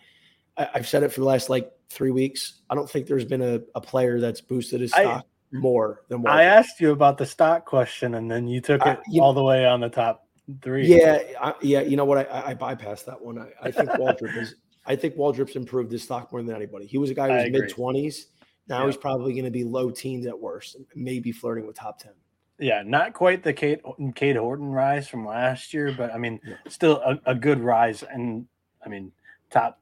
I, 0.57 0.67
have 0.73 0.88
said 0.88 1.03
it 1.03 1.11
for 1.11 1.21
the 1.21 1.27
last 1.27 1.49
like 1.49 1.71
three 1.89 2.11
weeks. 2.11 2.61
I 2.69 2.75
don't 2.75 2.89
think 2.89 3.07
there's 3.07 3.25
been 3.25 3.41
a, 3.41 3.61
a 3.75 3.81
player 3.81 4.19
that's 4.19 4.41
boosted 4.41 4.81
his 4.81 4.91
stock 4.91 5.25
I, 5.53 5.57
more 5.57 6.01
than 6.09 6.23
Waldrep. 6.23 6.31
I 6.31 6.43
asked 6.43 6.79
you 6.79 6.91
about 6.91 7.17
the 7.17 7.25
stock 7.25 7.65
question, 7.65 8.15
and 8.15 8.29
then 8.29 8.47
you 8.47 8.61
took 8.61 8.81
it 8.81 8.88
uh, 8.88 9.21
all 9.21 9.33
know, 9.33 9.39
the 9.39 9.43
way 9.43 9.65
on 9.67 9.79
the 9.79 9.89
top 9.89 10.27
three. 10.63 10.88
Yeah, 10.88 11.19
I, 11.39 11.53
yeah. 11.61 11.81
You 11.81 11.97
know 11.97 12.05
what? 12.05 12.29
I, 12.31 12.47
I 12.47 12.53
bypassed 12.55 13.05
that 13.05 13.21
one. 13.21 13.38
I, 13.38 13.51
I 13.61 13.71
think 13.71 13.89
Waldrep 13.91 14.36
is. 14.38 14.55
I 14.86 14.95
think 14.95 15.15
Waldrep's 15.15 15.55
improved 15.55 15.91
his 15.91 16.03
stock 16.03 16.31
more 16.31 16.43
than 16.43 16.55
anybody. 16.55 16.86
He 16.86 16.97
was 16.97 17.09
a 17.09 17.13
guy 17.13 17.27
who 17.27 17.51
was 17.51 17.61
mid 17.61 17.69
twenties 17.69 18.27
now 18.67 18.81
yeah. 18.81 18.86
he's 18.88 18.97
probably 18.97 19.33
going 19.33 19.45
to 19.45 19.51
be 19.51 19.63
low 19.63 19.91
teens 19.91 20.25
at 20.25 20.39
worst, 20.39 20.77
maybe 20.95 21.31
flirting 21.31 21.67
with 21.67 21.75
top 21.75 21.99
10. 21.99 22.11
Yeah, 22.57 22.83
not 22.86 23.13
quite 23.13 23.43
the 23.43 23.53
Kate 23.53 23.81
Cade 24.15 24.38
Horton 24.38 24.67
rise 24.67 25.07
from 25.07 25.25
last 25.25 25.73
year, 25.73 25.93
but 25.95 26.13
I 26.13 26.17
mean, 26.17 26.39
yeah. 26.43 26.55
still 26.69 27.01
a, 27.05 27.19
a, 27.25 27.36
good 27.36 27.59
rise. 27.59 28.01
And 28.01 28.47
I 28.83 28.88
mean, 28.88 29.11
top 29.51 29.81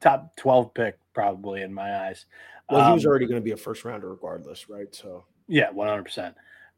top 0.00 0.34
12 0.36 0.72
pick 0.72 0.98
probably 1.12 1.60
in 1.60 1.72
my 1.72 2.06
eyes. 2.06 2.24
Well, 2.70 2.80
um, 2.80 2.86
he 2.88 2.94
was 2.94 3.04
um, 3.04 3.10
already 3.10 3.26
going 3.26 3.40
to 3.40 3.44
be 3.44 3.50
a 3.50 3.56
first 3.58 3.84
rounder 3.84 4.08
regardless, 4.08 4.70
right? 4.70 4.92
So, 4.94 5.24
yeah, 5.48 5.70
100%. 5.70 6.34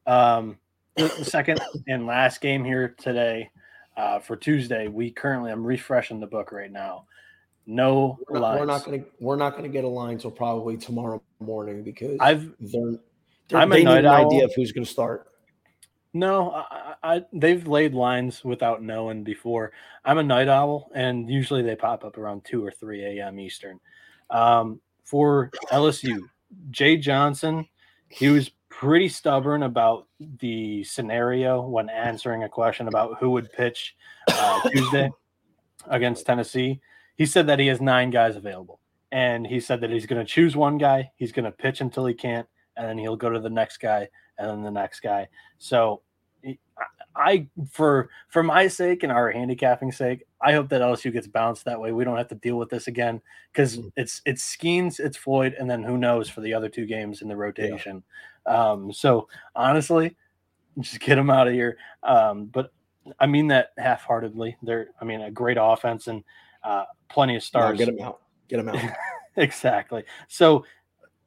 Um, 0.09 0.59
the 0.97 1.09
second 1.25 1.61
and 1.87 2.07
last 2.07 2.41
game 2.41 2.65
here 2.65 2.97
today 2.99 3.49
uh, 3.97 4.19
for 4.19 4.35
Tuesday, 4.35 4.89
we 4.89 5.13
currently, 5.13 5.53
I'm 5.53 5.65
refreshing 5.65 6.19
the 6.19 6.27
book 6.27 6.51
right 6.51 6.73
now. 6.73 7.05
No 7.67 8.19
we're 8.29 8.39
not, 8.39 8.61
we're 8.61 8.67
not, 8.67 8.85
gonna 8.85 9.05
we're 9.19 9.37
not 9.37 9.57
gonna 9.57 9.69
get 9.69 9.83
a 9.83 9.89
line 9.89 10.15
until 10.15 10.31
probably 10.31 10.77
tomorrow 10.77 11.21
morning 11.41 11.83
because 11.83 12.17
I've 12.21 12.53
they're, 12.61 12.99
they're 13.49 13.59
I'm 13.59 13.71
they 13.71 13.83
need 13.83 13.89
an 13.89 14.07
idea 14.07 14.45
of 14.45 14.53
who's 14.55 14.71
gonna 14.71 14.87
start. 14.87 15.27
No, 16.13 16.51
I, 16.53 16.95
I, 17.03 17.25
they've 17.33 17.67
laid 17.67 17.93
lines 17.93 18.43
without 18.43 18.83
knowing 18.83 19.23
before. 19.23 19.73
I'm 20.03 20.17
a 20.17 20.23
night 20.23 20.49
owl, 20.49 20.91
and 20.95 21.29
usually 21.29 21.61
they 21.61 21.77
pop 21.77 22.05
up 22.05 22.17
around 22.17 22.45
two 22.45 22.65
or 22.65 22.71
three 22.71 23.05
a.m. 23.05 23.39
Eastern. 23.39 23.81
Um, 24.31 24.81
for 25.05 25.51
LSU, 25.71 26.21
Jay 26.71 26.97
Johnson, 26.97 27.67
he 28.09 28.29
was 28.29 28.51
pretty 28.71 29.11
stubborn 29.11 29.63
about 29.63 30.07
the 30.41 30.85
scenario 30.85 31.61
when 31.61 31.91
answering 31.91 32.45
a 32.45 32.49
question 32.49 32.89
about 32.89 33.19
who 33.21 33.31
would 33.31 33.53
pitch 33.53 33.95
uh, 34.29 34.61
Tuesday 34.71 35.11
against 35.89 36.25
Tennessee 36.25 36.81
he 37.17 37.27
said 37.27 37.47
that 37.47 37.59
he 37.59 37.67
has 37.67 37.81
nine 37.81 38.11
guys 38.11 38.37
available. 38.37 38.81
And 39.13 39.47
he 39.47 39.61
said 39.61 39.81
that 39.81 39.91
he's 39.91 40.07
going 40.07 40.25
to 40.25 40.31
choose 40.31 40.57
one 40.57 40.79
guy, 40.79 41.11
he's 41.17 41.33
going 41.33 41.45
to 41.45 41.53
pitch 41.53 41.81
until 41.81 42.07
he 42.07 42.15
can't, 42.15 42.47
and 42.77 42.87
then 42.87 42.99
he'll 42.99 43.17
go 43.17 43.31
to 43.31 43.41
the 43.41 43.51
next 43.51 43.79
guy 43.79 44.09
and 44.39 44.51
then 44.51 44.63
the 44.63 44.71
next 44.71 45.01
guy. 45.01 45.29
So 45.59 46.03
I 47.17 47.47
for 47.71 48.11
for 48.29 48.43
my 48.43 48.69
sake 48.69 49.03
and 49.03 49.11
our 49.11 49.31
handicapping 49.31 49.91
sake, 49.91 50.25
I 50.41 50.53
hope 50.53 50.69
that 50.69 50.83
LSU 50.83 51.13
gets 51.13 51.27
bounced 51.27 51.65
that 51.65 51.81
way. 51.81 51.93
We 51.93 52.05
don't 52.05 52.19
have 52.19 52.29
to 52.29 52.35
deal 52.35 52.57
with 52.57 52.69
this 52.69 52.89
again 52.89 53.21
because 53.53 53.79
mm-hmm. 53.79 53.89
it's 53.97 54.21
it's 54.27 54.57
Skenes, 54.57 55.01
it's 55.01 55.17
Floyd, 55.17 55.55
and 55.59 55.69
then 55.69 55.83
who 55.83 55.97
knows 55.97 56.29
for 56.29 56.43
the 56.43 56.53
other 56.53 56.69
two 56.69 56.87
games 56.87 57.23
in 57.23 57.29
the 57.29 57.37
rotation. 57.37 58.03
Yeah. 58.47 58.71
Um, 58.71 58.93
so 58.93 59.29
honestly, 59.55 60.17
just 60.79 61.01
get 61.01 61.17
them 61.17 61.31
out 61.31 61.49
of 61.49 61.55
here. 61.55 61.79
Um, 62.03 62.47
but 62.47 62.73
I 63.19 63.27
mean 63.27 63.49
that 63.49 63.71
half-heartedly. 63.79 64.57
They're 64.63 64.89
I 65.01 65.05
mean 65.05 65.23
a 65.23 65.31
great 65.31 65.59
offense 65.59 66.09
and 66.09 66.23
uh, 66.67 66.85
plenty 67.09 67.37
of 67.37 67.43
stars. 67.43 67.79
No, 67.79 67.85
get 67.87 67.95
him 67.95 68.05
out. 68.05 68.21
Get 68.49 68.61
him 68.61 68.69
out. 68.69 68.93
exactly. 69.37 70.05
So 70.29 70.65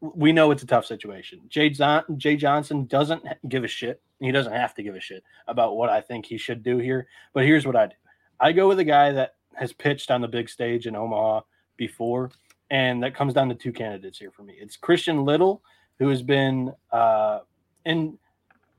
we 0.01 0.31
know 0.31 0.51
it's 0.51 0.63
a 0.63 0.67
tough 0.67 0.85
situation. 0.85 1.41
Jay, 1.47 1.73
Jay 2.17 2.35
Johnson 2.35 2.85
doesn't 2.85 3.23
give 3.47 3.63
a 3.63 3.67
shit. 3.67 4.01
He 4.19 4.31
doesn't 4.31 4.53
have 4.53 4.75
to 4.75 4.83
give 4.83 4.95
a 4.95 4.99
shit 4.99 5.23
about 5.47 5.77
what 5.77 5.89
I 5.89 6.01
think 6.01 6.25
he 6.25 6.37
should 6.37 6.61
do 6.61 6.77
here. 6.77 7.07
But 7.33 7.45
here's 7.45 7.65
what 7.65 7.75
I 7.75 7.87
do 7.87 7.95
I 8.39 8.51
go 8.51 8.67
with 8.67 8.79
a 8.79 8.83
guy 8.83 9.11
that 9.13 9.35
has 9.55 9.71
pitched 9.71 10.11
on 10.11 10.21
the 10.21 10.27
big 10.27 10.49
stage 10.49 10.87
in 10.87 10.95
Omaha 10.95 11.41
before. 11.77 12.31
And 12.69 13.01
that 13.01 13.15
comes 13.15 13.33
down 13.33 13.49
to 13.49 13.55
two 13.55 13.71
candidates 13.71 14.19
here 14.19 14.31
for 14.31 14.43
me. 14.43 14.55
It's 14.59 14.77
Christian 14.77 15.25
Little, 15.25 15.63
who 15.97 16.09
has 16.09 16.21
been 16.21 16.71
uh, 16.91 17.39
in 17.85 18.17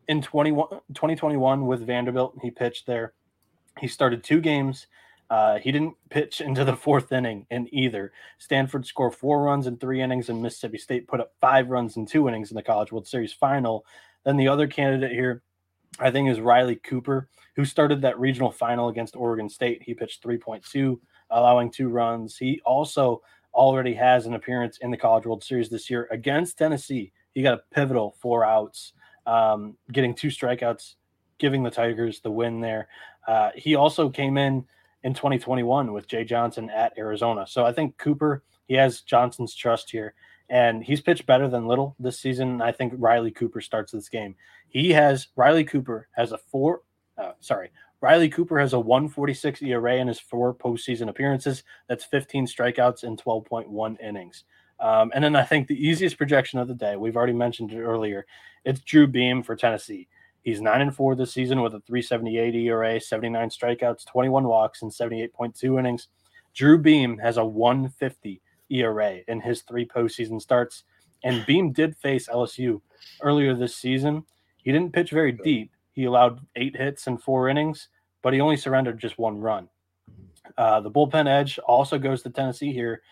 in 0.08 0.22
21, 0.22 0.68
2021 0.68 1.66
with 1.66 1.86
Vanderbilt. 1.86 2.36
He 2.42 2.50
pitched 2.50 2.86
there. 2.86 3.14
He 3.78 3.88
started 3.88 4.22
two 4.22 4.40
games. 4.40 4.86
Uh, 5.31 5.59
he 5.59 5.70
didn't 5.70 5.95
pitch 6.11 6.41
into 6.41 6.64
the 6.64 6.76
fourth 6.76 7.12
inning 7.12 7.47
in 7.51 7.72
either. 7.72 8.12
Stanford 8.39 8.85
scored 8.85 9.14
four 9.14 9.43
runs 9.43 9.66
in 9.66 9.76
three 9.76 10.03
innings, 10.03 10.28
and 10.28 10.43
Mississippi 10.43 10.78
State 10.78 11.07
put 11.07 11.20
up 11.20 11.33
five 11.41 11.70
runs 11.70 11.97
in 11.97 12.05
two 12.05 12.28
innings 12.28 12.51
in 12.51 12.57
the 12.57 12.62
College 12.62 12.91
World 12.91 13.07
Series 13.07 13.33
final. 13.33 13.87
Then 14.24 14.37
the 14.37 14.49
other 14.49 14.66
candidate 14.66 15.12
here, 15.12 15.43
I 16.01 16.11
think, 16.11 16.28
is 16.28 16.41
Riley 16.41 16.76
Cooper, 16.76 17.28
who 17.55 17.64
started 17.64 18.03
that 18.03 18.18
regional 18.18 18.51
final 18.51 18.89
against 18.89 19.14
Oregon 19.14 19.49
State. 19.49 19.83
He 19.83 19.95
pitched 19.95 20.22
3.2, 20.22 20.99
allowing 21.31 21.70
two 21.70 21.89
runs. 21.89 22.37
He 22.37 22.61
also 22.64 23.22
already 23.55 23.95
has 23.95 24.26
an 24.26 24.35
appearance 24.35 24.78
in 24.78 24.91
the 24.91 24.97
College 24.97 25.26
World 25.26 25.45
Series 25.45 25.68
this 25.68 25.89
year 25.89 26.09
against 26.11 26.59
Tennessee. 26.59 27.12
He 27.35 27.43
got 27.43 27.55
a 27.55 27.62
pivotal 27.72 28.16
four 28.20 28.45
outs, 28.45 28.95
um, 29.26 29.76
getting 29.93 30.14
two 30.14 30.28
strikeouts 30.28 30.95
giving 31.41 31.62
the 31.64 31.70
Tigers 31.70 32.20
the 32.20 32.31
win 32.31 32.61
there. 32.61 32.87
Uh, 33.26 33.51
he 33.57 33.74
also 33.74 34.09
came 34.09 34.37
in 34.37 34.64
in 35.03 35.14
2021 35.14 35.92
with 35.92 36.07
Jay 36.07 36.24
Johnson 36.24 36.70
at 36.70 36.92
Arizona. 36.98 37.46
So 37.46 37.64
I 37.64 37.72
think 37.72 37.96
Cooper, 37.98 38.42
he 38.66 38.74
has 38.74 39.01
Johnson's 39.01 39.55
trust 39.55 39.90
here, 39.90 40.14
and 40.48 40.82
he's 40.82 41.01
pitched 41.01 41.26
better 41.26 41.48
than 41.48 41.66
Little 41.66 41.94
this 41.98 42.18
season. 42.18 42.61
I 42.61 42.72
think 42.72 42.92
Riley 42.96 43.30
Cooper 43.30 43.61
starts 43.61 43.92
this 43.92 44.09
game. 44.09 44.34
He 44.68 44.90
has 44.90 45.28
Riley 45.36 45.64
Cooper 45.64 46.09
has 46.12 46.32
a 46.32 46.38
four, 46.38 46.82
uh, 47.16 47.32
sorry, 47.40 47.70
Riley 48.01 48.30
Cooper 48.30 48.59
has 48.59 48.72
a 48.72 48.80
146 48.80 49.62
ERA 49.62 49.96
in 49.96 50.09
his 50.09 50.20
four 50.20 50.55
postseason 50.55 51.09
appearances. 51.09 51.64
That's 51.88 52.05
15 52.05 52.46
strikeouts 52.46 53.05
in 53.05 53.16
12.1 53.16 54.01
innings. 54.01 54.44
Um, 54.80 55.12
and 55.14 55.22
then 55.22 55.36
I 55.36 55.44
think 55.44 55.68
the 55.68 55.86
easiest 55.86 56.16
projection 56.16 56.59
of 56.59 56.66
the 56.66 56.74
day, 56.74 56.96
we've 56.96 57.16
already 57.16 57.34
mentioned 57.34 57.72
it 57.72 57.82
earlier, 57.82 58.24
it's 58.64 58.80
Drew 58.80 59.07
Beam 59.07 59.42
for 59.42 59.55
Tennessee. 59.55 60.09
He's 60.43 60.61
nine 60.61 60.80
and 60.80 60.95
four 60.95 61.14
this 61.14 61.32
season 61.32 61.61
with 61.61 61.74
a 61.74 61.80
378 61.80 62.55
ERA, 62.55 63.01
79 63.01 63.51
strikeouts, 63.51 64.07
21 64.07 64.45
walks, 64.45 64.82
and 64.82 64.91
78.2 64.91 65.78
innings. 65.78 66.09
Drew 66.55 66.78
Beam 66.78 67.18
has 67.18 67.36
a 67.36 67.45
150 67.45 68.41
ERA 68.70 69.18
in 69.28 69.41
his 69.41 69.62
three 69.62 69.86
postseason 69.86 70.41
starts. 70.41 70.84
And 71.22 71.45
Beam 71.45 71.72
did 71.72 71.97
face 71.97 72.28
LSU 72.28 72.80
earlier 73.20 73.55
this 73.55 73.76
season. 73.76 74.24
He 74.57 74.72
didn't 74.72 74.95
pitch 74.95 75.11
very 75.11 75.32
deep. 75.32 75.72
He 75.93 76.05
allowed 76.05 76.41
eight 76.57 76.76
hits 76.76 77.07
in 77.07 77.18
four 77.18 77.49
innings, 77.49 77.88
but 78.22 78.32
he 78.32 78.41
only 78.41 78.57
surrendered 78.57 78.99
just 78.99 79.18
one 79.18 79.38
run. 79.38 79.68
Uh, 80.57 80.80
the 80.80 80.91
bullpen 80.91 81.28
edge 81.28 81.59
also 81.59 81.99
goes 81.99 82.22
to 82.22 82.30
Tennessee 82.30 82.72
here. 82.72 83.03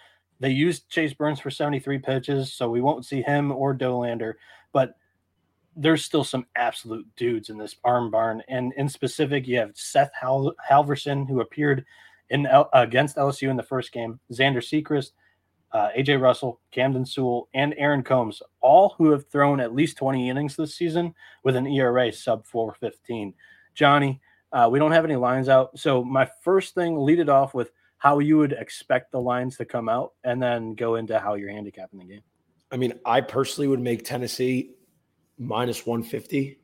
They 0.41 0.51
used 0.51 0.89
Chase 0.89 1.13
Burns 1.13 1.41
for 1.41 1.51
73 1.51 1.99
pitches, 1.99 2.53
so 2.53 2.71
we 2.71 2.81
won't 2.81 3.05
see 3.05 3.23
him 3.23 3.53
or 3.53 3.75
Dollander. 3.75 4.35
but 4.73 4.95
there's 5.77 6.05
still 6.05 6.25
some 6.25 6.47
absolute 6.57 7.07
dudes 7.17 7.51
in 7.51 7.59
this 7.59 7.77
arm 7.85 8.11
barn. 8.11 8.43
And 8.49 8.73
in 8.77 8.89
specific, 8.89 9.47
you 9.47 9.59
have 9.59 9.73
Seth 9.75 10.11
Hal- 10.21 10.55
Halvorsen, 10.69 11.29
who 11.29 11.41
appeared 11.41 11.85
in 12.31 12.47
L- 12.47 12.71
against 12.73 13.17
LSU 13.17 13.49
in 13.49 13.57
the 13.57 13.63
first 13.63 13.93
game, 13.93 14.19
Xander 14.33 14.59
Sechrist, 14.59 15.13
uh, 15.73 15.91
AJ 15.97 16.21
Russell, 16.21 16.61
Camden 16.71 17.05
Sewell, 17.05 17.49
and 17.55 17.75
Aaron 17.77 18.03
Combs, 18.03 18.43
all 18.61 18.95
who 18.99 19.11
have 19.11 19.29
thrown 19.29 19.61
at 19.61 19.75
least 19.75 19.99
20 19.99 20.31
innings 20.31 20.57
this 20.57 20.75
season 20.75 21.15
with 21.45 21.57
an 21.57 21.67
ERA 21.67 22.13
sub 22.13 22.47
415. 22.47 23.35
Johnny, 23.75 24.21
uh, 24.53 24.69
we 24.71 24.79
don't 24.79 24.93
have 24.93 25.05
any 25.05 25.17
lines 25.17 25.49
out. 25.49 25.79
So 25.79 26.03
my 26.03 26.29
first 26.43 26.75
thing, 26.75 26.99
lead 26.99 27.19
it 27.19 27.29
off 27.29 27.55
with 27.55 27.71
how 27.99 28.19
you 28.19 28.39
would 28.39 28.53
expect 28.53 29.13
the 29.13 29.21
lines 29.21 29.57
to 29.59 29.65
come 29.65 29.89
out, 29.89 30.13
and 30.25 30.43
then 30.43 30.75
go 30.75 30.95
into 30.95 31.19
how 31.19 31.35
you're 31.35 31.51
handicapping 31.51 31.99
the 31.99 32.05
game. 32.05 32.23
I 32.71 32.77
mean, 32.77 32.95
I 33.05 33.21
personally 33.21 33.69
would 33.69 33.81
make 33.81 34.05
Tennessee 34.05 34.75
minus 35.39 35.87
150 35.87 36.59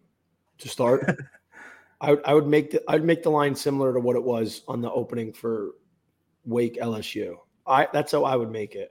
to 0.58 0.68
start. 0.68 1.16
I, 2.00 2.16
I 2.24 2.34
would 2.34 2.46
make 2.46 2.70
the 2.72 2.82
I'd 2.88 3.04
make 3.04 3.22
the 3.22 3.30
line 3.30 3.54
similar 3.54 3.92
to 3.94 4.00
what 4.00 4.16
it 4.16 4.22
was 4.22 4.62
on 4.68 4.80
the 4.80 4.90
opening 4.90 5.32
for 5.32 5.70
Wake 6.44 6.76
LSU. 6.76 7.36
I 7.66 7.88
that's 7.92 8.12
how 8.12 8.24
I 8.24 8.36
would 8.36 8.50
make 8.50 8.74
it. 8.74 8.90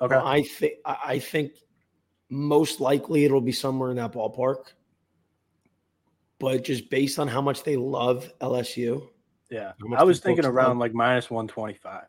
Okay. 0.00 0.14
I 0.14 0.42
think 0.42 0.74
I 0.84 1.18
think 1.18 1.52
most 2.30 2.80
likely 2.80 3.24
it'll 3.24 3.40
be 3.40 3.52
somewhere 3.52 3.90
in 3.90 3.96
that 3.96 4.12
ballpark. 4.12 4.72
But 6.38 6.64
just 6.64 6.90
based 6.90 7.18
on 7.18 7.28
how 7.28 7.40
much 7.40 7.62
they 7.62 7.76
love 7.76 8.30
LSU, 8.40 9.08
Yeah. 9.50 9.72
I 9.96 10.04
was 10.04 10.20
thinking 10.20 10.44
around 10.44 10.70
love- 10.70 10.78
like 10.78 10.94
minus 10.94 11.30
125. 11.30 12.04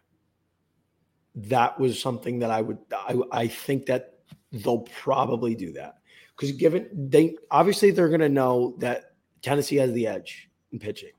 that 1.35 1.77
was 1.79 2.01
something 2.01 2.39
that 2.39 2.49
I 2.51 2.61
would 2.61 2.77
I, 2.93 3.19
I 3.31 3.47
think 3.47 3.87
that 3.87 4.19
they'll 4.51 4.87
probably 5.03 5.53
do 5.53 5.73
that 5.73 5.95
because 6.35 6.51
given 6.53 6.89
they 6.93 7.35
obviously 7.51 7.91
they're 7.91 8.09
going 8.09 8.21
to 8.21 8.29
know 8.29 8.75
that 8.79 9.13
Tennessee 9.41 9.77
has 9.77 9.91
the 9.93 10.07
edge 10.07 10.49
in 10.71 10.79
pitching, 10.79 11.11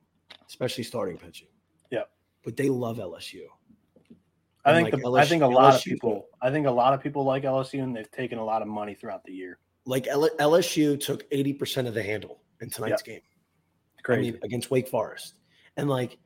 especially 0.48 0.84
starting 0.84 1.16
pitching. 1.16 1.48
Yeah, 1.90 2.02
but 2.44 2.56
they 2.56 2.68
love 2.68 2.98
LSU. 2.98 3.42
I 4.64 4.70
And, 4.70 4.84
think 4.84 4.94
like, 4.94 5.02
the, 5.02 5.12
I 5.12 5.24
think 5.24 5.42
a 5.42 5.46
lot 5.46 5.74
of 5.74 5.82
people 5.82 6.26
I 6.42 6.50
think 6.50 6.66
a 6.66 6.70
lot 6.70 6.92
of 6.92 7.00
people 7.02 7.24
like 7.24 7.44
LSU 7.44 7.82
and 7.82 7.94
they've 7.94 8.10
taken 8.10 8.38
a 8.38 8.44
lot 8.44 8.62
of 8.62 8.68
money 8.68 8.94
throughout 8.94 9.24
the 9.24 9.32
year. 9.32 9.58
Like 9.84 10.08
L- 10.08 10.28
LSU 10.40 10.98
took 10.98 11.24
eighty 11.30 11.52
percent 11.52 11.86
of 11.86 11.94
the 11.94 12.02
handle 12.02 12.42
in 12.60 12.70
tonight's 12.70 13.02
game. 13.02 13.20
Great. 14.02 14.18
I 14.18 14.20
mean, 14.22 14.38
against 14.42 14.70
Wake 14.70 14.88
Forest, 14.88 15.34
and 15.76 15.88
like 15.88 16.18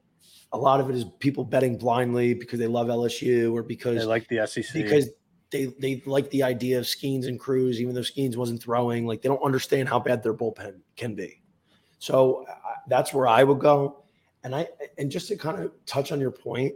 a 0.53 0.59
lot 0.59 0.81
of 0.81 0.91
it 0.91 0.97
is 0.97 1.05
people 1.19 1.45
betting 1.45 1.79
blindly 1.79 2.35
because 2.35 2.59
they 2.59 2.67
love 2.67 2.89
LSU 2.89 3.53
or 3.53 3.63
because 3.63 3.99
they 3.99 4.05
like 4.05 4.27
the 4.29 4.47
SEC. 4.47 4.73
because 4.73 5.11
they 5.51 5.67
they 5.79 6.03
like 6.07 6.31
the 6.31 6.43
idea 6.43 6.79
of 6.79 6.85
Skenes 6.85 7.27
and 7.27 7.39
Crews, 7.39 7.81
even 7.81 7.95
though 7.95 8.01
Skenes 8.01 8.37
wasn't 8.37 8.63
throwing. 8.63 9.07
Like 9.07 9.23
they 9.23 9.29
don't 9.29 9.43
understand 9.43 9.89
how 9.89 9.99
bad 9.99 10.23
their 10.23 10.35
bullpen 10.35 10.81
can 10.97 11.15
be. 11.15 11.43
So 11.99 12.45
uh, 12.49 12.55
that's 12.89 13.13
where 13.13 13.27
I 13.27 13.45
would 13.45 13.59
go. 13.59 14.05
And 14.45 14.55
I 14.55 14.69
and 14.99 15.11
just 15.11 15.29
to 15.29 15.37
kind 15.37 15.63
of 15.63 15.73
touch 15.87 16.13
on 16.13 16.21
your 16.21 16.31
point, 16.31 16.75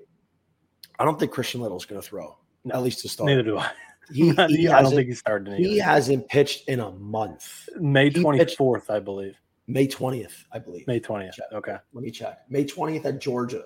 I 0.99 1.05
don't 1.05 1.19
think 1.19 1.33
Christian 1.33 1.61
Little's 1.61 1.87
going 1.87 2.01
to 2.01 2.07
throw 2.07 2.37
No, 2.65 2.75
at 2.75 2.83
least 2.83 3.01
to 3.01 3.09
start. 3.09 3.29
neither 3.29 3.43
do 3.43 3.59
I. 3.59 3.71
He, 4.13 4.31
he 4.49 4.69
I 4.69 4.83
don't 4.83 4.93
think 4.93 5.09
he 5.09 5.15
started 5.15 5.59
he 5.59 5.79
hasn't 5.79 6.29
pitched 6.29 6.69
in 6.69 6.81
a 6.81 6.91
month. 6.93 7.69
May 7.79 8.11
twenty 8.11 8.45
fourth, 8.57 8.91
I 8.91 8.99
believe. 8.99 9.37
May 9.67 9.87
twentieth, 9.87 10.45
I 10.53 10.59
believe. 10.59 10.87
May 10.87 11.01
twentieth. 11.01 11.39
Okay. 11.53 11.77
Let 11.93 12.05
me 12.05 12.11
check. 12.11 12.41
May 12.51 12.65
twentieth 12.65 13.07
at 13.07 13.21
Georgia. 13.21 13.65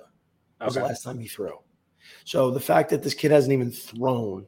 was 0.61 0.75
the 0.75 0.83
last 0.83 1.03
time 1.03 1.19
he 1.19 1.27
threw. 1.27 1.59
So 2.25 2.51
the 2.51 2.61
fact 2.61 2.91
that 2.91 3.03
this 3.03 3.15
kid 3.15 3.31
hasn't 3.31 3.53
even 3.53 3.71
thrown 3.71 4.47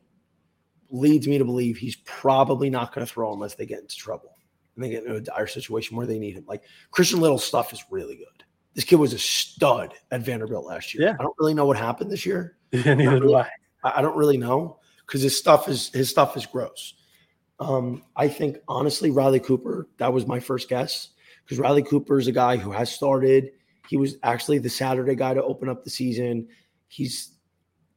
leads 0.91 1.27
me 1.27 1.39
to 1.39 1.45
believe 1.45 1.77
he's 1.77 1.97
probably 1.97 2.71
not 2.71 2.95
going 2.95 3.07
to 3.07 3.13
throw 3.13 3.33
unless 3.33 3.55
they 3.55 3.67
get 3.67 3.81
into 3.81 3.97
trouble 3.97 4.37
and 4.75 4.85
they 4.85 4.91
get 4.91 5.05
into 5.05 5.17
a 5.17 5.21
dire 5.21 5.47
situation 5.47 5.97
where 5.97 6.07
they 6.07 6.19
need 6.19 6.35
him. 6.35 6.45
Like 6.47 6.63
Christian 6.91 7.21
Little's 7.21 7.45
stuff 7.45 7.73
is 7.73 7.85
really 7.91 8.17
good. 8.17 8.45
This 8.75 8.85
kid 8.85 8.97
was 8.97 9.13
a 9.13 9.19
stud 9.19 9.95
at 10.11 10.21
Vanderbilt 10.23 10.65
last 10.65 10.95
year. 10.95 11.09
Yeah. 11.09 11.17
I 11.19 11.23
don't 11.23 11.37
really 11.39 11.55
know 11.55 11.67
what 11.67 11.77
happened 11.77 12.11
this 12.11 12.25
year. 12.25 12.57
neither 12.73 13.21
do 13.21 13.35
I. 13.35 13.49
I 13.83 13.99
I 13.99 14.03
don't 14.03 14.17
really 14.17 14.37
know 14.37 14.79
because 15.07 15.23
his 15.23 15.37
stuff 15.37 15.69
is 15.69 15.89
his 15.89 16.09
stuff 16.09 16.37
is 16.37 16.47
gross. 16.47 16.95
Um, 17.59 18.05
I 18.17 18.29
think 18.29 18.59
honestly, 18.69 19.11
Riley 19.11 19.41
Cooper, 19.41 19.89
that 19.99 20.13
was 20.13 20.27
my 20.27 20.41
first 20.41 20.69
guess 20.69 21.11
because 21.45 21.59
Riley 21.59 21.83
Cooper 21.83 22.19
is 22.19 22.29
a 22.29 22.33
guy 22.33 22.57
who 22.57 22.71
has 22.71 22.93
started. 22.93 23.53
He 23.89 23.97
was 23.97 24.17
actually 24.23 24.59
the 24.59 24.71
Saturday 24.71 25.17
guy 25.17 25.35
to 25.35 25.43
open 25.43 25.69
up 25.69 25.85
the 25.85 25.91
season. 25.91 26.49
He's 26.89 27.33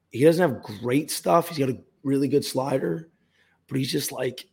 he 0.09 0.23
doesn't 0.23 0.49
have 0.49 0.63
great 0.63 1.11
stuff. 1.11 1.49
He's 1.49 1.59
got 1.59 1.69
a 1.69 1.77
really 2.03 2.27
good 2.27 2.45
slider, 2.45 3.09
but 3.67 3.77
he's 3.77 3.91
just 3.91 4.11
like 4.11 4.45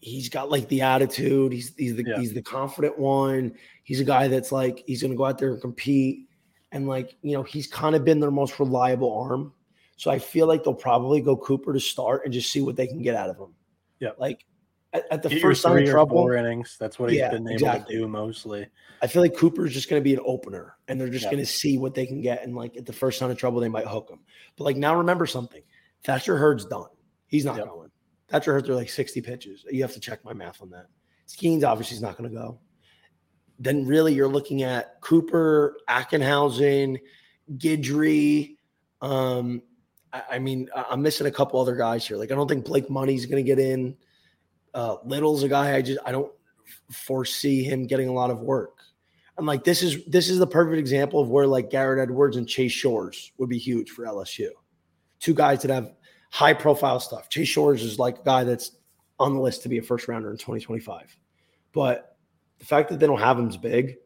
he's 0.00 0.28
got 0.28 0.50
like 0.50 0.68
the 0.68 0.80
attitude. 0.82 1.52
He's 1.52 1.74
he's 1.76 1.94
the 1.96 2.04
Yeah. 2.06 2.18
he's 2.18 2.32
the 2.32 2.42
confident 2.42 2.98
one. 2.98 3.54
He's 3.84 4.00
a 4.00 4.04
guy 4.04 4.28
that's 4.28 4.52
like 4.52 4.82
he's 4.86 5.02
gonna 5.02 5.16
go 5.16 5.24
out 5.26 5.38
there 5.38 5.52
and 5.52 5.60
compete. 5.60 6.28
And 6.72 6.86
like, 6.86 7.16
you 7.22 7.32
know, 7.32 7.42
he's 7.42 7.66
kind 7.66 7.96
of 7.96 8.04
been 8.04 8.20
their 8.20 8.30
most 8.30 8.58
reliable 8.60 9.12
arm. 9.12 9.52
So 9.96 10.10
I 10.10 10.18
feel 10.18 10.46
like 10.46 10.62
they'll 10.64 10.72
probably 10.72 11.20
go 11.20 11.36
Cooper 11.36 11.72
to 11.72 11.80
start 11.80 12.22
and 12.24 12.32
just 12.32 12.50
see 12.52 12.60
what 12.60 12.76
they 12.76 12.86
can 12.86 13.02
get 13.02 13.16
out 13.16 13.28
of 13.28 13.36
him. 13.36 13.52
Yeah. 13.98 14.10
Like 14.18 14.46
at, 14.92 15.04
at 15.10 15.22
the 15.22 15.28
Get 15.28 15.42
first 15.42 15.64
of 15.66 15.84
trouble, 15.86 16.16
four 16.16 16.36
innings. 16.36 16.76
That's 16.78 16.98
what 16.98 17.10
he's 17.10 17.18
Yeah, 17.18 17.30
been 17.30 17.42
able 17.42 17.52
exactly. 17.52 17.96
to 17.96 18.00
do 18.02 18.08
mostly. 18.08 18.66
I 19.02 19.08
feel 19.08 19.20
like 19.20 19.36
Cooper's 19.36 19.74
just 19.74 19.90
going 19.90 20.00
to 20.00 20.04
be 20.04 20.14
an 20.14 20.20
opener 20.24 20.76
and 20.88 20.98
they're 21.00 21.08
just 21.08 21.24
Yeah. 21.24 21.32
going 21.32 21.44
to 21.44 21.50
see 21.50 21.76
what 21.76 21.94
they 21.94 22.06
can 22.06 22.20
get. 22.20 22.44
And 22.44 22.54
like 22.54 22.76
at 22.76 22.86
the 22.86 22.92
first 22.92 23.18
sign 23.18 23.30
of 23.30 23.36
trouble, 23.36 23.60
they 23.60 23.68
might 23.68 23.86
hook 23.86 24.08
him. 24.08 24.20
But 24.56 24.64
like 24.64 24.76
now 24.76 24.96
remember 24.96 25.26
something 25.26 25.62
Thatcher 26.04 26.36
Hurd's 26.36 26.64
done. 26.64 26.88
He's 27.26 27.44
not 27.44 27.56
Yep. 27.56 27.66
going. 27.66 27.90
Thatcher 28.28 28.52
Hurd 28.52 28.66
threw 28.66 28.74
like 28.76 28.88
60 28.90 29.20
pitches. 29.20 29.64
You 29.70 29.82
have 29.82 29.92
to 29.94 30.00
check 30.00 30.24
my 30.24 30.32
math 30.32 30.62
on 30.62 30.70
that. 30.70 30.86
Skenes 31.28 31.64
obviously 31.64 31.96
is 31.96 32.02
not 32.02 32.16
going 32.16 32.30
to 32.30 32.36
go. 32.36 32.58
Then 33.58 33.86
really 33.86 34.14
you're 34.14 34.28
looking 34.28 34.62
at 34.62 35.00
Cooper, 35.00 35.76
Ackenhausen, 35.88 36.98
Guidry. 37.56 38.56
Um, 39.02 39.62
I, 40.12 40.22
I 40.32 40.38
mean, 40.38 40.68
I'm 40.74 41.02
missing 41.02 41.26
a 41.26 41.30
couple 41.30 41.60
other 41.60 41.76
guys 41.76 42.06
here. 42.06 42.16
Like 42.16 42.32
I 42.32 42.34
don't 42.34 42.48
think 42.48 42.64
Blake 42.64 42.88
Money's 42.88 43.26
going 43.26 43.44
to 43.44 43.46
get 43.46 43.58
in. 43.58 43.96
Uh, 44.72 44.96
Little's 45.04 45.42
a 45.42 45.48
guy 45.48 45.74
I 45.74 45.82
just 45.82 46.00
I 46.06 46.12
don't 46.12 46.32
foresee 46.90 47.62
him 47.64 47.86
getting 47.86 48.08
a 48.08 48.12
lot 48.12 48.30
of 48.30 48.40
work. 48.40 48.78
I'm 49.36 49.46
like, 49.46 49.64
this 49.64 49.82
is 49.82 50.04
this 50.06 50.28
is 50.28 50.38
the 50.38 50.46
perfect 50.46 50.78
example 50.78 51.20
of 51.20 51.28
where 51.28 51.46
like 51.46 51.70
Garrett 51.70 52.00
Edwards 52.02 52.36
and 52.36 52.48
Chase 52.48 52.72
Shores 52.72 53.32
would 53.38 53.48
be 53.48 53.58
huge 53.58 53.90
for 53.90 54.04
LSU. 54.04 54.48
Two 55.20 55.34
guys 55.34 55.62
that 55.62 55.70
have 55.70 55.92
high 56.30 56.54
profile 56.54 57.00
stuff. 57.00 57.28
Chase 57.28 57.48
Shores 57.48 57.82
is 57.82 57.98
like 57.98 58.18
a 58.18 58.22
guy 58.22 58.44
that's 58.44 58.72
on 59.18 59.34
the 59.34 59.40
list 59.40 59.62
to 59.62 59.68
be 59.68 59.78
a 59.78 59.82
first 59.82 60.08
rounder 60.08 60.30
in 60.30 60.36
2025. 60.36 61.16
But 61.72 62.16
the 62.58 62.64
fact 62.64 62.88
that 62.88 62.98
they 62.98 63.06
don't 63.06 63.20
have 63.20 63.38
him 63.38 63.48
is 63.48 63.56
big. 63.56 63.96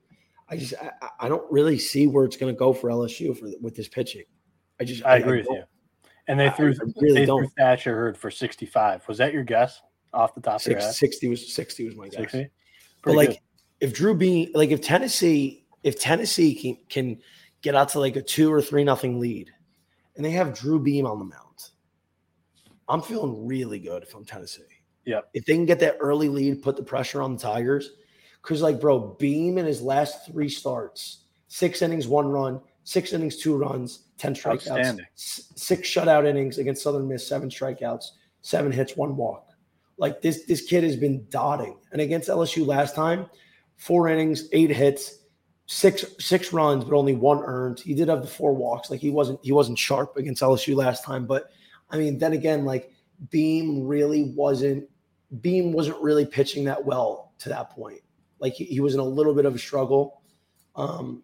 I 0.48 0.56
just 0.56 0.74
I, 0.80 1.08
I 1.20 1.28
don't 1.28 1.50
really 1.50 1.78
see 1.78 2.06
where 2.06 2.24
it's 2.24 2.36
going 2.36 2.52
to 2.52 2.58
go 2.58 2.72
for 2.72 2.90
LSU 2.90 3.36
for 3.38 3.48
with 3.60 3.74
this 3.74 3.88
pitching. 3.88 4.24
I 4.80 4.84
just 4.84 5.04
I 5.04 5.16
agree 5.16 5.38
with 5.38 5.48
you. 5.50 5.62
And 6.26 6.38
they 6.38 6.50
threw 6.50 6.70
I 6.70 6.84
really 7.00 7.20
they 7.20 7.26
threw 7.26 7.42
don't. 7.42 7.52
Thatcher 7.56 7.94
Hurd 7.94 8.18
for 8.18 8.30
65. 8.30 9.06
Was 9.08 9.18
that 9.18 9.32
your 9.32 9.44
guess 9.44 9.80
off 10.12 10.34
the 10.34 10.40
top 10.40 10.60
of 10.60 10.66
your 10.66 10.78
head? 10.78 10.92
60 10.92 11.28
was 11.28 11.54
60 11.54 11.86
was 11.86 11.96
my 11.96 12.08
guess. 12.08 12.20
60? 12.32 12.50
But 13.02 13.14
like, 13.14 13.28
good. 13.28 13.38
if 13.80 13.94
Drew 13.94 14.14
Beam, 14.14 14.50
like 14.54 14.70
if 14.70 14.80
Tennessee, 14.80 15.66
if 15.82 15.98
Tennessee 15.98 16.54
can, 16.54 16.78
can 16.88 17.20
get 17.60 17.74
out 17.74 17.90
to 17.90 18.00
like 18.00 18.16
a 18.16 18.22
two 18.22 18.52
or 18.52 18.62
three 18.62 18.84
nothing 18.84 19.20
lead, 19.20 19.50
and 20.16 20.24
they 20.24 20.30
have 20.30 20.54
Drew 20.54 20.78
Beam 20.78 21.06
on 21.06 21.18
the 21.18 21.24
mound, 21.24 21.70
I'm 22.88 23.02
feeling 23.02 23.46
really 23.46 23.78
good 23.78 24.02
if 24.02 24.14
I'm 24.14 24.24
Tennessee. 24.24 24.62
Yeah. 25.04 25.20
If 25.32 25.44
they 25.44 25.54
can 25.54 25.66
get 25.66 25.80
that 25.80 25.96
early 26.00 26.28
lead, 26.28 26.62
put 26.62 26.76
the 26.76 26.82
pressure 26.82 27.22
on 27.22 27.36
the 27.36 27.42
Tigers, 27.42 27.90
Because, 28.42 28.62
like, 28.62 28.80
bro, 28.80 29.16
Beam 29.18 29.58
in 29.58 29.66
his 29.66 29.80
last 29.80 30.26
three 30.26 30.48
starts, 30.48 31.24
six 31.48 31.82
innings, 31.82 32.06
one 32.06 32.26
run, 32.28 32.60
six 32.84 33.12
innings, 33.12 33.36
two 33.36 33.56
runs, 33.56 34.00
10 34.18 34.34
strikeouts, 34.34 35.00
six 35.14 35.88
shutout 35.88 36.26
innings 36.26 36.58
against 36.58 36.82
Southern 36.82 37.08
Miss, 37.08 37.26
seven 37.26 37.48
strikeouts, 37.48 38.04
seven 38.42 38.70
hits, 38.70 38.96
one 38.96 39.16
walk. 39.16 39.48
Like 39.96 40.20
this, 40.20 40.44
this 40.44 40.62
kid 40.62 40.84
has 40.84 40.96
been 40.96 41.26
dotting. 41.30 41.78
And 41.92 42.00
against 42.00 42.28
LSU 42.28 42.66
last 42.66 42.94
time, 42.94 43.26
four 43.76 44.08
innings, 44.08 44.48
eight 44.52 44.70
hits, 44.70 45.18
six 45.66 46.04
six 46.18 46.52
runs, 46.52 46.84
but 46.84 46.96
only 46.96 47.14
one 47.14 47.42
earned. 47.44 47.80
He 47.80 47.94
did 47.94 48.08
have 48.08 48.22
the 48.22 48.28
four 48.28 48.54
walks. 48.54 48.90
Like 48.90 49.00
he 49.00 49.10
wasn't 49.10 49.40
he 49.42 49.52
wasn't 49.52 49.78
sharp 49.78 50.16
against 50.16 50.42
LSU 50.42 50.74
last 50.74 51.04
time. 51.04 51.26
But 51.26 51.50
I 51.90 51.96
mean, 51.98 52.18
then 52.18 52.32
again, 52.32 52.64
like 52.64 52.92
Beam 53.30 53.86
really 53.86 54.24
wasn't 54.24 54.88
Beam 55.40 55.72
wasn't 55.72 56.00
really 56.00 56.26
pitching 56.26 56.64
that 56.64 56.84
well 56.84 57.32
to 57.38 57.48
that 57.48 57.70
point. 57.70 58.00
Like 58.38 58.54
he, 58.54 58.64
he 58.64 58.80
was 58.80 58.94
in 58.94 59.00
a 59.00 59.04
little 59.04 59.34
bit 59.34 59.46
of 59.46 59.54
a 59.54 59.58
struggle. 59.58 60.20
Um, 60.76 61.22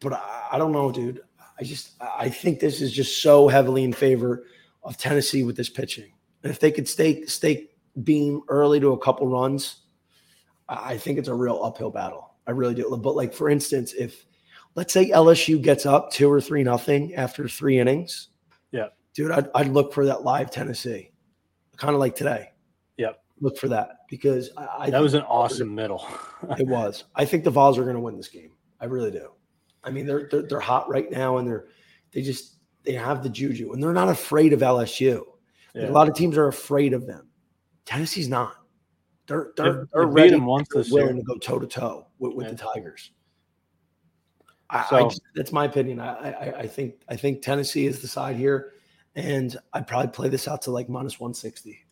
but 0.00 0.14
I, 0.14 0.48
I 0.52 0.58
don't 0.58 0.72
know, 0.72 0.90
dude. 0.90 1.20
I 1.60 1.64
just 1.64 1.92
I 2.00 2.28
think 2.28 2.60
this 2.60 2.80
is 2.80 2.92
just 2.92 3.22
so 3.22 3.48
heavily 3.48 3.84
in 3.84 3.92
favor 3.92 4.44
of 4.82 4.96
Tennessee 4.96 5.44
with 5.44 5.56
this 5.56 5.68
pitching. 5.68 6.12
And 6.42 6.50
if 6.50 6.60
they 6.60 6.70
could 6.70 6.88
stay 6.88 7.24
stay 7.26 7.70
Beam 8.02 8.42
early 8.48 8.78
to 8.80 8.92
a 8.92 8.98
couple 8.98 9.26
runs, 9.28 9.76
I 10.68 10.98
think 10.98 11.18
it's 11.18 11.28
a 11.28 11.34
real 11.34 11.62
uphill 11.62 11.90
battle. 11.90 12.27
I 12.48 12.52
really 12.52 12.74
do. 12.74 12.96
But 12.96 13.14
like 13.14 13.34
for 13.34 13.48
instance, 13.50 13.92
if 13.92 14.26
let's 14.74 14.92
say 14.92 15.10
LSU 15.10 15.60
gets 15.62 15.86
up 15.86 16.10
two 16.10 16.30
or 16.32 16.40
three 16.40 16.64
nothing 16.64 17.14
after 17.14 17.46
three 17.46 17.78
innings, 17.78 18.28
yeah, 18.72 18.88
dude, 19.14 19.30
I'd, 19.30 19.48
I'd 19.54 19.68
look 19.68 19.92
for 19.92 20.06
that 20.06 20.22
live 20.22 20.50
Tennessee, 20.50 21.12
kind 21.76 21.94
of 21.94 22.00
like 22.00 22.16
today. 22.16 22.48
Yep, 22.96 23.22
look 23.40 23.58
for 23.58 23.68
that 23.68 23.98
because 24.08 24.50
I, 24.56 24.68
I 24.78 24.90
that 24.90 25.02
was 25.02 25.12
an 25.14 25.22
awesome 25.22 25.74
middle. 25.74 26.08
it 26.58 26.66
was. 26.66 27.04
I 27.14 27.26
think 27.26 27.44
the 27.44 27.50
Vols 27.50 27.78
are 27.78 27.84
going 27.84 27.94
to 27.96 28.00
win 28.00 28.16
this 28.16 28.28
game. 28.28 28.52
I 28.80 28.86
really 28.86 29.10
do. 29.10 29.28
I 29.84 29.90
mean, 29.90 30.06
they're, 30.06 30.26
they're 30.30 30.42
they're 30.42 30.60
hot 30.60 30.88
right 30.88 31.10
now, 31.10 31.36
and 31.36 31.46
they're 31.46 31.66
they 32.12 32.22
just 32.22 32.56
they 32.82 32.94
have 32.94 33.22
the 33.22 33.28
juju, 33.28 33.72
and 33.72 33.82
they're 33.82 33.92
not 33.92 34.08
afraid 34.08 34.54
of 34.54 34.60
LSU. 34.60 35.22
Yeah. 35.74 35.90
A 35.90 35.92
lot 35.92 36.08
of 36.08 36.14
teams 36.14 36.38
are 36.38 36.48
afraid 36.48 36.94
of 36.94 37.06
them. 37.06 37.28
Tennessee's 37.84 38.28
not. 38.28 38.54
They're 39.28 39.52
they're, 39.56 39.86
they're 39.92 40.06
ready 40.06 40.36
once 40.36 40.68
this 40.74 40.90
willing 40.90 41.16
to 41.16 41.22
go 41.22 41.36
toe 41.36 41.58
to 41.58 41.66
toe 41.66 42.06
with, 42.18 42.34
with 42.34 42.46
yeah. 42.46 42.52
the 42.52 42.58
Tigers. 42.58 43.12
I, 44.70 44.86
so, 44.88 44.96
I 44.96 45.02
just, 45.04 45.22
that's 45.34 45.52
my 45.52 45.66
opinion. 45.66 46.00
I, 46.00 46.32
I 46.32 46.58
I 46.60 46.66
think 46.66 47.02
I 47.08 47.16
think 47.16 47.42
Tennessee 47.42 47.86
is 47.86 48.00
the 48.00 48.08
side 48.08 48.36
here, 48.36 48.72
and 49.14 49.54
I'd 49.74 49.86
probably 49.86 50.10
play 50.10 50.30
this 50.30 50.48
out 50.48 50.62
to 50.62 50.70
like 50.70 50.88
minus 50.88 51.20
one 51.20 51.34
sixty. 51.34 51.84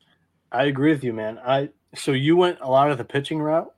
I 0.51 0.64
agree 0.64 0.91
with 0.91 1.05
you, 1.05 1.12
man. 1.12 1.39
I 1.39 1.68
so 1.95 2.12
you 2.12 2.37
went 2.37 2.59
a 2.62 2.70
lot 2.70 2.91
of 2.91 2.97
the 2.99 3.05
pitching 3.05 3.39
route. 3.39 3.70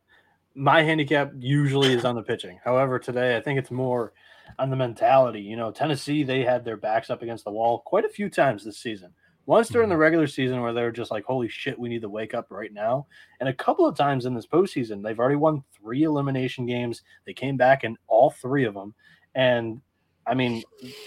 My 0.54 0.82
handicap 0.82 1.32
usually 1.36 1.92
is 1.92 2.04
on 2.04 2.14
the 2.14 2.22
pitching. 2.22 2.60
However, 2.64 2.98
today 2.98 3.36
I 3.36 3.40
think 3.40 3.58
it's 3.58 3.72
more 3.72 4.12
on 4.58 4.70
the 4.70 4.76
mentality. 4.76 5.40
You 5.40 5.56
know, 5.56 5.72
Tennessee 5.72 6.22
they 6.22 6.44
had 6.44 6.64
their 6.64 6.76
backs 6.76 7.10
up 7.10 7.22
against 7.22 7.44
the 7.44 7.50
wall 7.50 7.80
quite 7.80 8.04
a 8.04 8.08
few 8.08 8.30
times 8.30 8.64
this 8.64 8.78
season. 8.78 9.12
Once 9.48 9.70
during 9.70 9.88
the 9.88 9.94
mm-hmm. 9.94 10.02
regular 10.02 10.26
season 10.26 10.60
where 10.60 10.74
they're 10.74 10.92
just 10.92 11.10
like, 11.10 11.24
holy 11.24 11.48
shit, 11.48 11.78
we 11.78 11.88
need 11.88 12.02
to 12.02 12.08
wake 12.10 12.34
up 12.34 12.48
right 12.50 12.70
now. 12.70 13.06
And 13.40 13.48
a 13.48 13.54
couple 13.54 13.86
of 13.86 13.96
times 13.96 14.26
in 14.26 14.34
this 14.34 14.46
postseason, 14.46 15.02
they've 15.02 15.18
already 15.18 15.36
won 15.36 15.64
three 15.74 16.02
elimination 16.02 16.66
games. 16.66 17.00
They 17.24 17.32
came 17.32 17.56
back 17.56 17.82
in 17.82 17.96
all 18.08 18.28
three 18.28 18.66
of 18.66 18.74
them. 18.74 18.94
And 19.34 19.80
I 20.26 20.34
mean, 20.34 20.62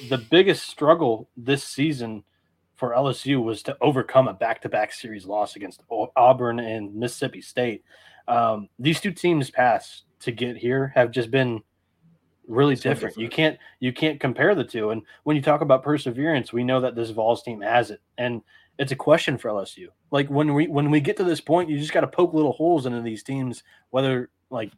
the 0.09 0.17
biggest 0.17 0.67
struggle 0.67 1.29
this 1.37 1.63
season 1.63 2.23
for 2.77 2.95
LSU 2.95 3.43
was 3.43 3.61
to 3.61 3.77
overcome 3.79 4.27
a 4.27 4.33
back 4.33 4.59
to 4.63 4.69
back 4.69 4.91
series 4.91 5.27
loss 5.27 5.55
against 5.55 5.83
Auburn 6.15 6.59
and 6.59 6.95
Mississippi 6.95 7.41
State. 7.41 7.83
Um, 8.27 8.69
these 8.79 8.99
two 8.99 9.11
teams' 9.11 9.51
paths 9.51 10.05
to 10.21 10.31
get 10.31 10.57
here 10.57 10.91
have 10.95 11.11
just 11.11 11.29
been 11.29 11.61
really 12.47 12.75
different. 12.75 13.15
different. 13.15 13.17
You 13.17 13.29
can't 13.29 13.57
you 13.79 13.93
can't 13.93 14.19
compare 14.19 14.55
the 14.55 14.63
two. 14.63 14.91
And 14.91 15.01
when 15.23 15.35
you 15.35 15.41
talk 15.41 15.61
about 15.61 15.83
perseverance, 15.83 16.51
we 16.51 16.63
know 16.63 16.81
that 16.81 16.95
this 16.95 17.09
Vols 17.11 17.43
team 17.43 17.61
has 17.61 17.91
it, 17.91 18.01
and 18.17 18.41
it's 18.77 18.91
a 18.91 18.95
question 18.95 19.37
for 19.37 19.49
LSU. 19.49 19.87
Like 20.11 20.27
when 20.29 20.53
we 20.53 20.67
when 20.67 20.89
we 20.89 20.99
get 20.99 21.17
to 21.17 21.23
this 21.23 21.41
point, 21.41 21.69
you 21.69 21.77
just 21.77 21.93
got 21.93 22.01
to 22.01 22.07
poke 22.07 22.33
little 22.33 22.53
holes 22.53 22.85
into 22.85 23.01
these 23.01 23.23
teams, 23.23 23.63
whether 23.91 24.29
like 24.49 24.71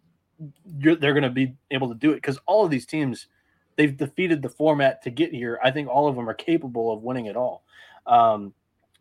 they're 0.66 0.98
going 0.98 1.24
to 1.24 1.30
be 1.30 1.56
able 1.72 1.90
to 1.90 1.96
do 1.96 2.12
it 2.12 2.16
because 2.16 2.40
all 2.46 2.66
of 2.66 2.72
these 2.72 2.86
teams 2.86 3.28
they've 3.76 3.96
defeated 3.96 4.42
the 4.42 4.50
format 4.50 5.02
to 5.04 5.10
get 5.10 5.32
here. 5.32 5.60
I 5.64 5.72
think 5.72 5.88
all 5.88 6.08
of 6.08 6.16
them 6.16 6.30
are 6.30 6.34
capable 6.34 6.92
of 6.92 7.02
winning 7.02 7.26
it 7.26 7.36
all. 7.36 7.64
Um, 8.06 8.54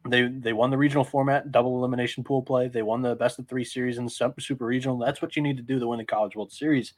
they 0.08 0.28
they 0.28 0.52
won 0.52 0.70
the 0.70 0.78
regional 0.78 1.04
format, 1.04 1.52
double 1.52 1.76
elimination 1.76 2.24
pool 2.24 2.42
play. 2.42 2.68
They 2.68 2.82
won 2.82 3.02
the 3.02 3.14
best 3.14 3.38
of 3.38 3.46
three 3.46 3.64
series 3.64 3.98
in 3.98 4.04
the 4.04 4.32
super 4.38 4.66
regional. 4.66 4.98
That's 4.98 5.22
what 5.22 5.36
you 5.36 5.42
need 5.42 5.56
to 5.58 5.62
do 5.62 5.78
to 5.78 5.86
win 5.86 5.98
the 5.98 6.04
College 6.04 6.34
World 6.34 6.52
Series. 6.52 6.94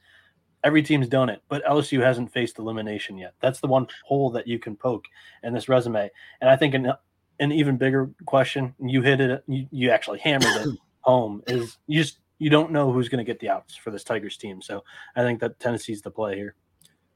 Every 0.65 0.81
team's 0.81 1.07
done 1.07 1.29
it, 1.29 1.43
but 1.47 1.63
LSU 1.63 2.01
hasn't 2.01 2.33
faced 2.33 2.57
elimination 2.57 3.19
yet. 3.19 3.35
That's 3.39 3.59
the 3.59 3.67
one 3.67 3.85
hole 4.03 4.31
that 4.31 4.47
you 4.47 4.57
can 4.57 4.75
poke 4.75 5.05
in 5.43 5.53
this 5.53 5.69
resume. 5.69 6.09
And 6.41 6.49
I 6.49 6.55
think 6.55 6.73
an, 6.73 6.91
an 7.39 7.51
even 7.51 7.77
bigger 7.77 8.09
question, 8.25 8.73
you 8.79 9.03
hit 9.03 9.21
it, 9.21 9.43
you, 9.47 9.67
you 9.69 9.91
actually 9.91 10.17
hammered 10.19 10.67
it 10.67 10.79
home, 11.01 11.43
is 11.45 11.77
you 11.85 12.01
just 12.01 12.17
you 12.39 12.49
don't 12.49 12.71
know 12.71 12.91
who's 12.91 13.09
going 13.09 13.23
to 13.23 13.31
get 13.31 13.39
the 13.39 13.49
outs 13.49 13.75
for 13.75 13.91
this 13.91 14.03
Tigers 14.03 14.37
team. 14.37 14.59
So 14.59 14.83
I 15.15 15.21
think 15.21 15.39
that 15.41 15.59
Tennessee's 15.59 16.01
the 16.01 16.09
play 16.09 16.35
here. 16.35 16.55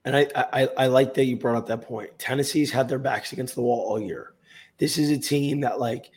And 0.05 0.15
I, 0.15 0.27
I 0.35 0.69
I 0.77 0.87
like 0.87 1.15
that 1.15 1.25
you 1.25 1.35
brought 1.35 1.57
up 1.57 1.65
that 1.69 1.81
point. 1.81 2.17
Tennessee's 2.19 2.69
had 2.69 2.87
their 2.87 2.99
backs 2.99 3.33
against 3.33 3.55
the 3.55 3.63
wall 3.63 3.79
all 3.79 3.99
year. 3.99 4.35
This 4.77 4.99
is 4.99 5.09
a 5.09 5.17
team 5.17 5.61
that 5.61 5.79
like 5.79 6.11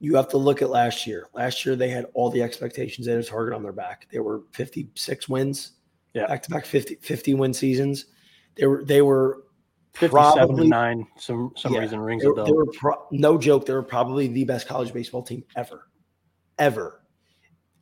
you 0.00 0.16
have 0.16 0.28
to 0.30 0.36
look 0.36 0.62
at 0.62 0.68
last 0.68 1.06
year. 1.06 1.28
Last 1.32 1.64
year 1.64 1.76
they 1.76 1.90
had 1.90 2.06
all 2.12 2.28
the 2.28 2.42
expectations. 2.42 3.06
They 3.06 3.12
had 3.12 3.20
a 3.20 3.24
target 3.24 3.54
on 3.54 3.62
their 3.62 3.72
back. 3.72 4.08
They 4.10 4.18
were 4.18 4.42
56 4.50 5.28
wins 5.28 5.72
yeah, 6.14 6.26
back 6.26 6.42
to 6.42 6.50
back 6.50 6.66
50, 6.66 6.96
50 6.96 7.34
win 7.34 7.54
seasons. 7.54 8.06
They 8.56 8.66
were 8.66 8.84
they 8.84 9.02
were 9.02 9.44
57 9.94 10.34
probably, 10.34 10.68
nine. 10.68 11.06
Some 11.18 11.52
some 11.56 11.74
yeah, 11.74 11.80
reason 11.80 12.00
rings 12.00 12.22
they, 12.22 12.28
a 12.28 12.34
bell. 12.34 12.44
They 12.44 12.52
were 12.52 12.66
pro, 12.66 12.94
no 13.10 13.38
joke. 13.38 13.66
They 13.66 13.74
were 13.74 13.82
probably 13.82 14.28
the 14.28 14.44
best 14.44 14.66
college 14.66 14.92
baseball 14.92 15.22
team 15.22 15.44
ever, 15.56 15.88
ever, 16.58 17.02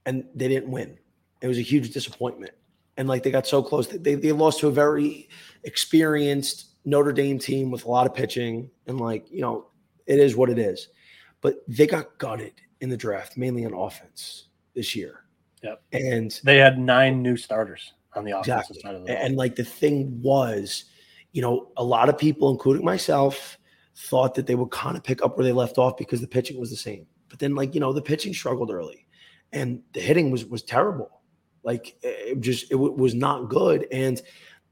and 0.06 0.24
they 0.34 0.48
didn't 0.48 0.70
win. 0.70 0.98
It 1.40 1.48
was 1.48 1.58
a 1.58 1.62
huge 1.62 1.90
disappointment. 1.90 2.52
And 2.96 3.08
like 3.08 3.22
they 3.22 3.30
got 3.30 3.46
so 3.46 3.62
close, 3.62 3.86
they 3.86 4.14
they 4.14 4.32
lost 4.32 4.60
to 4.60 4.68
a 4.68 4.72
very 4.72 5.28
experienced 5.64 6.66
Notre 6.84 7.12
Dame 7.12 7.38
team 7.38 7.70
with 7.70 7.84
a 7.84 7.88
lot 7.88 8.06
of 8.06 8.14
pitching, 8.14 8.70
and 8.86 9.00
like 9.00 9.30
you 9.30 9.40
know, 9.40 9.68
it 10.06 10.18
is 10.18 10.36
what 10.36 10.50
it 10.50 10.58
is. 10.58 10.88
But 11.40 11.56
they 11.66 11.86
got 11.86 12.18
gutted 12.18 12.52
in 12.80 12.90
the 12.90 12.96
draft, 12.96 13.36
mainly 13.36 13.64
on 13.64 13.72
offense 13.72 14.48
this 14.74 14.94
year. 14.94 15.24
Yep. 15.62 15.82
And 15.92 16.40
they 16.44 16.58
had 16.58 16.78
nine 16.78 17.22
new 17.22 17.36
starters 17.36 17.92
on 18.14 18.24
the 18.24 18.32
offensive 18.32 18.76
exactly. 18.76 18.80
side 18.80 18.94
of 18.94 19.02
the 19.02 19.06
ball. 19.08 19.16
And 19.18 19.36
like 19.36 19.56
the 19.56 19.64
thing 19.64 20.20
was, 20.22 20.84
you 21.32 21.42
know, 21.42 21.70
a 21.76 21.84
lot 21.84 22.08
of 22.08 22.18
people, 22.18 22.50
including 22.50 22.84
myself, 22.84 23.58
thought 23.96 24.34
that 24.34 24.46
they 24.46 24.54
would 24.54 24.70
kind 24.70 24.96
of 24.96 25.04
pick 25.04 25.22
up 25.22 25.36
where 25.36 25.44
they 25.44 25.52
left 25.52 25.78
off 25.78 25.96
because 25.96 26.20
the 26.20 26.26
pitching 26.26 26.58
was 26.58 26.70
the 26.70 26.76
same. 26.76 27.06
But 27.28 27.38
then, 27.38 27.54
like 27.54 27.74
you 27.74 27.80
know, 27.80 27.92
the 27.92 28.02
pitching 28.02 28.34
struggled 28.34 28.70
early, 28.70 29.06
and 29.52 29.82
the 29.92 30.00
hitting 30.00 30.30
was 30.30 30.44
was 30.44 30.62
terrible. 30.62 31.20
Like 31.62 31.96
it 32.02 32.40
just 32.40 32.64
it 32.64 32.74
w- 32.74 32.92
was 32.92 33.14
not 33.14 33.48
good, 33.48 33.86
and 33.92 34.20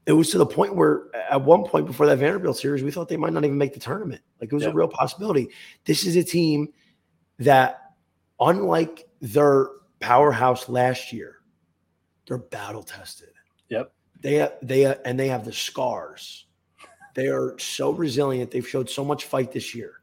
it 0.05 0.13
was 0.13 0.31
to 0.31 0.37
the 0.37 0.45
point 0.45 0.75
where 0.75 1.03
at 1.29 1.41
one 1.41 1.63
point 1.63 1.85
before 1.85 2.07
that 2.07 2.17
Vanderbilt 2.17 2.57
series, 2.57 2.83
we 2.83 2.91
thought 2.91 3.07
they 3.07 3.17
might 3.17 3.33
not 3.33 3.45
even 3.45 3.57
make 3.57 3.73
the 3.73 3.79
tournament. 3.79 4.21
Like 4.41 4.51
it 4.51 4.55
was 4.55 4.63
yeah. 4.63 4.69
a 4.69 4.73
real 4.73 4.87
possibility. 4.87 5.49
This 5.85 6.05
is 6.05 6.15
a 6.15 6.23
team 6.23 6.69
that, 7.37 7.79
unlike 8.39 9.07
their 9.21 9.69
powerhouse 9.99 10.67
last 10.67 11.13
year, 11.13 11.38
they're 12.29 12.37
battle 12.37 12.83
tested. 12.83 13.29
Yep. 13.69 13.91
They 14.21 14.47
they 14.61 14.95
and 15.03 15.19
they 15.19 15.27
have 15.27 15.43
the 15.43 15.51
scars. 15.51 16.45
They 17.15 17.27
are 17.27 17.57
so 17.57 17.91
resilient. 17.91 18.51
They've 18.51 18.67
showed 18.67 18.89
so 18.89 19.03
much 19.03 19.25
fight 19.25 19.51
this 19.51 19.73
year. 19.75 19.95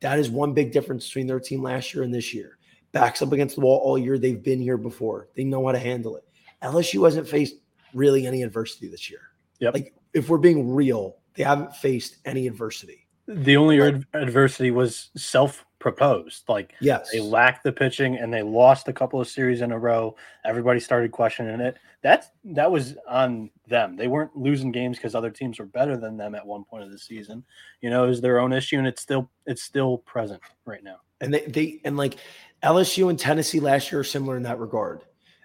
That 0.00 0.18
is 0.18 0.30
one 0.30 0.54
big 0.54 0.72
difference 0.72 1.06
between 1.06 1.26
their 1.26 1.38
team 1.38 1.62
last 1.62 1.94
year 1.94 2.02
and 2.02 2.12
this 2.12 2.32
year. 2.34 2.58
Backs 2.92 3.22
up 3.22 3.32
against 3.32 3.56
the 3.56 3.60
wall 3.60 3.78
all 3.80 3.98
year. 3.98 4.18
They've 4.18 4.42
been 4.42 4.60
here 4.60 4.78
before. 4.78 5.28
They 5.36 5.44
know 5.44 5.64
how 5.66 5.72
to 5.72 5.78
handle 5.78 6.16
it. 6.16 6.24
LSU 6.62 7.04
hasn't 7.04 7.28
faced 7.28 7.56
really 7.92 8.26
any 8.26 8.42
adversity 8.42 8.88
this 8.88 9.10
year. 9.10 9.20
Yep. 9.60 9.74
Like 9.74 9.94
if 10.14 10.28
we're 10.30 10.38
being 10.38 10.72
real, 10.72 11.18
they 11.34 11.42
haven't 11.42 11.76
faced 11.76 12.16
any 12.24 12.46
adversity. 12.46 13.06
The 13.28 13.56
only 13.56 13.80
adversity 14.14 14.70
was 14.70 15.10
self 15.16 15.66
proposed. 15.84 16.44
Like 16.48 16.72
yes. 16.80 17.10
they 17.12 17.20
lacked 17.20 17.62
the 17.62 17.70
pitching 17.70 18.16
and 18.16 18.32
they 18.32 18.42
lost 18.42 18.88
a 18.88 18.92
couple 18.92 19.20
of 19.20 19.28
series 19.28 19.60
in 19.60 19.70
a 19.70 19.78
row. 19.78 20.16
Everybody 20.42 20.80
started 20.80 21.12
questioning 21.12 21.60
it. 21.60 21.76
That's 22.00 22.28
that 22.44 22.72
was 22.72 22.96
on 23.06 23.50
them. 23.68 23.94
They 23.94 24.08
weren't 24.08 24.34
losing 24.34 24.72
games 24.72 24.96
because 24.96 25.14
other 25.14 25.30
teams 25.30 25.58
were 25.58 25.66
better 25.66 25.98
than 25.98 26.16
them 26.16 26.34
at 26.34 26.46
one 26.46 26.64
point 26.64 26.84
of 26.84 26.90
the 26.90 26.98
season. 26.98 27.44
You 27.82 27.90
know, 27.90 28.02
it 28.04 28.08
was 28.08 28.22
their 28.22 28.38
own 28.38 28.50
issue 28.50 28.78
and 28.78 28.86
it's 28.86 29.02
still 29.02 29.28
it's 29.44 29.62
still 29.62 29.98
present 29.98 30.40
right 30.64 30.82
now. 30.82 31.00
And 31.20 31.34
they, 31.34 31.44
they 31.44 31.80
and 31.84 31.98
like 31.98 32.16
LSU 32.62 33.10
and 33.10 33.18
Tennessee 33.18 33.60
last 33.60 33.92
year 33.92 34.00
are 34.00 34.04
similar 34.04 34.38
in 34.38 34.42
that 34.44 34.58
regard. 34.58 35.02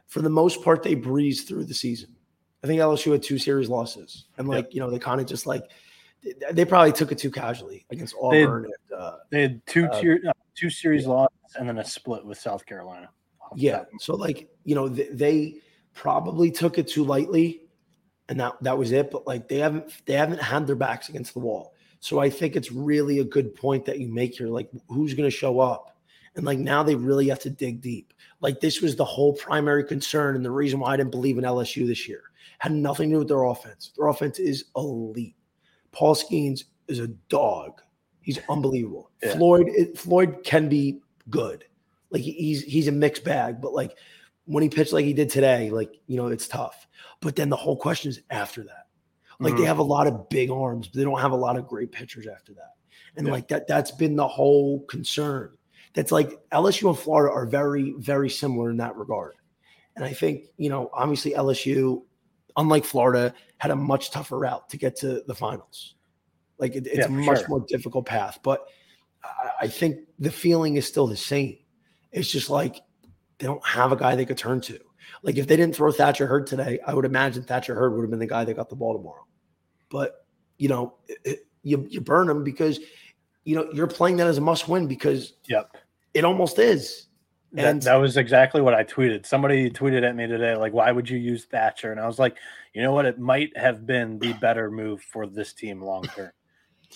For 0.07 0.21
the 0.21 0.29
most 0.29 0.63
part, 0.63 0.83
they 0.83 0.95
breezed 0.95 1.49
through 1.49 1.65
the 1.65 1.73
season. 1.73 2.15
I 2.63 2.67
think 2.67 2.79
LSU 2.79 3.11
had 3.11 3.23
two 3.23 3.39
series 3.39 3.67
losses. 3.67 4.25
And 4.37 4.47
like, 4.47 4.67
yep. 4.67 4.73
you 4.73 4.79
know, 4.79 4.89
they 4.89 4.99
kind 4.99 5.19
of 5.19 5.27
just 5.27 5.45
like 5.45 5.69
they 6.51 6.65
probably 6.65 6.91
took 6.91 7.11
it 7.11 7.17
too 7.17 7.31
casually 7.31 7.85
against 7.89 8.15
Auburn. 8.21 8.31
They 8.31 8.39
had, 8.41 8.51
and, 8.51 8.99
uh, 8.99 9.15
they 9.29 9.41
had 9.41 9.65
two 9.65 9.85
uh, 9.87 10.01
tier, 10.01 10.21
uh, 10.27 10.33
two 10.55 10.69
series 10.69 11.03
yeah. 11.03 11.09
losses 11.09 11.55
and 11.57 11.67
then 11.67 11.77
a 11.77 11.85
split 11.85 12.25
with 12.25 12.37
South 12.37 12.65
Carolina. 12.65 13.09
Yeah, 13.55 13.85
so 13.99 14.15
like 14.15 14.49
you 14.63 14.75
know 14.75 14.87
they, 14.87 15.07
they 15.11 15.55
probably 15.93 16.51
took 16.51 16.77
it 16.77 16.87
too 16.87 17.03
lightly, 17.03 17.61
and 18.27 18.39
that 18.39 18.53
that 18.61 18.77
was 18.77 18.91
it. 18.91 19.11
But 19.11 19.25
like 19.25 19.47
they 19.47 19.57
haven't 19.57 19.91
they 20.05 20.13
haven't 20.13 20.41
had 20.41 20.67
their 20.67 20.75
backs 20.75 21.09
against 21.09 21.33
the 21.33 21.39
wall. 21.39 21.73
So 21.99 22.19
I 22.19 22.29
think 22.29 22.55
it's 22.55 22.71
really 22.71 23.19
a 23.19 23.23
good 23.23 23.55
point 23.55 23.85
that 23.85 23.99
you 23.99 24.07
make 24.07 24.37
here. 24.37 24.47
Like, 24.47 24.69
who's 24.87 25.13
going 25.13 25.29
to 25.29 25.35
show 25.35 25.59
up? 25.59 25.97
And 26.35 26.45
like 26.45 26.59
now 26.59 26.83
they 26.83 26.95
really 26.95 27.27
have 27.27 27.39
to 27.39 27.49
dig 27.49 27.81
deep. 27.81 28.13
Like 28.39 28.61
this 28.61 28.81
was 28.81 28.95
the 28.95 29.03
whole 29.03 29.33
primary 29.33 29.83
concern 29.83 30.35
and 30.35 30.45
the 30.45 30.51
reason 30.51 30.79
why 30.79 30.93
I 30.93 30.97
didn't 30.97 31.11
believe 31.11 31.37
in 31.37 31.43
LSU 31.43 31.85
this 31.85 32.07
year. 32.07 32.23
Had 32.59 32.71
nothing 32.71 33.09
to 33.09 33.15
do 33.15 33.19
with 33.19 33.27
their 33.27 33.43
offense. 33.43 33.91
Their 33.97 34.07
offense 34.07 34.39
is 34.39 34.65
elite. 34.75 35.35
Paul 35.91 36.15
Skenes 36.15 36.65
is 36.87 36.99
a 36.99 37.07
dog. 37.07 37.81
He's 38.21 38.39
unbelievable. 38.49 39.11
Yeah. 39.23 39.35
Floyd 39.35 39.69
Floyd 39.95 40.43
can 40.43 40.69
be 40.69 40.99
good. 41.29 41.65
Like 42.11 42.21
he's 42.21 42.63
he's 42.63 42.87
a 42.87 42.91
mixed 42.91 43.23
bag, 43.23 43.61
but 43.61 43.73
like 43.73 43.95
when 44.45 44.63
he 44.63 44.69
pitched 44.69 44.93
like 44.93 45.05
he 45.05 45.13
did 45.13 45.29
today, 45.29 45.69
like 45.69 45.99
you 46.07 46.17
know, 46.17 46.27
it's 46.27 46.47
tough. 46.47 46.87
But 47.21 47.35
then 47.35 47.49
the 47.49 47.55
whole 47.55 47.77
question 47.77 48.09
is 48.09 48.21
after 48.29 48.63
that. 48.63 48.87
Like 49.39 49.53
mm-hmm. 49.53 49.61
they 49.61 49.67
have 49.67 49.79
a 49.79 49.83
lot 49.83 50.07
of 50.07 50.27
big 50.29 50.51
arms, 50.51 50.87
but 50.87 50.97
they 50.97 51.03
don't 51.03 51.19
have 51.19 51.31
a 51.31 51.37
lot 51.37 51.57
of 51.57 51.67
great 51.67 51.91
pitchers 51.91 52.27
after 52.27 52.53
that. 52.53 52.73
And 53.15 53.27
yeah. 53.27 53.33
like 53.33 53.47
that, 53.49 53.67
that's 53.67 53.91
been 53.91 54.15
the 54.15 54.27
whole 54.27 54.81
concern. 54.81 55.51
That's 55.93 56.11
like 56.11 56.31
LSU 56.51 56.89
and 56.89 56.97
Florida 56.97 57.33
are 57.33 57.45
very, 57.45 57.93
very 57.97 58.29
similar 58.29 58.69
in 58.69 58.77
that 58.77 58.95
regard. 58.95 59.35
And 59.95 60.05
I 60.05 60.13
think, 60.13 60.45
you 60.57 60.69
know, 60.69 60.89
obviously 60.93 61.31
LSU, 61.31 62.03
unlike 62.59 62.85
Florida, 62.85 63.33
had 63.57 63.71
a 63.71 63.75
much 63.75 64.11
tougher 64.11 64.37
route 64.37 64.69
to 64.69 64.77
get 64.77 64.95
to 64.97 65.23
the 65.25 65.33
finals. 65.33 65.95
Like 66.57 66.75
it, 66.75 66.85
it's 66.85 66.97
yeah, 66.97 67.05
a 67.05 67.09
much 67.09 67.39
sure. 67.39 67.47
more 67.47 67.65
difficult 67.67 68.05
path. 68.05 68.39
But 68.43 68.67
I, 69.23 69.51
I 69.61 69.67
think 69.67 69.99
the 70.19 70.31
feeling 70.31 70.75
is 70.75 70.85
still 70.85 71.07
the 71.07 71.17
same. 71.17 71.57
It's 72.11 72.29
just 72.29 72.49
like 72.49 72.81
they 73.37 73.47
don't 73.47 73.65
have 73.65 73.91
a 73.91 73.95
guy 73.95 74.15
they 74.15 74.25
could 74.25 74.37
turn 74.37 74.61
to. 74.61 74.79
Like 75.23 75.37
if 75.37 75.47
they 75.47 75.55
didn't 75.55 75.75
throw 75.75 75.91
Thatcher 75.91 76.27
Hurd 76.27 76.47
today, 76.47 76.79
I 76.85 76.93
would 76.93 77.05
imagine 77.05 77.43
Thatcher 77.43 77.73
Hurd 77.73 77.95
would 77.95 78.01
have 78.01 78.09
been 78.09 78.19
the 78.19 78.27
guy 78.27 78.45
that 78.45 78.55
got 78.55 78.69
the 78.69 78.75
ball 78.75 78.95
tomorrow. 78.95 79.25
But 79.89 80.25
you 80.57 80.67
know, 80.67 80.95
it, 81.07 81.47
you 81.63 81.87
you 81.89 82.01
burn 82.01 82.29
him 82.29 82.43
because 82.43 82.79
you 83.45 83.55
know 83.55 83.69
you're 83.73 83.87
playing 83.87 84.17
that 84.17 84.27
as 84.27 84.37
a 84.37 84.41
must 84.41 84.67
win 84.67 84.87
because 84.87 85.33
yep, 85.47 85.75
it 86.13 86.25
almost 86.25 86.59
is. 86.59 87.07
And 87.55 87.81
that, 87.81 87.85
that, 87.85 87.95
was 87.95 88.17
exactly 88.17 88.61
what 88.61 88.75
I 88.75 88.83
tweeted. 88.83 89.25
Somebody 89.25 89.71
tweeted 89.71 90.07
at 90.07 90.15
me 90.15 90.27
today, 90.27 90.55
like, 90.55 90.73
"Why 90.73 90.91
would 90.91 91.09
you 91.09 91.17
use 91.17 91.45
Thatcher?" 91.45 91.91
And 91.91 91.99
I 91.99 92.05
was 92.05 92.19
like, 92.19 92.37
"You 92.73 92.83
know 92.83 92.91
what? 92.91 93.05
It 93.05 93.17
might 93.17 93.57
have 93.57 93.87
been 93.87 94.19
the 94.19 94.33
better 94.41 94.69
move 94.69 95.01
for 95.01 95.25
this 95.25 95.53
team 95.53 95.81
long 95.81 96.03
term." 96.03 96.31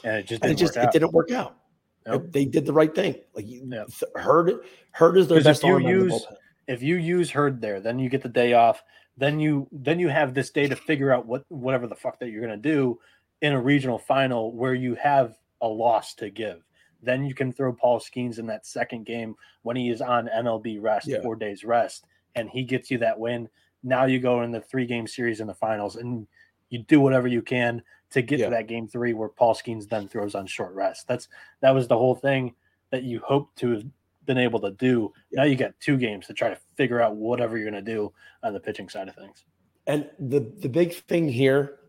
And 0.04 0.18
it 0.18 0.28
just 0.28 0.42
didn't 0.42 0.58
it 0.58 0.60
just 0.60 0.78
it 0.78 0.92
didn't 0.92 1.14
work 1.14 1.32
out. 1.32 1.58
Nope. 2.06 2.26
They 2.32 2.46
did 2.46 2.66
the 2.66 2.74
right 2.74 2.94
thing. 2.94 3.16
Like 3.34 3.46
yep. 3.48 3.90
Hurd, 4.16 4.66
Hurd 4.92 5.18
is 5.18 5.28
their 5.28 5.42
best 5.42 5.64
if 5.64 5.70
you 5.70 5.88
use 5.88 6.26
if 6.68 6.84
you 6.84 6.96
use 6.98 7.32
Hurd 7.32 7.62
there, 7.62 7.80
then 7.80 8.00
you 8.00 8.10
get 8.10 8.22
the 8.22 8.30
day 8.30 8.54
off. 8.54 8.84
Then 9.18 9.40
you 9.40 9.68
then 9.72 10.00
you 10.00 10.10
have 10.10 10.34
this 10.34 10.50
day 10.50 10.68
to 10.68 10.76
figure 10.76 11.12
out 11.12 11.26
what 11.26 11.46
whatever 11.50 11.88
the 11.88 11.96
fuck 11.96 12.20
that 12.20 12.30
you're 12.30 12.42
gonna 12.42 12.58
do 12.58 13.00
in 13.42 13.54
a 13.54 13.62
regional 13.62 13.98
final 13.98 14.56
where 14.56 14.74
you 14.74 14.96
have 14.96 15.36
a 15.62 15.68
loss 15.68 16.16
to 16.16 16.30
give. 16.30 16.64
Then 17.04 17.26
you 17.26 17.34
can 17.34 17.52
throw 17.52 17.74
Paul 17.74 18.00
Skenes 18.00 18.40
in 18.40 18.48
that 18.48 18.66
second 18.66 19.06
game 19.06 19.36
when 19.62 19.76
he 19.76 19.90
is 19.90 20.02
on 20.02 20.30
MLB 20.36 20.82
rest, 20.82 21.08
yeah. 21.08 21.22
four 21.22 21.36
days 21.36 21.64
rest, 21.64 22.06
and 22.36 22.50
he 22.50 22.64
gets 22.64 22.90
you 22.90 22.98
that 23.00 23.20
win. 23.20 23.50
Now 23.84 24.06
you 24.06 24.20
go 24.20 24.42
in 24.42 24.52
the 24.52 24.62
three 24.62 24.86
game 24.86 25.08
series 25.08 25.42
in 25.42 25.48
the 25.48 25.54
finals 25.54 25.98
and 25.98 26.26
you 26.70 26.80
do 26.80 27.00
whatever 27.02 27.28
you 27.28 27.42
can 27.42 27.84
to 28.12 28.22
get 28.22 28.40
yeah. 28.40 28.46
to 28.46 28.52
that 28.52 28.68
game 28.68 28.88
three 28.88 29.14
where 29.14 29.30
Paul 29.30 29.54
Skenes 29.54 29.90
then 29.90 30.08
throws 30.08 30.36
on 30.36 30.48
short 30.48 30.74
rest. 30.74 31.08
That's 31.08 31.28
that 31.62 31.72
was 31.72 31.88
the 31.88 31.98
whole 31.98 32.16
thing 32.16 32.56
that 32.92 33.04
you 33.04 33.20
hope 33.20 33.54
to 33.56 33.72
have 33.72 33.86
been 34.26 34.38
able 34.38 34.60
to 34.62 34.72
do. 34.72 35.12
Yeah. 35.32 35.42
Now 35.42 35.46
you 35.46 35.56
got 35.56 35.80
two 35.80 35.98
games 35.98 36.28
to 36.28 36.34
try 36.34 36.50
to 36.50 36.58
figure 36.76 37.02
out 37.02 37.16
whatever 37.16 37.58
you're 37.58 37.70
going 37.70 37.84
to 37.84 37.92
do 37.92 38.14
on 38.42 38.54
the 38.54 38.60
pitching 38.60 38.88
side 38.88 39.10
of 39.10 39.16
things. 39.16 39.44
And 39.86 40.10
the 40.18 40.40
the 40.40 40.70
big 40.70 40.94
thing 40.94 41.28
here, 41.28 41.80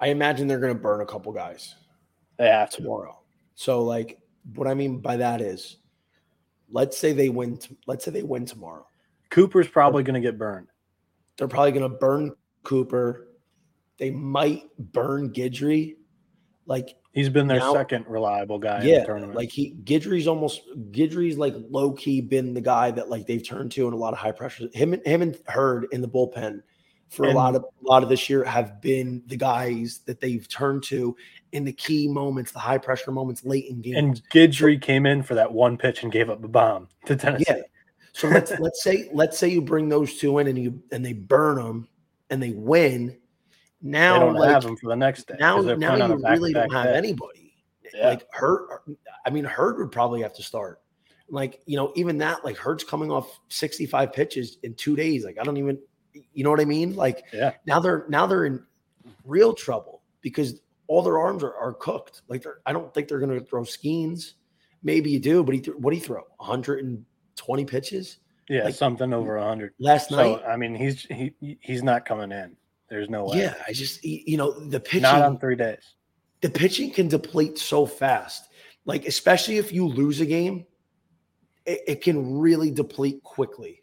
I 0.00 0.08
imagine 0.08 0.46
they're 0.46 0.58
going 0.58 0.74
to 0.74 0.80
burn 0.80 1.02
a 1.02 1.06
couple 1.06 1.32
guys. 1.32 1.74
Uh, 2.38 2.44
they 2.44 2.50
have 2.50 2.70
tomorrow. 2.70 3.20
So 3.54 3.82
like 3.82 4.18
what 4.54 4.68
I 4.68 4.74
mean 4.74 4.98
by 4.98 5.16
that 5.16 5.40
is 5.40 5.78
let's 6.70 6.96
say 6.96 7.12
they 7.12 7.28
win 7.28 7.58
t- 7.58 7.76
let's 7.86 8.04
say 8.04 8.10
they 8.10 8.22
win 8.22 8.44
tomorrow. 8.44 8.86
Cooper's 9.30 9.68
probably 9.68 10.02
going 10.02 10.20
to 10.20 10.26
get 10.26 10.38
burned. 10.38 10.68
They're 11.36 11.48
probably 11.48 11.72
going 11.72 11.90
to 11.90 11.96
burn 11.96 12.32
Cooper. 12.62 13.28
They 13.98 14.10
might 14.10 14.64
burn 14.78 15.32
Guidry. 15.32 15.96
Like 16.66 16.96
he's 17.12 17.28
been 17.28 17.46
their 17.46 17.58
now, 17.58 17.72
second 17.72 18.06
reliable 18.08 18.58
guy 18.58 18.82
yeah, 18.82 19.04
Like 19.08 19.50
he 19.50 19.74
Guidry's 19.84 20.26
almost 20.26 20.62
Guidry's 20.90 21.38
like 21.38 21.54
low 21.70 21.92
key 21.92 22.20
been 22.20 22.54
the 22.54 22.60
guy 22.60 22.90
that 22.90 23.08
like 23.08 23.26
they've 23.26 23.46
turned 23.46 23.72
to 23.72 23.86
in 23.86 23.94
a 23.94 23.96
lot 23.96 24.12
of 24.12 24.18
high 24.18 24.32
pressure. 24.32 24.68
Him 24.72 24.92
and 24.92 25.06
him 25.06 25.22
and 25.22 25.38
Hurd 25.46 25.86
in 25.92 26.00
the 26.00 26.08
bullpen 26.08 26.62
for 27.08 27.26
and, 27.26 27.34
a 27.34 27.36
lot 27.36 27.54
of 27.54 27.62
a 27.62 27.88
lot 27.88 28.02
of 28.02 28.08
this 28.08 28.28
year 28.28 28.44
have 28.44 28.80
been 28.80 29.22
the 29.26 29.36
guys 29.36 30.00
that 30.06 30.20
they've 30.20 30.48
turned 30.48 30.82
to 30.84 31.16
in 31.52 31.64
the 31.64 31.72
key 31.72 32.08
moments, 32.08 32.52
the 32.52 32.58
high 32.58 32.78
pressure 32.78 33.10
moments 33.10 33.44
late 33.44 33.66
in 33.66 33.80
games. 33.80 33.96
And 33.96 34.22
Guidry 34.30 34.80
so, 34.80 34.86
came 34.86 35.06
in 35.06 35.22
for 35.22 35.34
that 35.34 35.52
one 35.52 35.76
pitch 35.76 36.02
and 36.02 36.12
gave 36.12 36.30
up 36.30 36.42
a 36.42 36.48
bomb 36.48 36.88
to 37.06 37.16
Tennessee. 37.16 37.44
Yeah. 37.48 37.62
So 38.12 38.28
let's 38.28 38.50
let's 38.60 38.82
say 38.82 39.08
let's 39.12 39.38
say 39.38 39.48
you 39.48 39.60
bring 39.60 39.88
those 39.88 40.16
two 40.16 40.38
in 40.38 40.46
and 40.46 40.58
you 40.58 40.82
and 40.92 41.04
they 41.04 41.12
burn 41.12 41.56
them 41.56 41.88
and 42.30 42.42
they 42.42 42.50
win. 42.50 43.16
Now 43.82 44.14
they 44.14 44.24
don't 44.24 44.34
like, 44.34 44.50
have 44.50 44.62
them 44.62 44.76
for 44.76 44.88
the 44.88 44.96
next 44.96 45.28
day. 45.28 45.36
Now, 45.38 45.60
now 45.60 45.96
you 45.96 46.16
really 46.16 46.52
don't 46.52 46.72
have 46.72 46.86
anybody. 46.86 47.54
Yeah. 47.94 48.08
Like 48.08 48.26
Hurd, 48.32 48.68
I 49.24 49.30
mean, 49.30 49.44
Hurd 49.44 49.78
would 49.78 49.92
probably 49.92 50.22
have 50.22 50.34
to 50.34 50.42
start. 50.42 50.80
Like 51.28 51.60
you 51.66 51.76
know, 51.76 51.92
even 51.94 52.18
that, 52.18 52.44
like 52.44 52.56
Hurd's 52.56 52.84
coming 52.84 53.10
off 53.10 53.38
sixty-five 53.48 54.12
pitches 54.12 54.58
in 54.62 54.74
two 54.74 54.96
days. 54.96 55.24
Like 55.24 55.38
I 55.40 55.44
don't 55.44 55.56
even, 55.56 55.78
you 56.12 56.44
know 56.44 56.50
what 56.50 56.60
I 56.60 56.64
mean? 56.64 56.94
Like 56.94 57.24
yeah. 57.32 57.52
now 57.66 57.80
they're 57.80 58.06
now 58.08 58.26
they're 58.26 58.46
in 58.46 58.62
real 59.24 59.52
trouble 59.52 60.02
because 60.20 60.60
all 60.88 61.02
their 61.02 61.18
arms 61.18 61.42
are, 61.42 61.54
are 61.54 61.72
cooked. 61.72 62.22
Like 62.28 62.42
they're, 62.42 62.58
I 62.66 62.72
don't 62.72 62.92
think 62.92 63.08
they're 63.08 63.18
going 63.18 63.38
to 63.38 63.44
throw 63.44 63.62
Skenes. 63.62 64.34
Maybe 64.82 65.10
you 65.10 65.20
do, 65.20 65.42
but 65.42 65.54
he 65.54 65.60
th- 65.60 65.76
what 65.76 65.90
do 65.90 65.96
you 65.96 66.02
throw? 66.02 66.22
120 66.36 67.64
pitches? 67.64 68.18
Yeah, 68.48 68.64
like, 68.64 68.74
something 68.74 69.12
over 69.12 69.36
100 69.38 69.74
last 69.80 70.10
night. 70.10 70.40
I 70.46 70.56
mean, 70.56 70.74
he's 70.74 71.02
he 71.02 71.34
he's 71.60 71.82
not 71.82 72.04
coming 72.04 72.30
in. 72.30 72.56
There's 72.88 73.10
no 73.10 73.24
way. 73.24 73.38
Yeah, 73.38 73.54
I 73.66 73.72
just 73.72 74.04
you 74.04 74.36
know 74.36 74.52
the 74.52 74.78
pitching 74.78 75.02
not 75.02 75.22
on 75.22 75.38
three 75.38 75.56
days. 75.56 75.94
The 76.42 76.50
pitching 76.50 76.92
can 76.92 77.08
deplete 77.08 77.58
so 77.58 77.86
fast. 77.86 78.48
Like 78.84 79.04
especially 79.06 79.58
if 79.58 79.72
you 79.72 79.88
lose 79.88 80.20
a 80.20 80.26
game, 80.26 80.64
it, 81.64 81.80
it 81.88 82.02
can 82.02 82.38
really 82.38 82.70
deplete 82.70 83.22
quickly. 83.24 83.82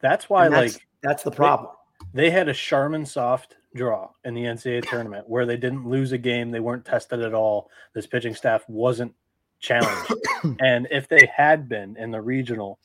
That's 0.00 0.28
why, 0.28 0.48
that's, 0.48 0.74
like, 0.74 0.86
that's 1.02 1.22
the 1.22 1.30
problem. 1.30 1.70
They, 2.12 2.24
they 2.24 2.30
had 2.30 2.48
a 2.48 2.54
Charmin 2.54 3.06
soft 3.06 3.56
draw 3.74 4.10
in 4.24 4.34
the 4.34 4.44
NCAA 4.44 4.88
tournament 4.88 5.28
where 5.28 5.46
they 5.46 5.56
didn't 5.56 5.88
lose 5.88 6.12
a 6.12 6.18
game, 6.18 6.50
they 6.50 6.60
weren't 6.60 6.84
tested 6.84 7.20
at 7.20 7.34
all. 7.34 7.70
This 7.94 8.06
pitching 8.06 8.34
staff 8.34 8.64
wasn't 8.68 9.14
challenged, 9.60 10.12
and 10.60 10.88
if 10.90 11.08
they 11.08 11.26
had 11.34 11.68
been 11.68 11.96
in 11.96 12.10
the 12.10 12.20
regional, 12.20 12.78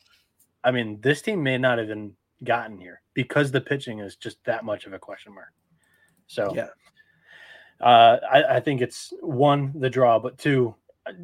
I 0.63 0.71
mean, 0.71 0.99
this 1.01 1.21
team 1.21 1.43
may 1.43 1.57
not 1.57 1.77
have 1.77 1.88
even 1.88 2.13
gotten 2.43 2.77
here 2.77 3.01
because 3.13 3.51
the 3.51 3.61
pitching 3.61 3.99
is 3.99 4.15
just 4.15 4.43
that 4.45 4.63
much 4.63 4.85
of 4.85 4.93
a 4.93 4.99
question 4.99 5.33
mark. 5.33 5.53
So, 6.27 6.53
yeah, 6.55 6.67
uh, 7.81 8.17
I, 8.29 8.57
I 8.57 8.59
think 8.59 8.81
it's 8.81 9.13
one 9.21 9.73
the 9.79 9.89
draw, 9.89 10.19
but 10.19 10.38
two 10.38 10.75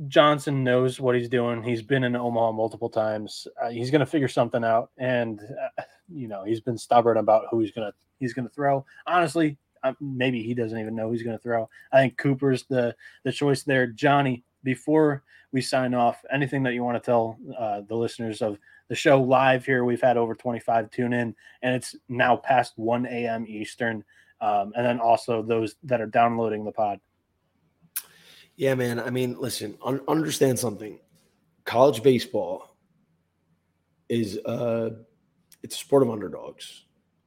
Johnson 0.08 0.64
knows 0.64 1.00
what 1.00 1.16
he's 1.16 1.30
doing. 1.30 1.64
He's 1.64 1.82
been 1.82 2.04
in 2.04 2.16
Omaha 2.16 2.52
multiple 2.52 2.90
times. 2.90 3.48
Uh, 3.62 3.70
he's 3.70 3.92
going 3.92 4.00
to 4.00 4.06
figure 4.06 4.28
something 4.28 4.64
out, 4.64 4.92
and 4.98 5.42
uh, 5.42 5.84
you 6.10 6.28
know 6.28 6.44
he's 6.44 6.62
been 6.62 6.78
stubborn 6.78 7.18
about 7.18 7.46
who 7.50 7.60
he's 7.60 7.72
to 7.74 7.94
he's 8.20 8.34
to 8.34 8.50
throw. 8.50 8.86
Honestly, 9.08 9.58
maybe 10.00 10.44
he 10.44 10.54
doesn't 10.54 10.80
even 10.80 10.96
know 10.96 11.10
who's 11.10 11.24
to 11.24 11.38
throw. 11.38 11.70
I 11.92 12.00
think 12.00 12.18
Cooper's 12.18 12.64
the 12.64 12.96
the 13.24 13.32
choice 13.32 13.64
there. 13.64 13.88
Johnny, 13.88 14.44
before 14.64 15.24
we 15.52 15.62
sign 15.62 15.94
off, 15.94 16.24
anything 16.32 16.64
that 16.64 16.74
you 16.74 16.84
want 16.84 17.02
to 17.02 17.06
tell 17.06 17.38
uh, 17.58 17.82
the 17.88 17.96
listeners 17.96 18.42
of 18.42 18.58
the 18.88 18.96
show 18.96 19.22
live 19.22 19.66
here? 19.66 19.86
We've 19.86 20.02
had 20.02 20.18
over 20.18 20.36
25 20.36 20.90
tune 20.90 21.14
in, 21.14 21.36
and 21.62 21.76
it's 21.76 21.96
now 22.10 22.38
past 22.38 22.74
1 22.78 23.06
a.m. 23.06 23.46
Eastern. 23.48 24.04
Um, 24.42 24.74
and 24.76 24.86
then 24.86 25.00
also 25.00 25.42
those 25.42 25.76
that 25.84 26.02
are 26.02 26.08
downloading 26.08 26.66
the 26.66 26.72
pod. 26.72 27.00
Yeah, 28.56 28.76
man. 28.76 29.00
I 29.00 29.10
mean, 29.10 29.40
listen, 29.40 29.78
un- 29.84 30.02
understand 30.08 30.60
something. 30.60 31.00
College 31.66 32.04
baseball 32.04 32.76
is 34.10 34.38
uh 34.40 34.90
it's 35.64 35.76
a 35.76 35.80
sport 35.80 36.04
of 36.04 36.12
underdogs. 36.12 36.86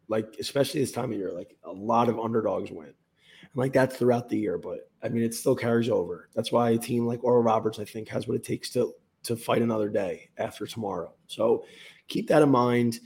Like 0.08 0.36
especially 0.38 0.80
this 0.80 0.92
time 0.92 1.10
of 1.10 1.18
year, 1.18 1.32
like 1.32 1.56
a 1.64 1.72
lot 1.72 2.08
of 2.08 2.20
underdogs 2.20 2.70
win. 2.70 2.86
And 2.86 3.56
like 3.56 3.72
that's 3.72 3.96
throughout 3.96 4.28
the 4.28 4.38
year, 4.38 4.58
but 4.58 4.88
I 5.02 5.08
mean 5.08 5.24
it 5.24 5.34
still 5.34 5.56
carries 5.56 5.88
over. 5.88 6.28
That's 6.34 6.52
why 6.52 6.70
a 6.70 6.78
team 6.78 7.06
like 7.06 7.24
Oral 7.24 7.42
Roberts, 7.42 7.78
I 7.78 7.84
think, 7.84 8.08
has 8.08 8.28
what 8.28 8.36
it 8.36 8.44
takes 8.44 8.70
to 8.70 8.92
to 9.24 9.34
fight 9.34 9.62
another 9.62 9.88
day 9.88 10.28
after 10.38 10.66
tomorrow. 10.66 11.12
So 11.26 11.64
keep 12.06 12.28
that 12.28 12.42
in 12.42 12.50
mind. 12.50 13.00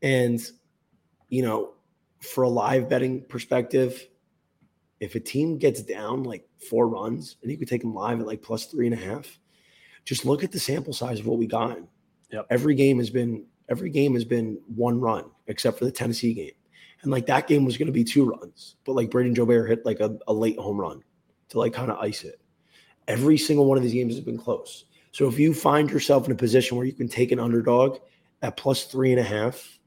And 0.00 0.40
you 1.28 1.42
know, 1.42 1.74
for 2.20 2.44
a 2.44 2.48
live 2.48 2.88
betting 2.88 3.22
perspective, 3.22 4.06
if 5.00 5.14
a 5.14 5.20
team 5.20 5.58
gets 5.58 5.82
down 5.82 6.22
like 6.22 6.48
four 6.70 6.88
runs 6.88 7.36
and 7.42 7.50
you 7.50 7.58
could 7.58 7.68
take 7.68 7.82
them 7.82 7.94
live 7.94 8.20
at 8.20 8.26
like 8.26 8.40
plus 8.40 8.66
three 8.66 8.86
and 8.86 8.94
a 8.94 9.04
half, 9.04 9.38
just 10.04 10.24
look 10.24 10.42
at 10.42 10.52
the 10.52 10.60
sample 10.60 10.94
size 10.94 11.20
of 11.20 11.26
what 11.26 11.38
we 11.38 11.46
got. 11.46 11.78
Yep. 12.32 12.46
Every 12.50 12.74
game 12.74 12.98
has 12.98 13.10
been 13.10 13.44
Every 13.68 13.90
game 13.90 14.14
has 14.14 14.24
been 14.24 14.58
one 14.74 15.00
run, 15.00 15.24
except 15.46 15.78
for 15.78 15.84
the 15.84 15.92
Tennessee 15.92 16.34
game. 16.34 16.52
And 17.02 17.10
like 17.10 17.26
that 17.26 17.46
game 17.46 17.64
was 17.64 17.76
going 17.76 17.86
to 17.86 17.92
be 17.92 18.04
two 18.04 18.24
runs, 18.24 18.76
but 18.84 18.94
like 18.94 19.10
Brayden 19.10 19.34
Jobert 19.34 19.68
hit 19.68 19.84
like 19.84 20.00
a, 20.00 20.16
a 20.26 20.32
late 20.32 20.58
home 20.58 20.80
run 20.80 21.02
to 21.50 21.58
like 21.58 21.72
kind 21.72 21.90
of 21.90 21.98
ice 21.98 22.24
it. 22.24 22.40
Every 23.08 23.38
single 23.38 23.66
one 23.66 23.76
of 23.76 23.84
these 23.84 23.92
games 23.92 24.14
has 24.14 24.24
been 24.24 24.38
close. 24.38 24.86
So 25.12 25.28
if 25.28 25.38
you 25.38 25.54
find 25.54 25.90
yourself 25.90 26.26
in 26.26 26.32
a 26.32 26.36
position 26.36 26.76
where 26.76 26.86
you 26.86 26.92
can 26.92 27.08
take 27.08 27.32
an 27.32 27.38
underdog 27.38 27.98
at 28.42 28.56
plus 28.56 28.84
three 28.84 29.12
and 29.12 29.20
a 29.20 29.24
half, 29.24 29.78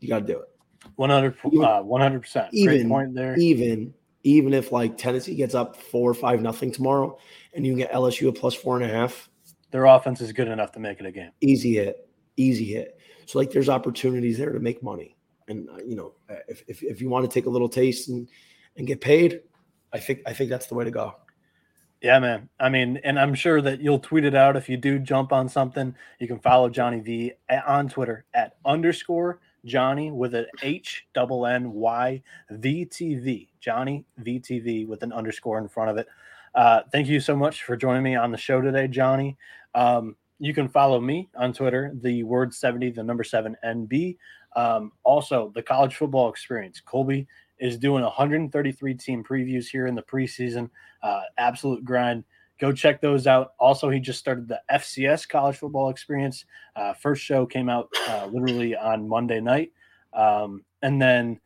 you 0.00 0.08
got 0.08 0.20
to 0.20 0.32
do 0.32 0.40
it. 0.40 0.48
100 0.96 1.34
uh, 1.44 1.48
100%. 1.82 2.48
Even, 2.52 2.74
Great 2.74 2.88
point 2.88 3.14
there. 3.14 3.36
Even 3.36 3.94
even 4.24 4.54
if 4.54 4.72
like 4.72 4.96
Tennessee 4.96 5.34
gets 5.34 5.54
up 5.54 5.76
four 5.76 6.10
or 6.10 6.14
five 6.14 6.40
nothing 6.40 6.72
tomorrow, 6.72 7.18
and 7.54 7.66
you 7.66 7.72
can 7.72 7.78
get 7.78 7.92
LSU 7.92 8.28
a 8.28 8.32
plus 8.32 8.54
four 8.54 8.80
and 8.80 8.88
a 8.88 8.92
half, 8.92 9.28
their 9.70 9.84
offense 9.84 10.20
is 10.20 10.32
good 10.32 10.48
enough 10.48 10.72
to 10.72 10.80
make 10.80 11.00
it 11.00 11.06
a 11.06 11.12
game. 11.12 11.30
Easy 11.40 11.74
hit, 11.74 12.08
easy 12.36 12.64
hit. 12.66 12.98
So 13.26 13.38
like, 13.38 13.50
there's 13.50 13.68
opportunities 13.68 14.38
there 14.38 14.52
to 14.52 14.60
make 14.60 14.82
money, 14.82 15.16
and 15.48 15.68
uh, 15.70 15.78
you 15.86 15.96
know, 15.96 16.14
uh, 16.28 16.36
if, 16.48 16.62
if 16.66 16.82
if 16.82 17.00
you 17.00 17.08
want 17.08 17.28
to 17.28 17.32
take 17.32 17.46
a 17.46 17.50
little 17.50 17.68
taste 17.68 18.08
and 18.08 18.28
and 18.76 18.86
get 18.86 19.00
paid, 19.00 19.40
I 19.92 19.98
think 19.98 20.20
I 20.26 20.32
think 20.32 20.50
that's 20.50 20.66
the 20.66 20.74
way 20.74 20.84
to 20.84 20.90
go. 20.90 21.14
Yeah, 22.02 22.18
man. 22.18 22.48
I 22.58 22.68
mean, 22.68 22.98
and 23.04 23.18
I'm 23.18 23.32
sure 23.32 23.62
that 23.62 23.80
you'll 23.80 24.00
tweet 24.00 24.24
it 24.24 24.34
out 24.34 24.56
if 24.56 24.68
you 24.68 24.76
do 24.76 24.98
jump 24.98 25.32
on 25.32 25.48
something. 25.48 25.94
You 26.18 26.26
can 26.26 26.40
follow 26.40 26.68
Johnny 26.68 26.98
V 26.98 27.32
on 27.64 27.88
Twitter 27.88 28.24
at 28.34 28.56
underscore 28.64 29.38
Johnny 29.64 30.10
with 30.10 30.34
an 30.34 30.46
H 30.62 31.06
double 31.14 31.46
N 31.46 31.72
Y 31.72 32.20
V 32.50 32.84
T 32.86 33.14
V. 33.14 33.48
Johnny 33.60 34.04
VTV 34.20 34.88
with 34.88 35.04
an 35.04 35.12
underscore 35.12 35.58
in 35.58 35.68
front 35.68 35.90
of 35.90 35.96
it. 35.96 36.08
Uh, 36.54 36.80
thank 36.90 37.06
you 37.06 37.20
so 37.20 37.36
much 37.36 37.62
for 37.62 37.76
joining 37.76 38.02
me 38.02 38.16
on 38.16 38.32
the 38.32 38.36
show 38.36 38.60
today, 38.60 38.88
Johnny. 38.88 39.38
Um, 39.74 40.16
you 40.42 40.52
can 40.52 40.68
follow 40.68 41.00
me 41.00 41.28
on 41.36 41.52
Twitter, 41.52 41.92
the 42.02 42.24
word 42.24 42.52
70, 42.52 42.90
the 42.90 43.02
number 43.04 43.22
seven 43.22 43.56
NB. 43.64 44.16
Um, 44.56 44.90
also, 45.04 45.52
the 45.54 45.62
college 45.62 45.94
football 45.94 46.28
experience. 46.28 46.82
Colby 46.84 47.28
is 47.60 47.78
doing 47.78 48.02
133 48.02 48.94
team 48.94 49.22
previews 49.22 49.68
here 49.68 49.86
in 49.86 49.94
the 49.94 50.02
preseason. 50.02 50.68
Uh, 51.00 51.20
absolute 51.38 51.84
grind. 51.84 52.24
Go 52.58 52.72
check 52.72 53.00
those 53.00 53.28
out. 53.28 53.52
Also, 53.60 53.88
he 53.88 54.00
just 54.00 54.18
started 54.18 54.48
the 54.48 54.60
FCS 54.68 55.28
college 55.28 55.58
football 55.58 55.90
experience. 55.90 56.44
Uh, 56.74 56.92
first 56.94 57.22
show 57.22 57.46
came 57.46 57.68
out 57.68 57.88
uh, 58.08 58.26
literally 58.26 58.74
on 58.76 59.08
Monday 59.08 59.40
night. 59.40 59.70
Um, 60.12 60.64
and 60.82 61.00
then 61.00 61.38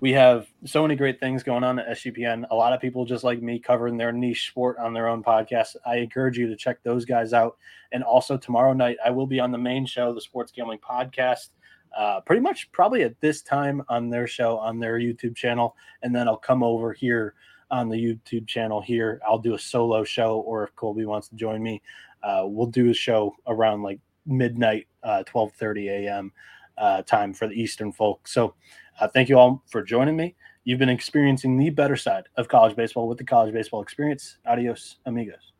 we 0.00 0.12
have 0.12 0.46
so 0.64 0.82
many 0.82 0.94
great 0.94 1.18
things 1.20 1.42
going 1.42 1.64
on 1.64 1.78
at 1.78 1.88
SGPN. 1.96 2.44
A 2.50 2.54
lot 2.54 2.74
of 2.74 2.80
people 2.80 3.06
just 3.06 3.24
like 3.24 3.40
me 3.40 3.58
covering 3.58 3.96
their 3.96 4.12
niche 4.12 4.48
sport 4.48 4.76
on 4.78 4.92
their 4.92 5.08
own 5.08 5.22
podcast. 5.22 5.76
I 5.86 5.96
encourage 5.96 6.36
you 6.36 6.46
to 6.48 6.56
check 6.56 6.82
those 6.82 7.06
guys 7.06 7.32
out. 7.32 7.56
And 7.92 8.04
also 8.04 8.36
tomorrow 8.36 8.74
night, 8.74 8.98
I 9.04 9.10
will 9.10 9.26
be 9.26 9.40
on 9.40 9.52
the 9.52 9.58
main 9.58 9.86
show, 9.86 10.12
the 10.12 10.20
Sports 10.20 10.52
Gambling 10.52 10.80
Podcast, 10.80 11.48
uh, 11.96 12.20
pretty 12.20 12.42
much 12.42 12.70
probably 12.72 13.04
at 13.04 13.18
this 13.22 13.40
time 13.40 13.82
on 13.88 14.10
their 14.10 14.26
show 14.26 14.58
on 14.58 14.78
their 14.78 14.98
YouTube 14.98 15.34
channel. 15.34 15.74
And 16.02 16.14
then 16.14 16.28
I'll 16.28 16.36
come 16.36 16.62
over 16.62 16.92
here 16.92 17.34
on 17.70 17.88
the 17.88 17.96
YouTube 17.96 18.46
channel 18.46 18.82
here. 18.82 19.18
I'll 19.26 19.38
do 19.38 19.54
a 19.54 19.58
solo 19.58 20.04
show, 20.04 20.40
or 20.40 20.64
if 20.64 20.76
Colby 20.76 21.06
wants 21.06 21.28
to 21.28 21.36
join 21.36 21.62
me, 21.62 21.80
uh, 22.22 22.42
we'll 22.44 22.66
do 22.66 22.90
a 22.90 22.94
show 22.94 23.34
around 23.46 23.82
like 23.82 24.00
midnight, 24.26 24.88
uh, 25.02 25.24
12:30 25.26 25.88
a.m. 25.88 26.32
Uh, 26.76 27.00
time 27.02 27.32
for 27.32 27.48
the 27.48 27.54
Eastern 27.54 27.92
folk. 27.92 28.28
So 28.28 28.54
uh, 29.00 29.08
thank 29.08 29.28
you 29.28 29.38
all 29.38 29.62
for 29.66 29.82
joining 29.82 30.16
me. 30.16 30.34
You've 30.64 30.78
been 30.78 30.88
experiencing 30.88 31.56
the 31.56 31.70
better 31.70 31.96
side 31.96 32.24
of 32.36 32.48
college 32.48 32.74
baseball 32.74 33.08
with 33.08 33.18
the 33.18 33.24
college 33.24 33.52
baseball 33.52 33.82
experience. 33.82 34.38
Adios, 34.46 34.96
amigos. 35.06 35.55